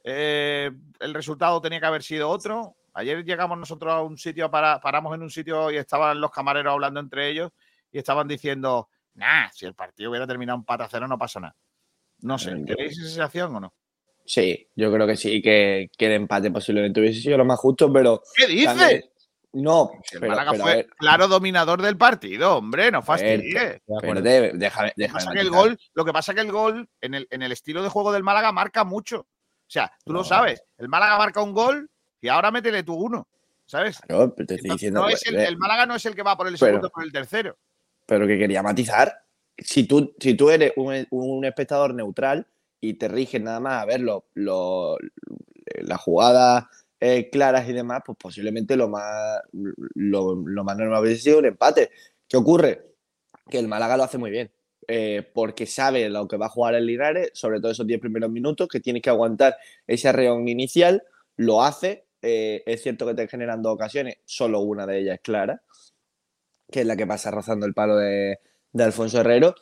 eh, 0.03 0.72
el 0.99 1.14
resultado 1.14 1.61
tenía 1.61 1.80
que 1.80 1.85
haber 1.85 2.03
sido 2.03 2.30
otro? 2.30 2.76
Ayer 2.93 3.23
llegamos 3.23 3.57
nosotros 3.57 3.93
a 3.93 4.02
un 4.02 4.18
sitio, 4.18 4.49
para, 4.49 4.80
paramos 4.80 5.14
en 5.15 5.22
un 5.22 5.30
sitio 5.30 5.72
y 5.72 5.77
estaban 5.77 6.19
los 6.19 6.31
camareros 6.31 6.73
hablando 6.73 6.99
entre 6.99 7.30
ellos 7.30 7.52
y 7.91 7.99
estaban 7.99 8.27
diciendo, 8.27 8.89
nah, 9.14 9.49
si 9.52 9.65
el 9.65 9.76
partido 9.76 10.10
hubiera 10.10 10.27
terminado 10.27 10.57
un 10.57 10.65
pata 10.65 10.88
cero 10.89 11.07
no 11.07 11.18
pasa 11.18 11.39
nada. 11.39 11.56
No 12.19 12.38
sé, 12.38 12.52
¿tenéis 12.52 12.93
esa 12.93 13.07
sensación 13.07 13.56
o 13.56 13.60
no? 13.60 13.73
Sí, 14.32 14.66
yo 14.78 14.90
creo 14.94 15.06
que 15.06 15.18
sí, 15.18 15.41
que, 15.41 15.90
que 15.98 16.06
el 16.06 16.14
empate 16.14 16.49
posiblemente 16.52 17.02
hubiese 17.02 17.20
sido 17.20 17.38
lo 17.38 17.44
más 17.44 17.60
justo, 17.60 17.91
pero. 17.91 18.24
¿Qué 18.34 18.48
dices? 18.48 18.66
también- 18.78 19.03
No, 19.52 19.91
el 20.10 20.20
pero, 20.22 20.32
Málaga 20.32 20.52
pero 20.52 20.64
fue 20.64 20.76
ver, 20.78 20.88
claro 20.98 21.28
dominador 21.28 21.82
del 21.82 21.98
partido, 21.98 22.56
hombre, 22.56 22.90
no 22.91 23.02
fastidies. 23.02 23.82
pero 23.99 24.22
déjame, 24.22 24.53
déjame, 24.56 24.94
Lo 24.95 25.06
que 25.06 25.12
pasa 25.12 25.32
que 25.34 25.40
el 25.41 25.52
matizar. 25.52 25.68
gol, 25.70 25.80
lo 25.95 26.06
que 26.06 26.14
pasa 26.14 26.34
que 26.34 26.40
el 26.40 26.52
gol 26.53 26.90
en 27.02 27.14
el, 27.16 27.28
en 27.30 27.41
el 27.41 27.52
estilo 27.52 27.84
de 27.84 27.90
juego 27.90 28.14
del 28.14 28.24
Málaga 28.24 28.53
marca 28.53 28.86
mucho. 28.86 29.20
O 29.20 29.28
sea, 29.68 29.91
tú 30.06 30.14
lo 30.14 30.24
sabes, 30.24 30.64
el 30.78 30.88
Málaga 30.88 31.18
marca 31.18 31.41
un 31.41 31.52
gol 31.52 31.90
y 32.22 32.30
ahora 32.30 32.52
métele 32.52 32.84
tú 32.84 32.94
uno, 32.94 33.28
¿sabes? 33.66 33.99
Claro, 33.99 34.34
pero 34.34 34.48
te 34.48 34.56
estoy 34.56 34.68
Entonces, 34.68 34.76
diciendo. 34.80 34.99
no 35.02 35.06
pues, 35.08 35.22
es 35.22 35.28
el, 35.28 35.36
eh, 35.40 35.45
el 35.45 35.58
Málaga 35.58 35.86
no 35.86 35.95
es 35.95 36.06
el 36.06 36.16
que 36.16 36.24
va 36.24 36.38
por 36.38 36.48
el 36.48 36.53
pero- 36.53 36.66
segundo, 36.68 36.90
por 36.90 37.03
el 37.03 37.12
tercero. 37.12 37.58
pero 38.06 38.26
que 38.26 38.38
quería 38.38 38.64
matizar. 38.64 39.14
Si 39.58 39.84
tú, 39.84 40.14
si 40.18 40.36
tú 40.36 40.49
eres 40.49 40.72
un, 40.78 41.06
un 41.10 41.44
espectador 41.44 41.94
neutral 41.94 42.48
y 42.82 42.95
te 42.95 43.08
riges 43.08 43.41
nada 43.41 43.60
más 43.62 43.84
a 43.84 43.86
ver 43.86 44.02
lo- 44.02 44.26
lo- 44.36 44.98
las 45.82 46.02
jugadas 46.02 46.66
eh, 46.99 47.30
claras 47.32 47.68
y 47.68 47.74
demás, 47.74 48.02
pues 48.06 48.18
posiblemente 48.18 48.76
lo 48.76 48.88
más, 48.90 49.40
lo, 49.95 50.36
lo 50.36 50.64
más 50.64 50.78
normal 50.78 51.02
hubiese 51.03 51.22
sido 51.24 51.40
un 51.40 51.45
empate. 51.45 51.90
¿Qué 52.28 52.38
ocurre? 52.38 52.94
Que 53.49 53.60
el 53.60 53.68
Málaga 53.68 53.98
lo 53.98 54.03
hace 54.03 54.18
muy 54.18 54.32
bien. 54.32 54.52
eh, 54.88 55.24
porque 55.34 55.66
sabe 55.68 56.10
lo 56.10 56.28
que 56.28 56.38
va 56.38 56.48
a 56.48 56.49
jugar 56.49 56.76
el 56.76 56.86
Linares, 56.86 57.32
sobre 57.34 57.60
todo 57.62 57.72
esos 57.72 57.88
10 57.88 57.99
primeros 58.02 58.30
minutos, 58.32 58.68
que 58.68 58.80
tiene 58.82 59.02
que 59.02 59.10
aguantar 59.10 59.56
ese 59.88 60.10
arreón 60.10 60.48
inicial, 60.48 61.03
lo 61.38 61.64
hace. 61.64 62.06
eh, 62.24 62.64
es 62.66 62.84
cierto 62.84 63.06
que 63.08 63.14
te 63.16 63.28
generan 63.28 63.62
dos 63.64 63.74
ocasiones, 63.76 64.18
solo 64.26 64.60
una 64.62 64.86
de 64.88 64.99
ellas 64.99 65.16
es 65.16 65.22
clara, 65.22 65.62
que 66.72 66.82
es 66.82 66.86
la 66.86 66.95
que 66.95 67.08
pasa 67.08 67.32
rozando 67.32 67.66
el 67.66 67.74
palo 67.74 67.98
de, 67.98 68.40
de 68.72 68.84
Alfonso 68.84 69.20
Herrero. 69.20 69.56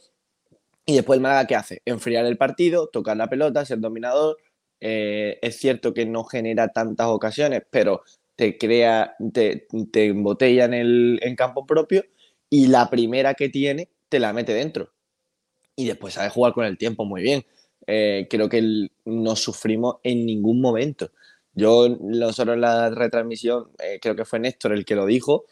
Y 0.90 0.96
después 0.96 1.18
el 1.18 1.22
Málaga, 1.22 1.46
¿qué 1.48 1.56
hace? 1.56 1.82
Enfriar 1.86 2.26
el 2.26 2.38
partido, 2.38 2.88
tocar 2.88 3.16
la 3.18 3.28
pelota, 3.30 3.64
ser 3.66 3.80
dominador. 3.80 4.38
Eh, 4.82 5.38
es 5.42 5.58
cierto 5.58 5.94
que 5.94 6.06
no 6.06 6.24
genera 6.24 6.70
tantas 6.70 7.08
ocasiones, 7.08 7.64
pero 7.70 8.02
te 8.36 8.58
crea, 8.58 9.16
te, 9.34 9.68
te 9.92 10.06
embotella 10.08 10.66
en, 10.66 10.74
el, 10.74 11.20
en 11.22 11.36
campo 11.36 11.66
propio 11.66 12.04
y 12.50 12.68
la 12.68 12.90
primera 12.90 13.34
que 13.36 13.50
tiene 13.50 13.90
te 14.10 14.20
la 14.20 14.34
mete 14.34 14.54
dentro. 14.54 14.92
Y 15.76 15.88
después 15.88 16.16
sabe 16.16 16.30
jugar 16.30 16.54
con 16.54 16.66
el 16.66 16.78
tiempo 16.78 17.06
muy 17.06 17.22
bien. 17.22 17.46
Eh, 17.88 18.28
creo 18.30 18.50
que 18.50 18.60
el- 18.60 18.92
no 19.06 19.36
sufrimos 19.36 19.98
en 20.04 20.26
ningún 20.26 20.62
momento. 20.62 21.12
Yo, 21.54 21.90
nosotros 22.02 22.56
en 22.56 22.62
la 22.62 22.90
retransmisión, 22.90 23.72
eh, 23.80 24.00
creo 24.02 24.16
que 24.16 24.26
fue 24.26 24.40
Néstor 24.40 24.74
el 24.74 24.86
que 24.86 24.96
lo 24.96 25.06
dijo, 25.06 25.46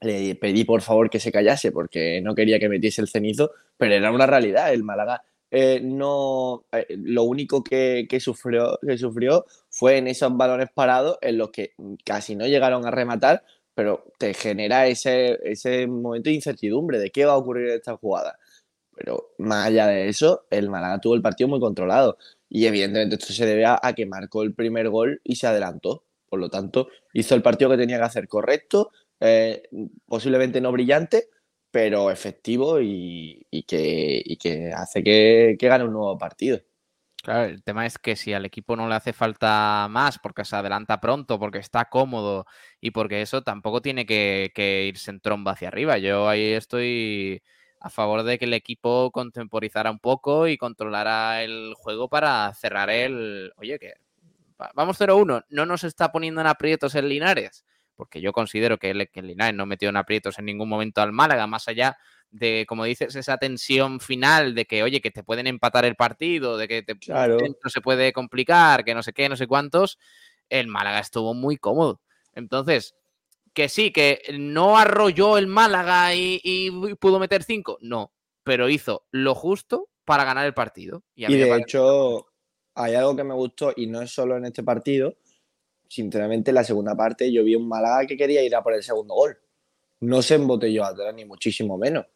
le 0.00 0.34
pedí 0.36 0.64
por 0.64 0.82
favor 0.82 1.10
que 1.10 1.20
se 1.20 1.32
callase 1.32 1.72
porque 1.72 2.20
no 2.22 2.34
quería 2.34 2.58
que 2.58 2.68
metiese 2.68 3.00
el 3.00 3.08
cenizo, 3.08 3.50
pero 3.76 3.94
era 3.94 4.10
una 4.10 4.26
realidad. 4.26 4.72
El 4.72 4.84
Málaga 4.84 5.22
eh, 5.50 5.80
no. 5.82 6.66
eh, 6.72 6.86
lo 6.98 7.22
único 7.24 7.62
que, 7.62 8.06
que 8.08 8.20
sufrió, 8.20 8.78
que 8.86 8.98
sufrió 8.98 9.46
fue 9.70 9.98
en 9.98 10.08
esos 10.08 10.36
balones 10.36 10.68
parados 10.74 11.18
en 11.22 11.38
los 11.38 11.50
que 11.50 11.74
casi 12.04 12.36
no 12.36 12.46
llegaron 12.46 12.86
a 12.86 12.90
rematar, 12.90 13.44
pero 13.74 14.04
te 14.18 14.34
genera 14.34 14.86
ese, 14.86 15.38
ese 15.44 15.86
momento 15.86 16.30
de 16.30 16.36
incertidumbre 16.36 16.98
de 16.98 17.10
qué 17.10 17.24
va 17.24 17.32
a 17.34 17.36
ocurrir 17.36 17.68
en 17.68 17.76
esta 17.76 17.96
jugada. 17.96 18.38
Pero 18.94 19.34
más 19.38 19.66
allá 19.66 19.86
de 19.88 20.08
eso, 20.08 20.46
el 20.50 20.70
Málaga 20.70 21.00
tuvo 21.00 21.14
el 21.14 21.22
partido 21.22 21.48
muy 21.48 21.60
controlado. 21.60 22.18
Y 22.48 22.66
evidentemente 22.66 23.16
esto 23.16 23.32
se 23.32 23.44
debe 23.46 23.66
a, 23.66 23.78
a 23.82 23.92
que 23.94 24.06
marcó 24.06 24.42
el 24.42 24.54
primer 24.54 24.88
gol 24.88 25.20
y 25.24 25.36
se 25.36 25.46
adelantó. 25.46 26.04
Por 26.28 26.40
lo 26.40 26.48
tanto, 26.48 26.88
hizo 27.12 27.34
el 27.34 27.42
partido 27.42 27.70
que 27.70 27.76
tenía 27.76 27.98
que 27.98 28.04
hacer 28.04 28.28
correcto, 28.28 28.90
eh, 29.20 29.62
posiblemente 30.06 30.60
no 30.60 30.72
brillante, 30.72 31.28
pero 31.70 32.10
efectivo 32.10 32.80
y, 32.80 33.46
que, 33.66 34.72
hace 34.74 35.02
que, 35.02 35.56
gane 35.60 35.84
un 35.84 35.92
nuevo 35.92 36.16
partido. 36.16 36.60
Claro, 37.22 37.44
el 37.46 37.62
tema 37.64 37.86
es 37.86 37.98
que 37.98 38.14
si 38.14 38.32
al 38.32 38.44
equipo 38.44 38.76
no 38.76 38.88
le 38.88 38.94
hace 38.94 39.12
falta 39.12 39.88
más 39.90 40.18
porque 40.18 40.44
se 40.44 40.54
adelanta 40.54 41.00
pronto, 41.00 41.38
porque 41.40 41.58
está 41.58 41.86
cómodo 41.86 42.46
y 42.80 42.92
porque 42.92 43.20
eso 43.20 43.42
tampoco 43.42 43.82
tiene 43.82 44.06
que, 44.06 44.52
que 44.54 44.86
irse 44.86 45.10
en 45.10 45.20
tromba 45.20 45.52
hacia 45.52 45.68
arriba. 45.68 45.98
Yo 45.98 46.28
ahí 46.28 46.52
estoy 46.52 47.42
a 47.80 47.90
favor 47.90 48.22
de 48.22 48.38
que 48.38 48.44
el 48.44 48.54
equipo 48.54 49.10
contemporizara 49.10 49.90
un 49.90 49.98
poco 49.98 50.46
y 50.48 50.56
controlara 50.56 51.42
el 51.42 51.74
juego 51.76 52.08
para 52.08 52.52
cerrar 52.54 52.90
el... 52.90 53.52
Oye, 53.56 53.78
que 53.78 53.94
va- 54.60 54.70
vamos 54.74 54.98
0-1, 54.98 55.44
no 55.48 55.66
nos 55.66 55.84
está 55.84 56.12
poniendo 56.12 56.40
en 56.40 56.46
aprietos 56.46 56.94
el 56.94 57.08
Linares, 57.08 57.64
porque 57.96 58.20
yo 58.20 58.32
considero 58.32 58.78
que 58.78 58.90
el, 58.90 59.08
que 59.10 59.20
el 59.20 59.28
Linares 59.28 59.54
no 59.54 59.66
metió 59.66 59.88
en 59.88 59.96
aprietos 59.96 60.38
en 60.38 60.44
ningún 60.44 60.68
momento 60.68 61.00
al 61.00 61.12
Málaga, 61.12 61.46
más 61.46 61.66
allá 61.68 61.96
de, 62.30 62.66
como 62.68 62.84
dices, 62.84 63.16
esa 63.16 63.38
tensión 63.38 64.00
final 64.00 64.54
de 64.54 64.66
que, 64.66 64.82
oye, 64.82 65.00
que 65.00 65.10
te 65.10 65.24
pueden 65.24 65.46
empatar 65.46 65.84
el 65.84 65.96
partido, 65.96 66.58
de 66.58 66.68
que 66.68 66.82
te, 66.82 66.98
Claro. 66.98 67.38
dentro 67.38 67.70
se 67.70 67.80
puede 67.80 68.12
complicar, 68.12 68.84
que 68.84 68.94
no 68.94 69.02
sé 69.02 69.12
qué, 69.12 69.28
no 69.28 69.36
sé 69.36 69.46
cuántos, 69.46 69.98
el 70.48 70.68
Málaga 70.68 71.00
estuvo 71.00 71.34
muy 71.34 71.56
cómodo. 71.56 72.00
Entonces, 72.34 72.94
que 73.54 73.68
sí, 73.68 73.90
que 73.90 74.20
no 74.38 74.76
arrolló 74.76 75.38
el 75.38 75.46
Málaga 75.46 76.14
y, 76.14 76.40
y 76.44 76.94
pudo 76.96 77.18
meter 77.18 77.42
cinco, 77.42 77.78
no, 77.80 78.12
pero 78.42 78.68
hizo 78.68 79.06
lo 79.10 79.34
justo 79.34 79.88
para 80.04 80.24
ganar 80.24 80.46
el 80.46 80.54
partido. 80.54 81.02
Y, 81.14 81.26
Y 81.32 81.36
de 81.36 81.56
hecho, 81.56 82.26
hay 82.74 82.94
algo 82.94 83.16
que 83.16 83.24
me 83.24 83.34
gustó 83.34 83.72
y 83.74 83.86
no 83.86 84.02
es 84.02 84.10
solo 84.12 84.36
en 84.36 84.44
este 84.44 84.62
partido. 84.62 85.16
Sinceramente, 85.88 86.50
en 86.50 86.56
la 86.56 86.64
segunda 86.64 86.96
parte 86.96 87.32
yo 87.32 87.44
vi 87.44 87.54
un 87.54 87.68
Málaga 87.68 88.06
que 88.06 88.16
quería 88.16 88.42
ir 88.42 88.54
a 88.54 88.62
por 88.62 88.74
el 88.74 88.82
segundo 88.82 89.14
gol. 89.14 89.38
No 90.00 90.22
se 90.22 90.34
embotelló 90.34 90.84
atrás, 90.84 91.14
ni 91.14 91.24
muchísimo 91.24 91.78
menos. 91.78 92.06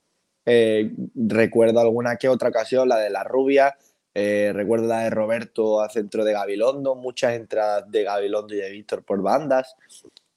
Eh, 0.45 0.91
recuerdo 1.15 1.81
alguna 1.81 2.17
que 2.17 2.29
otra 2.29 2.49
ocasión, 2.49 2.89
la 2.89 2.99
de 2.99 3.11
la 3.11 3.25
rubia, 3.25 3.77
eh, 4.15 4.51
recuerdo 4.53 4.87
la 4.87 5.05
de 5.05 5.11
Roberto 5.11 5.81
a 5.81 5.89
centro 5.89 6.25
de 6.25 6.33
Gabilondo, 6.33 6.95
muchas 6.95 7.35
entradas 7.35 7.91
de 7.91 8.03
Gabilondo 8.03 8.55
y 8.55 8.59
de 8.59 8.71
Víctor 8.71 9.05
por 9.05 9.23
bandas. 9.23 9.77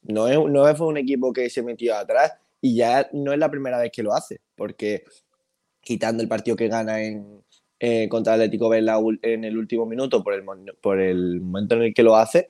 No, 0.03 0.27
es, 0.27 0.37
no 0.37 0.75
fue 0.75 0.87
un 0.87 0.97
equipo 0.97 1.33
que 1.33 1.49
se 1.49 1.63
metió 1.63 1.95
atrás 1.95 2.33
y 2.61 2.75
ya 2.75 3.09
no 3.13 3.33
es 3.33 3.39
la 3.39 3.49
primera 3.49 3.79
vez 3.79 3.91
que 3.91 4.03
lo 4.03 4.13
hace, 4.13 4.41
porque 4.55 5.03
quitando 5.81 6.21
el 6.21 6.29
partido 6.29 6.55
que 6.55 6.67
gana 6.67 7.01
en, 7.01 7.43
eh, 7.79 8.07
contra 8.07 8.33
Atlético 8.33 8.73
en, 8.73 9.43
el 9.43 9.57
último 9.57 9.85
minuto 9.85 10.23
por 10.23 10.33
el, 10.33 10.45
por 10.79 11.01
el 11.01 11.41
momento 11.41 11.75
en 11.75 11.83
el 11.83 11.93
que 11.93 12.03
lo 12.03 12.15
hace, 12.15 12.49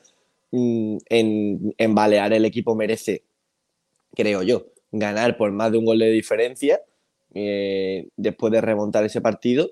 mm, 0.54 0.98
en, 1.10 1.76
en 1.78 1.96
Balear 1.96 2.32
el 2.34 2.46
equipo 2.46 2.76
merece, 2.76 3.26
creo 4.16 4.44
yo, 4.44 4.68
ganar 4.92 5.36
por 5.36 5.52
más 5.52 5.72
de 5.72 5.80
un 5.80 5.86
gol 5.86 6.00
de 6.00 6.12
diferencia 6.12 6.82
eh, 7.34 8.10
después 8.16 8.54
de 8.54 8.62
remontar 8.62 9.04
ese 9.04 9.22
partido. 9.22 9.72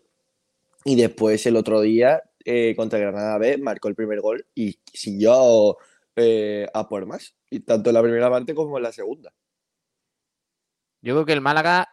Y 0.84 0.96
después 0.96 1.46
el 1.46 1.56
otro 1.56 1.80
día 1.80 2.24
eh, 2.44 2.74
contra 2.76 2.98
Granada 2.98 3.38
B 3.38 3.58
marcó 3.60 3.88
el 3.88 3.96
primer 3.96 4.20
gol 4.20 4.48
y 4.56 4.80
siguió 4.92 5.78
eh, 6.16 6.68
a 6.74 6.90
por 6.90 7.06
más, 7.06 7.36
y 7.52 7.60
tanto 7.60 7.92
en 7.92 7.94
la 7.94 8.02
primera 8.02 8.30
parte 8.30 8.56
como 8.56 8.78
en 8.78 8.84
la 8.84 8.92
segunda. 8.92 9.32
Yo 11.04 11.14
creo 11.14 11.26
que 11.26 11.34
el 11.34 11.42
Málaga 11.42 11.90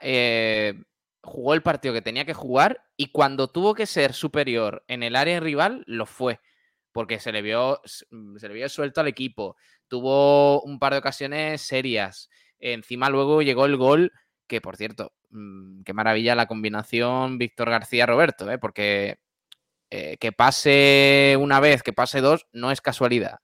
jugó 1.22 1.52
el 1.52 1.62
partido 1.62 1.94
que 1.94 2.02
tenía 2.02 2.24
que 2.24 2.34
jugar 2.34 2.84
y 2.96 3.12
cuando 3.12 3.48
tuvo 3.48 3.74
que 3.74 3.86
ser 3.86 4.14
superior 4.14 4.84
en 4.88 5.02
el 5.02 5.16
área 5.16 5.40
rival, 5.40 5.84
lo 5.86 6.06
fue. 6.06 6.40
Porque 6.98 7.20
se 7.20 7.30
le 7.30 7.42
vio, 7.42 7.80
se 7.84 8.48
le 8.48 8.54
vio 8.54 8.68
suelto 8.68 9.00
al 9.00 9.06
equipo. 9.06 9.54
Tuvo 9.86 10.60
un 10.62 10.80
par 10.80 10.94
de 10.94 10.98
ocasiones 10.98 11.62
serias. 11.62 12.28
Encima 12.58 13.08
luego 13.08 13.40
llegó 13.40 13.66
el 13.66 13.76
gol, 13.76 14.10
que 14.48 14.60
por 14.60 14.76
cierto, 14.76 15.12
mm, 15.30 15.82
qué 15.84 15.92
maravilla 15.92 16.34
la 16.34 16.48
combinación 16.48 17.38
Víctor 17.38 17.70
García-Roberto, 17.70 18.50
¿eh? 18.50 18.58
porque 18.58 19.20
eh, 19.90 20.16
que 20.16 20.32
pase 20.32 21.36
una 21.38 21.60
vez, 21.60 21.84
que 21.84 21.92
pase 21.92 22.20
dos, 22.20 22.48
no 22.50 22.72
es 22.72 22.80
casualidad. 22.80 23.36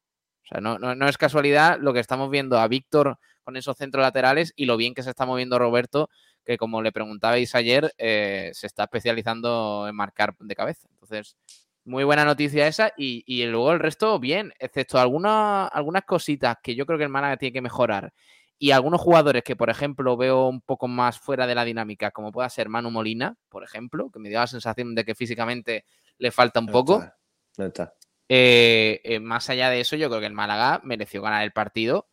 O 0.42 0.46
sea, 0.48 0.60
no, 0.60 0.80
no, 0.80 0.96
no 0.96 1.08
es 1.08 1.16
casualidad 1.16 1.78
lo 1.78 1.92
que 1.94 2.00
estamos 2.00 2.30
viendo 2.30 2.58
a 2.58 2.66
Víctor 2.66 3.20
con 3.44 3.56
esos 3.56 3.76
centros 3.76 4.02
laterales 4.02 4.52
y 4.56 4.64
lo 4.64 4.76
bien 4.76 4.94
que 4.94 5.04
se 5.04 5.10
está 5.10 5.26
moviendo 5.26 5.60
Roberto, 5.60 6.10
que 6.44 6.56
como 6.56 6.82
le 6.82 6.90
preguntabais 6.90 7.54
ayer, 7.54 7.94
eh, 7.98 8.50
se 8.52 8.66
está 8.66 8.82
especializando 8.82 9.86
en 9.88 9.94
marcar 9.94 10.34
de 10.40 10.56
cabeza. 10.56 10.88
Entonces, 10.90 11.36
muy 11.84 12.04
buena 12.04 12.24
noticia 12.24 12.66
esa 12.66 12.92
y, 12.96 13.22
y 13.26 13.44
luego 13.46 13.72
el 13.72 13.80
resto 13.80 14.18
bien, 14.18 14.52
excepto 14.58 14.98
alguna- 14.98 15.66
algunas 15.66 16.04
cositas 16.04 16.56
que 16.62 16.74
yo 16.74 16.86
creo 16.86 16.98
que 16.98 17.04
el 17.04 17.10
Málaga 17.10 17.36
tiene 17.36 17.52
que 17.52 17.60
mejorar 17.62 18.12
y 18.58 18.70
algunos 18.70 19.00
jugadores 19.00 19.42
que, 19.42 19.56
por 19.56 19.68
ejemplo, 19.68 20.16
veo 20.16 20.48
un 20.48 20.60
poco 20.60 20.88
más 20.88 21.18
fuera 21.18 21.46
de 21.46 21.54
la 21.54 21.64
dinámica, 21.64 22.10
como 22.12 22.32
pueda 22.32 22.48
ser 22.48 22.68
Manu 22.68 22.90
Molina, 22.90 23.36
por 23.48 23.64
ejemplo, 23.64 24.10
que 24.10 24.18
me 24.18 24.28
dio 24.28 24.38
la 24.38 24.46
sensación 24.46 24.94
de 24.94 25.04
que 25.04 25.14
físicamente 25.14 25.84
le 26.18 26.30
falta 26.30 26.60
un 26.60 26.66
No 26.66 26.72
poco. 26.72 26.94
está, 27.00 27.16
no 27.58 27.66
está. 27.66 27.94
Eh, 28.28 29.00
eh, 29.04 29.20
más 29.20 29.50
allá 29.50 29.68
de 29.70 29.80
eso, 29.80 29.96
yo 29.96 30.08
creo 30.08 30.20
que 30.20 30.26
el 30.26 30.32
Málaga 30.32 30.80
mereció 30.84 31.20
ganar 31.20 31.42
el 31.42 31.52
partido. 31.52 32.08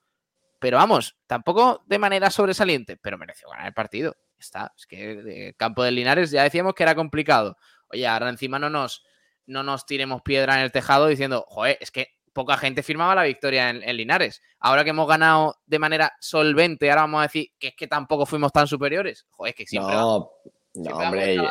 Pero 0.60 0.78
vamos, 0.78 1.18
tampoco 1.26 1.84
de 1.88 1.98
manera 2.00 2.30
sobresaliente, 2.30 2.98
pero 2.98 3.18
mereció 3.18 3.50
ganar 3.50 3.68
el 3.68 3.74
partido. 3.74 4.16
Está. 4.38 4.74
Es 4.76 4.86
que 4.86 5.12
el 5.48 5.56
campo 5.56 5.84
del 5.84 5.96
Linares 5.96 6.32
ya 6.32 6.44
decíamos 6.44 6.74
que 6.74 6.84
era 6.84 6.96
complicado. 6.96 7.58
Oye, 7.88 8.06
ahora 8.08 8.30
encima 8.30 8.60
no 8.60 8.70
nos, 8.70 9.04
no 9.46 9.64
nos 9.64 9.86
tiremos 9.86 10.22
piedra 10.22 10.56
en 10.56 10.62
el 10.62 10.72
tejado 10.72 11.08
diciendo, 11.08 11.46
joder, 11.48 11.78
es 11.82 11.92
que 11.92 12.10
poca 12.34 12.58
gente 12.58 12.84
firmaba 12.84 13.16
la 13.16 13.24
victoria 13.24 13.70
en, 13.70 13.84
en 13.84 13.98
Linares. 13.98 14.42
Ahora 14.60 14.84
que 14.84 14.92
hemos 14.92 15.08
ganado 15.08 15.56
de 15.66 15.80
manera 15.80 16.14
solvente, 16.20 16.90
ahora 16.90 17.02
vamos 17.02 17.20
a 17.20 17.24
decir 17.24 17.48
que 17.60 17.70
es 17.70 17.76
que 17.76 17.88
tampoco 17.88 18.26
fuimos 18.26 18.52
tan 18.52 18.68
superiores. 18.68 19.26
Joder, 19.32 19.52
es 19.52 19.56
que 19.56 19.66
siempre. 19.66 19.94
No, 19.94 20.32
no, 20.76 20.98
siempre 20.98 21.40
hombre. 21.40 21.50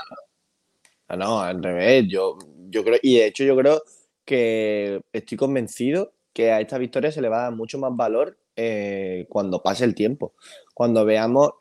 no, 1.16 1.40
al 1.40 1.62
revés. 1.62 2.06
Yo, 2.08 2.38
yo 2.68 2.84
creo, 2.84 2.98
y 3.02 3.18
de 3.18 3.26
hecho, 3.26 3.44
yo 3.44 3.56
creo 3.56 3.82
que 4.24 5.00
estoy 5.12 5.36
convencido 5.36 6.14
que 6.32 6.52
a 6.52 6.60
esta 6.60 6.78
victoria 6.78 7.10
se 7.10 7.20
le 7.20 7.28
va 7.28 7.40
a 7.40 7.42
dar 7.42 7.52
mucho 7.52 7.78
más 7.78 7.94
valor 7.94 8.38
eh, 8.62 9.26
cuando 9.30 9.62
pase 9.62 9.84
el 9.84 9.94
tiempo. 9.94 10.34
Cuando 10.74 11.04
veamos 11.06 11.52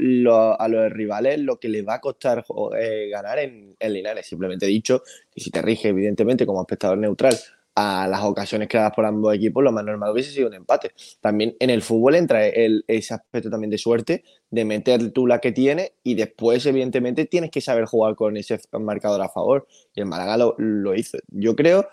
a 0.59 0.67
los 0.67 0.91
rivales 0.91 1.39
lo 1.39 1.57
que 1.59 1.69
les 1.69 1.87
va 1.87 1.95
a 1.95 2.01
costar 2.01 2.45
eh, 2.77 3.07
ganar 3.09 3.39
en, 3.39 3.75
en 3.79 3.93
Linares. 3.93 4.27
Simplemente 4.27 4.65
dicho 4.65 5.01
que 5.31 5.39
si 5.41 5.49
te 5.49 5.61
rige, 5.61 5.89
evidentemente, 5.89 6.45
como 6.45 6.61
espectador 6.61 6.97
neutral 6.97 7.35
a 7.75 8.07
las 8.09 8.21
ocasiones 8.23 8.67
creadas 8.67 8.91
por 8.93 9.05
ambos 9.05 9.33
equipos, 9.33 9.63
lo 9.63 9.71
más 9.71 9.85
normal 9.85 10.11
hubiese 10.11 10.31
sido 10.31 10.47
un 10.49 10.53
empate. 10.55 10.91
También 11.21 11.55
en 11.59 11.69
el 11.69 11.81
fútbol 11.81 12.15
entra 12.15 12.45
el- 12.45 12.83
ese 12.87 13.13
aspecto 13.13 13.49
también 13.49 13.71
de 13.71 13.77
suerte, 13.77 14.23
de 14.49 14.65
meter 14.65 15.11
tú 15.11 15.25
la 15.25 15.39
que 15.39 15.53
tienes 15.53 15.93
y 16.03 16.15
después, 16.15 16.65
evidentemente, 16.65 17.25
tienes 17.25 17.51
que 17.51 17.61
saber 17.61 17.85
jugar 17.85 18.15
con 18.15 18.35
ese 18.35 18.59
marcador 18.73 19.21
a 19.21 19.29
favor. 19.29 19.65
Y 19.95 20.01
el 20.01 20.07
Málaga 20.07 20.35
lo, 20.35 20.55
lo 20.57 20.93
hizo. 20.93 21.17
Yo 21.29 21.55
creo, 21.55 21.87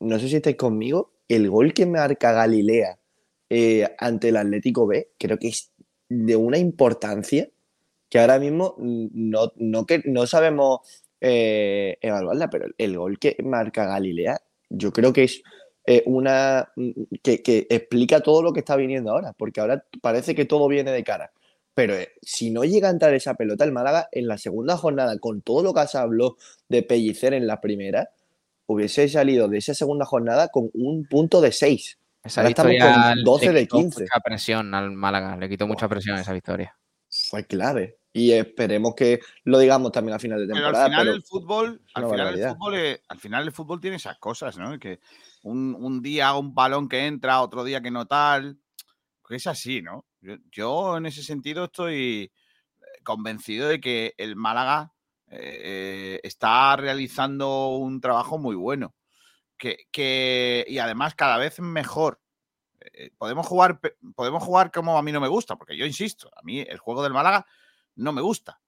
no 0.00 0.18
sé 0.18 0.28
si 0.28 0.36
estáis 0.36 0.56
conmigo, 0.56 1.12
el 1.28 1.50
gol 1.50 1.74
que 1.74 1.84
marca 1.86 2.32
Galilea 2.32 2.98
eh, 3.50 3.88
ante 3.98 4.28
el 4.28 4.36
Atlético 4.36 4.86
B, 4.86 5.10
creo 5.18 5.38
que 5.38 5.48
es 5.48 5.72
de 6.08 6.36
una 6.36 6.58
importancia 6.58 7.48
que 8.08 8.18
ahora 8.18 8.38
mismo 8.38 8.76
no, 8.78 9.52
no, 9.56 9.86
que, 9.86 10.02
no 10.04 10.26
sabemos 10.26 10.80
eh, 11.20 11.98
evaluarla, 12.00 12.48
pero 12.50 12.66
el 12.78 12.96
gol 12.96 13.18
que 13.18 13.36
marca 13.42 13.86
Galilea, 13.86 14.40
yo 14.70 14.92
creo 14.92 15.12
que 15.12 15.24
es 15.24 15.42
eh, 15.86 16.02
una 16.06 16.72
que, 17.22 17.42
que, 17.42 17.66
explica 17.68 18.20
todo 18.20 18.42
lo 18.42 18.52
que 18.52 18.60
está 18.60 18.76
viniendo 18.76 19.10
ahora, 19.10 19.32
porque 19.32 19.60
ahora 19.60 19.84
parece 20.00 20.34
que 20.34 20.44
todo 20.44 20.68
viene 20.68 20.92
de 20.92 21.04
cara. 21.04 21.32
Pero 21.74 21.94
si 22.22 22.50
no 22.50 22.64
llega 22.64 22.88
a 22.88 22.92
entrar 22.92 23.12
esa 23.14 23.34
pelota, 23.34 23.64
el 23.64 23.72
Málaga 23.72 24.08
en 24.12 24.28
la 24.28 24.38
segunda 24.38 24.76
jornada, 24.76 25.18
con 25.18 25.42
todo 25.42 25.62
lo 25.62 25.74
que 25.74 25.86
se 25.88 25.98
habló 25.98 26.36
de 26.68 26.82
Pellicer 26.84 27.34
en 27.34 27.46
la 27.48 27.60
primera, 27.60 28.10
hubiese 28.66 29.08
salido 29.08 29.48
de 29.48 29.58
esa 29.58 29.74
segunda 29.74 30.04
jornada 30.04 30.48
con 30.48 30.70
un 30.72 31.06
punto 31.06 31.40
de 31.40 31.52
6. 31.52 31.98
Esa 32.24 32.40
Ahora 32.40 32.48
estamos 32.48 32.72
victoria 32.72 33.14
con 33.14 33.24
12 33.24 33.46
le 33.46 33.52
de 33.52 33.60
quitó 33.60 33.76
15. 33.76 34.00
Mucha 34.00 34.20
presión 34.20 34.74
al 34.74 34.90
Málaga, 34.92 35.36
le 35.36 35.48
quitó 35.48 35.66
mucha 35.66 35.88
presión 35.88 36.16
esa 36.16 36.32
victoria. 36.32 36.74
Fue 37.10 37.46
clave. 37.46 37.98
Y 38.14 38.32
esperemos 38.32 38.94
que 38.94 39.20
lo 39.44 39.58
digamos 39.58 39.92
también 39.92 40.14
a 40.14 40.18
final 40.18 40.38
de 40.38 40.46
Pero 40.46 40.56
temporada. 40.56 40.84
al 40.84 40.90
final 40.90 41.04
pero 41.04 41.16
el 41.16 41.22
fútbol, 41.22 41.82
al 41.94 42.10
final 42.10 42.38
el 42.38 42.48
fútbol, 42.48 42.74
eh, 42.76 43.02
al 43.08 43.18
final 43.18 43.44
el 43.44 43.52
fútbol 43.52 43.80
tiene 43.80 43.96
esas 43.96 44.18
cosas, 44.18 44.56
¿no? 44.56 44.78
Que 44.78 45.00
un, 45.42 45.76
un 45.78 46.00
día 46.00 46.34
un 46.34 46.54
balón 46.54 46.88
que 46.88 47.06
entra, 47.06 47.42
otro 47.42 47.62
día 47.62 47.82
que 47.82 47.90
no 47.90 48.06
tal. 48.06 48.58
que 49.28 49.36
Es 49.36 49.46
así, 49.46 49.82
¿no? 49.82 50.06
Yo, 50.20 50.36
yo 50.50 50.96
en 50.96 51.06
ese 51.06 51.22
sentido 51.22 51.64
estoy 51.64 52.22
eh, 52.22 52.30
convencido 53.02 53.68
de 53.68 53.80
que 53.80 54.14
el 54.16 54.36
Málaga 54.36 54.94
eh, 55.28 56.20
está 56.22 56.76
realizando 56.76 57.76
un 57.76 58.00
trabajo 58.00 58.38
muy 58.38 58.54
bueno. 58.54 58.94
Que, 59.56 59.86
que- 59.92 60.64
y 60.68 60.78
además 60.78 61.14
cada 61.14 61.38
vez 61.38 61.60
mejor. 61.60 62.20
Eh, 62.80 63.10
podemos 63.18 63.46
jugar, 63.46 63.80
podemos 64.14 64.42
jugar 64.42 64.70
como 64.72 64.98
a 64.98 65.02
mí 65.02 65.12
no 65.12 65.20
me 65.20 65.28
gusta, 65.28 65.56
porque 65.56 65.76
yo 65.76 65.86
insisto, 65.86 66.30
a 66.36 66.42
mí 66.42 66.60
el 66.60 66.78
juego 66.78 67.02
del 67.02 67.12
Málaga 67.14 67.46
no 67.96 68.12
me 68.12 68.22
gusta. 68.22 68.60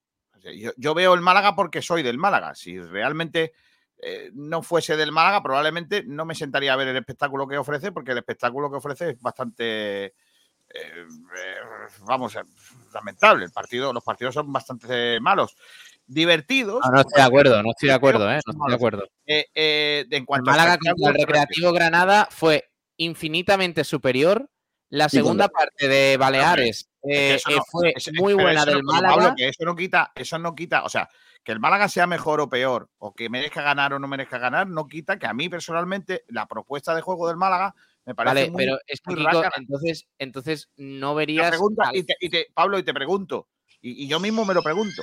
Yo, 0.77 0.95
veo 0.95 1.15
el 1.15 1.21
Málaga 1.23 1.57
porque 1.57 1.83
soy 1.83 2.03
del 2.05 2.19
Málaga. 2.19 2.55
Si 2.55 2.79
realmente 2.81 3.53
eh, 3.99 4.31
no 4.35 4.63
fuese 4.63 4.97
del 4.97 5.11
Málaga, 5.13 5.43
probablemente 5.43 6.05
no 6.07 6.25
me 6.25 6.35
sentaría 6.37 6.73
a 6.73 6.77
ver 6.77 6.89
el 6.89 6.97
espectáculo 6.97 7.49
que 7.49 7.59
ofrece, 7.59 7.91
porque 7.93 8.13
el 8.13 8.19
espectáculo 8.19 8.71
que 8.71 8.77
ofrece 8.77 9.11
es 9.11 9.21
bastante, 9.21 10.05
eh, 10.07 10.13
eh, 10.71 11.07
vamos, 12.03 12.37
eh, 12.37 12.43
lamentable. 12.95 13.45
El 13.45 13.51
partido, 13.53 13.93
los 13.93 14.05
partidos 14.05 14.35
son 14.35 14.53
bastante 14.53 15.19
malos. 15.21 15.57
Divertidos. 16.07 16.81
No, 16.85 16.91
no 16.93 17.01
estoy 17.01 17.21
de 17.21 17.27
acuerdo, 17.27 17.63
no 17.63 17.71
estoy 17.71 17.89
de 17.89 17.95
acuerdo, 17.95 18.31
¿eh? 18.31 18.41
No 18.47 18.53
estoy 18.53 18.69
de 18.69 18.75
acuerdo. 18.75 19.09
Eh, 19.27 19.47
eh, 19.55 20.07
en 20.11 20.25
cuanto 20.25 20.51
a 20.51 20.55
Málaga 20.55 20.79
contra 20.79 21.11
el. 21.11 21.17
Recreativo 21.19 21.73
Granada 21.73 22.29
fue 22.31 22.71
infinitamente 22.97 23.83
superior. 23.85 24.49
La 24.89 25.09
segunda 25.09 25.49
parte 25.49 25.89
de 25.89 26.17
Baleares 26.17 26.89
eh, 27.03 27.35
eh, 27.35 27.55
no- 27.57 27.63
fue 27.71 27.93
Eso- 27.97 28.13
muy 28.15 28.35
buena 28.35 28.65
del 28.65 28.83
no- 28.83 28.93
Málaga. 28.93 29.15
Pablo, 29.17 29.35
que 29.37 29.49
eso 29.49 29.65
no 29.65 29.75
quita, 29.75 30.13
eso 30.15 30.39
no 30.39 30.55
quita, 30.55 30.85
o 30.85 30.89
sea, 30.89 31.09
que 31.43 31.51
el 31.51 31.59
Málaga 31.59 31.89
sea 31.89 32.07
mejor 32.07 32.41
o 32.41 32.49
peor, 32.49 32.89
o 32.99 33.13
que 33.13 33.29
merezca 33.29 33.63
ganar 33.63 33.93
o 33.95 33.99
no 33.99 34.07
merezca 34.07 34.39
ganar, 34.39 34.69
no 34.69 34.87
quita 34.87 35.19
que 35.19 35.27
a 35.27 35.35
mí 35.35 35.49
personalmente 35.49 36.25
la 36.29 36.47
propuesta 36.47 36.95
de 36.95 37.01
juego 37.03 37.27
del 37.27 37.37
Málaga 37.37 37.75
me 38.05 38.15
parece 38.15 38.35
Vale, 38.35 38.51
muy, 38.51 38.65
pero 38.65 38.79
es 38.87 39.01
muy 39.07 39.27
entonces, 39.57 40.07
entonces 40.19 40.69
no 40.77 41.17
verías. 41.17 41.53
al- 41.53 41.97
y 41.97 42.05
te- 42.05 42.17
y 42.21 42.29
te- 42.31 42.47
Pablo, 42.55 42.79
y 42.79 42.85
te 42.85 42.95
pregunto, 42.95 43.49
y, 43.81 44.05
y 44.05 44.09
yo 44.09 44.21
mismo 44.21 44.45
me 44.45 44.55
lo 44.55 44.63
pregunto, 44.63 45.03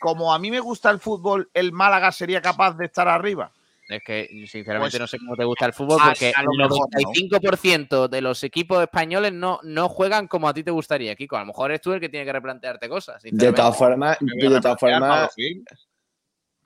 como 0.00 0.32
a 0.32 0.38
mí 0.38 0.50
me 0.50 0.60
gusta 0.60 0.90
el 0.90 0.98
fútbol, 1.00 1.50
¿el 1.54 1.72
Málaga 1.72 2.12
sería 2.12 2.40
capaz 2.42 2.76
de 2.76 2.86
estar 2.86 3.08
arriba? 3.08 3.52
Es 3.88 4.02
que 4.02 4.26
sinceramente 4.48 4.98
Pues, 4.98 5.00
no 5.00 5.06
sé 5.06 5.18
cómo 5.18 5.36
te 5.36 5.44
gusta 5.44 5.66
el 5.66 5.72
fútbol 5.72 6.00
porque 6.04 6.32
el 6.36 6.46
mejor, 6.58 6.70
¿no? 6.70 6.76
95% 7.04 8.08
de 8.08 8.20
los 8.20 8.42
equipos 8.42 8.82
españoles 8.82 9.32
no, 9.32 9.60
no 9.62 9.88
juegan 9.88 10.26
como 10.26 10.48
a 10.48 10.54
ti 10.54 10.64
te 10.64 10.72
gustaría, 10.72 11.14
Kiko. 11.14 11.36
A 11.36 11.40
lo 11.40 11.46
mejor 11.46 11.70
eres 11.70 11.82
tú 11.82 11.92
el 11.92 12.00
que 12.00 12.08
tiene 12.08 12.26
que 12.26 12.32
replantearte 12.32 12.88
cosas. 12.88 13.22
de 13.22 13.52
todas 13.52 13.76
formas, 13.76 14.18
de 14.20 14.60
todas 14.60 14.80
formas. 14.80 15.30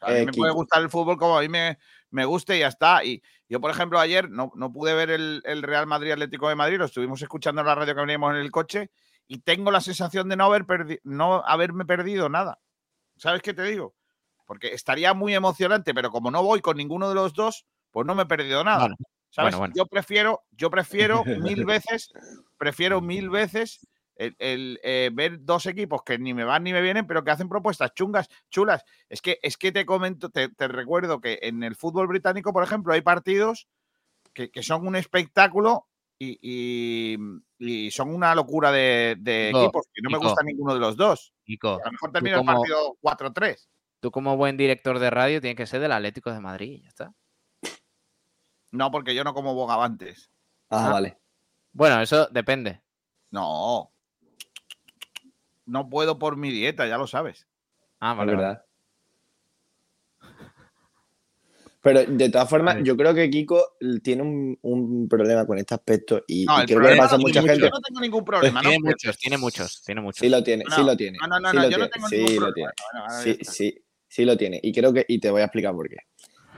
A 0.02 0.10
mí 0.12 0.16
eh, 0.16 0.24
me 0.26 0.32
puede 0.32 0.50
Kiko. 0.50 0.54
gustar 0.54 0.82
el 0.82 0.88
fútbol 0.88 1.18
como 1.18 1.36
a 1.36 1.42
mí 1.42 1.48
me, 1.50 1.78
me 2.10 2.24
guste 2.24 2.56
y 2.56 2.60
ya 2.60 2.68
está. 2.68 3.04
Y 3.04 3.22
yo, 3.50 3.60
por 3.60 3.70
ejemplo, 3.70 4.00
ayer 4.00 4.30
no, 4.30 4.50
no 4.54 4.72
pude 4.72 4.94
ver 4.94 5.10
el, 5.10 5.42
el 5.44 5.62
Real 5.62 5.86
Madrid 5.86 6.12
Atlético 6.12 6.48
de 6.48 6.54
Madrid, 6.54 6.78
lo 6.78 6.86
estuvimos 6.86 7.20
escuchando 7.20 7.60
en 7.60 7.66
la 7.66 7.74
radio 7.74 7.94
que 7.94 8.00
veníamos 8.00 8.30
en 8.30 8.40
el 8.40 8.50
coche 8.50 8.90
y 9.28 9.40
tengo 9.40 9.70
la 9.70 9.82
sensación 9.82 10.28
de 10.30 10.36
no, 10.36 10.44
haber 10.46 10.64
perdi- 10.64 11.00
no 11.04 11.42
haberme 11.46 11.84
perdido 11.84 12.30
nada. 12.30 12.60
¿Sabes 13.20 13.42
qué 13.42 13.52
te 13.52 13.62
digo? 13.64 13.94
Porque 14.46 14.72
estaría 14.72 15.12
muy 15.12 15.34
emocionante, 15.34 15.92
pero 15.92 16.10
como 16.10 16.30
no 16.30 16.42
voy 16.42 16.62
con 16.62 16.78
ninguno 16.78 17.06
de 17.10 17.14
los 17.14 17.34
dos, 17.34 17.66
pues 17.90 18.06
no 18.06 18.14
me 18.14 18.22
he 18.22 18.26
perdido 18.26 18.64
nada. 18.64 18.88
¿Sabes? 19.28 19.54
bueno, 19.54 19.58
bueno. 19.58 19.74
Yo 19.76 19.84
prefiero, 19.84 20.42
yo 20.52 20.70
prefiero 20.70 21.22
mil 21.54 21.66
veces, 21.66 22.10
prefiero 22.56 23.02
mil 23.02 23.28
veces 23.28 23.86
el, 24.16 24.34
el, 24.38 24.80
eh, 24.82 25.10
ver 25.12 25.44
dos 25.44 25.66
equipos 25.66 26.02
que 26.02 26.18
ni 26.18 26.32
me 26.32 26.44
van 26.44 26.64
ni 26.64 26.72
me 26.72 26.80
vienen, 26.80 27.06
pero 27.06 27.22
que 27.22 27.30
hacen 27.30 27.50
propuestas 27.50 27.92
chungas, 27.92 28.26
chulas. 28.48 28.84
Es 29.10 29.20
que, 29.20 29.38
es 29.42 29.58
que 29.58 29.70
te 29.70 29.84
comento, 29.84 30.30
te, 30.30 30.48
te 30.48 30.66
recuerdo 30.66 31.20
que 31.20 31.40
en 31.42 31.62
el 31.62 31.76
fútbol 31.76 32.06
británico, 32.06 32.54
por 32.54 32.64
ejemplo, 32.64 32.94
hay 32.94 33.02
partidos 33.02 33.68
que, 34.32 34.50
que 34.50 34.62
son 34.62 34.86
un 34.86 34.96
espectáculo 34.96 35.89
y, 36.22 36.38
y- 36.42 37.18
y 37.58 37.90
son 37.90 38.14
una 38.14 38.34
locura 38.34 38.70
de, 38.70 39.16
de 39.18 39.46
Nico, 39.48 39.62
equipos, 39.64 39.86
que 39.92 40.02
no 40.02 40.10
me 40.10 40.18
gusta 40.18 40.42
ninguno 40.44 40.74
de 40.74 40.80
los 40.80 40.96
dos. 40.96 41.32
A 41.62 41.66
lo 41.86 41.92
mejor 41.92 42.12
termina 42.12 42.38
el 42.38 42.44
partido 42.44 42.96
4-3. 43.02 43.68
tú 44.00 44.10
como 44.10 44.36
buen 44.36 44.56
director 44.56 44.98
de 44.98 45.10
radio 45.10 45.40
tienes 45.40 45.56
que 45.56 45.66
ser 45.66 45.80
del 45.80 45.92
Atlético 45.92 46.30
de 46.32 46.40
Madrid, 46.40 46.80
ya 46.82 46.88
está. 46.88 47.14
No, 48.70 48.90
porque 48.90 49.14
yo 49.14 49.24
no 49.24 49.34
como 49.34 49.54
bogavantes. 49.54 50.30
ah, 50.68 50.86
Ah. 50.88 50.92
vale. 50.92 51.18
Bueno, 51.72 52.00
eso 52.00 52.26
depende. 52.26 52.82
No. 53.30 53.92
No 55.66 55.88
puedo 55.88 56.18
por 56.18 56.36
mi 56.36 56.50
dieta, 56.50 56.86
ya 56.86 56.98
lo 56.98 57.06
sabes. 57.06 57.46
Ah, 58.00 58.12
Es 58.12 58.18
vale, 58.18 58.32
vale. 58.34 58.44
verdad. 58.46 58.64
Pero 61.82 62.04
de 62.04 62.28
todas 62.28 62.48
formas, 62.48 62.76
yo 62.82 62.94
creo 62.96 63.14
que 63.14 63.30
Kiko 63.30 63.76
tiene 64.02 64.22
un, 64.22 64.58
un 64.60 65.08
problema 65.08 65.46
con 65.46 65.56
este 65.56 65.74
aspecto 65.74 66.22
y, 66.26 66.44
No, 66.44 66.58
y 66.58 66.60
el 66.60 66.66
creo 66.66 66.66
que 66.66 66.74
le 66.74 66.78
problema 66.80 67.02
pasa 67.04 67.14
a 67.14 67.18
no 67.18 67.22
mucha 67.22 67.40
tiene 67.40 67.48
gente. 67.54 67.66
Yo 67.66 67.70
no 67.70 67.80
tengo 67.80 68.00
ningún 68.00 68.24
problema. 68.24 68.60
Tiene 68.60 68.78
no, 68.78 68.84
muchos, 68.90 69.18
tiene 69.18 69.38
muchos, 69.38 69.82
tiene 69.82 70.00
muchos. 70.02 70.20
Sí 70.20 70.28
lo 70.28 70.42
tiene, 70.44 70.64
sí 70.64 70.80
No, 70.80 70.86
lo 70.86 70.96
tiene. 70.96 71.18
No, 71.22 71.26
no, 71.26 71.40
no, 71.40 71.50
sí 71.50 71.56
no, 71.56 71.62
lo 71.62 71.70
yo 71.70 71.78
no 71.78 71.88
tiene, 71.88 71.90
tengo 71.90 72.08
sí 72.08 72.16
ningún 72.16 72.34
lo 72.34 72.40
problema. 72.40 72.72
tiene. 72.72 72.72
Ahora 72.92 73.24
ya 73.24 73.32
Sí, 73.32 73.38
sí, 73.42 73.84
sí 74.08 74.24
lo 74.26 74.36
tiene. 74.36 74.60
Y 74.62 74.72
creo 74.74 74.92
que, 74.92 75.06
y 75.08 75.18
te 75.20 75.30
voy 75.30 75.40
a 75.40 75.44
explicar 75.44 75.72
por 75.72 75.88
qué. 75.88 75.96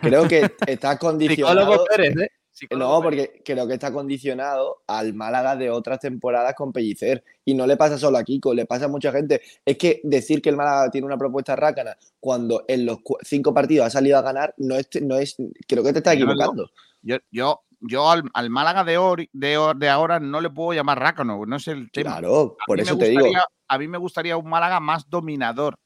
Creo 0.00 0.26
que 0.26 0.40
está 0.66 0.92
Psicólogo 0.94 0.98
condicionado. 0.98 1.84
Pérez, 1.84 2.16
¿eh? 2.16 2.28
No, 2.70 3.00
porque 3.02 3.42
creo 3.44 3.66
que 3.66 3.74
está 3.74 3.92
condicionado 3.92 4.82
al 4.86 5.14
Málaga 5.14 5.56
de 5.56 5.70
otras 5.70 5.98
temporadas 6.00 6.54
con 6.54 6.72
Pellicer. 6.72 7.24
Y 7.44 7.54
no 7.54 7.66
le 7.66 7.76
pasa 7.76 7.98
solo 7.98 8.18
a 8.18 8.24
Kiko, 8.24 8.54
le 8.54 8.66
pasa 8.66 8.84
a 8.84 8.88
mucha 8.88 9.10
gente. 9.12 9.40
Es 9.64 9.76
que 9.78 10.00
decir 10.04 10.40
que 10.40 10.50
el 10.50 10.56
Málaga 10.56 10.90
tiene 10.90 11.06
una 11.06 11.18
propuesta 11.18 11.56
rácana 11.56 11.96
cuando 12.20 12.64
en 12.68 12.86
los 12.86 12.98
cinco 13.22 13.52
partidos 13.52 13.86
ha 13.86 13.90
salido 13.90 14.18
a 14.18 14.22
ganar, 14.22 14.54
no 14.58 14.76
es, 14.76 14.88
no 15.02 15.16
es 15.18 15.36
creo 15.66 15.82
que 15.82 15.92
te 15.92 15.98
estás 15.98 16.14
equivocando. 16.14 16.70
Yo, 17.02 17.16
yo, 17.30 17.62
yo 17.80 18.08
al, 18.10 18.22
al 18.32 18.48
Málaga 18.50 18.84
de, 18.84 18.96
or- 18.98 19.28
de 19.32 19.88
ahora 19.88 20.20
no 20.20 20.40
le 20.40 20.50
puedo 20.50 20.72
llamar 20.72 21.00
rácano, 21.00 21.44
no 21.44 21.56
es 21.56 21.66
el 21.68 21.90
tema. 21.90 22.10
Claro, 22.12 22.56
por 22.66 22.78
eso 22.80 22.96
te 22.96 23.08
digo. 23.08 23.26
A 23.68 23.78
mí 23.78 23.88
me 23.88 23.98
gustaría 23.98 24.36
un 24.36 24.48
Málaga 24.48 24.78
más 24.80 25.08
dominador, 25.10 25.78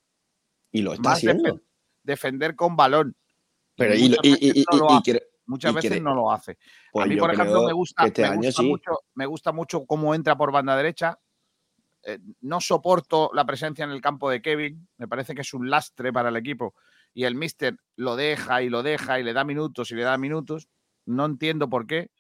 Y 0.73 0.83
lo 0.83 0.93
está 0.93 1.03
más 1.09 1.19
haciendo. 1.19 1.55
defen- 1.55 1.63
defender 2.03 2.57
con 2.57 2.77
balón. 2.77 3.17
Pero 3.77 3.95
y, 3.95 4.15
y- 4.23 4.61
y- 4.61 4.65
no 4.73 5.03
muchas 5.47 5.75
veces 5.75 6.03
no 6.03 6.15
lo 6.15 6.31
hace. 6.31 6.59
pues 6.93 7.05
a 7.05 7.09
mí, 7.09 7.17
yo 7.17 7.21
por 7.23 7.33
ejemplo, 7.33 7.65
me 7.65 7.73
gusta, 7.73 8.07
este 8.07 8.23
me 8.23 8.29
año 8.29 8.37
gusta 8.37 8.63
sí. 8.63 8.69
mucho, 8.69 8.91
me 9.15 9.27
gusta 9.27 9.53
mucho 9.53 9.87
cómo 9.87 10.15
entra 10.15 10.37
por 10.37 10.53
banda 10.53 10.77
derecha. 10.77 11.19
Eh, 12.03 12.19
no 12.43 12.61
soporto 12.61 13.31
la 13.35 13.45
presencia 13.45 13.85
en 13.85 13.91
el 13.91 14.01
campo 14.01 14.31
de 14.31 14.41
Kevin. 14.41 14.89
Me 14.97 15.09
parece 15.09 15.35
que 15.35 15.41
es 15.41 15.53
un 15.55 15.69
lastre 15.69 16.13
para 16.13 16.29
el 16.29 16.37
equipo. 16.37 16.75
Y 17.13 17.25
el 17.25 17.35
Mister 17.35 17.77
lo 17.97 18.15
deja 18.15 18.63
y 18.63 18.69
lo 18.69 18.83
deja 18.83 19.19
y 19.19 19.25
le 19.25 19.33
da 19.33 19.45
minutos 19.45 19.91
y 19.91 19.95
le 19.95 20.03
da 20.03 20.17
minutos. 20.19 20.69
No 21.05 21.25
entiendo 21.25 21.69
por 21.69 21.87
qué. 21.87 22.11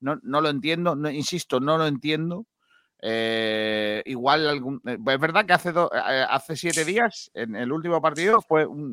No, 0.00 0.18
no 0.22 0.40
lo 0.40 0.48
entiendo. 0.48 0.96
No, 0.96 1.10
insisto, 1.10 1.60
no 1.60 1.78
lo 1.78 1.86
entiendo. 1.86 2.46
Eh, 3.00 4.02
igual 4.06 4.48
algún, 4.48 4.82
eh, 4.84 4.98
pues 5.02 5.14
es 5.14 5.20
verdad 5.20 5.46
que 5.46 5.52
hace, 5.52 5.70
eh, 5.70 6.26
hace 6.28 6.56
siete 6.56 6.84
días, 6.84 7.30
en 7.32 7.54
el 7.54 7.70
último 7.70 8.02
partido, 8.02 8.44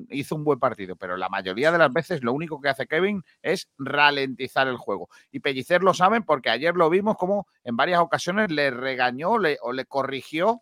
hizo 0.10 0.36
un 0.36 0.44
buen 0.44 0.60
partido, 0.60 0.96
pero 0.96 1.18
la 1.18 1.28
mayoría 1.30 1.72
de 1.72 1.80
las 1.80 1.92
veces 1.92 2.24
lo 2.24 2.34
único 2.34 2.62
que 2.62 2.70
hace 2.70 2.86
Kevin 2.86 3.24
es 3.42 3.70
ralentizar 3.80 4.68
el 4.68 4.78
juego. 4.78 5.10
Y 5.32 5.40
Pellicer 5.40 5.84
lo 5.84 5.94
saben 5.94 6.24
porque 6.24 6.50
ayer 6.52 6.76
lo 6.76 6.90
vimos 6.90 7.18
como 7.18 7.48
en 7.64 7.76
varias 7.76 8.00
ocasiones 8.00 8.52
le 8.52 8.70
regañó 8.70 9.32
o 9.62 9.74
le 9.74 9.86
corrigió 9.86 10.62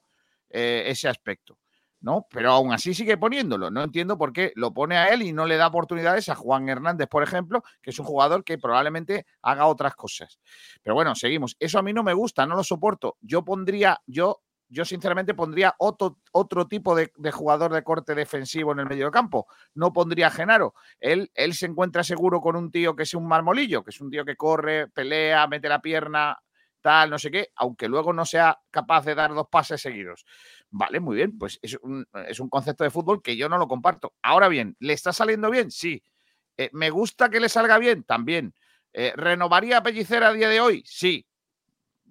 ese 0.49 1.09
aspecto. 1.09 1.57
¿No? 2.03 2.27
Pero 2.29 2.51
aún 2.51 2.73
así 2.73 2.93
sigue 2.93 3.17
poniéndolo. 3.17 3.71
No 3.71 3.81
entiendo 3.81 4.17
por 4.17 4.33
qué 4.33 4.51
lo 4.55 4.73
pone 4.73 4.97
a 4.97 5.07
él 5.07 5.23
y 5.23 5.31
no 5.31 5.45
le 5.45 5.55
da 5.55 5.67
oportunidades 5.67 6.27
a 6.27 6.35
Juan 6.35 6.67
Hernández, 6.67 7.07
por 7.07 7.23
ejemplo, 7.23 7.63
que 7.81 7.91
es 7.91 7.99
un 7.99 8.05
jugador 8.05 8.43
que 8.43 8.57
probablemente 8.57 9.25
haga 9.41 9.65
otras 9.65 9.95
cosas. 9.95 10.37
Pero 10.83 10.95
bueno, 10.95 11.15
seguimos. 11.15 11.55
Eso 11.59 11.79
a 11.79 11.81
mí 11.81 11.93
no 11.93 12.03
me 12.03 12.13
gusta, 12.13 12.45
no 12.45 12.55
lo 12.55 12.63
soporto. 12.63 13.17
Yo 13.21 13.45
pondría, 13.45 14.01
yo, 14.05 14.41
yo 14.67 14.83
sinceramente 14.83 15.33
pondría 15.33 15.75
otro, 15.79 16.19
otro 16.33 16.67
tipo 16.67 16.93
de, 16.93 17.13
de 17.15 17.31
jugador 17.31 17.71
de 17.71 17.83
corte 17.83 18.13
defensivo 18.15 18.73
en 18.73 18.79
el 18.79 18.85
medio 18.85 19.09
campo. 19.09 19.47
No 19.73 19.93
pondría 19.93 20.27
a 20.27 20.31
Genaro. 20.31 20.73
Él, 20.99 21.31
él 21.33 21.53
se 21.53 21.67
encuentra 21.67 22.03
seguro 22.03 22.41
con 22.41 22.57
un 22.57 22.69
tío 22.69 22.97
que 22.97 23.03
es 23.03 23.13
un 23.13 23.25
marmolillo, 23.25 23.81
que 23.81 23.91
es 23.91 24.01
un 24.01 24.11
tío 24.11 24.25
que 24.25 24.35
corre, 24.35 24.89
pelea, 24.89 25.47
mete 25.47 25.69
la 25.69 25.81
pierna, 25.81 26.37
tal, 26.83 27.09
no 27.09 27.17
sé 27.17 27.31
qué, 27.31 27.49
aunque 27.55 27.87
luego 27.87 28.13
no 28.13 28.25
sea 28.25 28.59
capaz 28.69 29.05
de 29.05 29.15
dar 29.15 29.33
dos 29.33 29.47
pases 29.49 29.81
seguidos. 29.81 30.25
Vale, 30.69 30.99
muy 30.99 31.15
bien, 31.15 31.37
pues 31.37 31.57
es 31.61 31.79
un, 31.81 32.05
es 32.27 32.39
un 32.39 32.49
concepto 32.49 32.83
de 32.83 32.91
fútbol 32.91 33.23
que 33.23 33.35
yo 33.35 33.49
no 33.49 33.57
lo 33.57 33.67
comparto. 33.67 34.13
Ahora 34.21 34.49
bien, 34.49 34.75
¿le 34.79 34.93
está 34.93 35.13
saliendo 35.13 35.49
bien? 35.49 35.71
Sí. 35.71 36.03
Eh, 36.57 36.69
¿Me 36.73 36.91
gusta 36.91 37.29
que 37.29 37.39
le 37.39 37.49
salga 37.49 37.79
bien? 37.79 38.03
También. 38.03 38.53
Eh, 38.91 39.13
¿Renovaría 39.15 39.77
a 39.77 39.83
Pellicer 39.83 40.23
a 40.23 40.33
día 40.33 40.49
de 40.49 40.59
hoy? 40.59 40.83
Sí. 40.85 41.25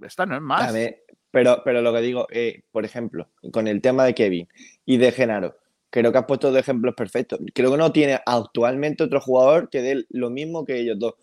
Esta 0.01 0.27
no 0.27 0.35
es 0.35 0.43
más. 0.43 0.69
A 0.69 0.73
ver, 0.73 1.05
pero, 1.31 1.62
pero 1.65 1.82
lo 1.82 1.93
que 1.93 2.01
digo, 2.01 2.27
eh, 2.31 2.62
por 2.73 2.85
ejemplo, 2.85 3.31
con 3.53 3.69
el 3.69 3.81
tema 3.81 4.05
de 4.05 4.15
Kevin 4.15 4.49
y 4.85 4.97
de 4.97 5.12
Genaro, 5.12 5.57
creo 5.90 6.11
que 6.11 6.19
has 6.19 6.24
puesto 6.24 6.51
dos 6.51 6.59
ejemplos 6.59 6.94
perfectos. 6.94 7.39
Creo 7.55 7.70
que 7.70 7.77
no 7.77 7.93
tiene 7.93 8.20
actualmente 8.24 9.05
otro 9.05 9.20
jugador 9.20 9.69
que 9.69 9.82
dé 9.82 10.07
lo 10.09 10.31
mismo 10.31 10.65
que 10.65 10.78
ellos 10.78 10.99
dos. 10.99 11.15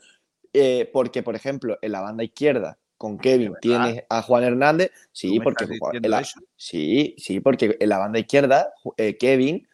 Eh, 0.53 0.89
porque, 0.93 1.23
por 1.23 1.35
ejemplo, 1.35 1.77
en 1.81 1.91
la 1.91 2.01
banda 2.01 2.23
izquierda 2.23 2.77
con 2.99 3.17
Kevin 3.17 3.53
tienes 3.61 4.03
a 4.09 4.21
Juan 4.21 4.43
Hernández. 4.43 4.91
¿Tú 4.91 4.99
Sí, 5.13 5.39
porque 5.39 5.65
la- 6.03 6.23
sí, 6.57 7.15
sí, 7.17 7.39
porque 7.39 7.77
en 7.79 7.89
la 7.89 7.97
banda 7.97 8.19
izquierda 8.19 8.73
eh, 8.97 9.17
Kevin 9.17 9.65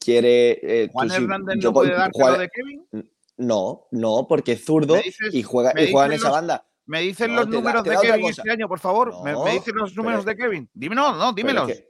quiere. 0.00 0.58
eh, 0.82 0.88
¿Juan 0.92 1.08
sí- 1.08 1.16
Hernández 1.16 1.56
yo 1.60 1.68
no 1.70 1.72
puede 1.72 1.94
Juan- 2.12 2.38
de 2.40 2.48
Kevin? 2.48 2.86
No, 3.36 3.86
no, 3.92 4.26
porque 4.28 4.52
es 4.52 4.64
zurdo 4.64 4.96
dices- 4.96 5.32
y 5.32 5.42
juega, 5.44 5.72
y 5.80 5.92
juega 5.92 6.06
en 6.06 6.12
esa 6.14 6.24
los- 6.24 6.32
banda. 6.32 6.66
¿Me 6.86 7.00
dicen 7.02 7.30
No, 7.34 7.36
los 7.42 7.50
da- 7.50 7.52
números 7.52 7.84
de 7.84 7.96
Kevin 7.96 8.26
este 8.26 8.50
año, 8.50 8.66
por 8.66 8.80
favor? 8.80 9.12
¿Me, 9.22 9.32
dicen 9.52 9.76
los 9.76 9.94
números 9.94 10.24
de 10.24 10.34
Kevin? 10.36 10.68
Dime, 10.72 10.96
no, 10.96 11.12
no, 11.12 11.18
Pero 11.18 11.32
dímelos. 11.34 11.70
es, 11.70 11.78
que, 11.80 11.88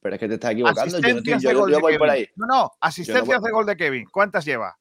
pero 0.00 0.14
es 0.14 0.20
que 0.20 0.28
te 0.28 0.34
estás 0.34 0.52
equivocando. 0.52 0.96
Yo 1.00 1.12
no, 1.12 1.18
estoy- 1.18 1.72
voy 1.80 1.82
Kevin. 1.82 1.98
por 1.98 2.08
ahí. 2.10 2.26
No, 2.36 2.46
no, 2.46 2.70
asistencias 2.80 3.26
voy- 3.40 3.46
de 3.48 3.52
gol 3.52 3.66
de 3.66 3.76
Kevin. 3.76 4.06
¿Cuántas 4.10 4.44
lleva? 4.46 4.78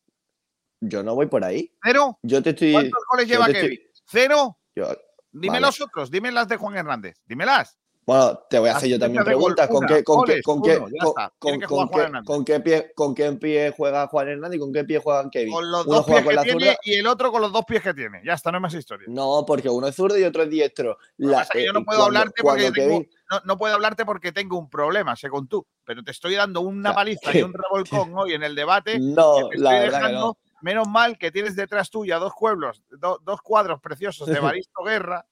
Yo 0.80 1.02
no 1.04 1.16
voy 1.16 1.26
por 1.26 1.44
ahí. 1.44 1.70
¿Cero? 1.84 2.18
Yo 2.22 2.42
te 2.44 2.52
estoy. 2.52 2.72
¿Cuántos 2.72 3.04
goles 3.12 3.28
lleva 3.28 3.48
estoy- 3.48 3.62
Kevin? 3.62 3.80
¿Cero? 4.06 4.58
yo- 4.76 4.96
Dime 5.40 5.54
Vale. 5.54 5.66
los 5.68 5.82
otros, 5.82 6.10
dime 6.12 6.32
las 6.32 6.48
de 6.48 6.58
Juan 6.58 6.76
Hernández. 6.76 7.18
Dímelas. 7.26 7.78
Bueno, 8.06 8.40
te 8.50 8.58
voy 8.58 8.70
a 8.70 8.78
hacer 8.78 8.88
yo 8.88 8.98
también 8.98 9.22
preguntas. 9.26 9.68
¿Con 9.68 9.86
qué, 9.86 10.02
con 10.02 10.24
qué, 10.24 10.42
con 10.42 10.62
qué, 10.62 10.78
con, 10.80 10.88
con- 10.88 12.24
con 12.24 12.46
qué, 12.46 12.92
con 12.96 13.14
qué 13.14 13.32
pie, 13.34 13.72
con 13.74 13.76
juega 13.76 14.08
Juan 14.08 14.30
Hernández 14.30 14.56
y 14.56 14.60
con 14.62 14.72
qué 14.72 14.86
pie 14.86 15.00
juega 15.00 15.30
Kevin? 15.30 15.52
Con 15.54 15.70
los 15.70 15.86
Uno 15.86 15.96
dos 15.98 16.06
pies 16.06 16.24
con 16.24 16.34
que 16.36 16.42
tiene 16.42 16.60
zurda. 16.68 16.78
y 16.86 16.94
el 16.94 17.08
otro 17.08 17.32
con 17.34 17.42
los 17.42 17.52
dos 17.52 17.66
pies 17.66 17.82
que 17.84 17.94
tiene. 17.94 18.22
Ya 18.26 18.32
está, 18.36 18.50
no 18.50 18.60
hay 18.60 18.62
más 18.62 18.74
historia. 18.76 19.08
No, 19.10 19.44
porque 19.46 19.68
uno 19.70 19.88
es 19.90 19.96
zurdo 19.96 20.18
y 20.18 20.24
otro 20.24 20.44
es 20.44 20.50
diestro. 20.50 20.98
La- 21.18 21.44
yo 21.54 21.60
eh, 21.60 21.66
no 21.74 21.84
puedo 21.84 22.00
cuando- 22.00 22.04
hablarte 22.06 22.42
porque 22.44 22.72
tengo- 22.72 23.04
no, 23.30 23.42
no 23.44 23.58
puedo 23.58 23.74
hablarte 23.74 24.06
porque 24.06 24.32
tengo 24.32 24.58
un 24.58 24.70
problema, 24.70 25.18
según 25.18 25.50
tú. 25.50 25.68
Pero 25.84 26.02
te 26.02 26.12
estoy 26.12 26.36
dando 26.36 26.62
una 26.62 26.94
paliza 26.96 27.38
y 27.38 27.42
un 27.44 27.54
revolcón 27.54 28.18
hoy 28.18 28.32
en 28.36 28.44
el 28.44 28.56
debate. 28.56 29.00
No, 29.02 29.50
que 29.50 29.58
te 29.58 29.62
la 29.62 29.72
estoy 29.74 29.80
verdad 29.86 30.00
que 30.00 30.06
dejando, 30.08 30.20
no. 30.28 30.38
Menos 30.62 30.88
mal 30.88 31.18
que 31.18 31.32
tienes 31.32 31.56
detrás 31.56 31.90
tuya 31.90 32.18
dos 32.18 32.34
pueblos, 32.40 32.82
do- 32.90 33.20
dos 33.24 33.42
cuadros 33.42 33.80
preciosos 33.82 34.28
de 34.28 34.40
Baristo 34.62 34.84
Guerra, 34.84 35.26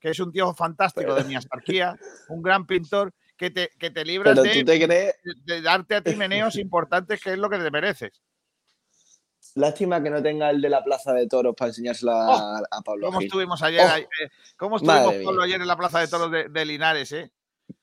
que 0.00 0.10
es 0.10 0.20
un 0.20 0.32
tío 0.32 0.52
fantástico 0.54 1.14
de 1.14 1.24
mi 1.24 1.34
astarquía, 1.36 1.96
un 2.28 2.42
gran 2.42 2.66
pintor, 2.66 3.12
que 3.36 3.50
te, 3.50 3.70
que 3.78 3.90
te 3.90 4.04
libras 4.04 4.40
de, 4.40 4.64
crees. 4.64 5.14
darte 5.62 5.96
a 5.96 6.00
ti 6.02 6.14
meneos 6.16 6.56
importantes, 6.56 7.20
que 7.20 7.32
es 7.32 7.38
lo 7.38 7.48
que 7.50 7.58
te 7.58 7.70
mereces. 7.70 8.20
Lástima 9.56 10.02
que 10.02 10.10
no 10.10 10.20
tenga 10.22 10.50
el 10.50 10.60
de 10.60 10.68
la 10.68 10.82
Plaza 10.82 11.12
de 11.12 11.28
Toros 11.28 11.54
para 11.56 11.68
enseñárselo 11.68 12.12
a, 12.12 12.58
a 12.58 12.80
Pablo 12.84 13.06
¿Cómo 13.06 13.18
Gil. 13.20 13.26
estuvimos 13.28 13.62
ayer? 13.62 13.82
Oh, 13.82 13.96
eh, 13.96 14.30
¿Cómo 14.56 14.76
estuvimos, 14.76 15.14
Pablo, 15.24 15.42
ayer 15.42 15.60
en 15.60 15.66
la 15.68 15.76
Plaza 15.76 16.00
de 16.00 16.08
Toros 16.08 16.30
de, 16.32 16.48
de 16.48 16.64
Linares? 16.64 17.12
Eh? 17.12 17.30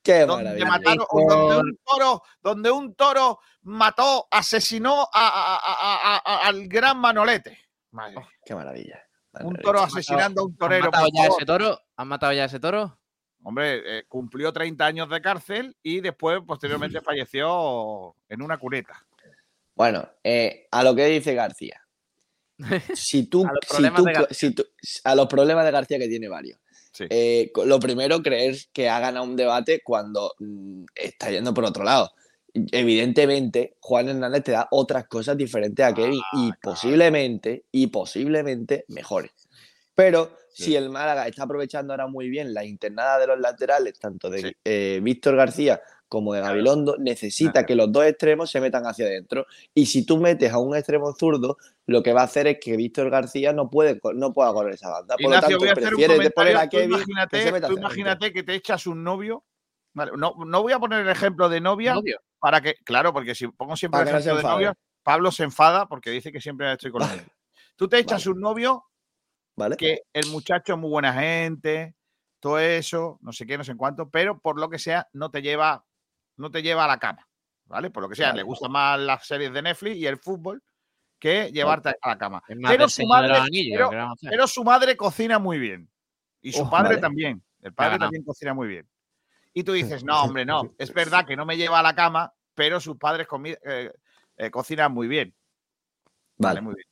Qué 0.03 0.25
donde 0.25 0.65
mataron, 0.65 1.05
Con- 1.07 1.27
donde 1.27 1.55
un 1.61 1.79
toro, 1.85 2.23
donde 2.41 2.71
un 2.71 2.95
toro 2.95 3.39
mató, 3.63 4.27
asesinó 4.31 5.07
a- 5.13 6.21
al 6.47 6.67
gran 6.67 6.97
Manolete. 6.99 7.57
Madre 7.91 8.15
mía. 8.17 8.27
Qué 8.45 8.55
maravilla. 8.55 9.03
un 9.41 9.55
toro 9.57 9.79
¿Han 9.79 9.85
asesinando 9.87 10.41
a 10.41 10.45
un 10.45 10.51
¿Han 10.51 10.57
torero. 10.57 10.85
matado 10.85 11.05
por 11.09 11.15
ya 11.21 11.27
ese 11.27 11.45
toro? 11.45 11.79
¿Han 11.95 12.07
matado 12.07 12.33
ya 12.33 12.45
ese 12.45 12.59
toro? 12.59 12.99
Hombre, 13.43 13.99
eh, 13.99 14.03
cumplió 14.07 14.51
30 14.53 14.85
años 14.85 15.09
de 15.09 15.21
cárcel 15.21 15.75
y 15.81 15.99
después, 16.01 16.39
posteriormente, 16.45 17.01
falleció 17.01 18.15
en 18.29 18.41
una 18.41 18.57
cuneta. 18.57 19.05
Bueno, 19.75 20.07
eh, 20.23 20.67
a 20.71 20.83
lo 20.83 20.93
que 20.95 21.05
dice 21.07 21.33
García. 21.33 21.81
Si 22.95 23.25
tú, 23.27 23.45
A 23.45 23.51
los 23.53 23.59
si 23.63 23.69
problemas 23.69 23.99
tú- 24.01 24.05
de 24.05 24.13
García. 24.13 24.35
si 24.49 24.53
tú- 24.53 24.65
a 25.05 25.15
los 25.15 25.27
problemas 25.27 25.65
de 25.65 25.71
García 25.71 25.97
que 25.99 26.07
tiene 26.07 26.27
varios. 26.27 26.59
Sí. 26.93 27.05
Eh, 27.09 27.51
lo 27.65 27.79
primero, 27.79 28.21
creer 28.21 28.57
que 28.73 28.89
ha 28.89 28.99
ganado 28.99 29.25
un 29.25 29.35
debate 29.37 29.81
cuando 29.83 30.33
mm, 30.39 30.83
está 30.93 31.31
yendo 31.31 31.53
por 31.53 31.63
otro 31.65 31.83
lado. 31.85 32.11
Evidentemente, 32.53 33.75
Juan 33.79 34.09
Hernández 34.09 34.43
te 34.43 34.51
da 34.51 34.67
otras 34.71 35.07
cosas 35.07 35.37
diferentes 35.37 35.85
a 35.85 35.93
Kevin 35.93 36.21
Ah, 36.33 36.37
y 36.37 36.51
posiblemente, 36.61 37.65
y 37.71 37.87
posiblemente 37.87 38.85
mejores. 38.89 39.31
Pero 39.95 40.31
Sí. 40.53 40.63
si 40.65 40.75
el 40.75 40.89
Málaga 40.89 41.27
está 41.27 41.43
aprovechando 41.43 41.93
ahora 41.93 42.07
muy 42.07 42.29
bien 42.29 42.53
la 42.53 42.65
internada 42.65 43.19
de 43.19 43.27
los 43.27 43.39
laterales, 43.39 43.97
tanto 43.99 44.29
de 44.29 44.41
Sí. 44.41 44.51
eh, 44.65 44.99
Víctor 45.01 45.35
García 45.35 45.81
como 46.09 46.33
de. 46.33 46.41
Gabilondo, 46.41 46.97
necesita 46.97 47.51
Claro. 47.53 47.67
que 47.67 47.75
los 47.75 47.91
dos 47.91 48.05
extremos 48.05 48.51
se 48.51 48.59
metan 48.59 48.83
hacia 48.85 49.05
adentro. 49.05 49.45
Y 49.73 49.85
si 49.85 50.05
tú 50.05 50.17
metes 50.17 50.51
a 50.51 50.57
un 50.57 50.75
extremo 50.75 51.13
zurdo, 51.13 51.57
lo 51.85 52.03
que 52.03 52.11
va 52.11 52.21
a 52.21 52.25
hacer 52.25 52.47
es 52.47 52.57
que 52.59 52.75
Víctor 52.75 53.09
García 53.09 53.53
no 53.53 53.69
puede 53.69 53.97
no 54.15 54.33
pueda 54.33 54.51
correr 54.51 54.73
esa 54.73 54.89
banda. 54.89 55.15
Por 55.15 55.23
Ignacio, 55.23 55.57
lo 55.57 55.65
tanto, 55.65 55.81
prefieres 55.81 56.31
poner 56.31 56.57
a 56.57 56.67
Kevin 56.67 56.89
que 56.89 56.95
imagínate, 56.95 57.43
se 57.43 57.51
meta 57.53 57.67
tú 57.69 57.77
imagínate 57.77 58.33
que 58.33 58.43
te 58.43 58.55
echas 58.55 58.87
un 58.87 59.03
novio. 59.05 59.45
Vale, 59.93 60.11
no, 60.17 60.33
no 60.45 60.61
voy 60.61 60.71
a 60.73 60.79
poner 60.79 61.01
el 61.01 61.09
ejemplo 61.09 61.49
de 61.49 61.59
novia 61.61 61.95
Novio. 61.95 62.17
para 62.39 62.61
que, 62.61 62.75
claro, 62.85 63.11
porque 63.13 63.35
si 63.35 63.47
pongo 63.47 63.75
siempre 63.75 64.01
el 64.01 64.05
no 64.05 64.17
ejemplo 64.17 64.37
de 64.37 64.43
novia, 64.43 64.73
Pablo 65.03 65.31
se 65.31 65.43
enfada 65.43 65.87
porque 65.87 66.09
dice 66.11 66.31
que 66.31 66.39
siempre 66.39 66.71
estoy 66.71 66.91
con 66.91 67.01
él. 67.03 67.21
Tú 67.75 67.87
te 67.87 67.97
echas 67.99 68.25
un 68.27 68.39
novio 68.39 68.85
¿Vale? 69.55 69.75
que 69.75 70.01
el 70.13 70.27
muchacho 70.27 70.73
es 70.73 70.79
muy 70.79 70.89
buena 70.89 71.13
gente, 71.13 71.95
todo 72.39 72.57
eso, 72.59 73.17
no 73.21 73.33
sé 73.33 73.45
qué, 73.45 73.57
no 73.57 73.63
sé 73.63 73.71
en 73.73 73.77
cuánto, 73.77 74.09
pero 74.09 74.39
por 74.39 74.59
lo 74.59 74.69
que 74.69 74.79
sea, 74.79 75.07
no 75.13 75.29
te 75.29 75.41
lleva, 75.41 75.85
no 76.37 76.51
te 76.51 76.61
lleva 76.61 76.85
a 76.85 76.87
la 76.87 76.97
cama, 76.99 77.27
¿vale? 77.65 77.89
Por 77.89 78.03
lo 78.03 78.09
que 78.09 78.15
sea, 78.15 78.33
le 78.33 78.43
gustan 78.43 78.71
más 78.71 78.99
las 78.99 79.25
series 79.27 79.51
de 79.51 79.61
Netflix 79.61 79.97
y 79.97 80.05
el 80.07 80.17
fútbol 80.17 80.63
que 81.19 81.51
llevarte 81.51 81.89
a 82.01 82.09
la 82.09 82.17
cama. 82.17 82.41
Pero 82.47 82.87
su 82.89 83.05
madre, 83.05 83.39
pero- 83.71 83.91
pero 84.29 84.47
su 84.47 84.63
madre 84.63 84.95
cocina 84.97 85.37
muy 85.37 85.59
bien. 85.59 85.89
Y 86.41 86.51
su 86.53 86.63
Oh, 86.63 86.69
padre 86.69 86.97
también. 86.97 87.43
El 87.61 87.73
padre 87.73 87.99
también 87.99 88.23
cocina 88.23 88.53
muy 88.55 88.67
bien. 88.67 88.89
Y 89.53 89.63
tú 89.63 89.73
dices, 89.73 90.03
no, 90.03 90.23
hombre, 90.23 90.45
no. 90.45 90.73
Es 90.77 90.93
verdad 90.93 91.25
que 91.25 91.35
no 91.35 91.45
me 91.45 91.57
lleva 91.57 91.79
a 91.79 91.83
la 91.83 91.95
cama, 91.95 92.33
pero 92.55 92.79
sus 92.79 92.97
padres 92.97 93.27
eh, 93.65 93.91
eh, 94.37 94.51
cocinan 94.51 94.91
muy 94.93 95.07
bien. 95.07 95.33
Vale, 96.37 96.55
Vale. 96.55 96.61
muy 96.61 96.75
bien. 96.75 96.87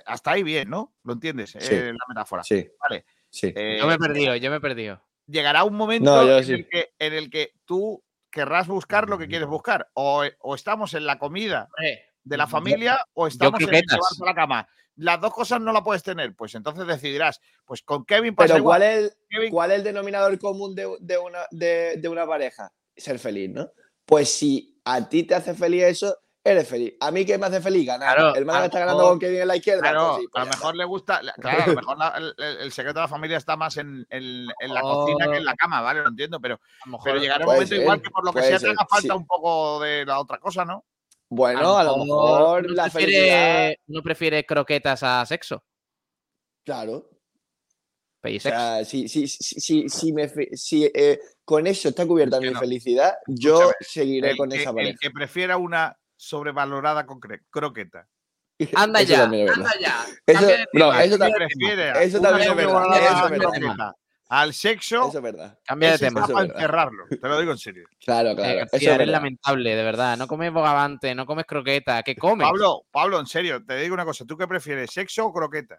Eh, 0.00 0.02
Hasta 0.06 0.32
ahí 0.32 0.42
bien, 0.42 0.68
¿no? 0.70 0.94
¿Lo 1.04 1.12
entiendes? 1.14 1.50
Sí. 1.50 1.58
Eh, 1.74 1.92
la 1.92 2.04
metáfora. 2.08 2.42
Sí, 2.44 2.68
Vale. 2.80 3.04
sí. 3.30 3.52
Eh, 3.54 3.78
Yo 3.80 3.86
me 3.86 3.94
he 3.94 3.98
perdido, 3.98 4.36
yo 4.36 4.50
me 4.50 4.56
he 4.56 4.60
perdido. 4.60 5.02
llegará 5.26 5.64
un 5.64 5.74
momento 5.74 6.14
No, 6.14 6.24
yo 6.26 6.38
en, 6.38 6.44
sí. 6.44 6.52
el 6.52 6.68
que, 6.68 6.94
en 6.98 7.12
el 7.14 7.30
que 7.30 7.52
tú 7.64 8.02
querrás 8.30 8.66
buscar 8.66 9.08
lo 9.08 9.18
que 9.18 9.28
quieres 9.28 9.48
buscar. 9.48 9.90
O, 9.94 10.24
o 10.40 10.54
estamos 10.54 10.94
en 10.94 11.04
la 11.06 11.18
comida 11.18 11.68
de 12.24 12.36
la 12.36 12.44
Yo- 12.44 12.50
familia 12.50 13.04
o 13.14 13.26
estamos 13.26 13.60
en 13.60 13.66
llevarse 13.68 14.22
a 14.22 14.26
la 14.26 14.34
cama. 14.34 14.68
Las 14.96 15.20
dos 15.20 15.32
cosas 15.32 15.60
no 15.60 15.72
la 15.72 15.82
puedes 15.82 16.02
tener, 16.02 16.34
pues 16.36 16.54
entonces 16.54 16.86
decidirás. 16.86 17.40
Pues 17.64 17.82
con 17.82 18.04
Kevin 18.04 18.34
pasa 18.34 18.48
Pero 18.54 18.58
igual. 18.58 18.80
¿cuál 18.80 18.82
es, 18.90 19.18
Kevin- 19.28 19.50
¿cuál 19.50 19.70
es 19.70 19.78
el 19.78 19.84
denominador 19.84 20.38
común 20.38 20.74
de, 20.74 20.86
de 21.00 21.18
una, 21.18 21.40
de, 21.50 21.96
de 21.96 22.08
una 22.08 22.26
pareja? 22.26 22.70
Ser 22.94 23.18
feliz, 23.18 23.50
¿no? 23.50 23.70
Pues 24.04 24.28
si 24.32 24.78
a 24.84 25.08
ti 25.08 25.22
te 25.22 25.34
hace 25.34 25.54
feliz 25.54 25.84
eso, 25.84 26.14
eres 26.44 26.68
feliz. 26.68 26.92
A 27.00 27.10
mí, 27.10 27.24
¿qué 27.24 27.38
me 27.38 27.46
hace 27.46 27.62
feliz? 27.62 27.86
Ganar. 27.86 28.16
Claro, 28.16 28.34
el 28.34 28.44
Málaga 28.44 28.66
está 28.66 28.80
ganando 28.80 29.04
con 29.08 29.18
Kevin 29.18 29.40
en 29.40 29.48
la 29.48 29.56
izquierda. 29.56 29.80
Claro, 29.80 30.08
pues 30.10 30.20
sí, 30.20 30.28
pues 30.30 30.42
a 30.42 30.44
lo 30.44 30.50
mejor 30.50 30.76
le 30.76 30.84
gusta, 30.84 31.22
la- 31.22 31.32
claro, 31.34 31.62
a 31.62 31.66
lo 31.68 31.74
mejor 31.74 31.98
la- 31.98 32.14
el, 32.18 32.34
el- 32.36 32.56
el 32.58 32.72
secreto 32.72 32.98
de 32.98 33.04
la 33.04 33.08
familia 33.08 33.36
está 33.38 33.56
más 33.56 33.76
en, 33.78 34.06
en- 34.10 34.48
en 34.60 34.74
la 34.74 34.80
cocina 34.82 35.30
que 35.30 35.38
en 35.38 35.44
la 35.46 35.54
cama, 35.54 35.80
¿vale? 35.80 36.02
Lo 36.02 36.08
entiendo, 36.08 36.38
pero, 36.38 36.56
A 36.56 36.58
lo 36.86 36.92
mejor- 36.92 37.04
pero 37.04 37.18
llegará 37.18 37.46
un 37.46 37.52
momento 37.54 37.68
ser, 37.74 37.80
igual 37.80 38.02
que 38.02 38.10
por 38.10 38.24
lo 38.26 38.32
que 38.34 38.42
sea 38.42 38.58
te 38.58 38.66
ser, 38.66 38.70
haga 38.70 38.86
falta 38.90 39.14
sí. 39.14 39.18
un 39.18 39.26
poco 39.26 39.80
de 39.80 40.04
la 40.04 40.18
otra 40.18 40.36
cosa, 40.38 40.64
¿no? 40.66 40.84
Bueno, 41.34 41.78
a 41.78 41.84
lo 41.84 41.96
mejor 41.96 42.66
¿no 42.66 42.74
la 42.74 42.82
prefiere, 42.90 43.12
felicidad. 43.12 43.72
¿No 43.86 44.02
prefiere 44.02 44.44
croquetas 44.44 45.02
a 45.02 45.24
sexo? 45.24 45.64
Claro. 46.64 47.08
O 48.24 48.40
sea, 48.40 48.84
si, 48.84 49.08
si, 49.08 49.26
si, 49.26 49.60
si, 49.60 49.88
si 49.88 50.12
me 50.12 50.28
si, 50.54 50.84
eh, 50.94 51.18
con 51.44 51.66
eso 51.66 51.88
está 51.88 52.06
cubierta 52.06 52.38
mi 52.38 52.50
no. 52.50 52.60
felicidad, 52.60 53.14
yo 53.26 53.54
Escúchame, 53.56 53.74
seguiré 53.80 54.30
El 54.32 54.36
con 54.36 54.50
que, 54.50 54.56
esa 54.60 54.70
el 54.70 54.76
pareja. 54.76 54.98
que 55.00 55.10
prefiera 55.10 55.56
una 55.56 55.98
sobrevalorada 56.16 57.04
concre- 57.06 57.42
croqueta. 57.50 58.06
Anda 58.76 59.00
Eso 59.00 59.10
ya, 59.12 59.20
también 59.22 59.48
anda 59.48 59.70
ya. 59.80 60.04
Eso, 60.26 60.46
no, 60.74 60.92
eso, 61.00 61.14
que 61.14 61.18
ta- 61.18 61.30
cambia 61.30 61.48
de 61.48 61.48
tema. 61.48 61.48
prefiere 61.48 62.04
eso 62.04 62.20
también 62.20 62.50
es 62.50 62.56
verdad, 62.56 63.92
al 64.34 64.54
sexo, 64.54 65.08
eso 65.08 65.18
es 65.18 65.22
verdad. 65.22 65.58
ese 65.68 65.94
eso 65.94 66.06
está 66.06 66.06
es 66.06 66.12
para 66.12 66.26
verdad. 66.26 66.44
encerrarlo. 66.56 67.04
Te 67.08 67.28
lo 67.28 67.38
digo 67.40 67.52
en 67.52 67.58
serio. 67.58 67.86
Claro, 68.00 68.30
Eh, 68.30 68.36
claro. 68.36 68.58
García, 68.60 68.92
eso 68.94 69.02
es 69.02 69.08
lamentable, 69.08 69.76
de 69.76 69.82
verdad. 69.84 70.16
No 70.16 70.26
comes 70.26 70.50
bogavante, 70.52 71.14
no 71.14 71.26
comes 71.26 71.44
croqueta. 71.44 72.02
¿Qué 72.02 72.16
comes? 72.16 72.46
Pablo, 72.46 72.86
Pablo, 72.90 73.20
en 73.20 73.26
serio, 73.26 73.62
te 73.64 73.76
digo 73.76 73.92
una 73.94 74.06
cosa. 74.06 74.24
¿Tú 74.24 74.36
qué 74.38 74.48
prefieres, 74.48 74.90
sexo 74.90 75.26
o 75.26 75.32
croqueta? 75.32 75.78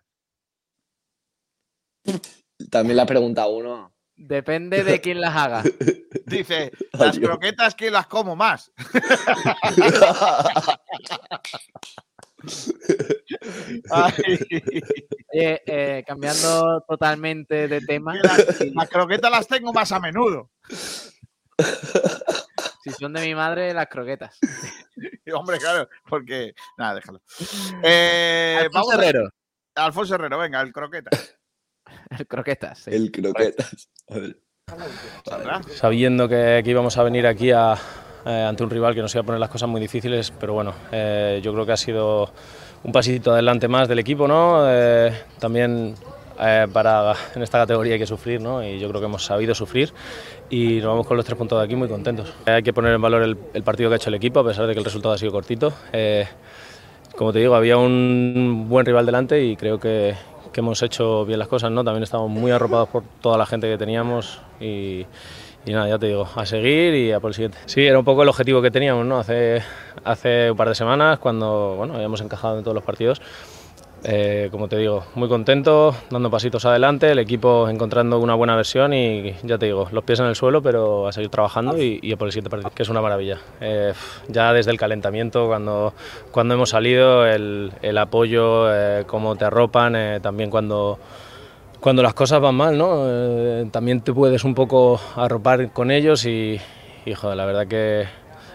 También 2.69 2.97
la 2.97 3.05
pregunta 3.07 3.47
uno. 3.47 3.91
Depende 4.15 4.83
de 4.83 5.01
quién 5.01 5.19
las 5.19 5.35
haga. 5.35 5.63
Dice, 6.27 6.71
las 6.91 7.17
croquetas 7.17 7.73
que 7.73 7.89
las 7.89 8.05
como 8.05 8.35
más. 8.35 8.71
Oye, 15.31 15.61
eh, 15.65 16.03
cambiando 16.05 16.83
totalmente 16.87 17.67
de 17.67 17.81
tema. 17.81 18.15
Las, 18.15 18.61
las 18.73 18.89
croquetas 18.89 19.31
las 19.31 19.47
tengo 19.47 19.73
más 19.73 19.91
a 19.91 19.99
menudo. 19.99 20.51
Si 22.83 22.91
son 22.91 23.13
de 23.13 23.21
mi 23.21 23.33
madre, 23.35 23.73
las 23.73 23.87
croquetas. 23.87 24.37
Hombre, 25.33 25.57
claro, 25.57 25.87
porque. 26.07 26.53
Nada, 26.77 26.95
déjalo. 26.95 27.21
Eh, 27.83 28.57
Alfonso 28.59 28.79
vamos 28.89 28.93
a- 28.93 28.95
Herrero. 29.09 29.29
Alfonso 29.75 30.15
Herrero, 30.15 30.37
venga, 30.37 30.61
el 30.61 30.71
croqueta. 30.73 31.09
El 32.17 32.27
croquetas. 32.27 32.79
sí. 32.79 32.91
El 32.91 33.11
croquetas. 33.11 33.89
A 34.09 34.15
ver. 34.17 34.39
Saldrá. 35.25 35.61
sabiendo 35.63 36.27
que, 36.29 36.61
que 36.63 36.69
íbamos 36.69 36.97
a 36.97 37.03
venir 37.03 37.27
aquí 37.27 37.51
a, 37.51 37.75
eh, 38.25 38.45
ante 38.47 38.63
un 38.63 38.69
rival 38.69 38.95
que 38.95 39.01
nos 39.01 39.13
iba 39.13 39.21
a 39.21 39.25
poner 39.25 39.39
las 39.39 39.49
cosas 39.49 39.69
muy 39.69 39.81
difíciles, 39.81 40.31
pero 40.39 40.53
bueno, 40.53 40.73
eh, 40.91 41.41
yo 41.43 41.53
creo 41.53 41.65
que 41.65 41.71
ha 41.73 41.77
sido 41.77 42.29
un 42.83 42.91
pasito 42.91 43.31
adelante 43.31 43.67
más 43.67 43.87
del 43.87 43.99
equipo, 43.99 44.27
¿no? 44.27 44.63
Eh, 44.67 45.11
también 45.39 45.95
para 46.73 47.13
en 47.35 47.43
esta 47.43 47.59
categoría 47.59 47.93
hay 47.93 47.99
que 47.99 48.07
sufrir, 48.07 48.41
¿no? 48.41 48.63
Y 48.63 48.79
yo 48.79 48.89
creo 48.89 48.99
que 48.99 49.05
hemos 49.05 49.23
sabido 49.23 49.53
sufrir 49.53 49.93
y 50.49 50.77
nos 50.77 50.87
vamos 50.87 51.07
con 51.07 51.15
los 51.15 51.25
tres 51.25 51.37
puntos 51.37 51.59
de 51.59 51.65
aquí 51.65 51.75
muy 51.75 51.87
contentos. 51.87 52.33
Hay 52.45 52.63
que 52.63 52.73
poner 52.73 52.93
en 52.93 53.01
valor 53.01 53.21
el, 53.21 53.63
partido 53.63 53.89
que 53.89 53.93
ha 53.93 53.97
hecho 53.97 54.09
el 54.09 54.15
equipo, 54.15 54.39
a 54.39 54.45
pesar 54.45 54.67
de 54.67 54.73
que 54.73 54.79
el 54.79 54.85
resultado 54.85 55.13
ha 55.13 55.17
sido 55.17 55.31
cortito. 55.31 55.71
Como 57.15 57.31
te 57.31 57.39
digo, 57.39 57.55
había 57.55 57.77
un 57.77 58.65
buen 58.67 58.85
rival 58.85 59.05
delante 59.05 59.43
y 59.43 59.55
creo 59.55 59.79
que, 59.79 60.15
que 60.53 60.61
hemos 60.61 60.81
hecho 60.81 61.25
bien 61.25 61.39
las 61.39 61.47
cosas, 61.47 61.71
¿no? 61.71 61.83
También 61.83 62.03
estamos 62.03 62.29
muy 62.29 62.51
arropados 62.51 62.87
por 62.87 63.03
toda 63.21 63.37
la 63.37 63.45
gente 63.45 63.69
que 63.69 63.77
teníamos 63.77 64.39
y, 64.61 65.05
y 65.65 65.71
nada, 65.71 65.87
ya 65.87 65.97
te 65.99 66.07
digo, 66.07 66.27
a 66.35 66.45
seguir 66.45 66.93
y 66.93 67.11
a 67.11 67.19
por 67.19 67.29
el 67.29 67.35
siguiente. 67.35 67.57
Sí, 67.65 67.85
era 67.85 67.99
un 67.99 68.05
poco 68.05 68.23
el 68.23 68.29
objetivo 68.29 68.61
que 68.61 68.71
teníamos, 68.71 69.05
¿no? 69.05 69.19
Hace, 69.19 69.61
hace 70.03 70.51
un 70.51 70.57
par 70.57 70.69
de 70.69 70.75
semanas, 70.75 71.19
cuando 71.19 71.75
bueno, 71.77 71.95
habíamos 71.95 72.21
encajado 72.21 72.57
en 72.57 72.63
todos 72.63 72.75
los 72.75 72.83
partidos. 72.83 73.21
Eh, 74.05 74.49
como 74.51 74.67
te 74.67 74.75
digo, 74.75 75.05
muy 75.15 75.29
contento, 75.29 75.95
dando 76.09 76.29
pasitos 76.29 76.65
adelante, 76.65 77.09
el 77.09 77.19
equipo 77.19 77.69
encontrando 77.69 78.19
una 78.19 78.35
buena 78.35 78.53
versión 78.53 78.93
y 78.93 79.33
ya 79.43 79.57
te 79.57 79.67
digo, 79.67 79.87
los 79.93 80.03
pies 80.03 80.19
en 80.19 80.25
el 80.25 80.35
suelo, 80.35 80.61
pero 80.61 81.07
a 81.07 81.13
seguir 81.13 81.29
trabajando 81.29 81.81
y, 81.81 81.99
y 82.01 82.11
a 82.11 82.17
por 82.17 82.27
el 82.27 82.33
siguiente 82.33 82.49
partido, 82.49 82.69
que 82.75 82.83
es 82.83 82.89
una 82.89 83.01
maravilla. 83.01 83.37
Eh, 83.61 83.93
ya 84.27 84.51
desde 84.51 84.71
el 84.71 84.77
calentamiento, 84.77 85.47
cuando, 85.47 85.93
cuando 86.31 86.55
hemos 86.55 86.71
salido, 86.71 87.25
el, 87.25 87.71
el 87.81 87.97
apoyo, 87.97 88.65
eh, 88.75 89.05
cómo 89.07 89.37
te 89.37 89.45
arropan, 89.45 89.95
eh, 89.95 90.19
también 90.21 90.49
cuando, 90.49 90.99
cuando 91.83 92.01
las 92.01 92.13
cosas 92.13 92.39
van 92.39 92.55
mal, 92.55 92.77
¿no? 92.77 93.03
Eh, 93.05 93.67
también 93.69 93.99
te 93.99 94.13
puedes 94.13 94.45
un 94.45 94.55
poco 94.55 95.01
arropar 95.17 95.73
con 95.73 95.91
ellos 95.91 96.25
y, 96.25 96.57
y 97.05 97.13
joder, 97.13 97.35
la 97.35 97.45
verdad 97.45 97.67
que 97.67 98.05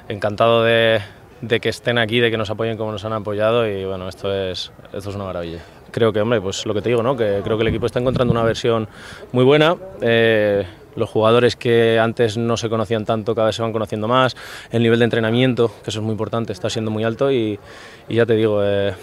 encantado 0.08 0.62
de, 0.62 1.00
de 1.42 1.60
que 1.60 1.68
estén 1.68 1.98
aquí, 1.98 2.20
de 2.20 2.30
que 2.30 2.38
nos 2.38 2.48
apoyen 2.48 2.78
como 2.78 2.90
nos 2.90 3.04
han 3.04 3.12
apoyado 3.12 3.68
y 3.68 3.84
bueno, 3.84 4.08
esto 4.08 4.32
es, 4.32 4.72
esto 4.94 5.10
es 5.10 5.14
una 5.14 5.26
maravilla. 5.26 5.58
Creo 5.90 6.10
que, 6.10 6.22
hombre, 6.22 6.40
pues 6.40 6.64
lo 6.64 6.72
que 6.72 6.80
te 6.80 6.88
digo, 6.88 7.02
¿no? 7.02 7.18
Que 7.18 7.42
creo 7.44 7.58
que 7.58 7.64
el 7.64 7.68
equipo 7.68 7.84
está 7.84 8.00
encontrando 8.00 8.32
una 8.32 8.44
versión 8.44 8.88
muy 9.32 9.44
buena. 9.44 9.76
Eh, 10.00 10.66
los 10.96 11.10
jugadores 11.10 11.54
que 11.54 11.98
antes 11.98 12.38
no 12.38 12.56
se 12.56 12.70
conocían 12.70 13.04
tanto 13.04 13.34
cada 13.34 13.48
vez 13.48 13.56
se 13.56 13.60
van 13.60 13.72
conociendo 13.72 14.08
más. 14.08 14.36
El 14.70 14.82
nivel 14.82 15.00
de 15.00 15.04
entrenamiento, 15.04 15.68
que 15.84 15.90
eso 15.90 15.98
es 15.98 16.02
muy 16.02 16.12
importante, 16.12 16.54
está 16.54 16.70
siendo 16.70 16.90
muy 16.90 17.04
alto 17.04 17.30
y, 17.30 17.60
y 18.08 18.14
ya 18.14 18.24
te 18.24 18.36
digo, 18.36 18.64
eh, 18.64 18.94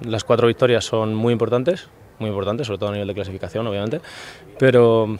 las 0.00 0.24
cuatro 0.24 0.48
victorias 0.48 0.84
son 0.84 1.14
muy 1.14 1.32
importantes, 1.32 1.88
muy 2.22 2.30
importantes, 2.30 2.66
sobre 2.66 2.78
todo 2.78 2.88
a 2.88 2.92
nivel 2.92 3.08
de 3.08 3.14
clasificación, 3.14 3.66
obviamente. 3.66 4.00
Pero, 4.58 5.18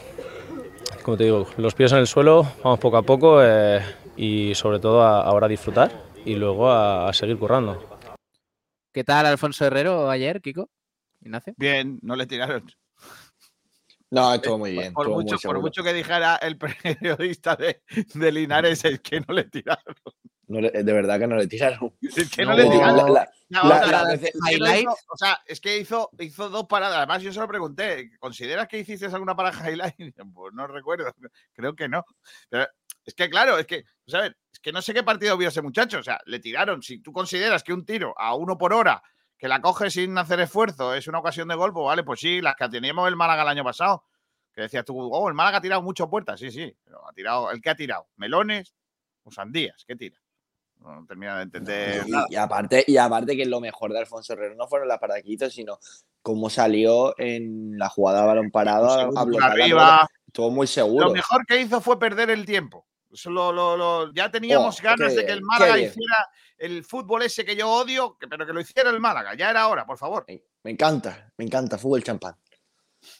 como 1.02 1.16
te 1.16 1.24
digo, 1.24 1.46
los 1.58 1.74
pies 1.74 1.92
en 1.92 1.98
el 1.98 2.06
suelo, 2.06 2.46
vamos 2.64 2.78
poco 2.78 2.96
a 2.96 3.02
poco 3.02 3.44
eh, 3.44 3.82
y 4.16 4.54
sobre 4.54 4.78
todo 4.78 5.02
a, 5.02 5.22
ahora 5.22 5.46
a 5.46 5.50
disfrutar 5.50 5.92
y 6.24 6.34
luego 6.34 6.70
a, 6.70 7.08
a 7.08 7.12
seguir 7.12 7.36
currando. 7.38 7.98
¿Qué 8.92 9.04
tal 9.04 9.26
Alfonso 9.26 9.66
Herrero 9.66 10.08
ayer, 10.08 10.40
Kiko? 10.40 10.70
Ignacio. 11.20 11.54
Bien, 11.56 11.98
no 12.02 12.16
le 12.16 12.26
tiraron. 12.26 12.64
No, 14.10 14.34
estuvo 14.34 14.58
muy 14.58 14.72
bien. 14.72 14.92
Por 14.92 15.08
muy 15.08 15.24
mucho 15.62 15.82
que 15.82 15.94
dijera 15.94 16.36
el 16.36 16.58
periodista 16.82 17.56
de, 17.56 17.82
de 18.12 18.32
Linares, 18.32 18.84
es 18.84 19.00
que 19.00 19.20
no 19.20 19.34
le 19.34 19.44
tiraron. 19.44 19.94
No 20.52 20.60
le- 20.60 20.70
de 20.70 20.92
verdad 20.92 21.18
que 21.18 21.26
no 21.26 21.36
le 21.36 21.46
tiraron. 21.46 21.94
Es 22.16 22.30
que 22.30 22.44
no, 22.44 22.50
No, 22.52 22.56
le 22.58 22.70
tiraron. 22.70 22.96
la- 23.14 23.32
la- 23.48 24.04
la 24.04 24.52
highlight. 24.52 24.82
hizo- 24.82 24.96
o 25.08 25.16
sea, 25.16 25.40
es 25.46 25.60
que 25.60 25.78
hizo, 25.78 26.10
hizo 26.18 26.48
dos 26.50 26.66
paradas. 26.66 26.98
Además, 26.98 27.22
yo 27.22 27.32
se 27.32 27.40
lo 27.40 27.48
pregunté. 27.48 28.10
¿Consideras 28.18 28.68
que 28.68 28.78
hiciste 28.78 29.06
alguna 29.06 29.34
parada 29.34 29.68
highlight? 29.70 29.94
Pues 30.34 30.52
no 30.54 30.66
recuerdo. 30.66 31.12
Creo 31.52 31.74
que 31.74 31.88
no. 31.88 32.04
Pero 32.48 32.66
es 33.04 33.14
que, 33.14 33.28
claro, 33.30 33.58
es 33.58 33.66
que, 33.66 33.84
¿sabes? 34.06 34.32
Es 34.52 34.60
que 34.60 34.72
no 34.72 34.82
sé 34.82 34.92
qué 34.94 35.02
partido 35.02 35.36
vio 35.36 35.48
ese 35.48 35.62
muchacho. 35.62 35.98
O 35.98 36.02
sea, 36.02 36.20
le 36.26 36.38
tiraron. 36.38 36.82
Si 36.82 36.98
tú 36.98 37.12
consideras 37.12 37.62
que 37.62 37.72
un 37.72 37.84
tiro 37.84 38.14
a 38.18 38.34
uno 38.34 38.56
por 38.58 38.72
hora, 38.72 39.02
que 39.38 39.48
la 39.48 39.60
coge 39.60 39.90
sin 39.90 40.16
hacer 40.18 40.38
esfuerzo, 40.40 40.94
es 40.94 41.08
una 41.08 41.18
ocasión 41.18 41.48
de 41.48 41.54
gol, 41.56 41.72
pues 41.72 41.84
vale, 41.86 42.04
pues 42.04 42.20
sí, 42.20 42.40
las 42.40 42.54
que 42.56 42.68
teníamos 42.68 43.08
el 43.08 43.16
Málaga 43.16 43.42
el 43.42 43.48
año 43.48 43.64
pasado. 43.64 44.04
Que 44.54 44.60
decías 44.62 44.84
tú, 44.84 44.98
oh, 45.00 45.28
el 45.28 45.34
Málaga 45.34 45.58
ha 45.58 45.60
tirado 45.62 45.82
mucho 45.82 46.08
puertas. 46.10 46.38
Sí, 46.38 46.50
sí. 46.50 46.76
Pero 46.84 47.08
ha 47.08 47.12
tirado, 47.14 47.50
¿el 47.50 47.60
que 47.62 47.70
ha 47.70 47.74
tirado? 47.74 48.06
¿Melones 48.16 48.74
o 49.24 49.30
sandías? 49.32 49.82
¿Qué 49.86 49.96
tira? 49.96 50.18
No 50.82 51.04
termina 51.06 51.36
de 51.36 51.42
entender. 51.44 52.08
nada. 52.08 52.26
Y, 52.28 52.34
y 52.34 52.36
aparte, 52.36 52.84
y 52.86 52.96
aparte 52.96 53.36
que 53.36 53.46
lo 53.46 53.60
mejor 53.60 53.92
de 53.92 54.00
Alfonso 54.00 54.32
Herrero 54.32 54.54
no 54.56 54.66
fueron 54.68 54.88
las 54.88 54.98
paradas 54.98 55.22
que 55.22 55.32
hizo, 55.32 55.48
sino 55.50 55.78
cómo 56.22 56.50
salió 56.50 57.14
en 57.18 57.78
la 57.78 57.88
jugada 57.88 58.22
de 58.22 58.26
balón 58.26 58.50
parado 58.50 59.10
arriba. 59.40 60.08
Estuvo 60.26 60.50
muy 60.50 60.66
seguro. 60.66 61.06
Lo 61.06 61.12
mejor 61.12 61.44
que 61.46 61.60
hizo 61.60 61.80
fue 61.80 61.98
perder 61.98 62.30
el 62.30 62.44
tiempo. 62.46 62.86
Lo, 63.26 63.52
lo- 63.52 63.76
lo- 63.76 64.12
ya 64.14 64.30
teníamos 64.30 64.78
Oh, 64.78 64.82
ganas 64.82 65.14
de 65.14 65.26
que 65.26 65.32
el 65.32 65.42
Málaga 65.42 65.78
hiciera 65.78 66.28
el 66.56 66.82
fútbol 66.84 67.22
ese 67.22 67.44
que 67.44 67.54
yo 67.54 67.68
odio, 67.70 68.16
que- 68.18 68.26
pero 68.26 68.46
que 68.46 68.52
lo 68.54 68.60
hiciera 68.60 68.88
el 68.88 69.00
Málaga. 69.00 69.34
Ya 69.34 69.50
era 69.50 69.68
hora, 69.68 69.84
por 69.84 69.98
favor. 69.98 70.24
Me 70.26 70.70
encanta, 70.70 71.30
me 71.36 71.44
encanta, 71.44 71.76
fútbol 71.76 72.02
champán. 72.02 72.34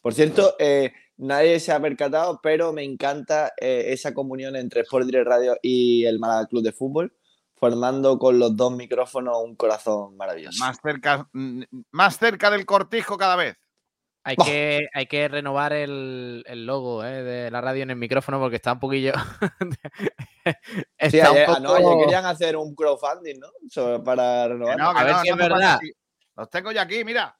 Por 0.01 0.15
cierto, 0.15 0.55
eh, 0.59 0.93
nadie 1.19 1.61
se 1.61 1.73
ha 1.73 1.81
percatado, 1.81 2.41
pero 2.43 2.73
me 2.73 2.85
encanta 2.85 3.53
eh, 3.61 3.87
esa 3.89 4.15
comunión 4.15 4.57
entre 4.57 4.81
Sport 4.83 5.05
Direct 5.07 5.27
Radio 5.27 5.59
y 5.61 6.07
el 6.07 6.19
Málaga 6.19 6.47
Club 6.47 6.63
de 6.63 6.73
Fútbol, 6.73 7.15
formando 7.63 8.19
con 8.19 8.41
los 8.41 8.57
dos 8.57 8.73
micrófonos 8.73 9.37
un 9.41 9.55
corazón 9.55 10.17
maravilloso. 10.17 10.59
Más 10.65 10.79
cerca, 10.83 11.29
más 11.93 12.19
cerca 12.19 12.51
del 12.51 12.67
cortijo 12.67 13.17
cada 13.17 13.37
vez. 13.37 13.57
Hay 14.25 14.35
que, 14.35 14.89
hay 14.93 15.07
que 15.07 15.29
renovar 15.29 15.73
el, 15.73 16.43
el 16.49 16.67
logo 16.67 17.05
eh, 17.05 17.23
de 17.23 17.51
la 17.53 17.61
radio 17.61 17.85
en 17.85 17.91
el 17.91 17.97
micrófono 17.97 18.41
porque 18.41 18.57
está 18.57 18.73
un 18.73 18.81
poquillo. 18.81 19.13
Sí, 21.09 21.21
un 21.21 21.63
no, 21.63 21.75
ayer 21.75 21.99
querían 22.01 22.27
hacer 22.27 22.57
un 22.57 22.75
crowdfunding, 22.75 23.39
¿no? 23.39 23.47
Sobre- 23.71 24.01
para 24.01 24.49
renovar. 24.49 24.77
no, 24.77 24.93
que 24.93 24.99
A 24.99 25.05
ver 25.05 25.13
no, 25.13 25.21
si 25.21 25.29
no 25.29 25.35
es 25.35 25.41
verdad. 25.41 25.81
Los 26.35 26.51
tengo 26.51 26.73
ya 26.73 26.83
aquí, 26.83 27.05
mira. 27.05 27.39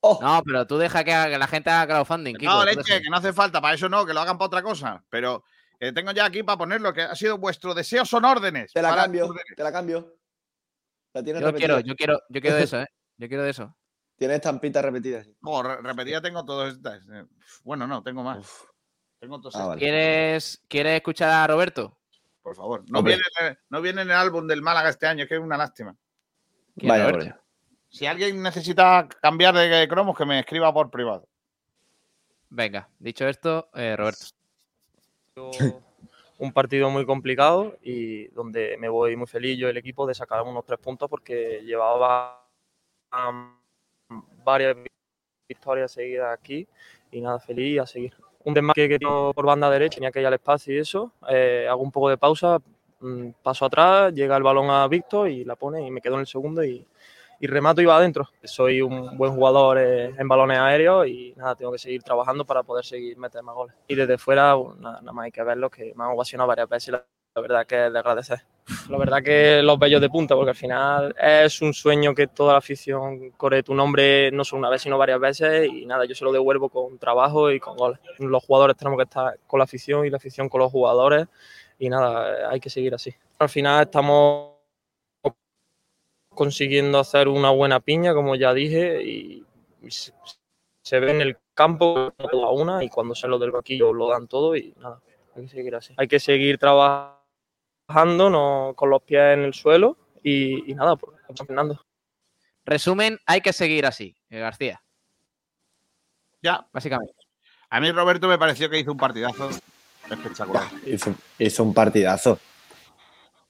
Oh, 0.00 0.18
No, 0.20 0.42
pero 0.44 0.66
tú 0.66 0.76
deja 0.76 1.02
que, 1.02 1.14
haga- 1.14 1.30
que 1.32 1.38
la 1.38 1.46
gente 1.46 1.70
haga 1.70 1.86
crowdfunding. 1.94 2.34
Kiko, 2.34 2.52
no, 2.52 2.64
leche, 2.66 3.00
que 3.00 3.08
no 3.08 3.16
hace 3.16 3.32
falta. 3.32 3.62
Para 3.62 3.74
eso 3.74 3.88
no, 3.88 4.04
que 4.04 4.12
lo 4.12 4.20
hagan 4.20 4.36
para 4.36 4.46
otra 4.48 4.62
cosa. 4.62 5.02
Pero 5.08 5.44
que 5.78 5.92
tengo 5.92 6.10
ya 6.12 6.24
aquí 6.26 6.42
para 6.42 6.58
ponerlo, 6.58 6.92
que 6.92 7.02
ha 7.02 7.14
sido 7.14 7.38
vuestro 7.38 7.74
deseo, 7.74 8.04
son 8.04 8.24
órdenes. 8.24 8.72
te 8.72 8.82
la 8.82 8.94
cambio, 8.94 9.28
te 9.56 9.62
la 9.62 9.72
cambio. 9.72 10.14
La 11.12 11.22
tienes 11.22 11.42
Yo 11.42 11.54
quiero, 11.54 11.80
yo 11.80 11.94
quiero, 11.94 12.20
yo 12.28 12.40
quiero 12.40 12.56
de 12.56 12.62
eso, 12.64 12.80
¿eh? 12.80 12.86
Yo 13.16 13.28
quiero 13.28 13.42
de 13.44 13.50
eso. 13.50 13.76
Tienes 14.16 14.36
estampitas 14.36 14.84
repetidas. 14.84 15.24
sí. 15.26 15.36
Jo, 15.40 15.62
re- 15.62 15.80
repetida 15.80 16.20
tengo 16.20 16.44
todas 16.44 16.74
estas. 16.74 17.02
Eh, 17.12 17.24
Bueno, 17.62 17.86
no, 17.86 18.02
tengo 18.02 18.22
más. 18.22 18.38
Uf, 18.38 18.62
Tengo 19.20 19.40
todas 19.40 19.54
Ah, 19.56 19.66
vale. 19.66 19.78
¿Quieres, 19.80 20.62
¿Quieres 20.68 20.96
escuchar 20.96 21.30
a 21.30 21.46
Roberto? 21.46 21.98
Por 22.42 22.54
favor. 22.56 22.84
No 22.90 22.98
Hombre. 23.00 23.14
viene, 23.14 23.28
en 23.40 23.46
el- 23.46 23.58
no 23.68 23.80
viene 23.80 24.02
en 24.02 24.10
el 24.10 24.16
álbum 24.16 24.46
del 24.46 24.62
Málaga 24.62 24.88
este 24.90 25.06
año, 25.06 25.26
que 25.26 25.34
es 25.34 25.40
una 25.40 25.56
lástima. 25.56 25.94
¿Quién, 26.76 26.88
Vaya. 26.88 27.40
Si 27.88 28.06
alguien 28.06 28.42
necesita 28.42 29.08
cambiar 29.22 29.54
de 29.54 29.86
cromos, 29.88 30.16
que 30.16 30.24
me 30.26 30.40
escriba 30.40 30.72
por 30.74 30.90
privado. 30.90 31.28
Venga, 32.50 32.88
dicho 32.98 33.26
esto, 33.26 33.70
eh, 33.74 33.96
Roberto. 33.96 34.26
Un 36.38 36.52
partido 36.52 36.88
muy 36.90 37.04
complicado 37.04 37.76
y 37.82 38.28
donde 38.28 38.76
me 38.78 38.88
voy 38.88 39.16
muy 39.16 39.26
feliz 39.26 39.58
yo 39.58 39.66
y 39.66 39.70
el 39.70 39.76
equipo 39.76 40.06
de 40.06 40.14
sacar 40.14 40.42
unos 40.42 40.64
tres 40.64 40.78
puntos 40.78 41.08
porque 41.08 41.62
llevaba 41.64 42.46
um, 43.12 43.56
varias 44.44 44.76
victorias 45.48 45.90
seguidas 45.90 46.38
aquí 46.38 46.66
y 47.10 47.20
nada, 47.20 47.38
feliz 47.40 47.80
a 47.80 47.86
seguir. 47.86 48.14
Un 48.44 48.54
desmarque 48.54 48.88
que 48.88 48.98
tengo 48.98 49.34
por 49.34 49.46
banda 49.46 49.68
derecha, 49.70 49.96
tenía 49.96 50.12
que 50.12 50.20
ir 50.20 50.26
al 50.26 50.34
espacio 50.34 50.74
y 50.74 50.78
eso, 50.78 51.12
eh, 51.28 51.66
hago 51.68 51.82
un 51.82 51.90
poco 51.90 52.08
de 52.08 52.18
pausa, 52.18 52.58
mm, 53.00 53.30
paso 53.42 53.64
atrás, 53.64 54.12
llega 54.14 54.36
el 54.36 54.42
balón 54.42 54.70
a 54.70 54.86
Víctor 54.86 55.28
y 55.28 55.44
la 55.44 55.56
pone 55.56 55.86
y 55.86 55.90
me 55.90 56.00
quedo 56.00 56.14
en 56.14 56.20
el 56.20 56.26
segundo 56.26 56.64
y, 56.64 56.86
y 57.40 57.46
remato 57.46 57.80
y 57.80 57.84
va 57.84 57.96
adentro. 57.96 58.28
Soy 58.44 58.80
un 58.80 59.16
buen 59.16 59.32
jugador 59.32 59.78
eh, 59.78 60.14
en 60.18 60.28
balones 60.28 60.58
aéreos 60.58 61.06
y 61.06 61.34
nada, 61.36 61.54
tengo 61.54 61.72
que 61.72 61.78
seguir 61.78 62.02
trabajando 62.02 62.44
para 62.44 62.62
poder 62.62 62.84
seguir 62.84 63.16
meter 63.16 63.42
más 63.42 63.54
goles. 63.54 63.74
Y 63.86 63.94
desde 63.94 64.18
fuera, 64.18 64.54
bueno, 64.54 64.76
nada, 64.80 65.00
nada 65.00 65.12
más 65.12 65.26
hay 65.26 65.32
que 65.32 65.42
verlo, 65.42 65.70
que 65.70 65.92
me 65.94 66.04
han 66.04 66.10
ovacionado 66.10 66.48
varias 66.48 66.68
veces 66.68 66.88
y 66.88 66.92
la, 66.92 67.04
la 67.34 67.42
verdad 67.42 67.66
que 67.66 67.86
es 67.86 67.92
de 67.92 67.98
agradecer. 67.98 68.40
La 68.90 68.98
verdad 68.98 69.22
que 69.22 69.62
los 69.62 69.78
bellos 69.78 70.00
de 70.00 70.10
punta, 70.10 70.34
porque 70.34 70.50
al 70.50 70.56
final 70.56 71.14
es 71.18 71.62
un 71.62 71.72
sueño 71.72 72.14
que 72.14 72.26
toda 72.26 72.52
la 72.52 72.58
afición 72.58 73.30
corre 73.30 73.62
tu 73.62 73.74
nombre 73.74 74.30
no 74.32 74.44
solo 74.44 74.60
una 74.60 74.70
vez, 74.70 74.82
sino 74.82 74.98
varias 74.98 75.20
veces 75.20 75.68
y 75.72 75.86
nada, 75.86 76.04
yo 76.04 76.14
se 76.14 76.24
lo 76.24 76.32
devuelvo 76.32 76.68
con 76.68 76.98
trabajo 76.98 77.50
y 77.50 77.60
con 77.60 77.76
goles. 77.76 77.98
Los 78.18 78.44
jugadores 78.44 78.76
tenemos 78.76 78.98
que 78.98 79.04
estar 79.04 79.38
con 79.46 79.58
la 79.58 79.64
afición 79.64 80.04
y 80.04 80.10
la 80.10 80.18
afición 80.18 80.48
con 80.48 80.60
los 80.60 80.70
jugadores 80.70 81.26
y 81.78 81.88
nada, 81.88 82.50
hay 82.50 82.60
que 82.60 82.70
seguir 82.70 82.94
así. 82.94 83.14
Al 83.38 83.48
final 83.48 83.84
estamos 83.84 84.47
consiguiendo 86.38 87.00
hacer 87.00 87.26
una 87.26 87.50
buena 87.50 87.80
piña, 87.80 88.14
como 88.14 88.36
ya 88.36 88.54
dije, 88.54 89.02
y, 89.02 89.44
se, 89.88 90.12
se 90.82 91.00
ve 91.00 91.10
en 91.10 91.20
el 91.20 91.36
campo 91.52 92.14
a 92.16 92.52
una 92.52 92.84
y 92.84 92.88
cuando 92.88 93.16
salen 93.16 93.40
del 93.40 93.50
banquillo 93.50 93.92
lo 93.92 94.08
dan 94.08 94.28
todo 94.28 94.54
y 94.54 94.72
nada, 94.78 95.00
hay 95.34 95.42
que 95.42 95.48
seguir 95.48 95.74
así. 95.74 95.94
Hay 95.96 96.06
que 96.06 96.20
seguir 96.20 96.56
trabajando 96.56 98.30
no, 98.30 98.72
con 98.76 98.88
los 98.88 99.02
pies 99.02 99.34
en 99.34 99.40
el 99.40 99.52
suelo 99.52 99.96
y, 100.22 100.70
y 100.70 100.74
nada, 100.76 100.94
pues 100.94 101.16
Fernando. 101.44 101.84
Resumen, 102.64 103.18
hay 103.26 103.40
que 103.40 103.52
seguir 103.52 103.84
así, 103.84 104.14
eh, 104.30 104.38
García, 104.38 104.80
Ya, 106.40 106.68
básicamente. 106.72 107.14
a 107.68 107.80
mí 107.80 107.90
Roberto 107.90 108.28
me 108.28 108.38
pareció 108.38 108.70
que 108.70 108.78
hizo 108.78 108.92
un 108.92 108.98
partidazo 108.98 109.50
espectacular. 110.08 110.68
Hizo, 110.86 111.16
hizo 111.36 111.64
un 111.64 111.74
partidazo. 111.74 112.38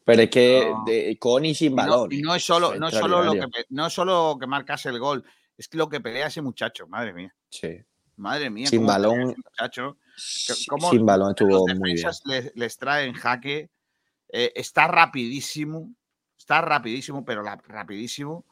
Pero 0.09 0.23
es 0.23 0.31
que 0.31 0.67
No. 0.71 0.85
de- 0.87 1.19
con 1.19 1.45
y 1.45 1.55
sin 1.55 1.73
Y 1.73 1.77
no, 1.77 1.83
balón. 1.83 2.13
y 2.13 2.21
no 2.23 2.35
es 2.35 2.43
solo, 2.45 2.75
no 2.77 2.89
es 2.89 2.95
solo 2.95 3.23
lo 3.23 3.33
que 3.33 3.47
no 3.69 3.87
es 3.87 3.93
solo 3.93 4.37
que 4.41 4.47
marcase 4.47 4.89
el 4.89 4.99
gol, 4.99 5.23
es 5.57 5.69
que 5.69 5.77
lo 5.77 5.89
que 5.89 6.01
pelea 6.01 6.29
ese 6.29 6.41
muchacho, 6.41 6.87
madre 6.89 7.13
mía. 7.13 7.35
Sí. 7.51 7.77
Madre 8.17 8.49
mía, 8.49 8.67
Sin 8.69 8.87
balón. 8.87 9.21
ese 9.31 9.37
muchacho. 9.45 9.99
Sin 10.17 11.05
balón 11.07 11.31
estuvo 11.31 11.67
muy 11.77 11.93
bien. 11.95 12.09
les, 12.25 12.57
les 12.57 12.77
trae 12.79 13.05
en 13.07 13.13
jaque. 13.15 13.71
eh, 14.31 14.53
está 14.57 14.87
rapidísimo. 14.89 15.95
Está 16.39 16.61
rapidísimo, 16.61 17.25
pero 17.25 17.43
la- 17.43 17.57
rapidísimo. 17.67 18.45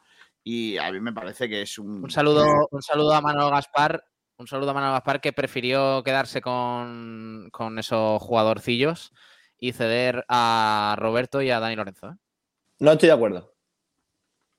Y 0.44 0.76
a 0.78 0.90
mí 0.92 1.00
me 1.00 1.12
parece 1.12 1.48
que 1.48 1.62
es 1.62 1.78
un. 1.78 2.04
Un 2.04 2.10
saludo, 2.10 2.46
un 2.70 2.82
saludo 2.82 3.14
a 3.14 3.20
Manuel 3.20 3.50
Gaspar. 3.50 4.04
Un 4.38 4.46
saludo 4.46 4.70
a 4.70 4.74
Manuel 4.74 4.92
Gaspar 4.92 5.20
que 5.22 5.32
prefirió 5.32 6.02
quedarse 6.04 6.40
con, 6.42 7.48
con 7.50 7.78
esos 7.78 8.20
jugadorcillos 8.22 9.12
y 9.58 9.72
ceder 9.72 10.24
a 10.28 10.96
Roberto 10.98 11.42
y 11.42 11.50
a 11.50 11.60
Dani 11.60 11.76
Lorenzo. 11.76 12.08
¿eh? 12.10 12.14
No 12.78 12.92
estoy 12.92 13.08
de 13.08 13.14
acuerdo. 13.14 13.54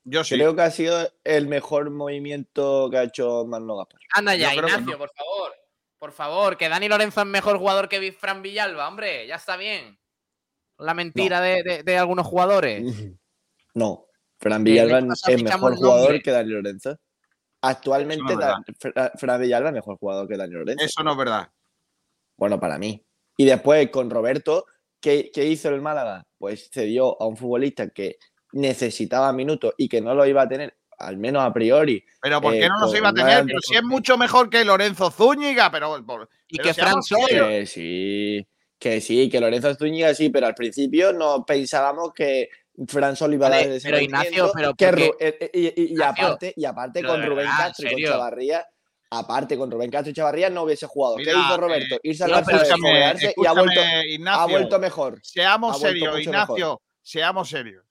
Yo 0.03 0.23
sí. 0.23 0.35
Creo 0.35 0.55
que 0.55 0.61
ha 0.61 0.71
sido 0.71 1.07
el 1.23 1.47
mejor 1.47 1.89
movimiento 1.89 2.87
que 2.89 2.97
ha 2.97 3.03
hecho 3.03 3.45
Manolo 3.45 3.77
Gaspar. 3.77 3.99
Anda 4.13 4.35
ya, 4.35 4.53
Yo 4.53 4.61
Ignacio, 4.61 4.91
no. 4.93 4.97
por 4.97 5.11
favor. 5.11 5.51
Por 5.99 6.11
favor, 6.11 6.57
que 6.57 6.69
Dani 6.69 6.87
Lorenzo 6.87 7.21
es 7.21 7.27
mejor 7.27 7.57
jugador 7.57 7.89
que 7.89 8.11
Fran 8.13 8.41
Villalba, 8.41 8.87
hombre, 8.87 9.27
ya 9.27 9.35
está 9.35 9.57
bien. 9.57 9.99
La 10.77 10.93
mentira 10.93 11.41
de, 11.41 11.63
de- 11.63 11.83
de 11.83 11.97
algunos 11.97 12.25
jugadores. 12.27 12.83
No, 13.73 14.07
Fran 14.39 14.63
Villalba 14.63 14.99
es 14.99 15.43
mejor 15.43 15.75
jugador 15.75 16.21
que 16.23 16.31
Dani 16.31 16.49
Lorenzo. 16.49 16.97
Actualmente, 17.61 18.35
no 18.35 18.63
Fran 19.19 19.39
Villalba 19.41 19.69
es 19.69 19.73
mejor 19.75 19.97
jugador 19.97 20.27
que 20.27 20.35
Dani 20.37 20.53
Lorenzo. 20.53 20.83
Eso 20.83 21.03
no 21.03 21.11
es 21.11 21.17
verdad. 21.17 21.51
Bueno, 22.37 22.59
para 22.59 22.79
mí. 22.79 23.05
Y 23.35 23.45
después 23.45 23.89
con 23.91 24.09
Roberto, 24.09 24.65
¿qué, 24.99 25.31
qué 25.33 25.45
hizo 25.45 25.69
el 25.69 25.81
Málaga? 25.81 26.25
Pues 26.37 26.69
cedió 26.71 27.21
a 27.21 27.25
un 27.27 27.37
futbolista 27.37 27.89
que 27.89 28.17
necesitaba 28.51 29.31
minutos 29.33 29.73
y 29.77 29.87
que 29.89 30.01
no 30.01 30.13
lo 30.15 30.25
iba 30.25 30.41
a 30.41 30.47
tener, 30.47 30.75
al 30.97 31.17
menos 31.17 31.43
a 31.43 31.53
priori. 31.53 32.03
Pero 32.21 32.41
¿por 32.41 32.53
qué 32.53 32.65
Eh, 32.65 32.69
no 32.69 32.79
los 32.81 32.95
iba 32.95 33.09
a 33.09 33.13
tener? 33.13 33.45
Pero 33.45 33.59
si 33.61 33.75
es 33.75 33.83
mucho 33.83 34.17
mejor 34.17 34.49
que 34.49 34.63
Lorenzo 34.65 35.11
Zúñiga, 35.11 35.69
pero. 35.71 36.03
por- 36.05 36.29
Y 36.47 36.57
pero 36.57 36.69
que 36.69 36.73
Fran. 36.73 36.95
Que 37.29 37.65
sí, 37.65 38.47
que 38.79 39.01
sí, 39.01 39.29
que 39.29 39.39
Lorenzo 39.39 39.75
Zúñiga 39.75 40.13
sí, 40.13 40.29
pero 40.29 40.47
al 40.47 40.55
principio 40.55 41.13
no 41.13 41.45
pensábamos 41.45 42.13
que 42.13 42.49
Fran 42.87 43.15
Sol 43.15 43.33
iba 43.33 43.47
a 43.47 43.49
dar 43.49 43.65
ese 43.67 43.87
pero 43.89 43.99
Ignacio, 44.01 44.51
pero 44.53 44.73
que 44.75 44.85
eh, 45.19 45.37
eh, 45.41 45.49
y, 45.53 45.59
y- 45.67 45.73
y 45.77 45.91
Ignacio, 45.93 46.25
aparte, 46.25 46.53
y 46.55 46.65
aparte 46.65 47.03
con 47.03 47.21
Rubén 47.21 47.37
verdad, 47.37 47.51
¿en 47.59 47.65
Castro 47.67 47.85
y 47.87 47.89
con? 47.91 48.11
Chavarría, 48.11 48.65
aparte 49.09 49.57
con 49.57 49.71
Rubén 49.71 49.89
Castro 49.91 50.11
y 50.11 50.13
Chavarría 50.13 50.49
no 50.49 50.63
hubiese 50.63 50.85
jugado. 50.87 51.17
Mira, 51.17 51.31
¿Qué 51.33 51.39
hizo 51.39 51.57
Roberto? 51.57 51.95
eh, 51.95 51.99
Irse 52.03 52.23
al 52.23 52.31
Barça, 52.31 53.33
y 53.35 53.45
ha 53.45 53.51
vuelto, 53.53 53.81
ha 54.29 54.45
vuelto 54.45 54.79
mejor. 54.79 55.19
Seamos 55.23 55.79
serios, 55.79 56.19
Ignacio. 56.19 56.81
Seamos 57.01 57.49
serios. 57.49 57.85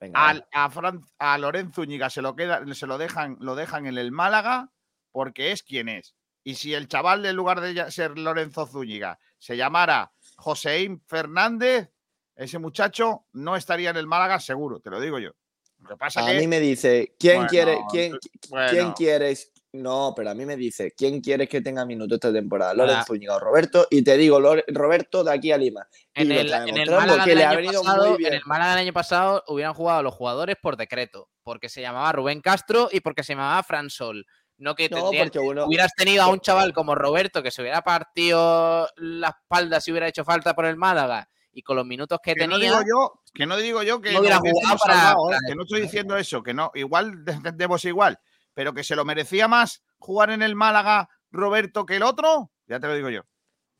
Venga, 0.00 0.28
Al- 0.28 0.48
a, 0.52 0.68
Fran- 0.70 1.04
a 1.18 1.38
Lorenzo 1.38 1.82
Zúñiga 1.82 2.10
se 2.10 2.22
lo 2.22 2.34
queda, 2.34 2.62
se 2.74 2.86
lo 2.86 2.98
dejan, 2.98 3.36
lo 3.40 3.54
dejan 3.54 3.86
en 3.86 3.98
el 3.98 4.10
Málaga 4.10 4.70
porque 5.12 5.52
es 5.52 5.62
quien 5.62 5.88
es. 5.88 6.14
Y 6.44 6.56
si 6.56 6.74
el 6.74 6.88
chaval, 6.88 7.24
en 7.24 7.36
lugar 7.36 7.60
de 7.60 7.90
ser 7.92 8.18
Lorenzo 8.18 8.66
Zúñiga, 8.66 9.18
se 9.38 9.56
llamara 9.56 10.12
Joseín 10.36 11.00
Fernández, 11.06 11.90
ese 12.34 12.58
muchacho 12.58 13.26
no 13.32 13.54
estaría 13.54 13.90
en 13.90 13.96
el 13.96 14.08
Málaga 14.08 14.40
seguro, 14.40 14.80
te 14.80 14.90
lo 14.90 15.00
digo 15.00 15.20
yo. 15.20 15.30
Lo 15.78 15.90
que 15.90 15.96
pasa 15.96 16.20
a 16.22 16.26
que. 16.26 16.38
mí 16.38 16.46
me 16.48 16.58
dice, 16.58 17.14
¿quién 17.18 17.36
Bueno, 17.36 17.50
quiere, 17.50 17.78
quién, 17.90 18.18
bueno, 18.48 18.70
quién 18.70 18.92
quieres? 18.92 19.51
No, 19.74 20.12
pero 20.14 20.28
a 20.30 20.34
mí 20.34 20.44
me 20.44 20.54
dice, 20.56 20.92
¿quién 20.94 21.20
quieres 21.22 21.48
que 21.48 21.62
tenga 21.62 21.86
minutos 21.86 22.16
esta 22.16 22.30
temporada? 22.32 22.74
Lorenzo 22.74 23.04
Zúñiga 23.06 23.36
o 23.36 23.40
Roberto. 23.40 23.86
Y 23.90 24.02
te 24.04 24.18
digo, 24.18 24.38
Lore- 24.38 24.64
Roberto 24.68 25.24
de 25.24 25.32
aquí 25.32 25.50
a 25.50 25.56
Lima. 25.56 25.86
Y 26.14 26.22
En 26.22 26.32
el, 26.32 26.52
en 26.52 26.76
el 26.76 26.90
Málaga 26.90 27.24
que 27.24 27.30
del 27.30 27.38
le 27.38 27.44
ha 27.44 27.50
año 27.50 27.72
pasado- 27.82 28.08
muy 28.10 28.18
bien. 28.18 28.32
en 28.34 28.38
el 28.40 28.44
Málaga 28.44 28.70
del 28.72 28.80
año 28.80 28.92
pasado 28.92 29.42
hubieran 29.48 29.72
jugado 29.72 30.02
los 30.02 30.14
jugadores 30.14 30.56
por 30.60 30.76
decreto, 30.76 31.30
porque 31.42 31.70
se 31.70 31.80
llamaba 31.80 32.12
Rubén 32.12 32.42
Castro 32.42 32.90
y 32.92 33.00
porque 33.00 33.22
se 33.22 33.32
llamaba 33.32 33.62
Fran 33.62 33.88
Sol. 33.88 34.26
No 34.58 34.74
que 34.74 34.90
No, 34.90 35.08
uno. 35.40 35.66
hubieras 35.66 35.92
tenido 35.96 36.22
a 36.22 36.28
un 36.28 36.40
chaval 36.40 36.74
como 36.74 36.94
Roberto 36.94 37.42
que 37.42 37.50
se 37.50 37.62
hubiera 37.62 37.80
partido 37.80 38.88
la 38.96 39.28
espalda 39.28 39.80
si 39.80 39.90
hubiera 39.90 40.06
hecho 40.06 40.24
falta 40.24 40.54
por 40.54 40.66
el 40.66 40.76
Málaga 40.76 41.28
y 41.50 41.62
con 41.62 41.76
los 41.76 41.86
minutos 41.86 42.18
que, 42.22 42.34
que 42.34 42.46
no 42.46 42.56
tenía. 42.56 42.72
digo 42.78 42.82
yo, 42.86 43.20
que 43.34 43.46
no 43.46 43.56
digo 43.56 43.82
yo 43.82 44.00
que 44.00 44.12
no 44.12 44.20
hubiera 44.20 44.38
jugado 44.38 44.78
para- 44.78 44.94
salvado, 44.94 45.30
¿eh? 45.30 45.34
para 45.34 45.38
que 45.48 45.54
no 45.56 45.62
estoy 45.62 45.80
diciendo 45.80 46.16
eso, 46.16 46.42
que 46.42 46.54
no, 46.54 46.70
igual 46.74 47.24
defendemos 47.46 47.84
igual, 47.86 48.18
pero 48.54 48.74
que 48.74 48.84
se 48.84 48.96
lo 48.96 49.04
merecía 49.04 49.48
más 49.48 49.82
jugar 49.98 50.30
en 50.30 50.42
el 50.42 50.54
Málaga 50.54 51.08
Roberto 51.30 51.86
que 51.86 51.96
el 51.96 52.02
otro, 52.02 52.50
ya 52.66 52.80
te 52.80 52.86
lo 52.86 52.94
digo 52.94 53.10
yo. 53.10 53.22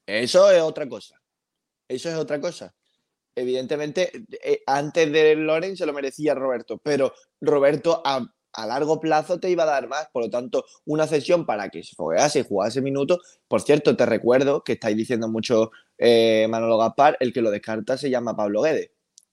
Eso 0.06 0.50
es 0.50 0.62
otra 0.62 0.88
cosa. 0.88 1.20
Eso 1.88 2.08
es 2.08 2.16
otra 2.16 2.40
cosa. 2.40 2.74
Evidentemente, 3.34 4.10
eh, 4.42 4.62
antes 4.66 5.10
de 5.10 5.36
Loren 5.36 5.76
se 5.76 5.86
lo 5.86 5.92
merecía 5.92 6.34
Roberto, 6.34 6.78
pero 6.78 7.14
Roberto 7.40 8.02
a, 8.04 8.26
a 8.52 8.66
largo 8.66 9.00
plazo 9.00 9.40
te 9.40 9.50
iba 9.50 9.62
a 9.62 9.66
dar 9.66 9.88
más. 9.88 10.08
Por 10.12 10.24
lo 10.24 10.30
tanto, 10.30 10.64
una 10.84 11.06
cesión 11.06 11.46
para 11.46 11.68
que 11.70 11.82
se 11.82 11.94
foguease 11.94 12.40
y 12.40 12.44
jugase 12.44 12.82
minutos. 12.82 13.40
Por 13.48 13.62
cierto, 13.62 13.96
te 13.96 14.06
recuerdo 14.06 14.62
que 14.62 14.72
estáis 14.72 14.96
diciendo 14.96 15.28
mucho 15.28 15.70
eh, 15.98 16.46
Manolo 16.50 16.78
Gaspar, 16.78 17.16
el 17.20 17.32
que 17.32 17.42
lo 17.42 17.50
descarta 17.50 17.96
se 17.96 18.10
llama 18.10 18.36
Pablo 18.36 18.62
Guedes. 18.62 18.90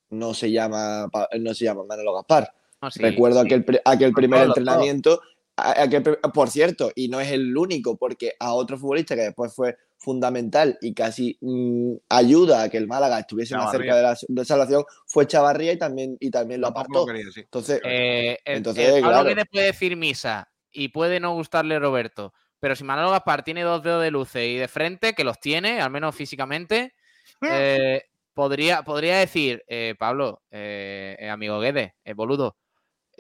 No 0.10 0.34
se 0.34 0.52
llama, 0.52 1.10
no 1.40 1.54
se 1.54 1.66
llama 1.66 1.84
Manolo 1.84 2.14
Gaspar. 2.14 2.54
Sí, 2.92 3.00
Recuerdo 3.02 3.42
sí. 3.42 3.48
aquel, 3.48 3.82
aquel 3.84 4.14
primer 4.14 4.44
entrenamiento. 4.44 5.22
aquel 5.56 6.04
por 6.34 6.50
cierto, 6.50 6.92
y 6.96 7.10
no 7.10 7.20
es 7.20 7.32
el 7.32 7.56
único, 7.58 7.98
porque 7.98 8.34
a 8.40 8.54
otro 8.54 8.78
futbolista 8.78 9.16
que 9.16 9.24
después 9.24 9.54
fue 9.54 9.78
fundamental 9.98 10.78
y 10.82 10.94
casi 10.94 11.38
mm, 11.42 11.96
ayuda 12.08 12.64
a 12.64 12.70
que 12.70 12.78
el 12.78 12.88
Málaga 12.88 13.20
estuviese 13.20 13.56
más 13.58 13.70
cerca 13.70 13.98
de 13.98 14.02
la, 14.02 14.18
de 14.28 14.46
salvación 14.46 14.86
fue 15.06 15.28
Chavarría 15.28 15.74
y 15.74 15.78
también, 15.78 16.16
y 16.22 16.32
también 16.32 16.62
lo 16.62 16.68
apartó. 16.68 17.06
quería, 17.06 17.26
sí. 17.34 17.42
Entonces, 17.42 17.82
Eh, 17.84 18.38
Entonces, 18.46 18.94
el 18.96 19.04
claro. 19.04 19.30
Puede 19.52 19.66
decir 19.66 19.98
misa 19.98 20.50
y 20.72 20.88
puede 20.90 21.20
no 21.20 21.34
gustarle 21.34 21.78
Roberto, 21.80 22.34
pero 22.62 22.76
si 22.78 22.86
Manolo 22.86 23.12
Gaspar 23.12 23.44
tiene 23.44 23.64
dos 23.64 23.84
dedos 23.84 24.02
de 24.02 24.12
luces 24.12 24.44
y 24.48 24.56
de 24.56 24.68
frente, 24.70 25.14
que 25.14 25.26
los 25.26 25.40
tiene, 25.40 25.82
al 25.82 25.92
menos 25.92 26.16
físicamente, 26.16 26.94
eh, 27.42 28.04
podría, 28.34 28.84
podría 28.84 29.18
decir, 29.18 29.64
eh, 29.68 29.96
Pablo, 30.00 30.44
eh, 30.50 31.18
eh, 31.20 31.30
amigo 31.30 31.60
Guedes, 31.60 31.92
eh, 32.06 32.14
boludo, 32.14 32.56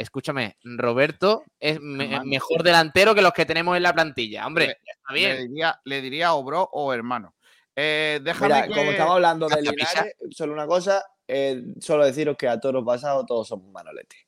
escúchame, 0.01 0.57
Roberto 0.63 1.43
es 1.59 1.79
me- 1.81 2.19
mejor 2.25 2.63
delantero 2.63 3.13
que 3.13 3.21
los 3.21 3.33
que 3.33 3.45
tenemos 3.45 3.75
en 3.77 3.83
la 3.83 3.93
plantilla. 3.93 4.45
Hombre, 4.47 4.65
Le- 4.67 4.71
está 4.71 5.13
Le 5.13 5.19
bien. 5.19 5.47
diría, 5.49 5.79
le 5.83 6.01
diría 6.01 6.33
o 6.33 6.43
bro 6.43 6.69
o 6.71 6.93
hermano. 6.93 7.35
Eh, 7.75 8.19
déjame 8.23 8.53
mira, 8.55 8.67
que- 8.67 8.73
como 8.75 8.91
estamos 8.91 9.13
hablando 9.15 9.47
de. 9.47 9.61
Linares, 9.61 10.15
solo 10.31 10.53
una 10.53 10.67
cosa, 10.67 11.03
eh, 11.27 11.61
solo 11.79 12.05
deciros 12.05 12.35
que 12.37 12.47
a 12.47 12.59
toros 12.59 12.83
pasados 12.85 13.25
todos 13.25 13.47
somos 13.47 13.71
manoletes. 13.71 14.19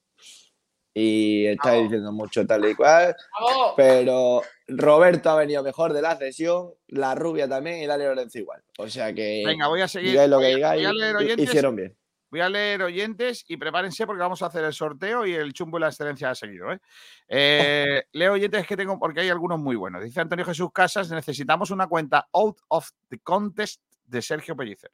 Y 0.94 1.46
estáis 1.48 1.84
diciendo 1.84 2.12
mucho 2.12 2.46
tal 2.46 2.66
y 2.70 2.76
cual. 2.76 3.16
¡Vamos! 3.40 3.74
Pero 3.78 4.42
Roberto 4.68 5.30
ha 5.30 5.36
venido 5.38 5.64
mejor 5.64 5.94
de 5.94 6.02
la 6.02 6.18
sesión, 6.18 6.74
la 6.88 7.16
rubia 7.16 7.48
también 7.48 7.82
y 7.82 7.88
Dani 7.88 8.04
Lorenzo 8.04 8.40
igual. 8.40 8.62
O 8.78 8.88
sea 8.90 9.14
que 9.14 9.42
Venga, 9.46 9.68
voy 9.70 9.80
a 9.82 9.88
seguir. 9.88 10.12
digáis 10.12 10.30
lo 10.30 10.38
voy 10.38 10.48
que 10.48 10.52
a- 10.52 10.56
digáis, 10.74 10.82
voy 10.82 10.90
a 10.90 10.94
leer 10.94 11.16
hi- 11.16 11.24
oyentes, 11.26 11.46
hicieron 11.48 11.76
bien. 11.78 11.98
Voy 12.32 12.40
a 12.40 12.50
leer 12.50 12.82
oyentes 12.82 13.44
y 13.48 13.58
prepárense 13.58 14.06
porque 14.08 14.22
vamos 14.22 14.42
a 14.42 14.46
hacer 14.46 14.64
el 14.64 14.74
sorteo 14.74 15.26
y 15.26 15.34
el 15.34 15.52
chumbo 15.52 15.78
y 15.78 15.82
la 15.82 15.88
excelencia 15.88 16.30
ha 16.30 16.36
seguido. 16.36 16.72
¿eh? 16.72 16.80
Eh, 17.28 18.04
leo 18.14 18.34
oyentes 18.34 18.66
que 18.66 18.78
tengo 18.78 18.98
porque 18.98 19.20
hay 19.20 19.30
algunos 19.30 19.60
muy 19.60 19.76
buenos. 19.76 20.02
Dice 20.02 20.22
Antonio 20.22 20.46
Jesús 20.46 20.72
Casas, 20.74 21.12
necesitamos 21.12 21.72
una 21.72 21.88
cuenta 21.88 22.30
out 22.32 22.58
of 22.70 22.90
the 23.10 23.20
contest 23.20 23.82
de 24.06 24.22
Sergio 24.22 24.56
Pellicer. 24.56 24.92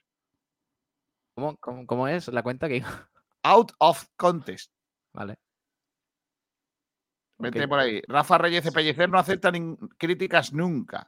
¿Cómo, 1.35 1.55
cómo- 1.57 1.85
cómo 1.85 2.07
es 2.07 2.27
la 2.29 2.41
cuenta 2.41 2.67
que 2.67 2.83
Out 3.43 3.71
of 3.77 4.03
contest. 4.17 4.71
Vale. 5.13 5.37
Vete 7.37 7.67
por 7.67 7.79
ahí. 7.79 8.01
Rafa 8.07 8.39
Reyes 8.39 8.63
de 8.63 8.71
Pellicer 8.71 9.09
no 9.09 9.19
acepta 9.19 9.51
críticas 9.97 10.53
nunca. 10.53 11.07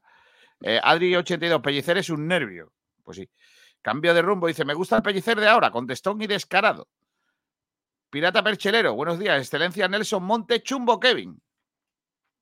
Eh, 0.61 0.79
Adri82, 0.81 1.61
Pellicer 1.61 1.97
es 1.97 2.09
un 2.11 2.27
nervio. 2.27 2.71
Pues 3.03 3.17
sí. 3.17 3.29
Cambio 3.81 4.13
de 4.13 4.21
rumbo. 4.21 4.47
Dice, 4.47 4.65
me 4.65 4.73
gusta 4.73 4.97
el 4.97 5.01
Pellicer 5.01 5.39
de 5.39 5.47
ahora, 5.47 5.71
contestón 5.71 6.21
y 6.21 6.27
descarado. 6.27 6.87
Pirata 8.09 8.43
Perchelero, 8.43 8.93
buenos 8.95 9.19
días. 9.19 9.39
Excelencia 9.39 9.87
Nelson 9.87 10.23
Monte, 10.23 10.61
chumbo 10.61 10.99
Kevin. 10.99 11.41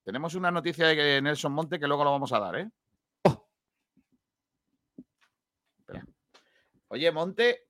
Tenemos 0.04 0.36
una 0.36 0.50
noticia 0.50 0.88
de 0.88 1.22
Nelson 1.22 1.52
Monte 1.52 1.80
que 1.80 1.88
luego 1.88 2.04
lo 2.04 2.12
vamos 2.12 2.32
a 2.32 2.40
dar, 2.40 2.56
¿eh? 2.56 2.70
Espera. 5.80 6.06
Oye, 6.88 7.12
Monte, 7.12 7.68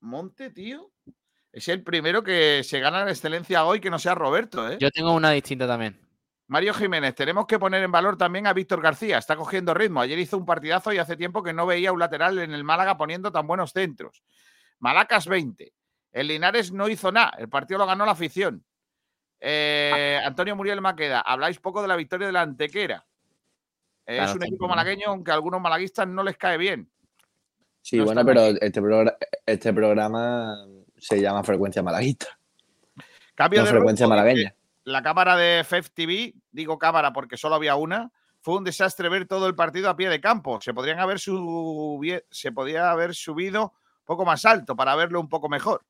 Monte, 0.00 0.50
tío. 0.50 0.90
Es 1.52 1.68
el 1.68 1.84
primero 1.84 2.24
que 2.24 2.64
se 2.64 2.80
gana 2.80 3.04
la 3.04 3.10
excelencia 3.10 3.64
hoy 3.64 3.80
que 3.80 3.90
no 3.90 3.98
sea 3.98 4.14
Roberto, 4.14 4.68
¿eh? 4.68 4.78
Yo 4.80 4.90
tengo 4.90 5.12
una 5.12 5.30
distinta 5.30 5.66
también. 5.66 6.03
Mario 6.46 6.74
Jiménez, 6.74 7.14
tenemos 7.14 7.46
que 7.46 7.58
poner 7.58 7.82
en 7.82 7.90
valor 7.90 8.18
también 8.18 8.46
a 8.46 8.52
Víctor 8.52 8.82
García. 8.82 9.18
Está 9.18 9.34
cogiendo 9.34 9.72
ritmo. 9.72 10.00
Ayer 10.00 10.18
hizo 10.18 10.36
un 10.36 10.44
partidazo 10.44 10.92
y 10.92 10.98
hace 10.98 11.16
tiempo 11.16 11.42
que 11.42 11.54
no 11.54 11.64
veía 11.64 11.92
un 11.92 11.98
lateral 11.98 12.38
en 12.38 12.52
el 12.52 12.64
Málaga 12.64 12.96
poniendo 12.96 13.32
tan 13.32 13.46
buenos 13.46 13.72
centros. 13.72 14.22
Malacas 14.78 15.26
20. 15.26 15.72
El 16.12 16.28
Linares 16.28 16.70
no 16.70 16.88
hizo 16.88 17.10
nada. 17.10 17.32
El 17.38 17.48
partido 17.48 17.78
lo 17.78 17.86
ganó 17.86 18.04
la 18.04 18.12
afición. 18.12 18.64
Eh, 19.40 20.20
Antonio 20.24 20.54
Muriel 20.54 20.80
Maqueda, 20.80 21.20
habláis 21.20 21.58
poco 21.58 21.82
de 21.82 21.88
la 21.88 21.96
victoria 21.96 22.26
de 22.26 22.32
la 22.32 22.42
Antequera. 22.42 23.04
Es 24.06 24.16
Claro, 24.18 24.32
un 24.34 24.44
equipo 24.44 24.68
malagueño, 24.68 25.08
aunque 25.08 25.30
a 25.30 25.34
algunos 25.34 25.60
malaguistas 25.60 26.06
no 26.06 26.22
les 26.22 26.36
cae 26.36 26.58
bien. 26.58 26.90
Sí, 27.80 27.98
No 27.98 28.04
bueno, 28.04 28.24
pero 28.24 28.40
este, 28.42 28.80
este 29.46 29.72
programa 29.72 30.54
se 30.96 31.20
llama 31.20 31.42
Frecuencia 31.42 31.82
Malaguista, 31.82 32.38
Cambio 33.34 33.60
no 33.60 33.66
de 33.66 33.72
Frecuencia 33.72 34.06
Malagueña. 34.06 34.54
La 34.84 35.02
cámara 35.02 35.36
de 35.36 35.64
FEF 35.64 35.90
TV, 35.90 36.34
digo 36.52 36.78
cámara 36.78 37.12
porque 37.12 37.36
solo 37.36 37.54
había 37.54 37.76
una, 37.76 38.12
fue 38.40 38.56
un 38.58 38.64
desastre 38.64 39.08
ver 39.08 39.26
todo 39.26 39.46
el 39.46 39.54
partido 39.54 39.88
a 39.88 39.96
pie 39.96 40.10
de 40.10 40.20
campo. 40.20 40.60
Se 40.60 40.74
podrían 40.74 40.98
haber 40.98 41.18
se 41.18 42.52
podía 42.52 42.90
haber 42.90 43.14
subido 43.14 43.62
un 43.62 44.04
poco 44.04 44.26
más 44.26 44.44
alto 44.44 44.76
para 44.76 44.94
verlo 44.94 45.20
un 45.20 45.30
poco 45.30 45.48
mejor. 45.48 45.82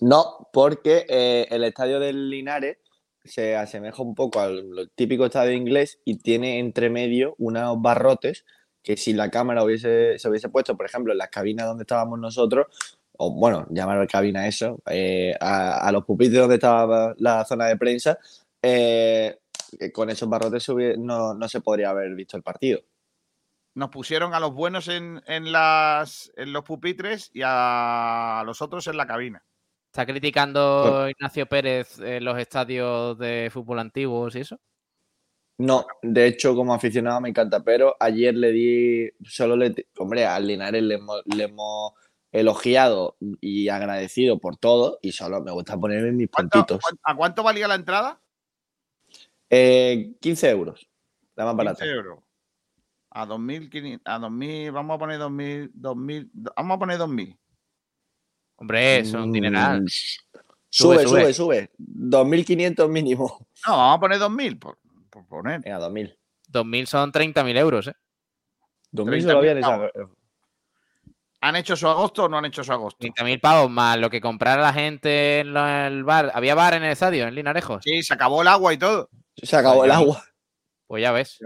No, 0.00 0.48
porque 0.52 1.06
eh, 1.08 1.46
el 1.50 1.62
estadio 1.64 2.00
del 2.00 2.28
Linares 2.28 2.78
se 3.24 3.56
asemeja 3.56 4.02
un 4.02 4.14
poco 4.14 4.40
al 4.40 4.90
típico 4.94 5.26
estadio 5.26 5.52
inglés 5.52 6.00
y 6.04 6.18
tiene 6.18 6.58
entre 6.58 6.90
medio 6.90 7.34
unos 7.38 7.80
barrotes 7.80 8.44
que 8.82 8.96
si 8.96 9.12
la 9.12 9.30
cámara 9.30 9.64
hubiese, 9.64 10.18
se 10.18 10.28
hubiese 10.28 10.48
puesto, 10.48 10.76
por 10.76 10.86
ejemplo, 10.86 11.12
en 11.12 11.18
las 11.18 11.28
cabinas 11.28 11.66
donde 11.66 11.82
estábamos 11.82 12.20
nosotros, 12.20 12.66
o 13.18 13.30
bueno, 13.30 13.66
llamar 13.70 14.06
cabina 14.08 14.46
eso, 14.46 14.80
eh, 14.86 15.34
a, 15.40 15.86
a 15.86 15.92
los 15.92 16.04
pupitres 16.04 16.38
donde 16.38 16.56
estaba 16.56 17.14
la 17.18 17.44
zona 17.44 17.66
de 17.66 17.76
prensa, 17.76 18.18
eh, 18.62 19.38
con 19.92 20.10
esos 20.10 20.28
barrotes 20.28 20.68
no, 20.98 21.34
no 21.34 21.48
se 21.48 21.60
podría 21.60 21.90
haber 21.90 22.14
visto 22.14 22.36
el 22.36 22.42
partido. 22.42 22.80
Nos 23.74 23.90
pusieron 23.90 24.32
a 24.32 24.40
los 24.40 24.54
buenos 24.54 24.88
en, 24.88 25.22
en 25.26 25.52
las, 25.52 26.32
en 26.36 26.52
los 26.52 26.64
pupitres 26.64 27.30
y 27.34 27.42
a 27.44 28.42
los 28.46 28.62
otros 28.62 28.86
en 28.86 28.96
la 28.96 29.06
cabina. 29.06 29.44
¿Está 29.92 30.06
criticando 30.06 31.08
Ignacio 31.08 31.46
Pérez 31.46 31.98
eh, 32.00 32.20
los 32.20 32.38
estadios 32.38 33.18
de 33.18 33.50
fútbol 33.52 33.78
antiguos 33.78 34.34
y 34.36 34.40
eso? 34.40 34.58
No, 35.58 35.86
de 36.02 36.26
hecho, 36.26 36.54
como 36.54 36.74
aficionado 36.74 37.18
me 37.20 37.30
encanta, 37.30 37.64
pero 37.64 37.96
ayer 37.98 38.34
le 38.34 38.52
di, 38.52 39.10
solo 39.24 39.56
le, 39.56 39.74
hombre, 39.96 40.26
al 40.26 40.46
Linares 40.46 40.82
le 40.82 40.94
hemos, 40.96 41.22
le 41.24 41.44
hemos 41.44 41.92
elogiado 42.38 43.16
y 43.40 43.68
agradecido 43.68 44.38
por 44.38 44.56
todo 44.56 44.98
y 45.02 45.12
solo 45.12 45.40
me 45.42 45.52
gusta 45.52 45.76
ponerme 45.78 46.12
mis 46.12 46.28
¿Cuánto- 46.30 46.58
puntitos. 46.66 46.84
¿A 47.02 47.14
cuánto 47.16 47.42
valía 47.42 47.66
la 47.68 47.74
entrada? 47.76 48.20
Eh, 49.50 50.14
15 50.20 50.50
euros, 50.50 50.88
la 51.36 51.44
más 51.44 51.54
15 51.54 51.64
barata. 51.64 51.84
euros. 51.86 52.18
A 53.10 53.26
2.500, 53.26 54.00
a 54.04 54.18
2.000, 54.18 54.72
vamos 54.72 54.96
a 54.96 54.98
poner 54.98 55.18
2.000, 55.20 55.70
2.000, 55.72 56.30
vamos 56.56 56.76
a 56.76 56.78
poner 56.78 56.98
2.000. 56.98 57.38
Hombre, 58.58 58.98
eso 58.98 59.18
es 59.18 59.24
un 59.24 59.32
dineral. 59.32 59.82
Mm, 59.82 59.86
Sube, 60.68 60.96
Sube, 60.96 61.06
sube. 61.06 61.32
sube, 61.32 61.32
sube. 61.32 61.70
2.500 61.78 62.88
mínimo. 62.90 63.46
No, 63.66 63.76
vamos 63.76 63.96
a 63.96 64.00
poner 64.00 64.18
2.000, 64.18 64.58
por, 64.58 64.78
por 65.08 65.26
poner. 65.26 65.60
Venga, 65.62 65.78
2.000. 65.78 66.16
2.000 66.50 66.86
son 66.86 67.12
30.000 67.12 67.56
euros, 67.56 67.86
¿eh? 67.88 67.94
2.000 68.92 69.06
30 69.06 69.28
solo 69.28 69.38
habían 69.38 69.60
pavos. 69.60 69.90
¿Han 71.40 71.56
hecho 71.56 71.76
su 71.76 71.86
agosto 71.86 72.24
o 72.24 72.28
no 72.28 72.38
han 72.38 72.46
hecho 72.46 72.64
su 72.64 72.72
agosto? 72.72 73.06
30.000 73.06 73.40
pavos 73.40 73.70
más 73.70 73.98
lo 73.98 74.10
que 74.10 74.20
comprara 74.20 74.62
la 74.62 74.72
gente 74.72 75.40
en 75.40 75.56
el 75.56 76.04
bar. 76.04 76.32
¿Había 76.34 76.54
bar 76.54 76.74
en 76.74 76.84
el 76.84 76.92
estadio, 76.92 77.26
en 77.26 77.34
Linarejos? 77.34 77.82
Sí, 77.84 78.02
se 78.02 78.14
acabó 78.14 78.42
el 78.42 78.48
agua 78.48 78.72
y 78.72 78.78
todo. 78.78 79.10
Se 79.36 79.56
acabó 79.56 79.84
el 79.84 79.90
agua. 79.90 80.24
Pues 80.86 81.02
ya 81.02 81.12
ves. 81.12 81.38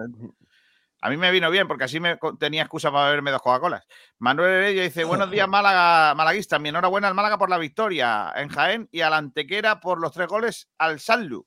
A 1.02 1.08
mí 1.08 1.16
me 1.16 1.30
vino 1.30 1.50
bien 1.50 1.66
porque 1.66 1.84
así 1.84 1.98
me 1.98 2.18
tenía 2.38 2.62
excusa 2.62 2.92
para 2.92 3.06
beberme 3.06 3.30
dos 3.30 3.40
Coca-Colas. 3.40 3.86
Manuel 4.18 4.52
Heredia 4.52 4.82
dice: 4.82 5.04
Buenos 5.04 5.30
días, 5.30 5.48
Málaga, 5.48 6.14
malaguistas. 6.14 6.60
Mi 6.60 6.68
enhorabuena 6.68 7.08
al 7.08 7.14
Málaga 7.14 7.38
por 7.38 7.50
la 7.50 7.58
victoria 7.58 8.32
en 8.36 8.48
Jaén 8.48 8.88
y 8.92 9.00
a 9.00 9.10
la 9.10 9.16
Antequera 9.16 9.80
por 9.80 9.98
los 9.98 10.12
tres 10.12 10.28
goles 10.28 10.68
al 10.78 11.00
Sanlu. 11.00 11.46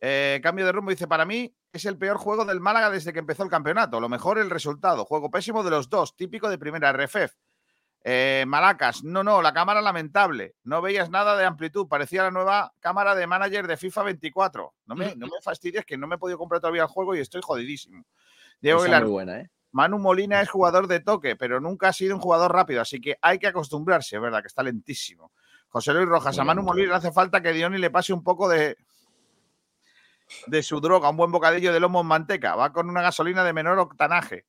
Eh, 0.00 0.40
cambio 0.42 0.66
de 0.66 0.72
rumbo 0.72 0.90
dice: 0.90 1.08
Para 1.08 1.24
mí 1.24 1.54
es 1.72 1.86
el 1.86 1.96
peor 1.96 2.18
juego 2.18 2.44
del 2.44 2.60
Málaga 2.60 2.90
desde 2.90 3.12
que 3.12 3.18
empezó 3.18 3.42
el 3.42 3.50
campeonato. 3.50 4.00
Lo 4.00 4.08
mejor 4.08 4.38
el 4.38 4.50
resultado. 4.50 5.04
Juego 5.04 5.30
pésimo 5.30 5.62
de 5.62 5.70
los 5.70 5.88
dos, 5.88 6.14
típico 6.16 6.50
de 6.50 6.58
primera 6.58 6.92
RFF. 6.92 7.34
Eh, 8.04 8.44
Malacas, 8.46 9.04
no, 9.04 9.22
no, 9.22 9.40
la 9.40 9.54
cámara 9.54 9.80
lamentable. 9.80 10.56
No 10.64 10.82
veías 10.82 11.08
nada 11.08 11.36
de 11.36 11.44
amplitud. 11.44 11.88
Parecía 11.88 12.24
la 12.24 12.30
nueva 12.30 12.74
cámara 12.80 13.14
de 13.14 13.26
manager 13.26 13.66
de 13.66 13.76
FIFA 13.76 14.02
24. 14.02 14.74
No 14.86 14.94
me, 14.94 15.16
no 15.16 15.26
me 15.26 15.40
fastidies 15.42 15.86
que 15.86 15.96
no 15.96 16.06
me 16.06 16.16
he 16.16 16.18
podido 16.18 16.38
comprar 16.38 16.60
todavía 16.60 16.82
el 16.82 16.88
juego 16.88 17.14
y 17.14 17.20
estoy 17.20 17.40
jodidísimo. 17.42 18.04
Diego 18.60 18.80
Esa 18.80 18.86
es 18.86 18.92
Aguilar, 18.92 19.02
muy 19.04 19.12
buena, 19.12 19.40
¿eh? 19.40 19.50
Manu 19.70 19.98
Molina 19.98 20.42
es 20.42 20.50
jugador 20.50 20.86
de 20.86 21.00
toque, 21.00 21.34
pero 21.34 21.58
nunca 21.58 21.88
ha 21.88 21.92
sido 21.94 22.14
un 22.14 22.20
jugador 22.20 22.52
rápido, 22.52 22.82
así 22.82 23.00
que 23.00 23.16
hay 23.22 23.38
que 23.38 23.46
acostumbrarse, 23.46 24.16
es 24.16 24.22
verdad, 24.22 24.42
que 24.42 24.48
está 24.48 24.62
lentísimo. 24.62 25.32
José 25.68 25.94
Luis 25.94 26.06
Rojas, 26.06 26.36
Muy 26.36 26.42
a 26.42 26.44
Manu. 26.44 26.62
Molina 26.62 26.90
le 26.90 26.94
hace 26.96 27.10
falta 27.10 27.40
que 27.40 27.54
Dioni 27.54 27.78
le 27.78 27.90
pase 27.90 28.12
un 28.12 28.22
poco 28.22 28.50
de, 28.50 28.76
de 30.46 30.62
su 30.62 30.80
droga, 30.80 31.10
un 31.10 31.16
buen 31.16 31.32
bocadillo 31.32 31.72
de 31.72 31.80
lomo 31.80 32.00
en 32.00 32.06
manteca. 32.06 32.56
Va 32.56 32.72
con 32.72 32.88
una 32.88 33.02
gasolina 33.02 33.44
de 33.44 33.52
menor 33.52 33.78
octanaje. 33.78 34.46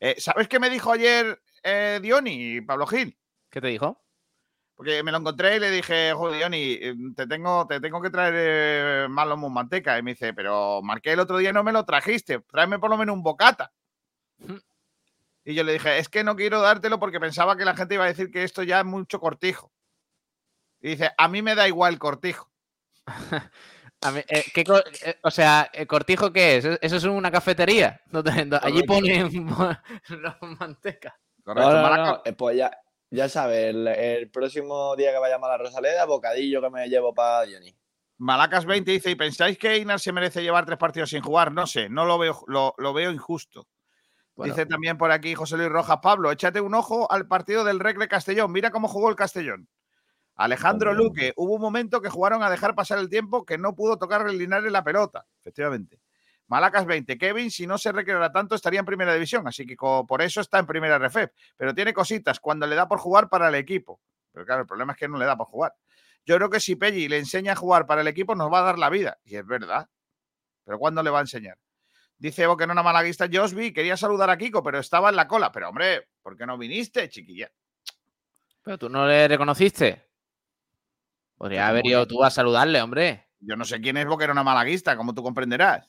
Eh, 0.00 0.16
¿Sabes 0.18 0.48
qué 0.48 0.58
me 0.58 0.70
dijo 0.70 0.92
ayer 0.92 1.40
eh, 1.62 1.98
Dioni, 2.02 2.60
Pablo 2.60 2.86
Gil? 2.86 3.18
¿Qué 3.50 3.60
te 3.60 3.68
dijo? 3.68 4.02
Porque 4.78 5.02
me 5.02 5.10
lo 5.10 5.18
encontré 5.18 5.56
y 5.56 5.58
le 5.58 5.72
dije, 5.72 6.12
joder, 6.12 6.38
Dioni, 6.38 6.78
eh, 6.80 6.94
te 7.16 7.26
tengo, 7.26 7.66
te 7.66 7.80
tengo 7.80 8.00
que 8.00 8.10
traer 8.10 8.34
eh, 8.36 9.08
más 9.08 9.26
lomo 9.26 9.48
en 9.48 9.52
manteca. 9.52 9.98
Y 9.98 10.02
me 10.04 10.12
dice, 10.12 10.32
pero 10.34 10.80
marqué 10.82 11.12
el 11.12 11.20
otro 11.20 11.38
día 11.38 11.52
no 11.52 11.64
me 11.64 11.72
lo 11.72 11.84
trajiste. 11.84 12.38
Tráeme 12.40 12.78
por 12.78 12.88
lo 12.88 12.96
menos 12.96 13.14
un 13.16 13.24
bocata. 13.24 13.72
Y 15.44 15.54
yo 15.54 15.64
le 15.64 15.72
dije, 15.72 15.98
es 15.98 16.08
que 16.08 16.22
no 16.22 16.36
quiero 16.36 16.60
dártelo 16.60 17.00
porque 17.00 17.18
pensaba 17.18 17.56
que 17.56 17.64
la 17.64 17.74
gente 17.74 17.94
iba 17.94 18.04
a 18.04 18.08
decir 18.08 18.30
que 18.30 18.44
esto 18.44 18.62
ya 18.62 18.78
es 18.78 18.86
mucho 18.86 19.18
cortijo. 19.18 19.72
Y 20.80 20.90
dice, 20.90 21.10
a 21.18 21.26
mí 21.26 21.42
me 21.42 21.56
da 21.56 21.66
igual 21.66 21.98
cortijo. 21.98 22.48
A 24.00 24.12
mí, 24.12 24.20
eh, 24.28 24.44
¿qué 24.54 24.64
co- 24.64 24.78
eh, 24.78 25.16
o 25.22 25.30
sea, 25.30 25.68
¿el 25.72 25.86
cortijo 25.86 26.32
qué 26.32 26.56
es? 26.58 26.64
¿Eso 26.80 26.96
es 26.96 27.04
una 27.04 27.30
cafetería? 27.30 28.00
Allí 28.62 28.82
ponen 28.84 29.46
la 30.08 30.38
manteca. 30.58 31.18
Correcto, 31.44 31.70
No, 31.70 31.76
no, 31.76 31.82
Malaca- 31.82 32.10
no, 32.12 32.22
eh, 32.24 32.32
Pues 32.32 32.56
ya, 32.56 32.70
ya 33.10 33.28
sabes, 33.28 33.70
el, 33.74 33.88
el 33.88 34.30
próximo 34.30 34.94
día 34.96 35.12
que 35.12 35.18
vayamos 35.18 35.48
a 35.48 35.52
la 35.52 35.58
Rosaleda, 35.58 36.04
bocadillo 36.04 36.60
que 36.62 36.70
me 36.70 36.88
llevo 36.88 37.12
para 37.14 37.46
Johnny. 37.50 37.74
Malacas 38.18 38.64
20 38.66 38.90
dice, 38.90 39.10
¿y 39.10 39.14
pensáis 39.14 39.58
que 39.58 39.74
Einar 39.74 40.00
se 40.00 40.12
merece 40.12 40.42
llevar 40.42 40.66
tres 40.66 40.78
partidos 40.78 41.10
sin 41.10 41.22
jugar? 41.22 41.52
No 41.52 41.66
sé, 41.66 41.88
no 41.88 42.04
lo 42.04 42.18
veo, 42.18 42.42
lo, 42.48 42.74
lo 42.78 42.92
veo 42.92 43.10
injusto. 43.12 43.66
Bueno. 44.34 44.52
Dice 44.54 44.66
también 44.66 44.98
por 44.98 45.10
aquí 45.10 45.34
José 45.34 45.56
Luis 45.56 45.68
Rojas, 45.68 45.98
Pablo, 46.02 46.30
échate 46.30 46.60
un 46.60 46.74
ojo 46.74 47.10
al 47.10 47.26
partido 47.26 47.64
del 47.64 47.80
Recre 47.80 48.06
Castellón, 48.08 48.52
mira 48.52 48.70
cómo 48.70 48.86
jugó 48.88 49.08
el 49.08 49.16
Castellón. 49.16 49.68
Alejandro. 50.38 50.94
Luque, 50.94 51.32
hubo 51.36 51.56
un 51.56 51.60
momento 51.60 52.00
que 52.00 52.08
jugaron 52.08 52.42
a 52.42 52.50
dejar 52.50 52.74
pasar 52.74 52.98
el 52.98 53.08
tiempo 53.08 53.44
que 53.44 53.58
no 53.58 53.74
pudo 53.74 53.98
tocar 53.98 54.26
el 54.26 54.38
Linares 54.38 54.70
la 54.70 54.84
pelota, 54.84 55.26
efectivamente. 55.40 56.00
Malacas 56.46 56.86
20, 56.86 57.18
Kevin, 57.18 57.50
si 57.50 57.66
no 57.66 57.76
se 57.76 57.92
recreara 57.92 58.32
tanto, 58.32 58.54
estaría 58.54 58.80
en 58.80 58.86
primera 58.86 59.12
división, 59.12 59.46
así 59.46 59.66
que 59.66 59.76
por 59.76 60.22
eso 60.22 60.40
está 60.40 60.58
en 60.58 60.66
primera 60.66 60.98
RFEP, 60.98 61.32
pero 61.56 61.74
tiene 61.74 61.92
cositas 61.92 62.40
cuando 62.40 62.66
le 62.66 62.74
da 62.74 62.88
por 62.88 62.98
jugar 63.00 63.28
para 63.28 63.48
el 63.48 63.54
equipo. 63.56 64.00
Pero 64.32 64.46
claro, 64.46 64.62
el 64.62 64.66
problema 64.66 64.92
es 64.92 64.98
que 64.98 65.08
no 65.08 65.18
le 65.18 65.26
da 65.26 65.36
por 65.36 65.48
jugar. 65.48 65.74
Yo 66.24 66.36
creo 66.36 66.48
que 66.48 66.60
si 66.60 66.76
Pelli 66.76 67.08
le 67.08 67.18
enseña 67.18 67.52
a 67.52 67.56
jugar 67.56 67.84
para 67.84 68.00
el 68.00 68.08
equipo, 68.08 68.34
nos 68.34 68.50
va 68.50 68.60
a 68.60 68.62
dar 68.62 68.78
la 68.78 68.88
vida, 68.88 69.18
y 69.24 69.36
es 69.36 69.44
verdad. 69.44 69.88
Pero 70.64 70.78
¿cuándo 70.78 71.02
le 71.02 71.10
va 71.10 71.18
a 71.18 71.22
enseñar? 71.22 71.58
Dice 72.16 72.44
Evo 72.44 72.56
que 72.56 72.66
no 72.66 72.72
una 72.72 72.82
malaguista 72.82 73.28
Josby, 73.30 73.72
quería 73.72 73.96
saludar 73.96 74.30
a 74.30 74.38
Kiko, 74.38 74.62
pero 74.62 74.78
estaba 74.78 75.10
en 75.10 75.16
la 75.16 75.28
cola. 75.28 75.52
Pero 75.52 75.68
hombre, 75.68 76.08
¿por 76.22 76.36
qué 76.36 76.46
no 76.46 76.56
viniste, 76.56 77.08
chiquilla? 77.08 77.50
Pero 78.62 78.78
tú 78.78 78.88
no 78.88 79.06
le 79.06 79.28
reconociste. 79.28 80.07
Podría 81.38 81.68
haber 81.68 81.86
ido 81.86 82.06
tú 82.06 82.24
a 82.24 82.30
saludarle, 82.30 82.82
hombre. 82.82 83.28
Yo 83.40 83.56
no 83.56 83.64
sé 83.64 83.80
quién 83.80 83.96
es 83.96 84.06
Boquerona 84.06 84.42
Malaguista, 84.42 84.96
como 84.96 85.14
tú 85.14 85.22
comprenderás. 85.22 85.88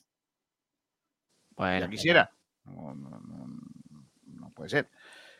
Bueno, 1.56 1.80
ya 1.80 1.90
quisiera. 1.90 2.32
No, 2.64 2.94
no, 2.94 3.10
no, 3.10 3.46
no 4.24 4.50
puede 4.52 4.70
ser. 4.70 4.90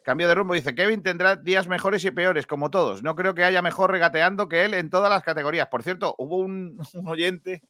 Cambio 0.05 0.27
de 0.27 0.35
rumbo, 0.35 0.55
dice 0.55 0.74
Kevin 0.74 1.03
tendrá 1.03 1.37
días 1.37 1.69
mejores 1.69 2.05
y 2.05 2.11
peores, 2.11 2.47
como 2.47 2.70
todos. 2.70 3.05
No 3.05 3.15
creo 3.15 3.35
que 3.35 3.45
haya 3.45 3.62
mejor 3.62 3.93
regateando 3.93 4.49
que 4.49 4.65
él 4.65 4.74
en 4.74 4.91
todas 4.91 5.11
las 5.11 5.23
categorías. 5.23 5.69
Por 5.69 5.85
cierto, 5.85 6.16
hubo 6.19 6.39
un, 6.39 6.78
un 6.95 7.09
oyente 7.09 7.62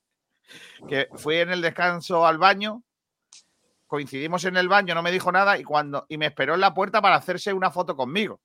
que 0.88 1.08
fue 1.14 1.42
en 1.42 1.50
el 1.50 1.60
descanso 1.60 2.26
al 2.26 2.38
baño, 2.38 2.82
coincidimos 3.86 4.44
en 4.44 4.56
el 4.56 4.68
baño, 4.68 4.94
no 4.94 5.02
me 5.02 5.12
dijo 5.12 5.30
nada 5.30 5.58
y 5.58 5.64
cuando 5.64 6.06
y 6.08 6.16
me 6.16 6.26
esperó 6.26 6.54
en 6.54 6.60
la 6.60 6.72
puerta 6.72 7.02
para 7.02 7.16
hacerse 7.16 7.52
una 7.52 7.70
foto 7.70 7.96
conmigo. 7.96 8.40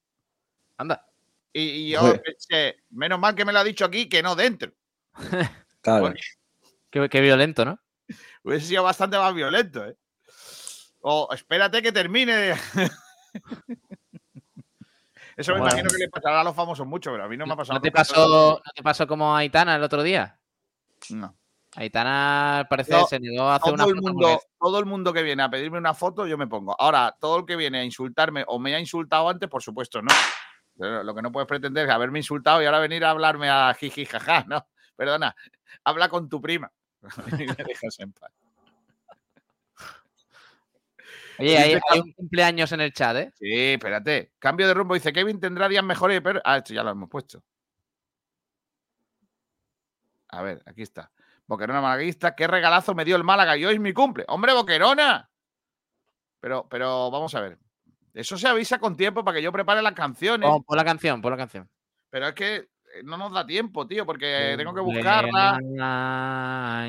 anda. 0.77 1.05
Y, 1.57 1.61
y 1.61 1.90
yo 1.91 2.02
pensé, 2.22 2.84
menos 2.90 3.18
mal 3.18 3.34
que 3.34 3.45
me 3.45 3.53
lo 3.53 3.60
ha 3.60 3.64
dicho 3.64 3.86
aquí 3.86 4.10
que 4.10 4.22
no 4.22 4.36
dentro. 4.36 4.73
Claro. 5.82 6.14
Qué, 6.90 7.07
qué 7.10 7.22
violento, 7.22 7.64
¿no? 7.64 7.80
Hubiese 8.41 8.65
sido 8.65 8.82
bastante 8.82 9.19
más 9.19 9.36
violento, 9.36 9.86
¿eh? 9.86 9.95
O 11.02 11.30
espérate 11.32 11.84
que 11.84 11.91
termine. 11.91 12.53
Eso 15.38 15.53
me 15.53 15.60
Bueno. 15.60 15.76
imagino 15.76 15.91
que 15.91 15.98
le 15.99 16.10
pasará 16.10 16.41
a 16.41 16.44
los 16.44 16.56
famosos 16.56 16.88
mucho, 16.88 17.11
pero 17.11 17.26
a 17.26 17.27
mí 17.27 17.38
no 17.38 17.45
me 17.45 17.53
ha 17.53 17.56
pasado. 17.56 17.77
¿No 17.77 17.82
te 17.84 17.91
pasó, 17.91 18.60
¿no 18.65 18.72
te 18.76 18.82
pasó 18.82 19.06
como 19.06 19.36
a 19.36 19.40
Aitana 19.41 19.76
el 19.76 19.84
otro 19.84 20.02
día? 20.02 20.40
No. 21.11 21.38
Aitana, 21.76 22.57
al 22.57 22.68
parecer, 22.68 22.95
Yo, 22.95 23.06
se 23.06 23.19
negó 23.19 23.44
a 23.44 23.57
hacer 23.57 23.73
una 23.76 23.84
Todo 23.84 23.94
el, 23.94 23.99
foto 23.99 24.11
mundo, 24.11 24.41
todo 24.60 24.80
el 24.80 24.86
mundo 24.88 25.14
que 25.14 25.22
viene 25.22 25.44
a 25.44 25.52
pedirme 25.52 25.77
una 25.77 25.94
foto, 25.94 26.26
yo 26.26 26.36
me 26.36 26.48
pongo. 26.48 26.76
Ahora, 26.82 27.15
todo 27.22 27.38
el 27.38 27.45
que 27.45 27.56
viene 27.56 27.82
a 27.82 27.84
insultarme 27.84 28.44
o 28.48 28.57
me 28.57 28.73
ha 28.73 28.80
insultado 28.80 29.30
antes, 29.30 29.48
por 29.48 29.61
supuesto, 29.61 30.02
no. 30.02 30.11
Pero 30.77 31.03
lo 31.03 31.15
que 31.15 31.22
no 31.22 31.31
puedes 31.31 31.47
pretender 31.47 31.88
es 31.88 31.93
haberme 31.93 32.19
insultado 32.19 32.61
y 32.61 32.65
ahora 32.65 32.80
venir 32.80 33.06
a 33.06 33.11
hablarme 33.11 33.49
a 33.49 33.73
jiji, 33.73 34.06
jaja, 34.06 34.43
no. 34.47 34.68
Perdona, 34.95 35.35
habla 35.84 36.10
con 36.10 36.30
tu 36.30 36.41
prima. 36.41 36.72
y 37.39 37.45
me 37.45 37.56
dejas 37.56 37.99
en 37.99 38.14
paz. 38.14 38.31
Oye, 41.38 41.57
hay, 41.57 41.80
hay 41.89 41.99
un 41.99 42.14
cumpleaños 42.14 42.72
en 42.72 42.81
el 42.81 42.93
chat, 42.93 43.15
¿eh? 43.18 43.34
Sí, 43.38 43.73
espérate. 43.73 44.31
Cambio 44.39 44.68
de 44.68 44.73
rumbo. 44.73 44.93
Dice 44.93 45.11
Kevin 45.11 45.39
tendrá 45.39 45.68
días 45.68 45.84
mejores, 45.84 46.22
pero. 46.22 46.41
Ah, 46.45 46.57
esto 46.57 46.73
ya 46.73 46.84
lo 46.84 46.91
hemos 46.91 47.10
puesto. 47.10 47.43
A 50.30 50.41
ver, 50.41 50.61
aquí 50.65 50.81
está. 50.81 51.11
Boquerona 51.45 51.81
malaguista. 51.81 52.35
¿Qué 52.35 52.47
regalazo 52.47 52.95
me 52.95 53.06
dio 53.06 53.15
el 53.15 53.23
Málaga? 53.23 53.57
Y 53.57 53.65
hoy 53.65 53.76
es 53.76 53.81
mi 53.81 53.93
cumple. 53.93 54.26
¡Hombre, 54.27 54.53
Boquerona! 54.53 55.30
Pero, 56.39 56.68
pero 56.69 57.11
vamos 57.11 57.35
a 57.35 57.41
ver. 57.41 57.60
Eso 58.15 58.37
se 58.37 58.47
avisa 58.47 58.79
con 58.79 58.95
tiempo 58.95 59.23
para 59.25 59.35
que 59.37 59.43
yo 59.43 59.51
prepare 59.51 59.81
las 59.81 59.93
canciones. 59.93 60.49
Pon, 60.49 60.63
pon 60.63 60.77
la 60.77 60.85
canción, 60.85 61.21
pon 61.21 61.31
la 61.31 61.37
canción. 61.37 61.69
Pero 62.09 62.29
es 62.29 62.33
que 62.33 62.55
eh, 62.55 62.67
no 63.03 63.17
nos 63.17 63.33
da 63.33 63.45
tiempo, 63.45 63.85
tío, 63.85 64.05
porque 64.05 64.53
tengo 64.57 64.73
que 64.73 64.79
buscarla. 64.79 65.59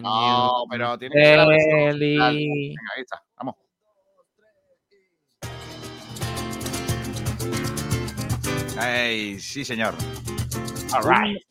No, 0.02 0.64
pero 0.70 0.96
tiene 0.96 1.14
que 1.16 1.36
la 1.36 1.46
versión 1.48 1.98
ahí 2.94 3.02
está. 3.02 3.20
Vamos. 3.36 3.56
Ay, 8.78 9.38
sí, 9.40 9.64
señor. 9.64 9.94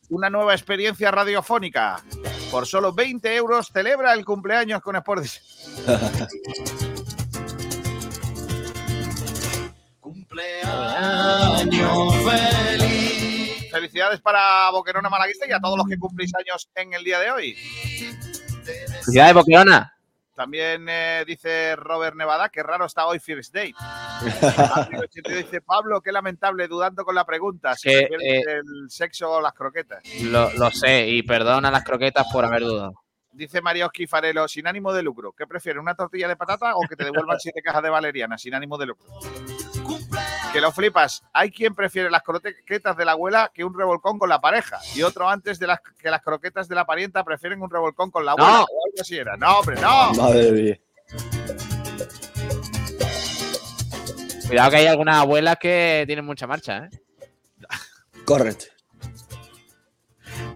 Un- 0.10 0.18
Una 0.18 0.30
nueva 0.30 0.54
experiencia 0.54 1.12
radiofónica. 1.12 1.98
Por 2.52 2.66
solo 2.68 2.94
20 2.94 3.36
euros 3.36 3.70
celebra 3.74 4.14
el 4.14 4.24
cumpleaños 4.24 4.82
con 4.82 4.96
Sport. 4.96 5.26
Felicidades 13.72 14.22
para 14.22 14.70
Boquerona 14.72 15.10
Malaguista 15.10 15.48
y 15.48 15.52
a 15.52 15.60
todos 15.60 15.78
los 15.78 15.88
que 15.88 15.98
cumplís 15.98 16.32
años 16.36 16.70
en 16.76 16.94
el 16.94 17.04
día 17.04 17.20
de 17.20 17.32
hoy. 17.32 17.54
Felicidades, 18.64 19.34
Boquerona. 19.34 19.92
También 20.36 20.86
eh, 20.90 21.24
dice 21.26 21.78
Robert 21.78 22.18
Nevada 22.18 22.50
que 22.50 22.62
raro 22.62 22.86
está 22.86 23.08
hoy 23.08 23.20
First 23.20 23.54
Date. 23.54 23.74
Dice 25.30 25.62
Pablo, 25.62 26.02
qué 26.02 26.12
lamentable, 26.12 26.68
dudando 26.68 27.06
con 27.06 27.16
la 27.16 27.26
pregunta. 27.26 27.74
Si 27.76 27.88
Que, 27.88 28.00
eh, 28.00 28.42
el 28.46 28.90
sexo 28.90 29.32
o 29.32 29.42
las 29.42 29.54
croquetas. 29.54 30.04
Lo, 30.24 30.52
lo 30.54 30.72
sé, 30.72 31.08
y 31.08 31.24
perdona 31.24 31.72
las 31.72 31.86
croquetas 31.86 32.28
por 32.34 32.44
haber 32.44 32.64
dudado. 32.64 33.05
Dice 33.36 33.62
María 33.62 33.86
Osqui 33.86 34.08
Farelo, 34.08 34.48
sin 34.48 34.66
ánimo 34.66 34.94
de 34.94 35.04
lucro. 35.04 35.34
¿Qué 35.34 35.46
prefieres, 35.46 35.82
una 35.82 35.94
tortilla 35.94 36.30
de 36.30 36.38
patata 36.38 36.74
o 36.76 36.82
que 36.88 36.96
te 36.96 37.04
devuelvan 37.04 37.38
siete 37.40 37.62
cajas 37.62 37.84
de 37.84 37.90
valeriana 37.90 38.38
sin 38.38 38.54
ánimo 38.54 38.78
de 38.78 38.86
lucro? 38.86 39.08
Que 40.54 40.62
lo 40.62 40.72
flipas. 40.72 41.22
Hay 41.34 41.52
quien 41.52 41.76
prefiere 41.76 42.10
las 42.10 42.24
croquetas 42.24 42.96
de 42.96 43.04
la 43.04 43.12
abuela 43.12 43.52
que 43.54 43.66
un 43.66 43.78
revolcón 43.78 44.18
con 44.18 44.30
la 44.30 44.40
pareja. 44.40 44.80
Y 44.96 45.04
otro 45.04 45.28
antes 45.28 45.60
de 45.60 45.68
las 45.68 45.82
que 46.00 46.10
las 46.10 46.22
croquetas 46.22 46.70
de 46.70 46.76
la 46.76 46.86
parienta 46.86 47.26
prefieren 47.26 47.62
un 47.62 47.70
revolcón 47.70 48.10
con 48.10 48.24
la 48.24 48.32
abuela. 48.32 48.52
No. 48.52 48.64
O 48.64 48.86
algo 48.86 49.02
así 49.02 49.18
era. 49.18 49.36
No, 49.36 49.60
hombre, 49.60 49.82
no. 49.82 50.14
Madre 50.14 50.52
mía. 50.52 50.80
Cuidado 54.48 54.70
que 54.70 54.78
hay 54.78 54.88
algunas 54.88 55.18
abuelas 55.18 55.58
que 55.60 56.04
tienen 56.08 56.24
mucha 56.24 56.48
marcha, 56.48 56.86
¿eh? 56.86 56.90
Correcto. 58.24 58.75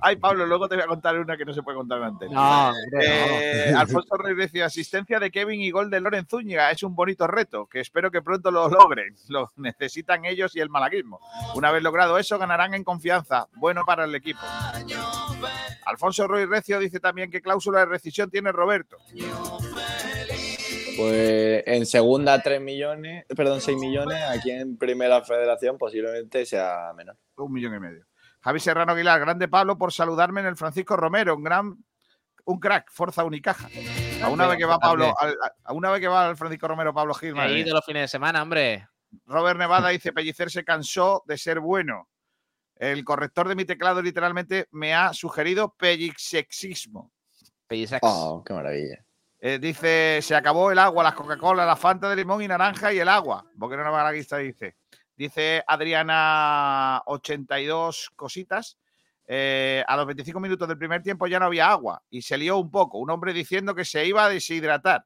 Ay, 0.01 0.15
Pablo, 0.15 0.45
luego 0.45 0.67
te 0.67 0.76
voy 0.76 0.84
a 0.84 0.88
contar 0.88 1.19
una 1.19 1.35
que 1.35 1.45
no 1.45 1.53
se 1.53 1.61
puede 1.61 1.77
contar 1.77 2.01
antes. 2.01 2.30
No, 2.31 2.69
hombre, 2.69 3.69
Eh, 3.69 3.73
Alfonso 3.76 4.15
Reyes 4.15 4.38
decía, 4.38 4.65
asistencia 4.65 5.19
de 5.19 5.31
Kevin 5.31 5.61
y 5.61 5.71
gol 5.71 5.89
de 5.89 5.99
Loren 5.99 6.26
Zúñiga 6.27 6.71
es 6.71 6.84
un 6.84 6.95
bonito 6.95 7.27
reto, 7.27 7.67
que 7.67 7.80
espero 7.80 8.09
que 8.11 8.21
pronto 8.21 8.51
lo 8.51 8.69
logren. 8.69 9.15
Lo 9.27 9.51
necesitan 9.57 10.26
ellos 10.26 10.55
y 10.55 10.59
el 10.61 10.69
malaguismo. 10.69 11.19
Una 11.55 11.71
vez 11.71 11.84
logrado 11.84 12.17
eso, 12.17 12.38
ganarán 12.38 12.73
en 12.73 12.84
confianza. 12.84 13.47
Bueno 13.55 13.84
para 13.85 14.05
el 14.05 14.15
equipo. 14.15 14.39
Alfonso 15.85 16.27
Ruiz 16.27 16.47
Recio 16.47 16.80
dice 16.80 16.99
también 16.99 17.31
que 17.31 17.41
cláusula 17.41 17.80
de 17.80 17.85
rescisión 17.85 18.30
tiene 18.30 18.51
Roberto. 18.51 18.97
Pues 20.97 21.63
en 21.65 21.85
segunda 21.85 22.41
3 22.41 22.61
millones, 22.61 23.26
perdón, 23.35 23.61
6 23.61 23.77
millones, 23.77 24.21
aquí 24.30 24.51
en 24.51 24.77
primera 24.77 25.23
federación 25.23 25.77
posiblemente 25.77 26.45
sea 26.45 26.91
menor. 26.95 27.15
Un 27.38 27.53
millón 27.53 27.76
y 27.76 27.80
medio. 27.80 28.05
Javi 28.41 28.60
Serrano 28.60 28.94
Aguilar, 28.94 29.20
grande 29.20 29.48
Pablo 29.48 29.78
por 29.78 29.91
saludarme 29.91 30.41
en 30.41 30.48
el 30.48 30.56
Francisco 30.56 30.95
Romero, 30.95 31.36
un 31.36 31.44
gran, 31.44 31.76
un 32.45 32.60
crack, 32.60 32.90
Forza 32.91 33.24
Unicaja. 33.24 33.68
A 34.24 34.30
una 34.30 34.48
vez 34.48 34.57
que 34.57 34.66
va 34.66 34.80
Pablo, 34.80 35.14
al- 35.20 35.38
a, 35.64 35.74
una 35.74 35.91
vez 35.91 36.02
que 36.02 36.07
va 36.07 36.28
al 36.28 36.38
Francisco 36.38 36.68
Romero 36.68 36.94
Pablo 36.94 37.14
Gil, 37.14 37.38
Ahí 37.38 37.64
de 37.64 37.72
los 37.72 37.86
fines 37.86 38.03
de 38.03 38.07
semana, 38.07 38.41
hombre. 38.41 38.88
Robert 39.26 39.60
Nevada 39.60 39.90
dice, 39.90 40.14
Pellicer 40.14 40.52
se 40.52 40.64
cansó 40.64 41.24
de 41.26 41.38
ser 41.38 41.60
bueno. 41.60 42.10
El 42.76 43.03
corrector 43.03 43.48
de 43.49 43.56
mi 43.56 43.66
teclado 43.66 44.02
literalmente 44.02 44.68
me 44.72 44.94
ha 44.94 45.14
sugerido 45.14 45.74
pellixexismo. 45.78 47.11
Pellisex. 47.68 47.99
Oh, 48.03 48.44
qué 48.45 48.53
maravilla. 48.53 49.03
Eh, 49.41 49.57
dice, 49.60 50.20
se 50.22 50.36
acabó 50.36 50.72
el 50.72 50.80
agua, 50.80 51.03
las 51.03 51.14
Coca-Cola, 51.14 51.66
la 51.66 51.76
Fanta 51.76 52.10
de 52.10 52.16
limón 52.16 52.41
y 52.41 52.48
naranja 52.48 52.94
y 52.94 52.99
el 52.99 53.10
agua. 53.10 53.45
Porque 53.57 53.78
no 53.78 53.84
malaguista 53.91 54.38
dice. 54.38 54.76
Dice 55.19 55.61
Adriana 55.67 57.01
82 57.05 58.11
cositas. 58.15 58.77
eh, 59.27 59.83
a 59.85 59.97
los 59.97 60.05
25 60.05 60.39
minutos 60.39 60.65
del 60.65 60.77
primer 60.77 61.03
tiempo 61.03 61.27
ya 61.27 61.39
no 61.39 61.47
había 61.47 61.69
agua 61.69 62.01
y 62.09 62.21
se 62.21 62.37
lió 62.37 62.57
un 62.57 62.71
poco. 62.71 62.99
Un 62.99 63.09
hombre 63.09 63.33
diciendo 63.33 63.75
que 63.75 63.83
se 63.83 64.05
iba 64.05 64.23
a 64.23 64.29
deshidratar. 64.29 65.05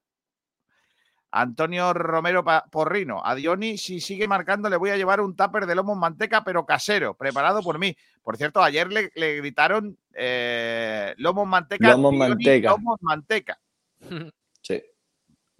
Antonio 1.32 1.94
Romero 1.94 2.46
Porrino. 2.70 3.26
A 3.26 3.34
Dioni, 3.34 3.80
si 3.80 4.00
sigue 4.00 4.28
marcando, 4.28 4.70
le 4.70 4.78
voy 4.78 4.92
a 4.92 4.98
llevar 4.98 5.20
un 5.20 5.36
tupper 5.36 5.66
de 5.66 5.74
lomo 5.74 5.94
en 5.94 6.00
manteca, 6.00 6.44
pero 6.44 6.64
casero, 6.64 7.16
preparado 7.16 7.64
por 7.64 7.80
mí. 7.80 7.98
Por 8.22 8.38
cierto, 8.38 8.62
ayer 8.62 8.94
le, 8.94 9.12
le 9.16 9.38
gritaron 9.38 9.98
eh, 10.14 11.16
lomo 11.18 11.42
en 11.42 11.50
manteca. 11.50 11.90
Lomo 11.90 12.12
en 12.12 12.18
manteca. 12.20 12.70
Lomo 12.70 12.98
en 13.02 13.06
manteca. 13.06 13.60
Sí. 14.62 14.80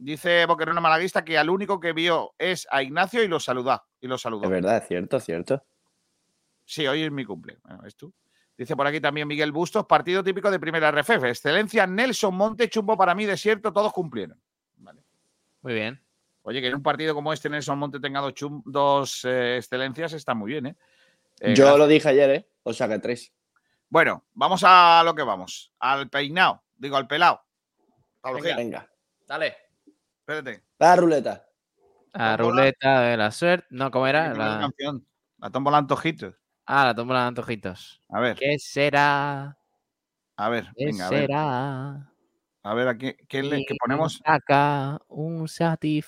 Dice 0.04 0.46
Boquerona 0.46 0.82
Malaguista 0.82 1.24
que 1.24 1.38
al 1.38 1.50
único 1.50 1.80
que 1.80 1.94
vio 1.94 2.34
es 2.38 2.68
a 2.70 2.84
Ignacio 2.84 3.24
y 3.24 3.28
lo 3.28 3.40
saluda. 3.40 3.86
Y 4.02 4.08
lo 4.08 4.18
saludó. 4.18 4.44
Es 4.44 4.50
verdad, 4.50 4.78
es 4.78 4.88
cierto, 4.88 5.18
es 5.18 5.24
cierto. 5.24 5.64
Sí, 6.66 6.86
hoy 6.88 7.04
es 7.04 7.12
mi 7.12 7.24
cumple. 7.26 7.60
Bueno, 7.64 7.82
¿ves 7.84 7.96
tú? 7.96 8.14
Dice 8.58 8.76
por 8.76 8.86
aquí 8.86 9.00
también 9.00 9.28
Miguel 9.28 9.52
Bustos, 9.52 9.86
partido 9.86 10.24
típico 10.24 10.52
de 10.52 10.60
primera 10.60 10.92
RFF. 10.92 11.24
Excelencia, 11.24 11.88
Nelson 11.88 12.36
Monte, 12.36 12.70
chumbo 12.70 12.98
para 12.98 13.16
mí, 13.16 13.26
desierto, 13.26 13.72
todos 13.72 13.92
cumplieron. 13.94 14.40
Vale. 14.78 15.04
Muy 15.62 15.74
bien. 15.74 16.02
Oye, 16.44 16.60
que 16.62 16.68
en 16.68 16.76
un 16.76 16.84
partido 16.84 17.16
como 17.16 17.32
este 17.32 17.50
Nelson 17.50 17.80
Monte 17.80 18.00
tenga 18.00 18.20
dos, 18.20 18.34
chum- 18.34 18.62
dos 18.66 19.24
eh, 19.26 19.58
excelencias 19.58 20.12
está 20.14 20.34
muy 20.34 20.52
bien, 20.52 20.66
¿eh? 20.68 20.76
Eh, 21.40 21.54
Yo 21.56 21.64
gracias. 21.64 21.78
lo 21.80 21.88
dije 21.88 22.10
ayer, 22.10 22.30
¿eh? 22.30 22.48
O 22.64 22.74
sea 22.74 22.88
que 22.90 23.00
tres. 23.00 23.34
Bueno, 23.90 24.26
vamos 24.34 24.62
a 24.66 25.02
lo 25.06 25.16
que 25.16 25.24
vamos. 25.24 25.72
Al 25.80 26.10
peinado, 26.10 26.62
digo, 26.76 26.98
al 26.98 27.08
pelado. 27.08 27.42
Pablo 28.22 28.42
Venga. 28.42 28.56
Venga. 28.58 28.90
Dale. 29.26 29.56
Espérate. 30.28 30.64
La 30.80 30.96
ruleta. 30.96 31.46
La 32.14 32.38
ruleta 32.38 33.02
de 33.02 33.18
la 33.18 33.32
suerte. 33.32 33.68
No, 33.72 33.92
¿cómo 33.92 34.08
era? 34.08 34.34
La... 34.34 34.60
canción. 34.60 35.06
La 35.38 35.50
tómbola 35.50 35.78
antojitos. 35.80 36.36
Ah, 36.66 36.86
la 36.86 36.96
tómbola 36.96 37.22
de 37.22 37.28
antojitos. 37.28 38.02
A 38.10 38.22
ver, 38.22 38.38
¿Qué 38.38 38.58
será? 38.58 39.58
a 40.38 40.50
ver, 40.50 40.72
¿Qué 40.76 40.86
venga, 40.86 41.08
a 41.08 41.10
ver. 41.10 41.20
será? 41.20 42.10
A 42.66 42.74
ver, 42.74 42.88
aquí, 42.88 43.14
¿qué, 43.28 43.44
le, 43.44 43.66
qué 43.66 43.76
ponemos? 43.78 44.22
Acá 44.24 44.98
un 45.10 45.50
Satisfyer. 45.50 46.04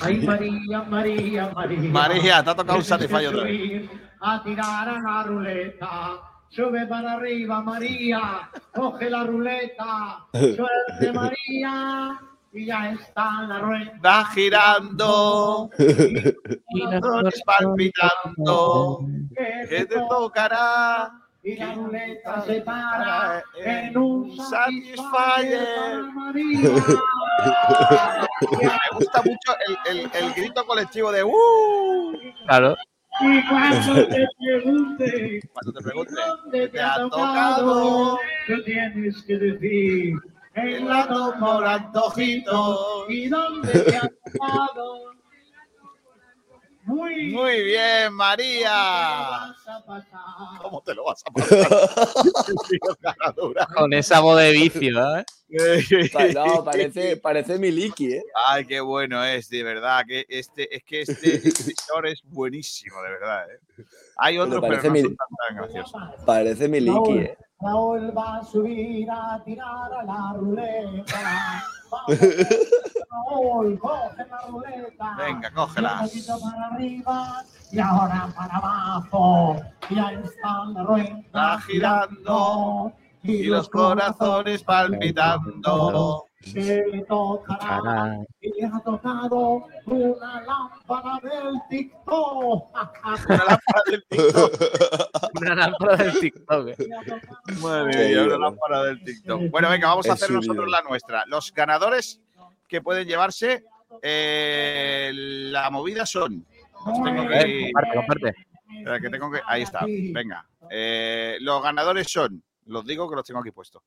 Ay, 0.00 0.18
María, 0.24 0.82
María, 0.82 1.50
María. 1.50 1.90
María, 1.90 2.44
te 2.44 2.50
ha 2.50 2.54
tocado 2.54 2.74
un 2.74 2.82
que 2.82 2.88
Satisfyer 2.88 3.28
otra 3.28 3.44
vez. 3.44 3.90
A 4.20 4.42
tirar 4.44 4.88
a 4.88 5.00
la 5.00 5.22
ruleta. 5.24 6.31
Sube 6.54 6.86
para 6.86 7.12
arriba, 7.14 7.60
María. 7.62 8.50
Coge 8.74 9.08
la 9.10 9.24
ruleta. 9.24 10.26
Suerte, 10.32 11.12
María. 11.14 12.18
Y 12.54 12.66
ya 12.66 12.90
está 12.92 13.42
la 13.48 13.58
rueda. 13.60 13.92
Va 14.04 14.26
girando, 14.26 15.70
corazones 16.70 17.42
palpitando, 17.46 19.06
que 19.34 19.86
te 19.86 19.96
tocará. 20.10 21.10
Y 21.42 21.56
la 21.56 21.72
ruleta 21.74 22.42
se 22.42 22.60
para 22.60 23.42
en 23.56 23.96
un 23.96 24.36
Satisfyer. 24.36 26.02
Me 28.60 28.70
gusta 28.96 29.22
mucho 29.22 29.56
el, 29.66 29.78
el- 29.98 30.10
el 30.14 30.32
grito 30.34 30.66
colectivo 30.66 31.10
de 31.10 31.24
¡Uh! 31.24 32.12
Claro. 32.46 32.76
Y 33.20 33.48
cuando 33.48 34.06
te 34.08 34.28
pregunte 34.38 35.40
Cuando 35.52 35.72
te 35.72 35.84
pregunte, 35.84 36.12
dónde 36.14 36.68
te 36.68 36.80
ha 36.80 36.96
tocado? 36.96 38.18
tú 38.46 38.62
tienes 38.64 39.22
que 39.22 39.38
decir 39.38 40.14
en 40.54 40.88
la 40.88 41.08
tómbola 41.08 41.74
antojito. 41.74 43.06
¿Y 43.08 43.28
dónde 43.28 43.72
te 43.72 43.96
ha 43.96 44.10
tocado? 44.32 45.21
Muy, 46.84 47.30
Muy 47.30 47.62
bien, 47.62 48.12
María. 48.12 49.54
¿Cómo 50.60 50.82
te 50.82 50.94
lo 50.94 51.04
vas 51.04 51.22
a 51.24 51.30
pasar? 51.30 51.68
Con 53.76 53.92
esa 53.92 54.20
voz 54.20 54.40
de 54.40 54.50
vicio, 54.52 55.16
¿eh? 55.18 55.24
No, 56.34 56.64
parece, 56.64 57.16
parece 57.18 57.58
Miliki, 57.58 58.14
¿eh? 58.14 58.22
Ay, 58.48 58.64
qué 58.66 58.80
bueno 58.80 59.22
es, 59.24 59.48
de 59.48 59.62
verdad. 59.62 60.04
Que 60.06 60.24
este, 60.28 60.74
es 60.74 60.82
que 60.84 61.02
este, 61.02 61.34
este 61.36 61.50
señor 61.50 62.06
es 62.06 62.20
buenísimo, 62.24 63.00
de 63.02 63.10
verdad. 63.10 63.46
¿eh? 63.50 63.84
Hay 64.16 64.38
otros, 64.38 64.60
pero 64.60 64.72
parece 64.72 64.88
no 64.88 64.92
mi- 64.94 65.02
son 65.02 65.16
tan, 65.16 65.28
tan 65.48 65.56
graciosos. 65.58 66.02
Parece 66.26 66.68
Miliki, 66.68 67.18
¿eh? 67.18 67.36
Raúl 67.62 68.10
va 68.16 68.38
a 68.38 68.44
subir 68.44 69.08
a 69.10 69.40
tirar 69.44 69.92
a 69.92 70.02
la 70.04 70.34
ruleta. 70.36 71.62
Raúl, 73.10 73.78
coge 73.78 74.26
la 74.28 74.38
ruleta. 74.48 75.14
Venga, 75.16 75.50
cógela. 75.52 75.92
Un 75.92 76.08
poquito 76.08 76.38
para 76.40 76.66
arriba 76.68 77.44
y 77.70 77.78
ahora 77.78 78.28
para 78.34 78.56
abajo. 78.56 79.56
Ya 79.90 80.12
está 80.12 80.64
la 80.74 80.82
rueda 80.82 81.18
Está 81.20 81.60
girando 81.60 82.92
Y 83.24 83.44
los 83.44 83.68
corazones 83.68 84.62
palpitando. 84.64 86.26
le 86.54 87.04
tocará 87.08 88.18
y 88.40 88.64
ha 88.64 88.80
tocado 88.84 89.64
una 89.86 90.42
lámpara 90.42 91.20
del 91.22 91.54
TikTok. 91.70 92.64
Una 93.28 93.44
lámpara 93.44 93.82
del 93.86 94.04
TikTok. 94.08 94.52
Una 95.40 95.54
lámpara 95.54 95.96
del 95.96 96.18
TikTok. 96.18 96.68
Madre 97.60 97.92
Qué 97.92 98.08
mía, 98.08 98.18
una 98.18 98.22
bueno. 98.22 98.38
lámpara 98.38 98.82
del 98.84 99.04
TikTok. 99.04 99.50
Bueno, 99.50 99.70
venga, 99.70 99.88
vamos 99.88 100.08
a 100.08 100.14
hacer 100.14 100.30
nosotros 100.30 100.68
la 100.68 100.82
nuestra. 100.82 101.24
Los 101.26 101.52
ganadores 101.54 102.20
que 102.68 102.80
pueden 102.80 103.06
llevarse 103.06 103.64
eh, 104.02 105.12
la 105.14 105.70
movida 105.70 106.06
son. 106.06 106.44
Los 106.86 107.02
tengo 107.02 107.22
comparte, 107.22 107.72
comparte. 107.94 108.34
que 109.00 109.10
tengo 109.10 109.30
que. 109.30 109.40
Ahí 109.46 109.62
está. 109.62 109.84
Venga. 109.86 110.44
Eh, 110.70 111.36
los 111.40 111.62
ganadores 111.62 112.10
son. 112.10 112.42
Los 112.66 112.84
digo 112.86 113.08
que 113.08 113.16
los 113.16 113.24
tengo 113.24 113.40
aquí 113.40 113.50
puestos. 113.50 113.82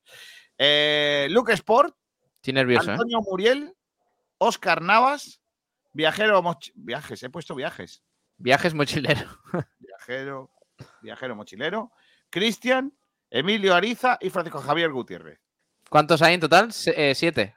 Eh, 0.58 1.26
Luke 1.30 1.52
Sport, 1.52 1.96
Estoy 2.36 2.52
nervioso, 2.54 2.90
¿eh? 2.90 2.92
Antonio 2.92 3.20
Muriel, 3.22 3.74
Oscar 4.38 4.82
Navas, 4.82 5.40
Viajero 5.92 6.42
Viajes, 6.74 7.22
he 7.22 7.30
puesto 7.30 7.54
viajes. 7.54 8.02
Viajes 8.36 8.74
mochilero. 8.74 9.26
Viajero, 9.78 10.50
Viajero 11.00 11.34
Mochilero, 11.34 11.90
Cristian, 12.30 12.92
Emilio 13.30 13.74
Ariza 13.74 14.18
y 14.20 14.30
Francisco 14.30 14.60
Javier 14.60 14.92
Gutiérrez. 14.92 15.40
¿Cuántos 15.88 16.20
hay 16.22 16.34
en 16.34 16.40
total? 16.40 16.68
Eh, 16.94 17.14
siete. 17.14 17.56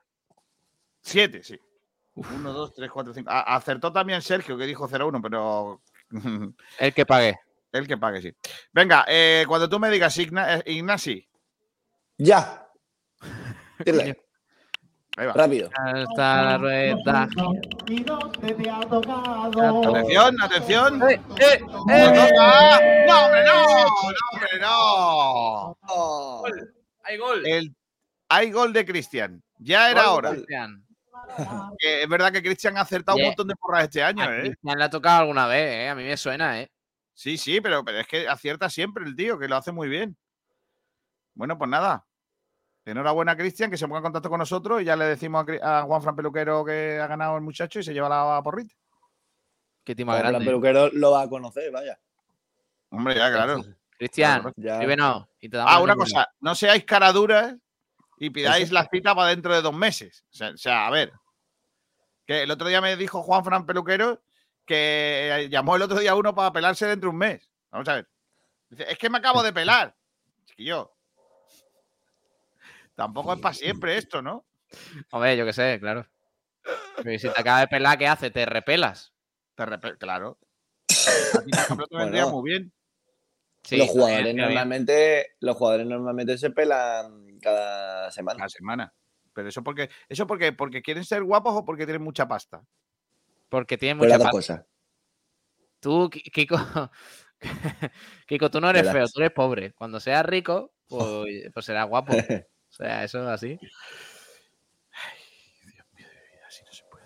Siete, 1.02 1.44
sí. 1.44 1.60
Uno, 2.16 2.54
dos, 2.54 2.74
tres, 2.74 2.90
cuatro, 2.91 3.14
cinco. 3.14 3.30
A- 3.30 3.56
acertó 3.56 3.91
también 3.91 4.22
Sergio, 4.22 4.58
que 4.58 4.66
dijo 4.66 4.88
0-1, 4.88 5.22
pero 5.22 5.82
El 6.80 6.94
que 6.94 7.06
pague. 7.06 7.40
El 7.72 7.88
que 7.88 7.98
pague, 7.98 8.22
sí. 8.22 8.34
Venga, 8.72 9.06
eh, 9.08 9.46
cuando 9.48 9.68
tú 9.70 9.80
me 9.80 9.90
digas, 9.90 10.18
Igna- 10.18 10.60
eh, 10.66 10.72
Ignasi, 10.72 11.28
¡Ya! 12.18 12.68
Dile, 13.86 14.18
ahí 15.18 15.26
va. 15.28 15.34
rápido. 15.34 15.70
Hasta 15.76 16.44
la 16.44 16.58
rueda. 16.58 17.28
Atención, 19.88 20.36
atención. 20.41 21.02
¡Eh, 21.10 21.22
eh, 21.40 21.60
¡No 21.62 21.86
eh! 21.94 23.08
hombre, 23.10 23.44
no! 23.46 23.66
¡No, 23.66 24.16
hombre, 24.32 24.60
no! 24.62 25.78
¡Hay 27.04 27.18
gol! 27.18 27.46
El, 27.46 27.76
hay 28.30 28.52
gol 28.52 28.74
de 28.74 28.86
Cristian. 28.86 29.41
Ya 29.58 29.90
era 29.91 30.04
Gol, 30.06 30.18
hora. 30.18 30.30
gol. 30.30 30.38
Cristian. 30.38 30.86
Es 31.80 32.08
verdad 32.10 32.32
que 32.32 32.41
Cristian 32.44 32.78
ha 32.78 32.82
acertado 32.82 33.18
un 33.18 33.26
montón 33.26 33.48
de 33.48 33.56
porras 33.56 33.84
este 33.84 34.04
año, 34.04 34.24
A 34.24 34.36
¿eh? 34.38 34.40
Cristian 34.41 34.78
le 34.78 34.84
ha 34.86 34.90
tocado 34.90 35.22
alguna 35.22 35.48
vez, 35.48 35.72
¿eh? 35.86 35.90
A 35.90 35.96
mí 35.96 36.04
me 36.04 36.18
suena, 36.18 36.60
¿eh? 36.62 36.72
Sí, 37.20 37.38
sí, 37.38 37.60
pero, 37.60 37.84
pero 37.84 38.00
es 38.00 38.08
que 38.08 38.30
acierta 38.30 38.70
siempre 38.70 39.04
el 39.04 39.14
tío, 39.14 39.38
que 39.38 39.50
lo 39.50 39.58
hace 39.58 39.74
muy 39.74 39.90
bien. 39.90 40.16
Bueno, 41.34 41.58
pues 41.58 41.70
nada. 41.70 42.08
Enhorabuena, 42.86 43.36
Cristian, 43.36 43.70
que 43.70 43.76
se 43.76 43.86
ponga 43.88 43.98
en 43.98 44.04
contacto 44.04 44.30
con 44.30 44.40
nosotros 44.40 44.82
y 44.82 44.86
ya 44.86 44.96
le 44.96 45.04
decimos 45.04 45.46
a, 45.62 45.82
Juan 45.82 46.02
Fran 46.02 46.16
Peluquero 46.16 46.64
que 46.64 46.98
ha 46.98 47.08
ganado 47.08 47.36
el 47.36 47.41
muchacho 47.41 47.80
y 47.80 47.84
se 47.84 47.91
lleva 47.94 48.08
la 48.08 48.41
porrita. 48.41 48.74
Qué 49.84 49.96
tío 49.96 50.06
más 50.06 50.14
Como 50.16 50.22
plan 50.22 50.32
grande. 50.32 50.46
peluquero 50.46 50.90
lo 50.94 51.12
va 51.12 51.24
a 51.24 51.28
conocer, 51.28 51.70
vaya. 51.74 52.00
Hombre, 52.90 53.16
ya, 53.16 53.30
claro. 53.34 53.66
Cristian, 53.98 54.54
escríbenos 54.56 55.28
y 55.41 55.50
te 55.50 55.58
damos 55.58 55.74
Ah, 55.74 55.82
una 55.82 55.96
cosa, 55.96 56.26
no 56.40 56.56
seáis 56.56 56.86
caraduras 56.86 57.54
y 58.18 58.30
pidáis 58.30 58.68
Eso. 58.68 58.76
la 58.76 58.88
cita 58.90 59.14
para 59.14 59.32
dentro 59.32 59.54
de 59.54 59.62
dos 59.62 59.76
meses. 59.76 60.24
O 60.32 60.38
sea, 60.38 60.52
o 60.52 60.58
sea, 60.58 60.88
a 60.88 60.90
ver. 60.90 61.12
Que 62.26 62.44
el 62.44 62.52
otro 62.52 62.70
día 62.70 62.80
me 62.80 62.96
dijo 62.96 63.22
Juan 63.24 63.44
Fran 63.44 63.66
Peluquero 63.66 64.22
que 64.70 65.48
llamó 65.50 65.76
el 65.76 65.82
otro 65.82 65.98
día 66.00 66.12
a 66.12 66.16
uno 66.16 66.36
para 66.36 66.54
pelarse 66.54 66.86
dentro 66.86 67.10
de 67.10 67.14
un 67.14 67.18
mes. 67.18 67.50
Vamos 67.72 67.88
a 67.90 67.96
ver. 67.96 68.10
Dice, 68.70 68.86
es 68.88 68.98
que 69.00 69.10
me 69.10 69.18
acabo 69.18 69.41
de 69.41 69.52
pelar. 69.52 69.96
Chiquillo. 70.46 70.94
Tampoco 72.94 73.34
es 73.34 73.40
para 73.40 73.56
siempre 73.56 73.98
esto, 73.98 74.22
¿no? 74.22 74.46
Hombre, 75.12 75.36
yo 75.36 75.46
qué 75.46 75.54
sé, 75.54 75.80
claro. 75.80 76.06
Pero 77.04 77.18
si 77.20 77.30
te 77.30 77.40
acaba 77.41 77.62
de 77.62 77.68
pelar, 77.68 77.98
¿qué 77.98 78.08
hace? 78.08 78.30
¿Te 78.30 78.46
repelas? 78.46 79.12
Te 79.56 79.66
repe- 79.66 79.98
claro. 79.98 80.38
A 80.88 81.41
ti, 81.44 81.50
por 81.52 81.60
ejemplo, 81.60 81.88
te 81.88 81.98
vendría 81.98 82.24
Bueno. 82.26 82.38
muy 82.38 82.50
bien. 82.52 82.74
Sí, 83.64 83.78
los 83.78 83.88
jugadores 83.90 84.24
bien. 84.24 84.38
normalmente, 84.38 85.36
los 85.40 85.58
jugadores 85.58 85.88
normalmente 85.88 86.38
se 86.38 86.52
pelan 86.52 87.40
cada 87.41 88.12
semana. 88.12 88.44
La 88.44 88.50
semana. 88.50 88.94
Pero 89.34 89.50
eso 89.50 89.64
porque, 89.64 89.90
eso 90.10 90.28
porque, 90.28 90.54
porque 90.54 90.82
quieren 90.84 91.06
ser 91.06 91.24
guapos 91.24 91.56
o 91.56 91.66
porque 91.66 91.86
tienen 91.86 92.04
mucha 92.04 92.28
pasta. 92.28 92.62
Porque 93.50 93.78
tiene 93.78 93.96
mucha 93.96 94.10
las 94.10 94.18
dos 94.20 94.26
pasta. 94.26 94.38
cosas. 94.38 94.66
Tú, 95.80 96.10
Ki- 96.10 96.22
Kiko, 96.22 96.58
Kiko, 98.28 98.52
tú 98.52 98.62
no 98.62 98.70
eres 98.70 98.92
feo, 98.92 99.06
tú 99.08 99.20
eres 99.22 99.32
pobre. 99.32 99.74
Cuando 99.74 100.00
seas 100.00 100.26
rico, 100.26 100.74
pues, 100.88 101.50
pues 101.54 101.66
serás 101.66 101.88
guapo. 101.88 102.14
O 102.14 102.16
sea, 102.70 103.04
eso 103.04 103.22
es 103.24 103.28
así. 103.28 103.60
Así 106.48 106.64
no 106.66 106.72
se 106.72 106.84
puede. 106.90 107.06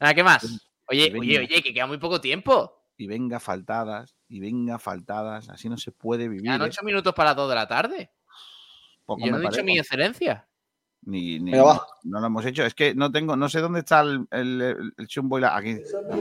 Nada, 0.00 0.14
¿qué 0.14 0.22
más? 0.22 0.44
Oye, 0.88 1.12
oye, 1.18 1.38
oye, 1.40 1.62
que 1.62 1.74
queda 1.74 1.86
muy 1.86 1.98
poco 1.98 2.20
tiempo. 2.20 2.84
Y 2.98 3.06
venga 3.06 3.40
faltadas, 3.40 4.16
y 4.28 4.40
venga 4.40 4.78
faltadas. 4.78 5.48
Así 5.50 5.68
no 5.68 5.76
se 5.76 5.92
puede 5.92 6.28
vivir. 6.28 6.44
Quedan 6.44 6.62
¿eh? 6.62 6.64
ocho 6.64 6.82
minutos 6.82 7.12
para 7.14 7.30
las 7.30 7.36
dos 7.36 7.48
de 7.48 7.54
la 7.54 7.68
tarde. 7.68 8.10
Poco 9.04 9.20
Y 9.20 9.26
yo 9.26 9.32
no 9.32 9.38
he 9.38 9.42
dicho 9.42 9.62
mi 9.62 9.78
excelencia. 9.78 10.45
Ni, 11.06 11.38
ni- 11.38 11.52
va. 11.52 11.86
no 12.02 12.20
lo 12.20 12.26
hemos 12.26 12.44
hecho. 12.44 12.64
Es 12.64 12.74
que 12.74 12.94
no 12.94 13.10
tengo, 13.12 13.36
no 13.36 13.48
sé 13.48 13.60
dónde 13.60 13.78
está 13.80 14.00
el, 14.00 14.26
el, 14.32 14.92
el- 14.98 15.06
chumbo 15.06 15.38
y 15.38 15.42
la. 15.42 15.56
Aquí. 15.56 15.76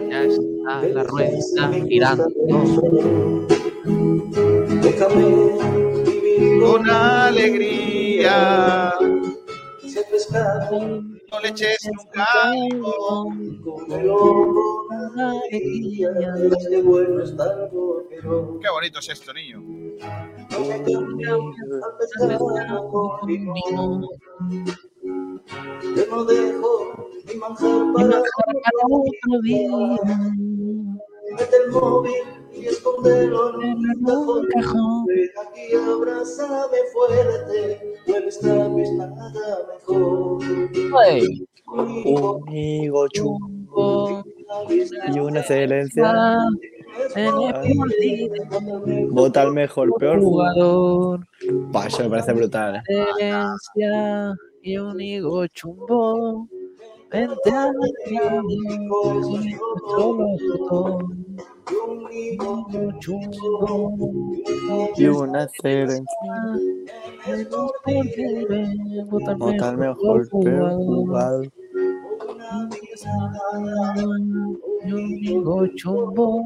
Ya 0.10 0.24
está 0.24 0.82
la 0.88 1.04
rueda 1.04 1.30
girando. 1.88 2.28
Con 6.62 6.90
alegría. 6.90 8.94
No 11.32 11.40
le 11.42 11.50
eches 11.50 11.78
nunca. 11.92 12.26
Qué 18.62 18.70
bonito 18.70 19.00
es 19.00 19.10
esto, 19.10 19.34
niño. 19.34 19.62
Yo 24.40 26.06
no 26.10 26.26
dejo 26.26 27.10
mi 27.26 27.36
manjar 27.36 27.94
para 27.94 28.22
otro 28.90 29.42
día. 29.44 29.70
Mete 31.38 31.56
el 31.64 31.72
móvil 31.72 32.14
y 32.54 32.66
escondelo 32.66 33.62
en 33.62 33.78
un 33.78 34.48
cajón. 34.48 35.06
Ven 35.06 35.30
aquí, 35.48 35.74
abrázame 35.76 36.78
fuerte. 36.94 37.96
No 38.08 38.16
extrañes 38.18 38.92
nada 38.94 39.68
mejor. 39.74 40.44
Amigo 42.48 43.08
chungo 43.10 44.24
y 45.14 45.20
una 45.20 45.40
excelencia. 45.40 46.14
Vota 49.12 49.42
al 49.42 49.54
mejor, 49.54 49.94
peor 49.98 50.20
jugador. 50.20 51.28
Eso 51.88 52.04
me 52.04 52.10
parece 52.10 52.34
brutal. 52.34 52.76
¿eh? 52.76 52.82
Y 54.62 54.78
un 54.78 55.00
higo 55.00 55.48
chumbo. 55.48 56.48
Vente 57.12 57.52
a 57.52 57.72
Y 64.98 65.06
una 65.08 65.44
excelencia. 65.44 66.06
Vota 69.38 69.70
al 69.70 69.78
mejor, 69.78 70.30
peor 70.30 70.74
jugador. 70.74 71.52
Chumbo. 75.76 76.44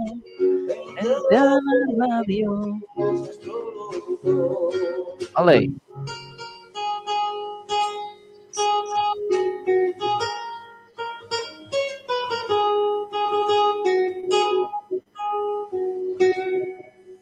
La 1.32 1.60
radio. 2.00 2.80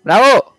¡Bravo! 0.04 0.56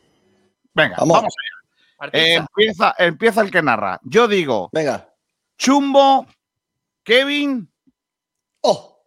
Venga, 0.74 0.96
Vamos. 0.98 1.14
vamos, 1.16 1.34
allá. 1.38 1.58
Artista. 2.00 2.18
Eh, 2.18 2.34
empieza, 2.34 2.94
empieza 2.98 3.40
el 3.40 3.50
que 3.50 3.62
narra. 3.62 3.98
Yo 4.04 4.28
digo 4.28 4.68
Venga. 4.72 5.08
Chumbo, 5.56 6.26
Kevin, 7.02 7.68
¡Oh! 8.62 9.02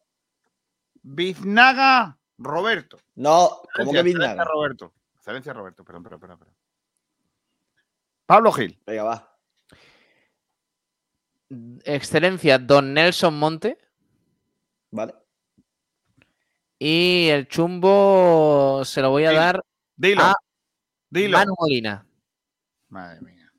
Biznaga, 1.04 2.18
Roberto. 2.38 3.00
No, 3.16 3.50
¿cómo 3.76 3.92
que 3.92 4.00
Excelencia, 4.00 4.04
Biznaga? 4.04 4.32
excelencia, 4.34 4.54
Roberto. 4.54 4.94
Excelencia, 5.16 5.54
Roberto. 5.54 5.84
Perdón, 5.84 6.04
perdón, 6.04 6.20
perdón. 6.20 6.38
perdón. 6.40 6.56
Pablo 8.26 8.52
Gil. 8.52 8.80
Venga, 8.86 9.04
va. 9.04 9.38
Excelencia, 11.84 12.58
Don 12.60 12.94
Nelson 12.94 13.38
Monte. 13.38 13.78
Vale. 14.92 15.14
Y 16.80 17.28
el 17.30 17.48
chumbo 17.48 18.84
se 18.86 19.02
lo 19.02 19.10
voy 19.12 19.26
a 19.26 19.30
Sí. 19.32 19.36
dar 19.36 19.62
Dilo. 19.96 20.24
a 20.24 20.36
dilo. 21.10 21.38
Manu 21.38 21.54
Molina. 21.60 22.06
Madre 22.90 23.22
mía. 23.22 23.52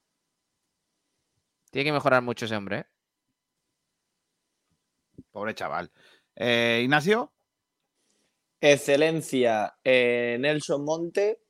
Tiene 1.71 1.85
que 1.87 1.93
mejorar 1.93 2.23
mucho 2.23 2.45
ese 2.47 2.57
hombre, 2.57 2.79
¿eh? 2.81 2.87
Pobre 5.33 5.55
chaval. 5.55 5.91
Eh, 6.37 6.81
Ignacio. 6.85 7.33
Excelencia, 8.61 9.75
eh, 9.83 10.37
Nelson 10.39 10.85
Monte 10.85 11.41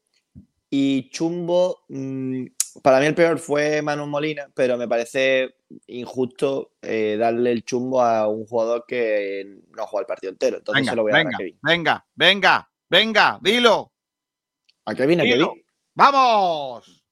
y 0.71 1.11
Chumbo. 1.11 1.85
mm, 1.89 2.47
para 2.83 3.01
mí 3.01 3.07
el 3.07 3.15
peor 3.15 3.39
fue 3.39 3.83
Manu 3.83 4.07
Molina, 4.07 4.49
pero 4.55 4.79
me 4.79 4.89
parece 4.89 5.57
injusto 5.89 6.73
eh, 6.81 7.17
darle 7.19 7.53
el 7.53 7.65
chumbo 7.65 8.01
a 8.01 8.27
un 8.29 8.47
jugador 8.47 8.87
que 8.89 9.61
no 9.77 9.87
juega 9.87 10.01
el 10.03 10.07
partido 10.07 10.31
entero. 10.33 10.57
Entonces 10.57 10.81
Venga, 10.81 10.93
se 10.93 10.97
lo 10.97 11.03
voy 11.03 11.13
a 11.13 11.17
dar 11.17 11.25
venga, 11.25 11.37
a 11.37 11.39
Kevin. 11.39 11.59
venga, 11.63 12.07
venga, 12.15 12.71
venga, 12.89 13.39
dilo. 13.43 13.93
¿A 14.87 14.95
Kevin? 14.95 15.21
¿A 15.21 15.25
dilo. 15.25 15.49
Kevin? 15.51 15.65
¡Vamos! 15.95 17.05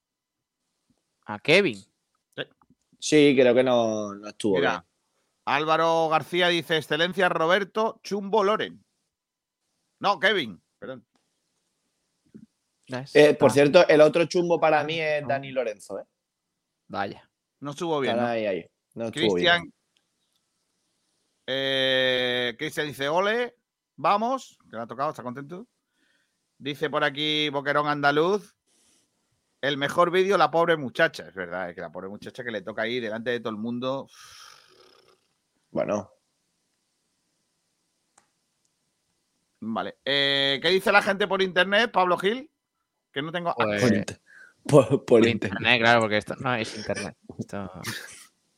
A 1.26 1.38
Kevin. 1.40 1.78
Sí, 2.98 3.34
creo 3.38 3.54
que 3.54 3.62
no, 3.62 4.14
no 4.14 4.28
estuvo 4.28 4.56
Mira, 4.56 4.70
bien. 4.70 4.89
Álvaro 5.44 6.08
García 6.08 6.48
dice: 6.48 6.76
Excelencia, 6.76 7.28
Roberto, 7.28 8.00
Chumbo, 8.02 8.44
Loren. 8.44 8.84
No, 10.00 10.18
Kevin. 10.18 10.62
Perdón. 10.78 11.06
Eh, 13.14 13.34
por 13.34 13.50
Ah, 13.50 13.54
cierto, 13.54 13.86
el 13.88 14.00
otro 14.00 14.24
chumbo 14.24 14.58
para 14.58 14.82
mí 14.82 14.98
es 15.00 15.26
Dani 15.26 15.52
Lorenzo. 15.52 16.00
¿eh? 16.00 16.04
Vaya. 16.88 17.30
No 17.60 17.70
estuvo 17.70 18.00
bien. 18.00 18.16
¿no? 18.16 18.26
ahí, 18.26 18.46
ahí. 18.46 18.66
No. 18.94 19.12
Cristian. 19.12 19.72
Eh, 21.46 22.54
Cristian 22.58 22.86
dice: 22.86 23.08
Ole, 23.08 23.56
vamos. 23.96 24.58
Que 24.68 24.76
le 24.76 24.82
ha 24.82 24.86
tocado, 24.86 25.10
está 25.10 25.22
contento. 25.22 25.66
Dice 26.58 26.90
por 26.90 27.04
aquí 27.04 27.48
Boquerón 27.50 27.88
Andaluz. 27.88 28.54
El 29.62 29.76
mejor 29.76 30.10
vídeo, 30.10 30.38
la 30.38 30.50
pobre 30.50 30.76
muchacha. 30.76 31.28
Es 31.28 31.34
verdad, 31.34 31.68
es 31.68 31.74
que 31.74 31.82
la 31.82 31.92
pobre 31.92 32.08
muchacha 32.08 32.42
que 32.42 32.50
le 32.50 32.62
toca 32.62 32.82
ahí 32.82 32.98
delante 32.98 33.30
de 33.30 33.40
todo 33.40 33.50
el 33.50 33.58
mundo. 33.58 34.08
Bueno, 35.70 36.10
Vale. 39.62 39.98
Eh, 40.04 40.58
¿Qué 40.62 40.68
dice 40.70 40.90
la 40.90 41.02
gente 41.02 41.26
por 41.28 41.42
internet, 41.42 41.90
Pablo 41.92 42.16
Gil? 42.16 42.50
Que 43.12 43.20
no 43.22 43.30
tengo. 43.30 43.54
Pues, 43.54 43.82
por, 43.82 43.94
inter- 43.94 44.20
por- 44.66 44.88
por 44.88 45.04
por 45.04 45.26
internet. 45.26 45.58
internet, 45.60 45.80
claro, 45.82 46.00
porque 46.00 46.16
esto 46.16 46.34
no 46.36 46.54
es 46.54 46.76
internet. 46.76 47.16
Esto, 47.38 47.70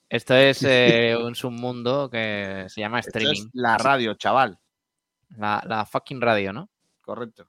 esto 0.09 0.35
es 0.37 0.63
eh, 0.63 1.17
un 1.21 1.35
submundo 1.35 2.09
que 2.09 2.67
se 2.69 2.81
llama 2.81 3.01
Esto 3.01 3.19
es 3.19 3.25
streaming. 3.25 3.51
la 3.55 3.79
radio, 3.79 4.15
chaval. 4.15 4.59
La, 5.37 5.63
la 5.67 5.85
fucking 5.87 6.21
radio, 6.21 6.53
¿no? 6.53 6.69
Correcto. 7.01 7.49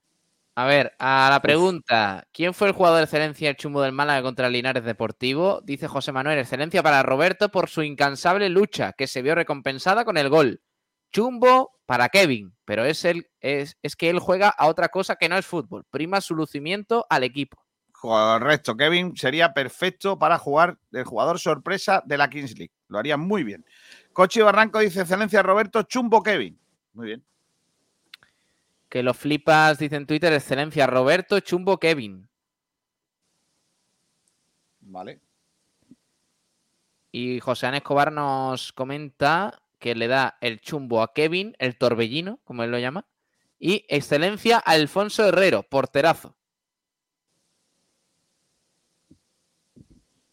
A 0.56 0.66
ver, 0.66 0.94
a 1.00 1.28
la 1.30 1.42
pregunta, 1.42 2.28
¿quién 2.32 2.54
fue 2.54 2.68
el 2.68 2.74
jugador 2.74 2.98
de 2.98 3.04
excelencia 3.04 3.50
el 3.50 3.56
chumbo 3.56 3.82
del 3.82 3.90
Málaga 3.90 4.22
contra 4.22 4.48
Linares 4.48 4.84
Deportivo? 4.84 5.60
Dice 5.64 5.88
José 5.88 6.12
Manuel, 6.12 6.38
excelencia 6.38 6.80
para 6.80 7.02
Roberto 7.02 7.50
por 7.50 7.68
su 7.68 7.82
incansable 7.82 8.48
lucha, 8.48 8.92
que 8.92 9.08
se 9.08 9.20
vio 9.20 9.34
recompensada 9.34 10.04
con 10.04 10.16
el 10.16 10.28
gol. 10.28 10.62
Chumbo 11.12 11.72
para 11.86 12.08
Kevin, 12.08 12.54
pero 12.64 12.84
es, 12.84 13.04
el, 13.04 13.28
es, 13.40 13.76
es 13.82 13.96
que 13.96 14.10
él 14.10 14.20
juega 14.20 14.48
a 14.48 14.68
otra 14.68 14.90
cosa 14.90 15.16
que 15.16 15.28
no 15.28 15.36
es 15.36 15.44
fútbol. 15.44 15.84
Prima 15.90 16.20
su 16.20 16.36
lucimiento 16.36 17.04
al 17.10 17.24
equipo. 17.24 17.60
Correcto. 17.90 18.76
Kevin 18.76 19.16
sería 19.16 19.54
perfecto 19.54 20.18
para 20.20 20.38
jugar 20.38 20.78
el 20.92 21.04
jugador 21.04 21.40
sorpresa 21.40 22.00
de 22.06 22.16
la 22.16 22.30
Kings 22.30 22.56
League. 22.56 22.72
Lo 22.86 22.98
haría 22.98 23.16
muy 23.16 23.42
bien. 23.42 23.64
Cochi 24.12 24.40
Barranco 24.40 24.78
dice: 24.78 25.00
Excelencia, 25.00 25.42
Roberto, 25.42 25.82
Chumbo, 25.82 26.22
Kevin. 26.22 26.60
Muy 26.92 27.06
bien. 27.06 27.24
Que 28.94 29.02
lo 29.02 29.12
flipas, 29.12 29.80
dice 29.80 29.96
en 29.96 30.06
Twitter, 30.06 30.32
excelencia 30.32 30.86
Roberto, 30.86 31.40
chumbo 31.40 31.80
Kevin. 31.80 32.28
Vale. 34.82 35.20
Y 37.10 37.40
José 37.40 37.66
Ana 37.66 37.78
Escobar 37.78 38.12
nos 38.12 38.72
comenta 38.72 39.60
que 39.80 39.96
le 39.96 40.06
da 40.06 40.38
el 40.40 40.60
chumbo 40.60 41.02
a 41.02 41.12
Kevin, 41.12 41.56
el 41.58 41.76
torbellino, 41.76 42.38
como 42.44 42.62
él 42.62 42.70
lo 42.70 42.78
llama, 42.78 43.04
y 43.58 43.84
excelencia 43.88 44.58
a 44.58 44.70
Alfonso 44.70 45.26
Herrero, 45.26 45.64
porterazo. 45.64 46.36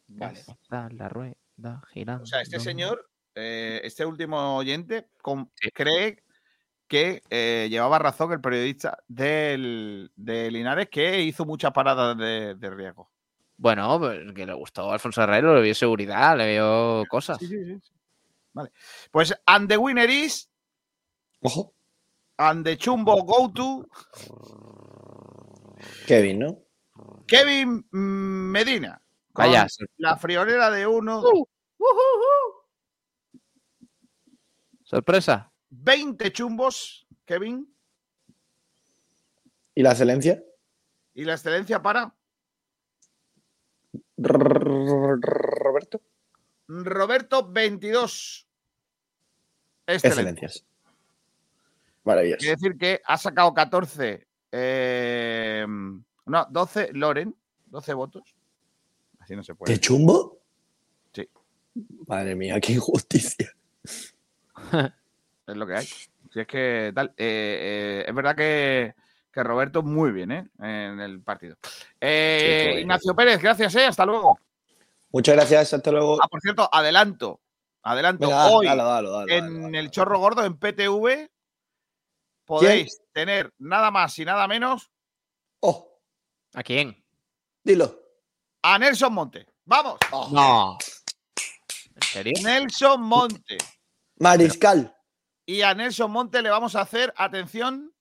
Vale. 0.07 0.39
Está 0.39 0.88
la 0.91 1.09
rueda 1.09 1.81
girando. 1.91 2.25
O 2.25 2.27
sea, 2.27 2.41
este 2.43 2.59
señor, 2.59 3.09
eh, 3.33 3.81
este 3.83 4.05
último 4.05 4.55
oyente, 4.57 5.07
Sí. 5.55 5.71
cree 5.71 6.21
que 6.91 7.23
eh, 7.30 7.69
llevaba 7.69 7.99
razón 7.99 8.34
el 8.34 8.41
periodista 8.41 8.97
del, 9.07 10.11
de 10.18 10.51
Linares 10.51 10.89
que 10.89 11.22
hizo 11.22 11.45
muchas 11.45 11.72
paradas 11.72 12.18
de, 12.18 12.55
de 12.55 12.69
riesgo. 12.69 13.09
Bueno, 13.55 13.97
pues, 13.97 14.19
que 14.34 14.45
le 14.45 14.53
gustó 14.53 14.91
a 14.91 14.95
Alfonso 14.95 15.23
Herrero, 15.23 15.55
le 15.55 15.61
vio 15.61 15.73
seguridad, 15.73 16.38
le 16.38 16.51
vio 16.51 17.05
cosas. 17.07 17.38
Sí, 17.38 17.47
sí, 17.47 17.80
sí. 17.80 17.91
Vale. 18.51 18.73
Pues 19.09 19.34
and 19.45 19.69
the 19.69 19.77
winner 19.77 20.09
is 20.09 20.49
Ojo. 21.39 21.73
and 22.38 22.65
the 22.65 22.76
chumbo 22.76 23.23
go 23.23 23.49
to 23.53 23.88
Kevin, 26.05 26.39
¿no? 26.39 26.59
Kevin 27.26 27.85
mm, 27.89 28.51
Medina. 28.51 29.01
con 29.31 29.45
Vaya, 29.45 29.65
La 29.95 30.18
friolera 30.18 30.69
de 30.69 30.85
uno. 30.85 31.22
Uh. 31.22 31.47
sorpresa. 34.84 35.51
20 35.72 36.31
chumbos, 36.31 37.07
Kevin. 37.26 37.68
¿Y 39.73 39.81
la 39.81 39.91
excelencia? 39.91 40.43
Y 41.14 41.23
la 41.23 41.34
excelencia 41.34 41.81
para 41.81 42.14
Roberto. 44.18 46.02
Roberto 46.68 47.49
22. 47.49 48.48
Excelente. 49.88 50.07
Excelencias. 50.07 50.65
Maravilloso. 52.03 52.39
Quiere 52.39 52.56
decir 52.56 52.77
que 52.77 53.02
ha 53.06 53.18
sacado 53.18 53.53
14. 53.53 54.27
eh, 54.52 55.65
no, 56.26 56.48
12 56.49 56.89
Loren. 56.93 57.35
12 57.68 57.93
votos. 57.93 58.35
Así 59.19 59.35
no 59.35 59.43
se 59.43 59.56
puede. 59.56 59.73
¿Qué 59.73 59.80
chumbo? 59.80 60.41
Sí. 61.14 61.27
Madre 62.07 62.35
mía, 62.35 62.60
qué 62.60 62.73
injusticia. 62.73 63.56
Es 65.47 65.55
lo 65.57 65.65
que 65.68 65.76
hay. 65.76 65.85
Si 65.85 66.39
es 66.39 66.47
que 66.47 66.91
tal. 66.95 67.07
eh, 67.18 68.03
eh, 68.03 68.05
es 68.07 68.15
verdad 68.15 68.35
que, 68.35 68.93
que 69.31 69.43
Roberto 69.43 69.84
muy 69.84 70.11
bien, 70.11 70.31
¿eh? 70.31 70.49
En 70.59 70.99
el 70.99 71.22
partido. 71.22 71.57
Eh, 71.99 72.72
Sí. 72.76 72.80
Ignacio 72.81 73.15
Pérez, 73.15 73.41
gracias, 73.41 73.76
¿eh? 73.76 73.85
Hasta 73.85 74.05
luego. 74.05 74.39
Muchas 75.11 75.35
gracias, 75.35 75.73
hasta 75.73 75.91
luego. 75.91 76.18
Ah, 76.23 76.27
por 76.30 76.39
cierto, 76.41 76.69
adelanto. 76.72 77.41
Adelanto. 77.84 78.27
Venga, 78.27 78.47
Hoy 78.47 78.65
dale, 78.68 78.84
dale, 78.84 79.09
dale, 79.09 79.38
en 79.38 79.61
dale. 79.63 79.80
el 79.80 79.91
Chorro 79.91 80.19
Gordo, 80.19 80.45
en 80.45 80.57
PTV, 80.57 81.30
podéis 82.45 83.01
tener 83.11 83.51
nada 83.57 83.91
más 83.91 84.18
y 84.19 84.26
nada 84.26 84.47
menos 84.47 84.89
Oh, 85.61 85.99
¿A 86.53 86.63
quién? 86.63 87.03
dilo. 87.63 87.99
a 88.63 88.77
Nelson 88.80 89.13
Monte. 89.13 89.45
¡Vamos! 89.65 89.97
No. 90.31 90.77
¿En 91.95 92.01
serio? 92.01 92.34
Nelson 92.43 93.01
Monte. 93.01 93.57
Mariscal. 94.18 94.95
Y 95.52 95.64
a 95.64 95.73
Nelson 95.73 96.10
Monte 96.10 96.41
le 96.41 96.49
vamos 96.49 96.78
a 96.78 96.82
hacer, 96.82 97.14
atención, 97.18 97.94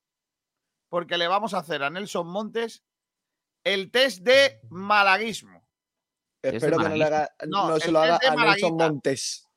porque 0.89 1.19
le 1.19 1.27
vamos 1.27 1.53
a 1.53 1.59
hacer 1.59 1.83
a 1.83 1.91
Nelson 1.91 2.29
Montes 2.29 2.85
el 3.65 3.91
test 3.91 4.21
de 4.23 4.61
malaguismo. 4.71 5.67
Espero 6.43 6.79
que 6.79 6.89
no, 6.89 6.95
le 6.95 7.05
haga, 7.05 7.29
No, 7.49 7.71
no, 7.71 7.81
se 7.81 7.91
lo 7.91 7.99
haga 7.99 8.21
a 8.25 8.37
Nelson. 8.37 8.77
Montes. 8.77 9.49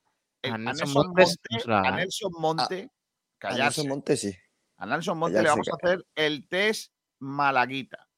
El- 0.41 0.51
A 0.53 0.55
A 0.55 0.57
Nelson 0.57 0.91
Montes 0.91 1.37
Monte, 1.59 1.71
a 1.87 1.91
Nelson 1.91 2.31
Monte, 2.39 2.83
A 2.83 3.37
callarse. 3.37 3.63
Nelson 3.81 3.87
Montes 3.89 4.21
sí. 4.21 4.35
A 4.77 4.85
Nelson 4.87 5.17
Monte 5.19 5.37
le 5.37 5.43
Callarse, 5.43 5.59
vamos 5.69 5.69
a 5.69 5.85
hacer 5.85 6.05
el 6.15 6.47
test 6.47 6.93
malaguita. 7.19 8.09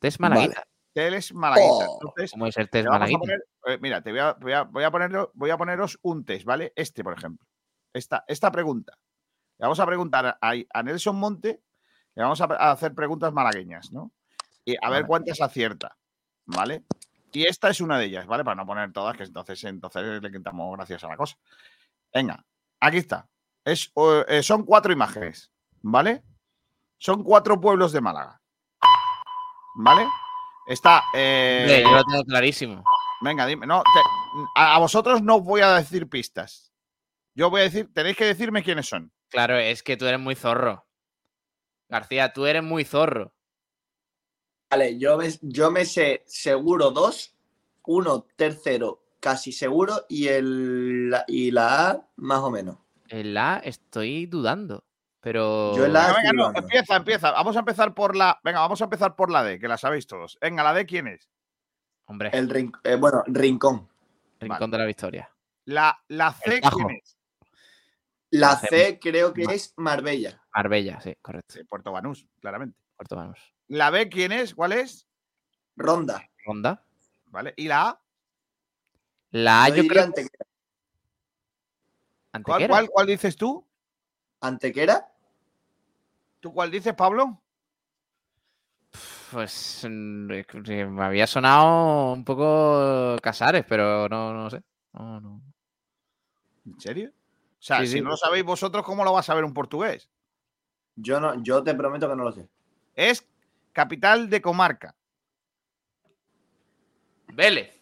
Test 0.00 0.18
Malaguita. 0.18 0.64
Test 0.94 1.32
malaguita. 1.32 1.68
Oh. 1.90 1.98
Entonces, 2.00 2.30
¿Cómo 2.30 2.46
es 2.46 2.56
el 2.56 2.70
te 2.70 2.78
test 2.78 2.88
Malaguita? 2.88 3.18
poner- 3.18 3.44
eh, 3.66 3.78
mira, 3.82 4.00
te 4.02 4.10
voy 4.12 4.20
a, 4.20 4.32
voy, 4.32 4.52
a, 4.52 4.62
voy, 4.62 4.84
a 4.84 4.90
ponerlo- 4.90 5.30
voy 5.34 5.50
a 5.50 5.58
poneros 5.58 5.98
un 6.00 6.24
test, 6.24 6.46
¿vale? 6.46 6.72
Este, 6.74 7.04
por 7.04 7.12
ejemplo. 7.18 7.46
Esta, 7.94 8.24
esta 8.28 8.50
pregunta. 8.50 8.98
Le 9.58 9.64
vamos 9.64 9.80
a 9.80 9.86
preguntar 9.86 10.26
a, 10.26 10.52
a 10.72 10.82
Nelson 10.82 11.16
Monte, 11.16 11.62
le 12.14 12.22
vamos 12.22 12.40
a, 12.40 12.44
a 12.44 12.72
hacer 12.72 12.94
preguntas 12.94 13.32
malagueñas, 13.32 13.92
¿no? 13.92 14.12
Y 14.64 14.76
a 14.82 14.90
ver 14.90 15.06
cuántas 15.06 15.40
acierta, 15.40 15.96
¿vale? 16.44 16.84
Y 17.32 17.46
esta 17.46 17.68
es 17.70 17.80
una 17.80 17.98
de 17.98 18.06
ellas, 18.06 18.26
¿vale? 18.26 18.44
Para 18.44 18.56
no 18.56 18.66
poner 18.66 18.92
todas, 18.92 19.16
que 19.16 19.22
entonces, 19.24 19.62
entonces 19.64 20.20
le 20.22 20.30
quitamos 20.32 20.76
gracias 20.76 21.02
a 21.04 21.08
la 21.08 21.16
cosa. 21.16 21.36
Venga, 22.12 22.44
aquí 22.80 22.98
está. 22.98 23.28
Es, 23.64 23.92
eh, 24.28 24.42
son 24.42 24.64
cuatro 24.64 24.92
imágenes, 24.92 25.50
¿vale? 25.82 26.22
Son 26.98 27.22
cuatro 27.24 27.60
pueblos 27.60 27.92
de 27.92 28.00
Málaga. 28.00 28.40
¿Vale? 29.76 30.06
Está. 30.66 31.02
eh, 31.14 31.82
yo 31.84 31.90
lo 31.90 32.04
tengo 32.04 32.24
clarísimo. 32.24 32.84
Venga, 33.20 33.46
dime. 33.46 33.66
No, 33.66 33.82
te- 33.82 34.60
a, 34.60 34.76
a 34.76 34.78
vosotros 34.78 35.22
no 35.22 35.36
os 35.36 35.42
voy 35.44 35.60
a 35.60 35.74
decir 35.74 36.08
pistas. 36.08 36.72
Yo 37.34 37.50
voy 37.50 37.60
a 37.62 37.64
decir, 37.64 37.92
tenéis 37.92 38.16
que 38.16 38.24
decirme 38.24 38.62
quiénes 38.62 38.86
son. 38.88 39.12
Claro, 39.28 39.56
es 39.58 39.82
que 39.82 39.96
tú 39.96 40.06
eres 40.06 40.20
muy 40.20 40.34
zorro. 40.34 40.86
García, 41.88 42.32
tú 42.32 42.46
eres 42.46 42.62
muy 42.62 42.84
zorro. 42.84 43.32
Vale, 44.70 44.98
yo 44.98 45.16
me, 45.18 45.28
yo 45.42 45.70
me 45.70 45.84
sé 45.84 46.22
seguro 46.26 46.90
dos, 46.90 47.34
uno 47.86 48.26
tercero 48.36 49.02
casi 49.20 49.52
seguro 49.52 50.04
y, 50.08 50.28
el, 50.28 51.10
la- 51.10 51.24
y 51.28 51.50
la 51.50 51.90
A 51.90 52.08
más 52.16 52.40
o 52.40 52.50
menos. 52.50 52.78
En 53.08 53.34
la 53.34 53.60
estoy 53.64 54.26
dudando. 54.26 54.84
Pero. 55.20 55.74
Yo 55.76 55.86
en 55.86 55.92
la- 55.92 56.06
Venga, 56.08 56.30
venga, 56.30 56.32
no, 56.52 56.58
empieza, 56.58 56.96
empieza. 56.96 57.30
Vamos 57.30 57.56
a 57.56 57.60
empezar 57.60 57.94
por 57.94 58.14
la. 58.16 58.38
Venga, 58.44 58.60
vamos 58.60 58.80
a 58.80 58.84
empezar 58.84 59.16
por 59.16 59.30
la 59.30 59.42
D, 59.42 59.58
que 59.58 59.68
la 59.68 59.76
sabéis 59.78 60.06
todos. 60.06 60.38
Venga, 60.40 60.62
la 60.62 60.74
D, 60.74 60.86
¿quién 60.86 61.06
es? 61.08 61.30
Hombre, 62.06 62.30
El 62.32 62.48
rin- 62.50 62.72
eh, 62.84 62.96
bueno, 62.96 63.22
Rincón. 63.26 63.88
Rincón 64.40 64.70
de 64.70 64.78
la 64.78 64.84
Victoria. 64.84 65.30
La, 65.66 65.98
la 66.08 66.32
C, 66.32 66.56
El. 66.56 66.60
¿quién 66.60 66.90
es? 66.90 67.13
La 68.34 68.56
C. 68.56 68.98
Creo 69.00 69.32
que 69.32 69.42
es 69.44 69.72
Marbella. 69.76 70.42
Marbella, 70.52 71.00
sí, 71.00 71.14
correcto. 71.22 71.54
Sí, 71.54 71.62
Puerto 71.62 71.92
Banús, 71.92 72.26
claramente. 72.40 72.76
Puerto 72.96 73.14
Banús. 73.14 73.38
La 73.68 73.90
B, 73.90 74.08
¿quién 74.08 74.32
es? 74.32 74.56
¿Cuál 74.56 74.72
es? 74.72 75.06
Ronda. 75.76 76.28
Ronda. 76.44 76.84
¿Vale? 77.26 77.54
¿Y 77.56 77.68
la 77.68 77.90
A? 77.90 78.00
La 79.30 79.64
A, 79.64 79.68
Yo 79.68 79.76
yo 79.76 79.88
creo. 79.88 80.02
Antequera. 80.02 80.46
¿Cuál, 82.32 82.32
Antequera. 82.32 82.68
cuál, 82.68 82.88
cuál 82.90 83.06
dices 83.06 83.36
tú? 83.36 83.64
¿Antequera? 84.40 85.12
¿Tú 86.40 86.52
cuál 86.52 86.72
dices, 86.72 86.92
Pablo? 86.94 87.40
Pues 89.30 89.86
mm, 89.88 90.28
que 90.64 90.86
me 90.86 91.04
había 91.04 91.28
sonado 91.28 92.12
un 92.12 92.24
poco 92.24 93.16
Casares, 93.22 93.64
pero 93.68 94.08
no, 94.08 94.34
no 94.34 94.50
sé. 94.50 94.60
No, 94.92 95.20
no. 95.20 95.40
¿En 96.66 96.80
serio? 96.80 97.12
O 97.64 97.66
sea, 97.66 97.78
Sí, 97.80 97.86
si 97.86 97.92
sí. 97.94 98.00
no 98.02 98.10
lo 98.10 98.16
sabéis 98.18 98.44
vosotros, 98.44 98.84
¿cómo 98.84 99.04
lo 99.04 99.12
va 99.14 99.20
a 99.20 99.22
saber 99.22 99.42
un 99.42 99.54
portugués? 99.54 100.10
Yo 100.96 101.18
no, 101.18 101.42
yo 101.42 101.64
te 101.64 101.74
prometo 101.74 102.06
que 102.06 102.14
no 102.14 102.24
lo 102.24 102.30
sé. 102.32 102.46
Es 102.94 103.26
capital 103.72 104.28
de 104.28 104.42
comarca. 104.42 104.94
Vélez. 107.32 107.74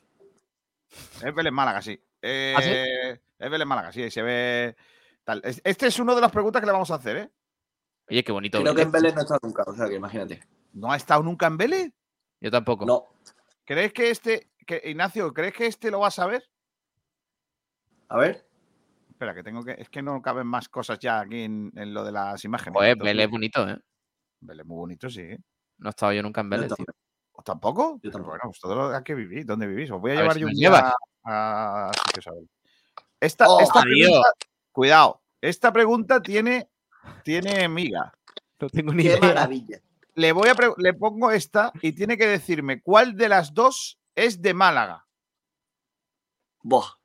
Es 1.21 1.35
Vélez 1.35 1.53
Málaga, 1.53 1.83
sí. 1.83 2.01
Eh, 2.23 2.55
¿Ah, 2.57 2.63
sí? 2.63 3.21
Es 3.41 3.51
Vélez 3.51 3.67
Málaga, 3.67 3.91
sí, 3.91 4.05
ahí 4.05 4.11
se 4.13 4.23
ve. 4.23 4.77
Tal. 5.25 5.41
Es- 5.45 5.61
Este 5.65 5.89
es 5.89 5.99
una 5.99 6.15
de 6.15 6.21
las 6.21 6.31
preguntas 6.31 6.61
que 6.61 6.67
le 6.67 6.73
vamos 6.73 6.93
a 6.93 6.95
hacer, 6.95 7.17
¿eh? 7.17 7.31
Oye, 8.09 8.23
qué 8.23 8.31
bonito. 8.31 8.61
Creo 8.61 8.77
que 8.77 8.83
en 8.83 8.93
Vélez 8.93 9.17
no 9.17 9.23
estado 9.23 9.41
nunca, 9.43 9.65
o 9.67 9.75
sea 9.75 9.89
que 9.89 9.97
imagínate. 9.97 10.47
¿No 10.75 10.93
ha 10.93 10.97
estado 10.97 11.25
nunca 11.25 11.49
en 11.49 11.57
Vélez? 11.57 11.93
Yo 12.41 12.53
tampoco. 12.53 12.87
No. 12.87 13.07
¿Crees 13.65 13.93
que 13.93 14.11
este. 14.11 14.53
Que, 14.65 14.81
Ignacio, 14.85 15.35
¿crees 15.35 15.55
que 15.55 15.67
este 15.67 15.91
lo 15.91 15.99
va 15.99 16.07
a 16.07 16.13
saber? 16.13 16.49
A 18.09 18.17
ver. 18.17 18.47
Espera, 19.23 19.35
que 19.35 19.45
tengo 19.45 19.63
que. 19.63 19.77
Es 19.79 19.89
que 19.89 20.03
no 20.03 20.21
caben 20.21 20.49
más 20.49 20.69
cosas 20.69 20.99
ya 20.99 21.21
aquí 21.21 21.43
en, 21.43 21.71
en 21.77 21.95
lo 21.95 22.03
de 22.03 22.11
las 22.11 22.45
imágenes. 22.45 22.75
Pues 22.75 22.99
Vélez 22.99 23.27
es 23.27 23.31
bonito, 23.31 23.69
¿eh? 23.69 23.79
Vélez 24.41 24.67
muy 24.67 24.77
bonito, 24.79 25.09
sí. 25.09 25.21
¿eh? 25.21 25.39
No 25.79 25.89
he 25.89 25.91
estado 25.91 26.13
yo 26.13 26.23
nunca 26.25 26.41
en 26.41 26.51
Vélez, 26.51 26.73
tío. 26.75 26.87
¿Os 27.31 27.45
tampoco? 27.45 28.01
Yo 28.03 28.11
tampoco. 28.11 28.31
Bueno, 28.31 28.43
pues 28.47 28.59
todo 28.59 28.91
lo 28.91 29.05
que 29.05 29.15
vivís, 29.15 29.47
¿dónde 29.47 29.69
vivís? 29.69 29.93
Os 29.93 30.01
voy 30.01 30.11
a, 30.11 30.15
llevar 30.17 30.35
si 30.35 30.41
yo 30.41 30.47
un 30.49 30.55
día 30.55 30.69
llevas. 30.71 30.95
a. 31.25 31.93
Esta, 33.21 33.47
Oh, 33.49 33.61
esta 33.61 33.81
pregunta, 33.83 34.29
cuidado, 34.73 35.23
esta 35.41 35.73
pregunta 35.73 36.21
tiene, 36.21 36.69
tiene 37.23 37.69
miga. 37.69 38.13
No 38.59 38.69
tengo 38.69 38.93
ni 38.93 39.05
Qué 39.05 39.11
idea. 39.11 39.21
maravilla. 39.21 39.79
Le 40.17 40.33
voy 40.33 40.49
a 40.49 40.57
pre- 40.57 40.75
le 40.79 40.95
pongo 40.95 41.31
esta 41.31 41.71
y 41.81 41.93
tiene 41.93 42.19
que 42.19 42.27
decirme 42.27 42.83
cuál 42.83 43.15
de 43.15 43.29
las 43.29 43.55
dos 43.55 44.01
es 44.17 44.43
de 44.43 44.53
Málaga. 44.53 45.07
Buah. 46.63 46.97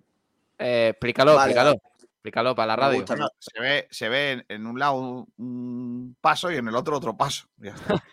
Eh, 0.59 0.89
explícalo, 0.89 1.35
Vale, 1.35 1.51
explícalo. 1.51 1.81
Explícalo 2.27 2.55
para 2.55 2.67
la 2.67 2.75
radio. 2.75 2.99
gusta. 2.99 3.15
Se 3.39 3.59
ve, 3.59 3.87
se 3.89 4.09
ve 4.09 4.45
en, 4.49 4.65
un 4.67 4.77
lado 4.77 4.93
un, 4.95 5.33
un 5.37 6.17
paso 6.19 6.51
y 6.51 6.57
en 6.57 6.67
el 6.67 6.75
otro 6.75 6.97
otro 6.97 7.15
paso. 7.15 7.47
Ya 7.57 7.71
está. 7.73 8.03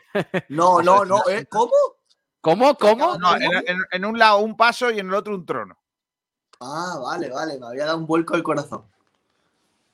No, 0.48 0.80
no, 0.82 1.04
no. 1.04 1.22
¿eh? 1.28 1.46
¿Cómo? 1.46 1.72
¿Cómo? 2.40 2.76
¿Cómo? 2.76 3.16
No, 3.18 3.34
en, 3.36 3.42
en- 3.66 3.78
en 3.90 4.04
un 4.04 4.18
lado 4.18 4.38
un 4.38 4.56
paso 4.56 4.90
y 4.90 4.98
en 5.00 5.08
el 5.08 5.14
otro 5.14 5.34
un 5.34 5.44
trono. 5.44 5.76
Ah, 6.60 6.98
vale, 7.02 7.28
vale. 7.30 7.58
Me 7.58 7.66
había 7.66 7.86
dado 7.86 7.98
un 7.98 8.06
vuelco 8.06 8.36
el 8.36 8.42
corazón. 8.44 8.84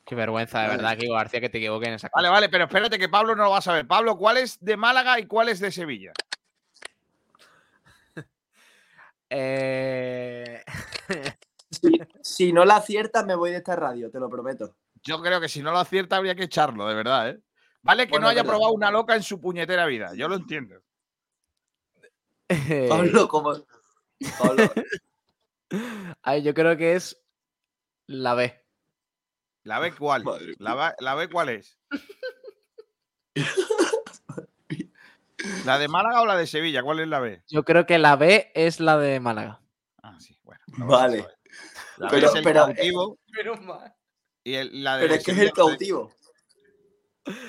Qué 0.05 0.15
vergüenza, 0.15 0.61
de 0.61 0.67
Vale. 0.69 0.77
verdad, 0.83 0.99
Kiko 0.99 1.15
García, 1.15 1.41
que 1.41 1.49
te 1.49 1.59
equivoques 1.59 1.89
en 1.89 1.95
esa 1.95 2.09
Vale, 2.13 2.27
cosa. 2.29 2.33
vale, 2.33 2.49
pero 2.49 2.65
espérate 2.65 2.99
que 2.99 3.09
Pablo 3.09 3.35
no 3.37 3.45
lo 3.45 3.51
va 3.51 3.59
a 3.59 3.63
saber. 3.63 3.87
Pablo, 3.87 4.17
¿cuál 4.19 4.39
es 4.39 4.59
de 4.61 4.77
Málaga 4.77 5.19
y 5.21 5.27
cuál 5.27 5.49
es 5.49 5.61
de 5.61 5.71
Sevilla? 5.73 6.13
Eh... 9.31 10.63
Si, 11.81 11.99
si 12.23 12.53
no 12.53 12.65
la 12.65 12.77
aciertas, 12.77 13.25
me 13.27 13.35
voy 13.35 13.51
de 13.51 13.57
esta 13.59 13.77
radio, 13.77 14.11
te 14.11 14.21
lo 14.21 14.29
prometo. 14.29 14.77
Yo 15.03 15.21
creo 15.23 15.41
que 15.41 15.49
si 15.49 15.63
no 15.63 15.73
lo 15.73 15.79
acierta 15.79 16.17
habría 16.17 16.35
que 16.35 16.45
echarlo, 16.45 16.87
de 16.87 16.95
verdad, 16.95 17.31
¿eh? 17.31 17.41
Vale 17.83 18.07
que 18.07 18.11
Bueno, 18.11 18.27
no 18.27 18.31
haya 18.31 18.45
probado 18.45 18.73
una 18.73 18.91
loca 18.91 19.17
en 19.17 19.23
su 19.23 19.41
puñetera 19.41 19.87
vida, 19.87 20.13
yo 20.15 20.29
lo 20.29 20.37
entiendo. 20.37 20.83
Pablo, 22.89 23.29
como. 23.29 23.55
Pablo, 24.39 24.73
Ay, 26.23 26.43
yo 26.43 26.53
creo 26.53 26.77
que 26.77 26.95
es 26.95 27.23
la 28.07 28.35
B. 28.35 28.61
¿La 29.63 29.79
B 29.79 29.95
cuál? 29.95 30.25
¿La, 30.59 30.75
B- 30.75 30.95
la 30.99 31.15
B 31.15 31.29
cuál 31.29 31.51
es? 31.51 31.79
¿La 35.65 35.79
de 35.79 35.89
Málaga 35.89 36.23
o 36.23 36.27
la 36.27 36.37
de 36.37 36.47
Sevilla? 36.47 36.83
¿Cuál 36.83 37.01
es 37.01 37.09
la 37.09 37.21
B? 37.21 37.43
Yo 37.49 37.65
creo 37.65 37.87
que 37.87 37.99
la 37.99 38.17
B 38.17 38.51
es 38.55 38.81
la 38.81 38.99
de 38.99 39.21
Málaga. 39.21 39.61
Ah, 40.03 40.17
sí, 40.19 40.39
bueno. 40.43 40.61
lo 40.77 40.87
vamos 40.87 40.99
a 40.99 41.07
Vale. 41.07 41.27
La 42.01 42.09
Pero- 42.09 42.29
es 42.29 42.35
el 42.35 42.43
pero, 42.45 42.65
cautivo 42.65 43.19
y 44.43 44.55
el- 44.55 44.83
la 44.83 44.97
de 44.97 45.03
pero 45.03 45.15
es 45.15 45.25
que 45.25 45.33
es 45.33 45.39
el 45.39 45.53
cautivo. 45.53 46.11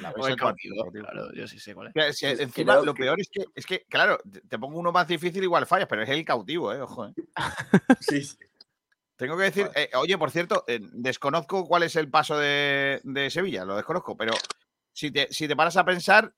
La 0.02 0.10
es 0.12 0.28
el 0.28 0.36
cautivo, 0.36 0.84
cautivo. 0.84 1.06
claro, 1.06 1.34
yo 1.34 1.48
sí 1.48 1.58
sé 1.58 1.74
cuál 1.74 1.92
es. 1.96 2.18
Si 2.18 2.26
Pues 2.26 2.40
encima 2.42 2.74
creo 2.74 2.86
lo 2.86 2.94
que- 2.94 3.04
peor 3.04 3.22
es 3.22 3.30
que, 3.32 3.46
es 3.56 3.66
que, 3.66 3.86
claro, 3.88 4.18
te 4.50 4.60
pongo 4.60 4.78
uno 4.78 4.92
más 4.92 5.08
difícil, 5.08 5.42
igual 5.44 5.66
fallas, 5.66 5.88
pero 5.88 6.04
es 6.04 6.10
el 6.10 6.26
cautivo, 6.26 6.74
¿eh? 6.74 6.82
Ojo, 6.82 7.08
¿eh? 7.08 7.14
Sí, 8.02 8.22
sí. 8.26 8.38
Tengo 9.16 9.38
que 9.38 9.44
decir, 9.44 9.68
Vale. 9.68 9.84
eh, 9.84 9.90
oye, 9.96 10.18
por 10.18 10.32
cierto, 10.32 10.66
eh, 10.68 10.80
desconozco 10.82 11.66
cuál 11.66 11.84
es 11.84 11.96
el 11.96 12.10
paso 12.10 12.38
de, 12.38 13.00
de 13.04 13.30
Sevilla, 13.30 13.64
lo 13.64 13.76
desconozco, 13.78 14.18
pero 14.18 14.34
si 14.92 15.12
te, 15.12 15.32
si 15.32 15.48
te 15.48 15.56
paras 15.56 15.78
a 15.78 15.86
pensar, 15.86 16.34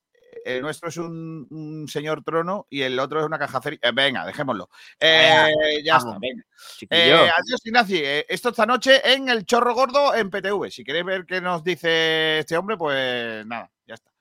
el 0.45 0.61
nuestro 0.61 0.89
es 0.89 0.97
un, 0.97 1.47
un 1.49 1.87
señor 1.87 2.23
trono 2.23 2.67
y 2.69 2.81
el 2.81 2.97
otro 2.99 3.19
es 3.19 3.25
una 3.25 3.37
cajacería. 3.39 3.79
Eh, 3.81 3.91
venga, 3.93 4.25
dejémoslo. 4.25 4.69
Eh, 4.99 5.81
ya 5.83 5.97
está, 5.97 6.17
venga. 6.19 6.43
Eh, 6.89 7.13
adiós, 7.13 7.61
Ignacio. 7.65 7.97
Eh, 7.99 8.25
esto 8.29 8.49
esta 8.49 8.65
noche 8.65 9.01
en 9.13 9.29
El 9.29 9.45
Chorro 9.45 9.73
Gordo 9.73 10.13
en 10.15 10.29
PTV. 10.29 10.69
Si 10.71 10.83
queréis 10.83 11.05
ver 11.05 11.25
qué 11.25 11.41
nos 11.41 11.63
dice 11.63 12.39
este 12.39 12.57
hombre, 12.57 12.77
pues 12.77 13.45
nada, 13.45 13.69
ya 13.85 13.93
está. 13.95 14.11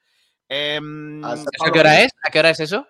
Em, 0.49 1.25
Hasta 1.25 1.51
¿Eso 1.53 1.67
a 1.67 1.73
qué 1.73 1.81
hora 1.81 2.01
es? 2.03 2.13
¿A 2.23 2.31
qué 2.31 2.39
hora 2.39 2.51
es 2.51 2.61
eso? 2.61 2.87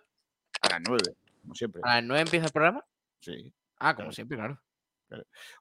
a 0.61 0.69
las 0.69 0.81
nueve, 0.86 1.15
como 1.43 1.55
siempre. 1.55 1.82
¿A 1.85 1.97
las 1.97 2.05
9 2.05 2.20
empieza 2.23 2.47
el 2.47 2.53
programa? 2.53 2.85
Sí. 3.20 3.53
Ah, 3.78 3.94
como 3.94 4.07
Claro. 4.07 4.12
siempre, 4.12 4.36
claro. 4.36 4.61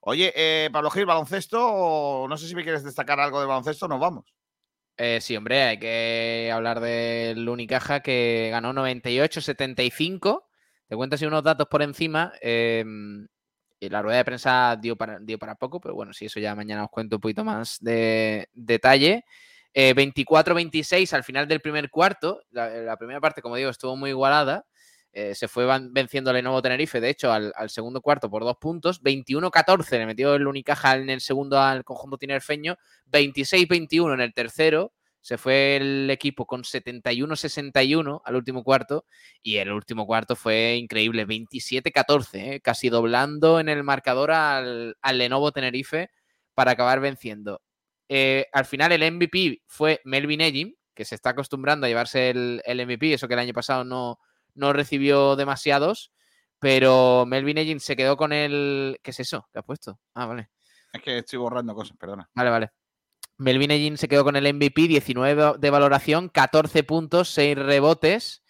Oye, 0.01 0.31
eh, 0.35 0.69
Pablo 0.71 0.89
Gil, 0.91 1.05
baloncesto, 1.05 2.25
no 2.29 2.37
sé 2.37 2.47
si 2.47 2.55
me 2.55 2.63
quieres 2.63 2.83
destacar 2.83 3.19
algo 3.19 3.39
de 3.41 3.47
baloncesto, 3.47 3.87
nos 3.87 3.99
vamos. 3.99 4.25
Eh, 5.03 5.19
sí, 5.19 5.35
hombre, 5.35 5.63
hay 5.63 5.79
que 5.79 6.51
hablar 6.53 6.79
del 6.79 7.49
Unicaja 7.49 8.01
que 8.01 8.49
ganó 8.51 8.71
98-75. 8.71 10.47
Te 10.87 10.95
cuento 10.95 11.15
así 11.15 11.25
unos 11.25 11.43
datos 11.43 11.67
por 11.67 11.81
encima. 11.81 12.31
eh, 12.41 12.85
y 13.79 13.89
la 13.89 14.01
rueda 14.03 14.17
de 14.17 14.25
prensa 14.25 14.77
dio 14.79 14.95
para, 14.95 15.17
dio 15.19 15.39
para 15.39 15.55
poco, 15.55 15.81
pero 15.81 15.95
bueno, 15.95 16.13
sí, 16.13 16.25
eso 16.25 16.39
ya 16.39 16.53
mañana 16.55 16.83
os 16.83 16.91
cuento 16.91 17.15
un 17.15 17.21
poquito 17.21 17.43
más 17.43 17.77
de 17.81 18.47
detalle. 18.53 19.25
Eh, 19.73 19.93
24-26 19.95 21.13
al 21.13 21.23
final 21.23 21.47
del 21.47 21.61
primer 21.61 21.89
cuarto. 21.89 22.41
La 22.51 22.95
primera 22.97 23.19
parte, 23.21 23.41
como 23.41 23.55
digo, 23.55 23.71
estuvo 23.71 23.95
muy 23.95 24.11
igualada. 24.11 24.65
Eh, 25.13 25.35
se 25.35 25.47
fue 25.47 25.65
venciendo 25.91 26.31
Lenovo 26.31 26.61
Tenerife, 26.61 27.01
de 27.01 27.09
hecho, 27.09 27.33
al, 27.33 27.51
al 27.55 27.69
segundo 27.69 28.01
cuarto 28.01 28.29
por 28.29 28.43
dos 28.43 28.57
puntos. 28.57 29.01
21-14 29.03 29.97
le 29.97 30.05
metió 30.05 30.35
el 30.35 30.47
Unicaja 30.47 30.95
en 30.95 31.09
el 31.09 31.21
segundo 31.21 31.59
al 31.59 31.83
conjunto 31.83 32.17
tinerfeño. 32.17 32.77
26-21 33.11 34.13
en 34.13 34.21
el 34.21 34.33
tercero. 34.33 34.93
Se 35.19 35.37
fue 35.37 35.75
el 35.75 36.09
equipo 36.09 36.47
con 36.47 36.63
71-61 36.63 38.21
al 38.23 38.35
último 38.35 38.63
cuarto. 38.63 39.05
Y 39.43 39.57
el 39.57 39.71
último 39.71 40.07
cuarto 40.07 40.35
fue 40.35 40.75
increíble. 40.75 41.27
27-14, 41.27 42.27
¿eh? 42.55 42.61
casi 42.61 42.89
doblando 42.89 43.59
en 43.59 43.69
el 43.69 43.83
marcador 43.83 44.31
al, 44.31 44.97
al 45.01 45.17
Lenovo 45.17 45.51
Tenerife 45.51 46.09
para 46.53 46.71
acabar 46.71 47.01
venciendo. 47.01 47.61
Eh, 48.09 48.47
al 48.51 48.65
final 48.65 48.91
el 48.91 49.11
MVP 49.11 49.61
fue 49.67 50.01
Melvin 50.05 50.41
Ejim, 50.41 50.75
que 50.93 51.05
se 51.05 51.15
está 51.15 51.31
acostumbrando 51.31 51.85
a 51.85 51.89
llevarse 51.89 52.29
el, 52.29 52.61
el 52.65 52.85
MVP, 52.85 53.13
eso 53.13 53.27
que 53.27 53.35
el 53.35 53.39
año 53.39 53.53
pasado 53.53 53.85
no, 53.85 54.19
no 54.55 54.73
recibió 54.73 55.35
demasiados, 55.35 56.11
pero 56.59 57.25
Melvin 57.25 57.57
Egin 57.57 57.79
se 57.79 57.95
quedó 57.95 58.17
con 58.17 58.33
el... 58.33 58.99
¿Qué 59.01 59.11
es 59.11 59.19
eso? 59.19 59.47
¿Qué 59.51 59.59
has 59.59 59.65
puesto? 59.65 59.99
Ah, 60.13 60.25
vale. 60.25 60.49
Es 60.93 61.01
que 61.01 61.17
estoy 61.19 61.39
borrando 61.39 61.73
cosas, 61.73 61.97
perdona. 61.97 62.29
Vale, 62.35 62.49
vale. 62.49 62.69
Melvin 63.37 63.71
Egin 63.71 63.97
se 63.97 64.07
quedó 64.07 64.23
con 64.23 64.35
el 64.35 64.53
MVP, 64.53 64.87
19 64.87 65.53
de 65.57 65.69
valoración, 65.71 66.29
14 66.29 66.83
puntos, 66.83 67.29
6 67.29 67.57
rebotes. 67.57 68.43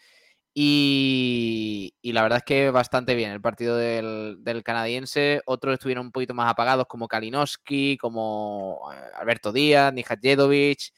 Y, 0.53 1.95
y 2.01 2.11
la 2.11 2.23
verdad 2.23 2.39
es 2.39 2.43
que 2.43 2.71
bastante 2.71 3.15
bien 3.15 3.31
el 3.31 3.39
partido 3.39 3.77
del, 3.77 4.37
del 4.41 4.63
canadiense. 4.63 5.41
Otros 5.45 5.75
estuvieron 5.75 6.07
un 6.07 6.11
poquito 6.11 6.33
más 6.33 6.51
apagados, 6.51 6.87
como 6.87 7.07
Kalinowski, 7.07 7.97
como 7.97 8.91
eh, 8.93 8.97
Alberto 9.15 9.53
Díaz, 9.53 9.93
Nijadjedovic. 9.93 10.91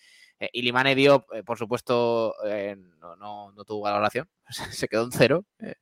Eh, 0.43 0.49
Ilimane 0.51 0.93
Diop, 0.93 1.31
eh, 1.33 1.43
por 1.43 1.57
supuesto, 1.57 2.35
eh, 2.45 2.75
no, 2.99 3.53
tuvo 3.65 3.81
valoración. 3.81 4.27
se 4.71 4.87
quedó 4.89 5.05
en 5.05 5.11
cero. 5.11 5.45
eh, 5.59 5.75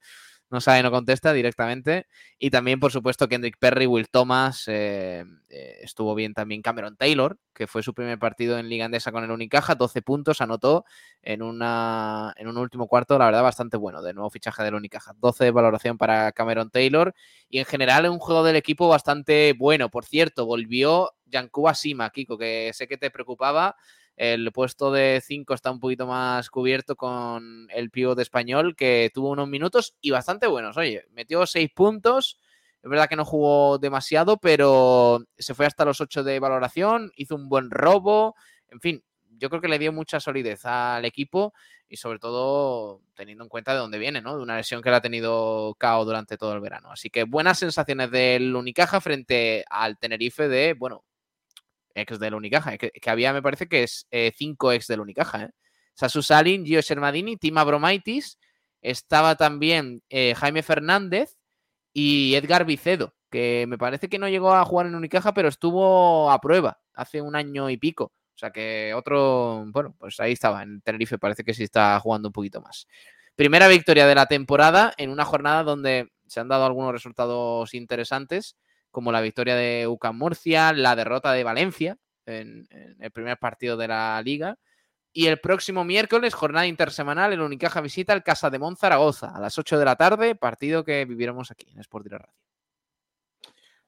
no 0.52 0.60
sabe, 0.62 0.84
no 0.84 0.92
contesta 0.92 1.34
directamente. 1.34 2.08
Y 2.38 2.52
también, 2.52 2.80
por 2.80 2.92
supuesto, 2.92 3.30
Kendrick 3.30 3.58
Perry, 3.58 3.86
Will 3.88 4.10
Thomas, 4.10 4.68
estuvo 4.68 6.14
bien 6.14 6.34
también 6.34 6.62
Cameron 6.62 6.98
Taylor, 6.98 7.40
que 7.54 7.68
fue 7.68 7.82
su 7.82 7.94
primer 7.94 8.20
partido 8.20 8.60
en 8.60 8.68
Liga 8.68 8.84
Andesa 8.84 9.14
con 9.14 9.24
el 9.24 9.32
Unicaja, 9.32 9.76
12 9.76 10.02
puntos, 10.02 10.42
anotó 10.42 10.84
en, 11.22 11.42
una, 11.42 12.34
en 12.36 12.50
un 12.50 12.58
último 12.58 12.88
cuarto, 12.90 13.18
la 13.18 13.28
verdad, 13.28 13.44
bastante 13.44 13.78
bueno, 13.78 14.02
de 14.02 14.14
nuevo 14.14 14.30
fichaje 14.30 14.62
del 14.62 14.76
Unicaja. 14.76 15.14
12 15.20 15.46
de 15.46 15.52
valoración 15.52 15.98
para 15.98 16.34
Cameron 16.34 16.70
Taylor. 16.70 17.16
Y 17.50 17.60
en 17.60 17.66
general, 17.66 18.10
un 18.10 18.20
juego 18.20 18.44
del 18.44 18.58
equipo 18.58 18.90
bastante 18.90 19.56
bueno. 19.58 19.90
Por 19.90 20.04
cierto, 20.04 20.46
volvió 20.46 21.14
Yankuba 21.28 21.74
Sima, 21.76 22.10
Kiko, 22.10 22.38
que 22.38 22.72
sé 22.74 22.90
que 22.90 22.98
te 22.98 23.10
preocupaba. 23.10 23.78
El 24.16 24.52
puesto 24.52 24.92
de 24.92 25.22
5 25.26 25.54
está 25.54 25.72
un 25.72 25.80
poquito 25.80 26.06
más 26.06 26.50
cubierto 26.50 26.96
con 26.96 27.68
el 27.72 27.90
pívot 27.90 28.20
español 28.20 28.76
que 28.76 29.10
tuvo 29.14 29.30
unos 29.30 29.48
minutos 29.48 29.96
y 30.02 30.12
bastante 30.12 30.48
buenos. 30.48 30.78
Oye, 30.78 31.06
metió 31.12 31.46
6 31.46 31.70
puntos. 31.74 32.40
Es 32.84 32.90
verdad 32.90 33.08
que 33.08 33.16
no 33.16 33.26
jugó 33.26 33.78
demasiado, 33.78 34.38
pero 34.38 35.24
se 35.38 35.54
fue 35.54 35.66
hasta 35.66 35.86
los 35.86 36.02
8 36.02 36.24
de 36.24 36.40
valoración, 36.40 37.12
hizo 37.16 37.36
un 37.36 37.48
buen 37.48 37.70
robo. 37.70 38.36
En 38.70 38.80
fin, 38.80 39.04
yo 39.38 39.50
creo 39.50 39.62
que 39.62 39.68
le 39.68 39.80
dio 39.80 39.92
mucha 39.92 40.20
solidez 40.20 40.66
al 40.66 41.06
equipo 41.06 41.54
y 41.88 41.98
sobre 41.98 42.20
todo 42.20 43.02
teniendo 43.16 43.44
en 43.44 43.50
cuenta 43.50 43.74
de 43.74 43.80
dónde 43.80 44.00
viene, 44.00 44.22
¿no? 44.22 44.38
De 44.38 44.44
una 44.44 44.56
lesión 44.56 44.82
que 44.82 44.90
le 44.90 44.96
ha 44.96 45.02
tenido 45.02 45.76
KO 45.80 46.06
durante 46.06 46.38
todo 46.38 46.54
el 46.54 46.60
verano. 46.62 46.92
Así 46.92 47.10
que 47.10 47.24
buenas 47.24 47.60
sensaciones 47.60 48.10
del 48.12 48.56
Unicaja 48.56 49.02
frente 49.02 49.66
al 49.70 49.98
Tenerife 49.98 50.48
de, 50.48 50.74
bueno, 50.74 51.04
ex 51.96 52.20
del 52.20 52.34
Unicaja, 52.34 52.78
que, 52.78 52.92
había, 53.10 53.34
me 53.34 53.42
parece 53.42 53.68
que 53.68 53.84
es 53.84 54.08
eh, 54.12 54.32
cinco 54.36 54.72
ex 54.72 54.88
del 54.88 55.02
Unicaja. 55.02 55.44
¿eh? 55.44 55.50
Sasu 55.94 56.22
Salin, 56.22 56.66
Gio 56.66 56.82
Shermadini, 56.82 57.38
Tima 57.38 57.64
Bromaitis, 57.64 58.40
estaba 58.82 59.36
también 59.36 60.02
eh, 60.10 60.34
Jaime 60.36 60.64
Fernández 60.64 61.38
y 61.94 62.36
Edgar 62.36 62.66
Vicedo, 62.66 63.16
que 63.30 63.66
me 63.68 63.78
parece 63.78 64.10
que 64.10 64.20
no 64.20 64.30
llegó 64.30 64.54
a 64.54 64.66
jugar 64.66 64.88
en 64.88 64.96
Unicaja, 64.96 65.34
pero 65.34 65.50
estuvo 65.50 66.32
a 66.32 66.40
prueba 66.40 66.80
hace 66.94 67.22
un 67.22 67.36
año 67.36 67.70
y 67.70 67.78
pico. 67.78 68.06
O 68.06 68.38
sea 68.42 68.52
que 68.52 68.94
otro, 68.96 69.66
bueno, 69.68 69.96
pues 70.00 70.20
ahí 70.20 70.32
estaba, 70.32 70.64
en 70.64 70.82
Tenerife 70.82 71.20
parece 71.20 71.44
que 71.44 71.54
sí 71.54 71.64
está 71.64 72.00
jugando 72.00 72.30
un 72.30 72.34
poquito 72.34 72.62
más. 72.62 72.88
Primera 73.36 73.68
victoria 73.68 74.08
de 74.08 74.16
la 74.16 74.26
temporada 74.26 74.94
en 74.98 75.10
una 75.10 75.26
jornada 75.26 75.64
donde 75.64 76.10
se 76.28 76.40
han 76.40 76.48
dado 76.48 76.66
algunos 76.66 76.92
resultados 76.92 77.74
interesantes 77.74 78.56
como 78.92 79.12
la 79.12 79.22
victoria 79.22 79.56
de 79.56 79.88
UCAM 79.88 80.18
Murcia, 80.18 80.74
la 80.74 80.96
derrota 80.96 81.32
de 81.32 81.44
Valencia 81.44 81.98
en, 82.26 82.68
el 83.00 83.12
primer 83.12 83.38
partido 83.38 83.78
de 83.78 83.88
la 83.88 84.22
liga. 84.24 84.58
Y 85.14 85.28
el 85.28 85.40
próximo 85.40 85.84
miércoles, 85.84 86.34
jornada 86.34 86.68
intersemanal, 86.68 87.34
el 87.34 87.42
Unicaja 87.42 87.82
visita 87.82 88.14
el 88.14 88.24
Casa 88.24 88.50
de 88.50 88.60
Zaragoza 88.78 89.36
a 89.36 89.40
las 89.42 89.58
8 89.58 89.78
de 89.78 89.86
la 89.86 89.98
tarde, 89.98 90.36
partido 90.36 90.86
que 90.86 91.04
viviremos 91.06 91.52
aquí 91.52 91.70
en 91.70 91.80
Sport 91.80 92.08
Radio. 92.08 92.34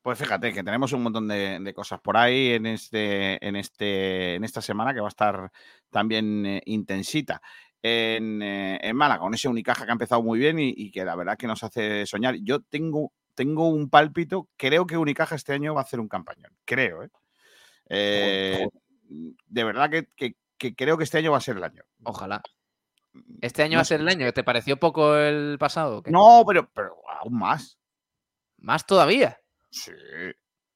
Pues 0.02 0.20
fíjate 0.20 0.52
que 0.52 0.64
tenemos 0.64 0.92
un 0.92 1.04
montón 1.04 1.30
de, 1.30 1.74
cosas 1.74 2.02
por 2.02 2.18
ahí 2.18 2.52
en, 2.52 2.66
este, 2.66 3.46
en, 3.46 3.56
este, 3.56 4.36
en 4.36 4.44
esta 4.44 4.62
semana 4.62 4.94
que 4.94 5.00
va 5.00 5.08
a 5.08 5.10
estar 5.10 5.50
también 5.90 6.46
eh, 6.46 6.62
intensita. 6.66 7.42
En, 7.82 8.42
eh, 8.42 8.80
en, 8.82 8.96
Málaga, 8.98 9.22
con 9.22 9.34
ese 9.34 9.48
Unicaja 9.48 9.86
que 9.86 9.92
ha 9.92 9.94
empezado 9.94 10.22
muy 10.22 10.40
bien 10.40 10.58
y 10.60 10.92
que 10.92 11.06
la 11.06 11.16
verdad 11.16 11.38
que 11.38 11.48
nos 11.48 11.64
hace 11.64 12.06
soñar. 12.06 12.36
Yo 12.42 12.62
tengo 12.62 13.14
tengo 13.36 13.68
un 13.70 13.90
pálpito. 13.90 14.50
Creo 14.58 14.86
que 14.86 14.98
Unicaja 14.98 15.36
este 15.36 15.54
año 15.54 15.74
va 15.74 15.82
a 15.82 15.84
hacer 15.84 16.00
un 16.00 16.08
campañón. 16.08 16.56
Creo, 16.66 17.04
¿eh? 17.04 17.10
eh 17.90 18.68
de 19.10 19.64
verdad 19.64 19.90
que, 19.90 20.08
que, 20.16 20.36
que, 20.58 20.76
creo 20.76 20.98
que 20.98 21.04
este 21.04 21.18
año 21.18 21.32
va 21.32 21.38
a 21.38 21.42
ser 21.42 21.58
el 21.58 21.64
año. 21.64 21.84
Ojalá. 22.04 22.42
¿Este 23.42 23.62
año 23.62 23.74
no 23.74 23.78
va 23.78 23.82
a 23.82 23.86
ser 23.86 24.02
el 24.02 24.08
año? 24.08 24.32
¿Te 24.32 24.44
pareció 24.44 24.78
poco 24.78 25.16
el 25.16 25.58
pasado? 25.60 26.02
No, 26.08 26.44
pero, 26.48 26.70
pero 26.74 26.96
aún 27.08 27.38
más. 27.38 27.78
¿Más 28.58 28.86
todavía? 28.86 29.40
Sí. 29.70 29.92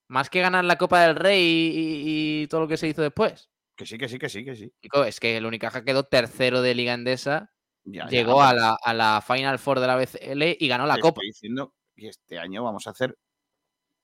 ¿Más 0.08 0.30
que 0.30 0.42
ganar 0.42 0.66
la 0.66 0.78
Copa 0.78 1.02
del 1.02 1.16
Rey 1.16 1.42
y, 1.42 1.80
y, 1.80 2.42
y 2.44 2.48
todo 2.48 2.62
lo 2.62 2.68
que 2.68 2.78
se 2.78 2.88
hizo 2.88 3.02
después? 3.02 3.50
Que 3.76 3.86
sí, 3.86 3.98
que 3.98 4.08
sí, 4.08 4.18
que 4.18 4.30
sí, 4.30 4.46
que 4.46 4.56
sí. 4.56 4.74
Es 5.06 5.20
que 5.20 5.38
el 5.38 5.46
Unicaja 5.46 5.84
quedó 5.84 6.04
tercero 6.04 6.62
de 6.62 6.76
Liga 6.76 6.94
Endesa. 6.94 7.52
Ya, 7.84 8.06
llegó 8.08 8.40
ya, 8.40 8.50
a, 8.50 8.54
la, 8.54 8.78
a, 8.84 8.94
la, 8.94 9.22
Final 9.26 9.60
Four 9.60 9.80
de 9.80 9.88
la 9.88 9.96
BCL 9.96 10.58
y 10.60 10.68
ganó 10.68 10.86
la 10.86 10.98
Copa. 11.00 11.22
Diciendo 11.24 11.74
y 11.98 12.08
este 12.08 12.40
año 12.40 12.64
vamos 12.64 12.88
a 12.88 12.92
hacer 12.92 13.18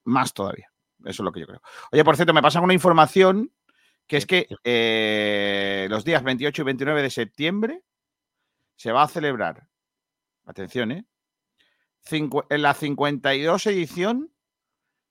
más 0.03 0.33
todavía. 0.33 0.69
Eso 1.05 1.21
es 1.21 1.25
lo 1.25 1.31
que 1.31 1.39
yo 1.39 1.47
creo. 1.47 1.61
Oye, 1.91 2.03
por 2.03 2.15
cierto, 2.15 2.33
me 2.33 2.41
pasan 2.41 2.63
una 2.63 2.73
información 2.73 3.53
que 4.07 4.17
es 4.17 4.25
que 4.25 4.47
eh, 4.63 5.87
los 5.89 6.03
días 6.03 6.23
28 6.23 6.61
y 6.61 6.65
29 6.65 7.01
de 7.01 7.09
septiembre 7.09 7.83
se 8.75 8.91
va 8.91 9.03
a 9.03 9.07
celebrar, 9.07 9.69
atención, 10.45 10.91
¿eh? 10.91 11.05
En 12.11 12.61
la 12.61 12.73
52 12.73 13.65
edición 13.67 14.33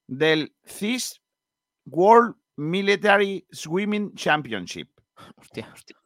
del 0.07 0.55
CIS 0.67 1.23
World 1.87 2.37
Military 2.57 3.47
Swimming 3.51 4.15
Championship. 4.15 4.91
Hostia, 5.37 5.71
hostia. 5.73 5.97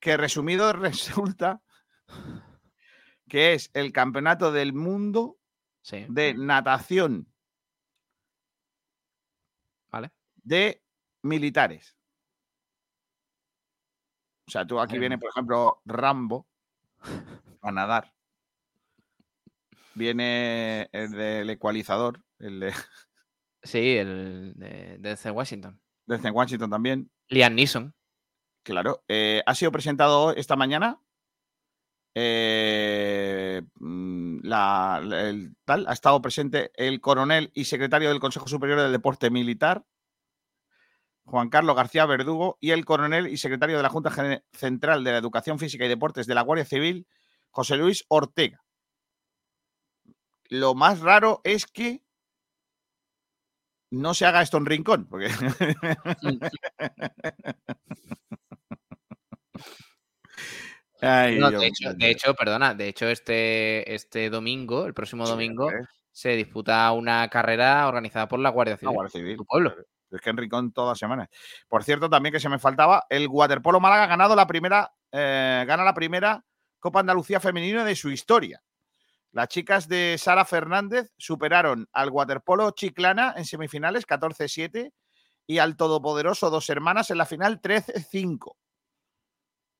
Que 0.00 0.16
resumido 0.16 0.72
resulta 0.72 1.62
que 3.28 3.54
es 3.54 3.70
el 3.74 3.92
campeonato 3.92 4.52
del 4.52 4.72
mundo 4.72 5.38
sí. 5.82 6.06
de 6.08 6.34
natación 6.34 7.26
vale. 9.90 10.10
de 10.42 10.82
militares. 11.22 11.96
O 14.46 14.50
sea, 14.50 14.66
tú 14.66 14.78
aquí 14.78 14.98
viene, 14.98 15.18
por 15.18 15.30
ejemplo, 15.30 15.80
Rambo 15.84 16.46
a 17.62 17.72
nadar. 17.72 18.12
Viene 19.94 20.88
el 20.92 21.12
del 21.12 21.50
ecualizador, 21.50 22.22
el 22.38 22.60
de. 22.60 22.72
Sí, 23.62 23.96
el 23.96 24.52
de, 24.56 24.98
de 24.98 25.30
Washington. 25.30 25.80
Desde 26.04 26.30
Washington 26.30 26.68
también. 26.68 27.10
Liam 27.28 27.54
Neeson. 27.54 27.94
Claro. 28.62 29.02
Eh, 29.08 29.42
ha 29.46 29.54
sido 29.54 29.72
presentado 29.72 30.36
esta 30.36 30.54
mañana 30.54 31.00
eh, 32.14 33.62
la, 33.80 35.00
el, 35.02 35.56
tal, 35.64 35.86
ha 35.88 35.92
estado 35.92 36.22
presente 36.22 36.70
el 36.76 37.00
coronel 37.00 37.50
y 37.54 37.64
secretario 37.64 38.08
del 38.08 38.20
Consejo 38.20 38.46
Superior 38.46 38.80
del 38.80 38.92
Deporte 38.92 39.30
Militar, 39.30 39.84
Juan 41.24 41.48
Carlos 41.48 41.74
García 41.74 42.06
Verdugo, 42.06 42.56
y 42.60 42.70
el 42.70 42.84
coronel 42.84 43.26
y 43.26 43.36
secretario 43.36 43.76
de 43.76 43.82
la 43.82 43.88
Junta 43.88 44.12
Central 44.52 45.02
de 45.02 45.12
la 45.12 45.18
Educación 45.18 45.58
Física 45.58 45.84
y 45.84 45.88
Deportes 45.88 46.26
de 46.26 46.34
la 46.34 46.42
Guardia 46.42 46.64
Civil, 46.64 47.08
José 47.50 47.76
Luis 47.76 48.04
Ortega. 48.08 48.62
Lo 50.50 50.74
más 50.74 51.00
raro 51.00 51.40
es 51.42 51.66
que 51.66 52.04
no 53.90 54.14
se 54.14 54.26
haga 54.26 54.42
esto 54.42 54.58
en 54.58 54.66
rincón, 54.66 55.08
porque... 55.08 55.28
Ay, 61.04 61.38
no, 61.38 61.50
de, 61.50 61.66
hecho, 61.66 61.92
de, 61.94 62.10
hecho, 62.10 62.34
perdona, 62.34 62.74
de 62.74 62.88
hecho, 62.88 63.08
este, 63.08 63.94
este 63.94 64.30
domingo, 64.30 64.86
el 64.86 64.94
próximo 64.94 65.26
domingo, 65.26 65.70
sí, 65.70 65.76
se 66.12 66.30
disputa 66.30 66.90
una 66.92 67.28
carrera 67.28 67.86
organizada 67.88 68.28
por 68.28 68.38
la 68.38 68.50
Guardia 68.50 68.76
Civil. 68.76 68.90
La 68.90 68.94
Guardia 68.94 69.20
Civil. 69.20 69.36
Tu 69.36 69.44
pueblo. 69.44 69.74
Es 70.10 70.20
que 70.20 70.30
en 70.30 70.36
Rincón 70.36 70.72
todas 70.72 70.92
las 70.92 70.98
semanas. 70.98 71.28
Por 71.68 71.82
cierto, 71.82 72.08
también 72.08 72.32
que 72.32 72.40
se 72.40 72.48
me 72.48 72.58
faltaba, 72.58 73.04
el 73.10 73.26
Waterpolo 73.28 73.80
Málaga 73.80 74.04
ha 74.04 74.06
ganado 74.06 74.36
la 74.36 74.46
primera, 74.46 74.92
eh, 75.10 75.64
gana 75.66 75.82
la 75.82 75.92
primera 75.92 76.44
Copa 76.78 77.00
Andalucía 77.00 77.40
Femenina 77.40 77.84
de 77.84 77.96
su 77.96 78.10
historia. 78.10 78.62
Las 79.32 79.48
chicas 79.48 79.88
de 79.88 80.16
Sara 80.16 80.44
Fernández 80.44 81.10
superaron 81.18 81.88
al 81.92 82.10
Waterpolo 82.10 82.70
Chiclana 82.70 83.34
en 83.36 83.44
semifinales 83.44 84.06
14-7 84.06 84.92
y 85.46 85.58
al 85.58 85.76
todopoderoso 85.76 86.50
Dos 86.50 86.70
Hermanas 86.70 87.10
en 87.10 87.18
la 87.18 87.26
final 87.26 87.60
13-5. 87.60 88.56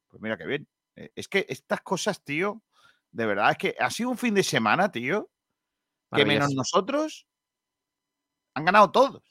Pues 0.09 0.23
mira 0.23 0.37
qué 0.37 0.47
bien. 0.47 0.67
Es 0.97 1.29
que 1.29 1.45
estas 1.49 1.81
cosas, 1.83 2.23
tío, 2.23 2.63
de 3.11 3.27
verdad, 3.27 3.51
es 3.51 3.59
que 3.59 3.77
ha 3.79 3.91
sido 3.91 4.11
un 4.11 4.19
fin 4.19 4.35
de 4.35 4.43
semana, 4.43 4.91
tío, 4.93 5.31
que 6.13 6.25
menos 6.25 6.55
nosotros 6.55 7.27
han 8.55 8.65
ganado 8.65 8.91
todos. 8.93 9.23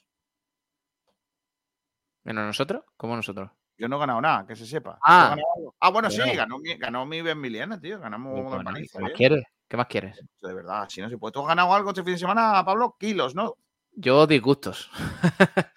¿Menos 2.24 2.44
nosotros? 2.46 2.84
¿Cómo 2.96 3.16
nosotros? 3.16 3.50
Yo 3.76 3.88
no 3.88 3.96
he 3.96 4.00
ganado 4.00 4.20
nada, 4.20 4.46
que 4.46 4.54
se 4.56 4.66
sepa. 4.66 4.98
Ah. 5.02 5.36
Ah, 5.80 5.90
bueno, 5.90 6.10
sí, 6.10 6.20
ganó, 6.34 6.58
mi- 6.58 6.76
ganó 6.76 7.04
mi 7.06 7.22
Benmiliana, 7.22 7.80
tío. 7.80 7.98
Ganamos 7.98 8.32
una 8.40 8.42
bueno, 8.48 8.64
paliza, 8.64 8.98
¿Qué 8.98 9.02
más 9.02 9.10
¿eh? 9.10 9.14
quieres? 9.14 9.44
¿Qué 9.68 9.76
más 9.76 9.86
quieres? 9.86 10.20
De 10.42 10.54
verdad, 10.54 10.88
si 10.88 11.00
no 11.00 11.08
se 11.08 11.18
puede. 11.18 11.32
¿Tú 11.32 11.40
has 11.40 11.48
ganado 11.48 11.74
algo 11.74 11.90
este 11.90 12.04
fin 12.04 12.12
de 12.14 12.18
semana, 12.18 12.64
Pablo? 12.64 12.96
Kilos, 12.98 13.34
¿no? 13.34 13.56
Yo 13.92 14.26
disgustos. 14.26 14.90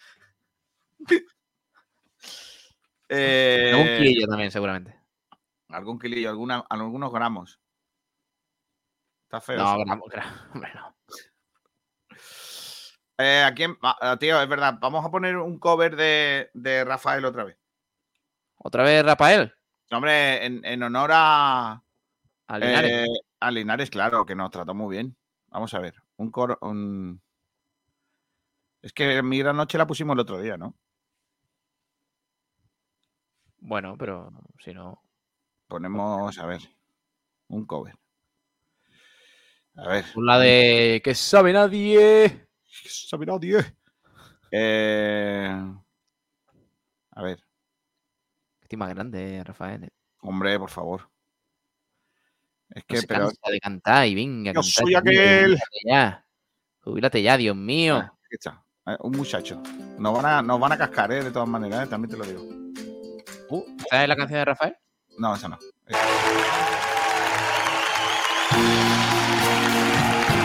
Eh, 3.10 3.72
Algún 3.74 3.88
kilillo 3.98 4.28
también, 4.28 4.52
seguramente. 4.52 4.97
Algún 5.78 6.00
kilillo, 6.00 6.30
alguna, 6.30 6.66
algunos 6.70 7.12
gramos. 7.14 7.60
Está 9.26 9.40
feo. 9.42 9.58
No, 9.58 9.78
gramos, 9.78 10.10
gramos, 10.12 10.42
hombre, 10.54 10.72
no. 10.74 10.96
Eh, 13.20 13.44
¿a 13.44 13.54
quién? 13.54 13.78
ah, 13.84 13.96
ah, 14.02 14.18
tío, 14.18 14.42
es 14.42 14.50
verdad. 14.50 14.80
Vamos 14.82 15.06
a 15.06 15.12
poner 15.12 15.38
un 15.38 15.60
cover 15.60 15.96
de, 15.96 16.50
de 16.56 16.84
Rafael 16.84 17.26
otra 17.26 17.44
vez. 17.44 17.60
¿Otra 18.58 18.84
vez 18.84 19.06
Rafael? 19.06 19.54
Hombre, 19.92 20.46
en, 20.46 20.66
en 20.66 20.82
honor 20.82 21.12
a, 21.14 21.84
A 22.48 22.60
Linares. 22.60 22.92
eh, 22.92 23.20
a 23.40 23.52
Linares, 23.52 23.90
claro, 23.92 24.26
que 24.26 24.36
nos 24.36 24.50
trató 24.50 24.74
muy 24.74 24.96
bien. 24.96 25.16
Vamos 25.50 25.74
a 25.76 25.80
ver. 25.80 25.94
Un 26.18 26.32
coro. 26.32 26.58
Un... 26.62 27.22
Es 28.82 28.94
que 28.94 29.22
mi 29.22 29.38
gran 29.40 29.56
noche 29.58 29.78
la 29.78 29.86
pusimos 29.86 30.16
el 30.16 30.22
otro 30.22 30.42
día, 30.42 30.58
¿no? 30.58 30.76
Bueno, 33.60 33.96
pero 33.98 34.32
si 34.60 34.74
no. 34.74 35.04
Ponemos, 35.68 36.38
a 36.40 36.46
ver, 36.46 36.62
un 37.50 37.66
cover. 37.66 37.96
A 39.76 39.88
ver. 39.90 40.06
La 40.16 40.40
de 40.40 41.02
que 41.04 41.14
sabe 41.14 41.54
nadie. 41.54 42.48
sabe 42.90 43.26
nadie. 43.26 43.60
Eh, 44.52 45.50
a 47.12 47.22
ver, 47.22 47.44
Estoy 48.62 48.78
más 48.78 48.90
grande, 48.90 49.44
Rafael. 49.44 49.90
hombre, 50.22 50.58
por 50.60 50.70
favor. 50.70 51.10
Es 52.70 52.84
No 52.84 52.88
que, 52.88 52.98
se 53.02 53.08
pero. 53.08 53.28
cansa 53.28 53.50
de 53.52 53.60
cantar 53.60 54.08
y 54.08 54.16
venga. 54.16 54.52
Yo 54.52 54.62
cantar, 54.62 54.72
soy 54.72 54.96
aquel. 54.96 55.58
jubílate 56.82 57.22
Ya. 57.22 57.38
Dios 57.38 57.56
mío. 57.56 57.98
Ah, 57.98 58.14
aquí 58.26 58.36
está, 58.36 58.64
eh, 58.88 58.98
Un 59.02 59.12
muchacho. 59.18 59.62
Nos 60.00 60.14
van 60.16 60.26
a, 60.26 60.42
nos 60.42 60.60
van 60.60 60.72
a 60.74 60.78
cascar, 60.78 61.12
¿eh? 61.12 61.24
De 61.24 61.32
todas 61.32 61.48
maneras, 61.48 61.86
¿eh? 61.86 61.90
también 61.90 62.12
te 62.12 62.18
lo 62.18 62.26
digo. 62.26 62.42
Uh, 63.50 63.64
¿Sabes 63.90 64.10
la 64.10 64.16
canción 64.16 64.40
de 64.40 64.46
Rafael? 64.46 64.76
No, 65.18 65.34
esa 65.36 65.48
no. 65.48 65.58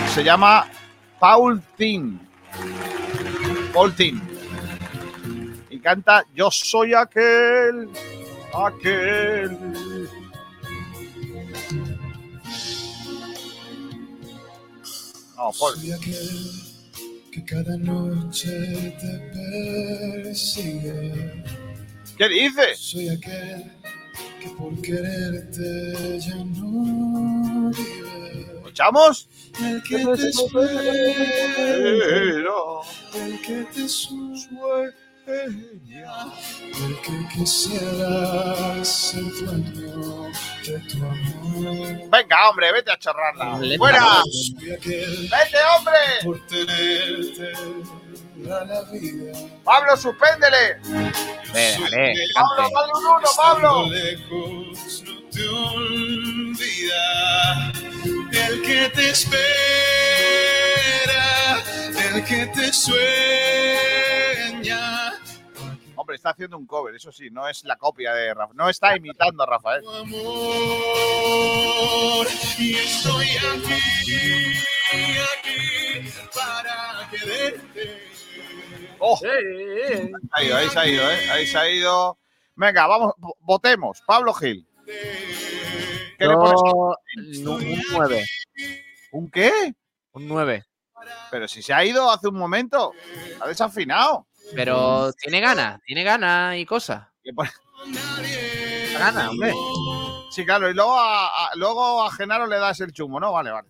Se 0.08 0.24
llama 0.24 0.66
Paul 1.20 1.62
Tin. 1.76 2.18
Paul 3.72 3.94
Tin. 3.94 4.22
Y 5.68 5.78
canta 5.78 6.24
Yo 6.34 6.50
soy 6.50 6.94
aquel, 6.94 7.90
aquel. 8.54 9.58
No, 15.36 15.50
Paul. 15.58 15.76
Soy 15.76 15.92
aquel 15.92 16.72
que 17.30 17.44
cada 17.44 17.76
noche 17.76 18.96
te 19.00 20.22
persigue. 20.24 21.44
¿Qué 22.16 22.28
dices? 22.28 22.78
Soy 22.78 23.08
aquel 23.08 23.81
que 24.42 24.50
por 24.50 24.80
quererte 24.82 26.18
ya 26.18 26.34
no 26.36 27.70
vive. 27.70 28.56
¿Escuchamos? 28.56 29.28
El 29.60 29.82
que 29.82 29.98
te 29.98 30.28
espera, 30.28 30.64
el 33.14 33.40
que 33.42 33.64
te 33.74 33.88
sueña, 33.88 34.92
el 35.26 36.96
que 37.02 37.28
quisiera 37.34 38.84
ser 38.84 39.22
dueño 39.22 40.32
de 40.66 40.78
tu 40.88 41.04
amor. 41.04 42.10
Venga, 42.10 42.50
hombre, 42.50 42.72
vete 42.72 42.90
a 42.90 42.98
chorrarla. 42.98 43.60
¡Fuera! 43.76 44.22
¡Vete, 44.58 45.58
hombre! 45.76 46.00
por 46.24 46.46
tenerte. 46.46 47.52
¡Pablo, 49.64 49.96
suspéndele! 49.96 50.80
Déjale, 51.52 52.14
¡Pablo, 52.34 52.68
dale 52.74 52.92
un 52.94 53.06
uno, 53.06 53.28
Pablo! 53.36 53.86
lejos 53.88 55.02
no 55.04 55.14
te 55.30 55.48
olvida 55.48 57.02
el 58.32 58.62
que 58.62 58.88
te 58.94 59.10
espera, 59.10 59.42
el 62.14 62.24
que 62.24 62.46
te 62.46 62.72
sueña. 62.72 63.02
Hombre, 65.94 66.16
está 66.16 66.30
haciendo 66.30 66.56
un 66.56 66.66
cover, 66.66 66.94
eso 66.96 67.12
sí, 67.12 67.28
no 67.30 67.46
es 67.48 67.62
la 67.64 67.76
copia 67.76 68.12
de 68.14 68.34
Rafael. 68.34 68.56
No 68.56 68.68
está 68.68 68.96
imitando 68.96 69.44
a 69.44 69.46
Rafael. 69.46 69.82
Amor 69.86 70.26
y 72.58 72.74
estoy 72.74 73.28
aquí, 73.54 73.80
aquí 75.22 76.12
para 76.34 77.08
quererte. 77.10 78.11
¡Oh! 79.04 79.18
Ahí, 80.32 80.50
ahí 80.50 80.68
se 80.68 80.78
ha 80.78 80.86
ido, 80.86 81.10
¿eh? 81.10 81.30
Ahí 81.30 81.46
se 81.46 81.58
ha 81.58 81.68
ido. 81.68 82.18
Venga, 82.54 82.86
vamos, 82.86 83.12
vo- 83.18 83.34
votemos. 83.40 84.00
Pablo 84.06 84.32
Gil. 84.32 84.66
¿Qué 84.86 86.26
le 86.26 86.34
pones? 86.36 86.60
Un 87.16 87.82
9. 87.92 88.24
¿Un 89.12 89.30
qué? 89.30 89.74
Un 90.12 90.28
9. 90.28 90.64
Pero 91.32 91.48
si 91.48 91.62
se 91.62 91.72
ha 91.74 91.84
ido 91.84 92.10
hace 92.10 92.28
un 92.28 92.36
momento. 92.36 92.92
Ha 93.40 93.48
desafinado. 93.48 94.28
Pero 94.54 95.12
tiene 95.14 95.40
ganas, 95.40 95.80
tiene 95.84 96.04
ganas 96.04 96.56
y 96.56 96.64
cosas. 96.66 97.08
Ganas, 98.98 99.28
hombre. 99.30 99.52
Sí, 100.30 100.44
claro, 100.44 100.70
y 100.70 100.74
luego 100.74 100.96
a, 100.98 101.26
a- 101.48 101.54
luego 101.56 102.04
a 102.04 102.12
Genaro 102.12 102.46
le 102.46 102.58
das 102.58 102.80
el 102.80 102.92
chumo, 102.92 103.18
¿no? 103.18 103.32
Vale, 103.32 103.50
vale. 103.50 103.68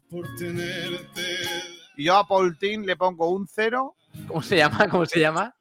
Y 1.96 2.04
yo 2.04 2.16
a 2.16 2.26
Paul 2.26 2.58
Tin 2.58 2.84
le 2.86 2.96
pongo 2.96 3.30
un 3.30 3.46
cero. 3.48 3.96
¿Cómo 4.28 4.42
se 4.42 4.56
llama? 4.56 4.88
¿Cómo 4.90 5.06
se 5.06 5.20
llama? 5.20 5.54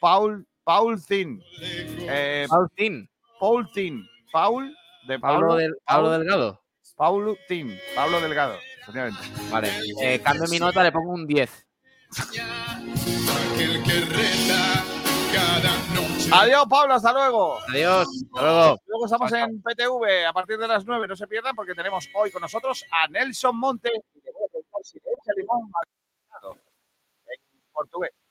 Paul, 0.00 0.46
Paul 0.64 1.04
Tin. 1.04 1.42
Eh, 1.60 2.46
Paulín. 2.48 3.08
Paul 3.40 3.70
Tin. 3.72 4.06
Paul 4.32 4.76
de 5.06 5.18
Pablo, 5.18 5.40
Pablo, 5.40 5.56
del, 5.56 5.74
Pablo 5.84 6.10
Delgado. 6.10 6.62
Paul 6.96 7.38
Tin. 7.48 7.78
Pablo 7.94 8.20
Delgado. 8.20 8.56
Vale. 9.50 9.70
Eh, 10.02 10.20
cambio 10.20 10.48
mi 10.48 10.58
nota, 10.58 10.82
le 10.82 10.92
pongo 10.92 11.12
un 11.12 11.26
10. 11.26 11.66
Aquel 12.18 13.82
que 13.82 14.00
reta 14.00 14.84
cada 15.32 15.78
noche. 15.94 16.30
Adiós, 16.32 16.66
Pablo, 16.68 16.94
hasta 16.94 17.12
luego. 17.12 17.58
Adiós. 17.68 18.06
Hasta 18.34 18.42
luego. 18.42 18.80
Luego 18.86 19.04
estamos 19.06 19.32
en 19.32 19.62
PTV 19.62 20.26
a 20.26 20.32
partir 20.32 20.58
de 20.58 20.68
las 20.68 20.84
9. 20.84 21.08
No 21.08 21.16
se 21.16 21.26
pierdan 21.26 21.56
porque 21.56 21.74
tenemos 21.74 22.08
hoy 22.14 22.30
con 22.30 22.42
nosotros 22.42 22.84
a 22.90 23.08
Nelson 23.08 23.56
Monte. 23.56 23.90
Portugal 27.74 28.23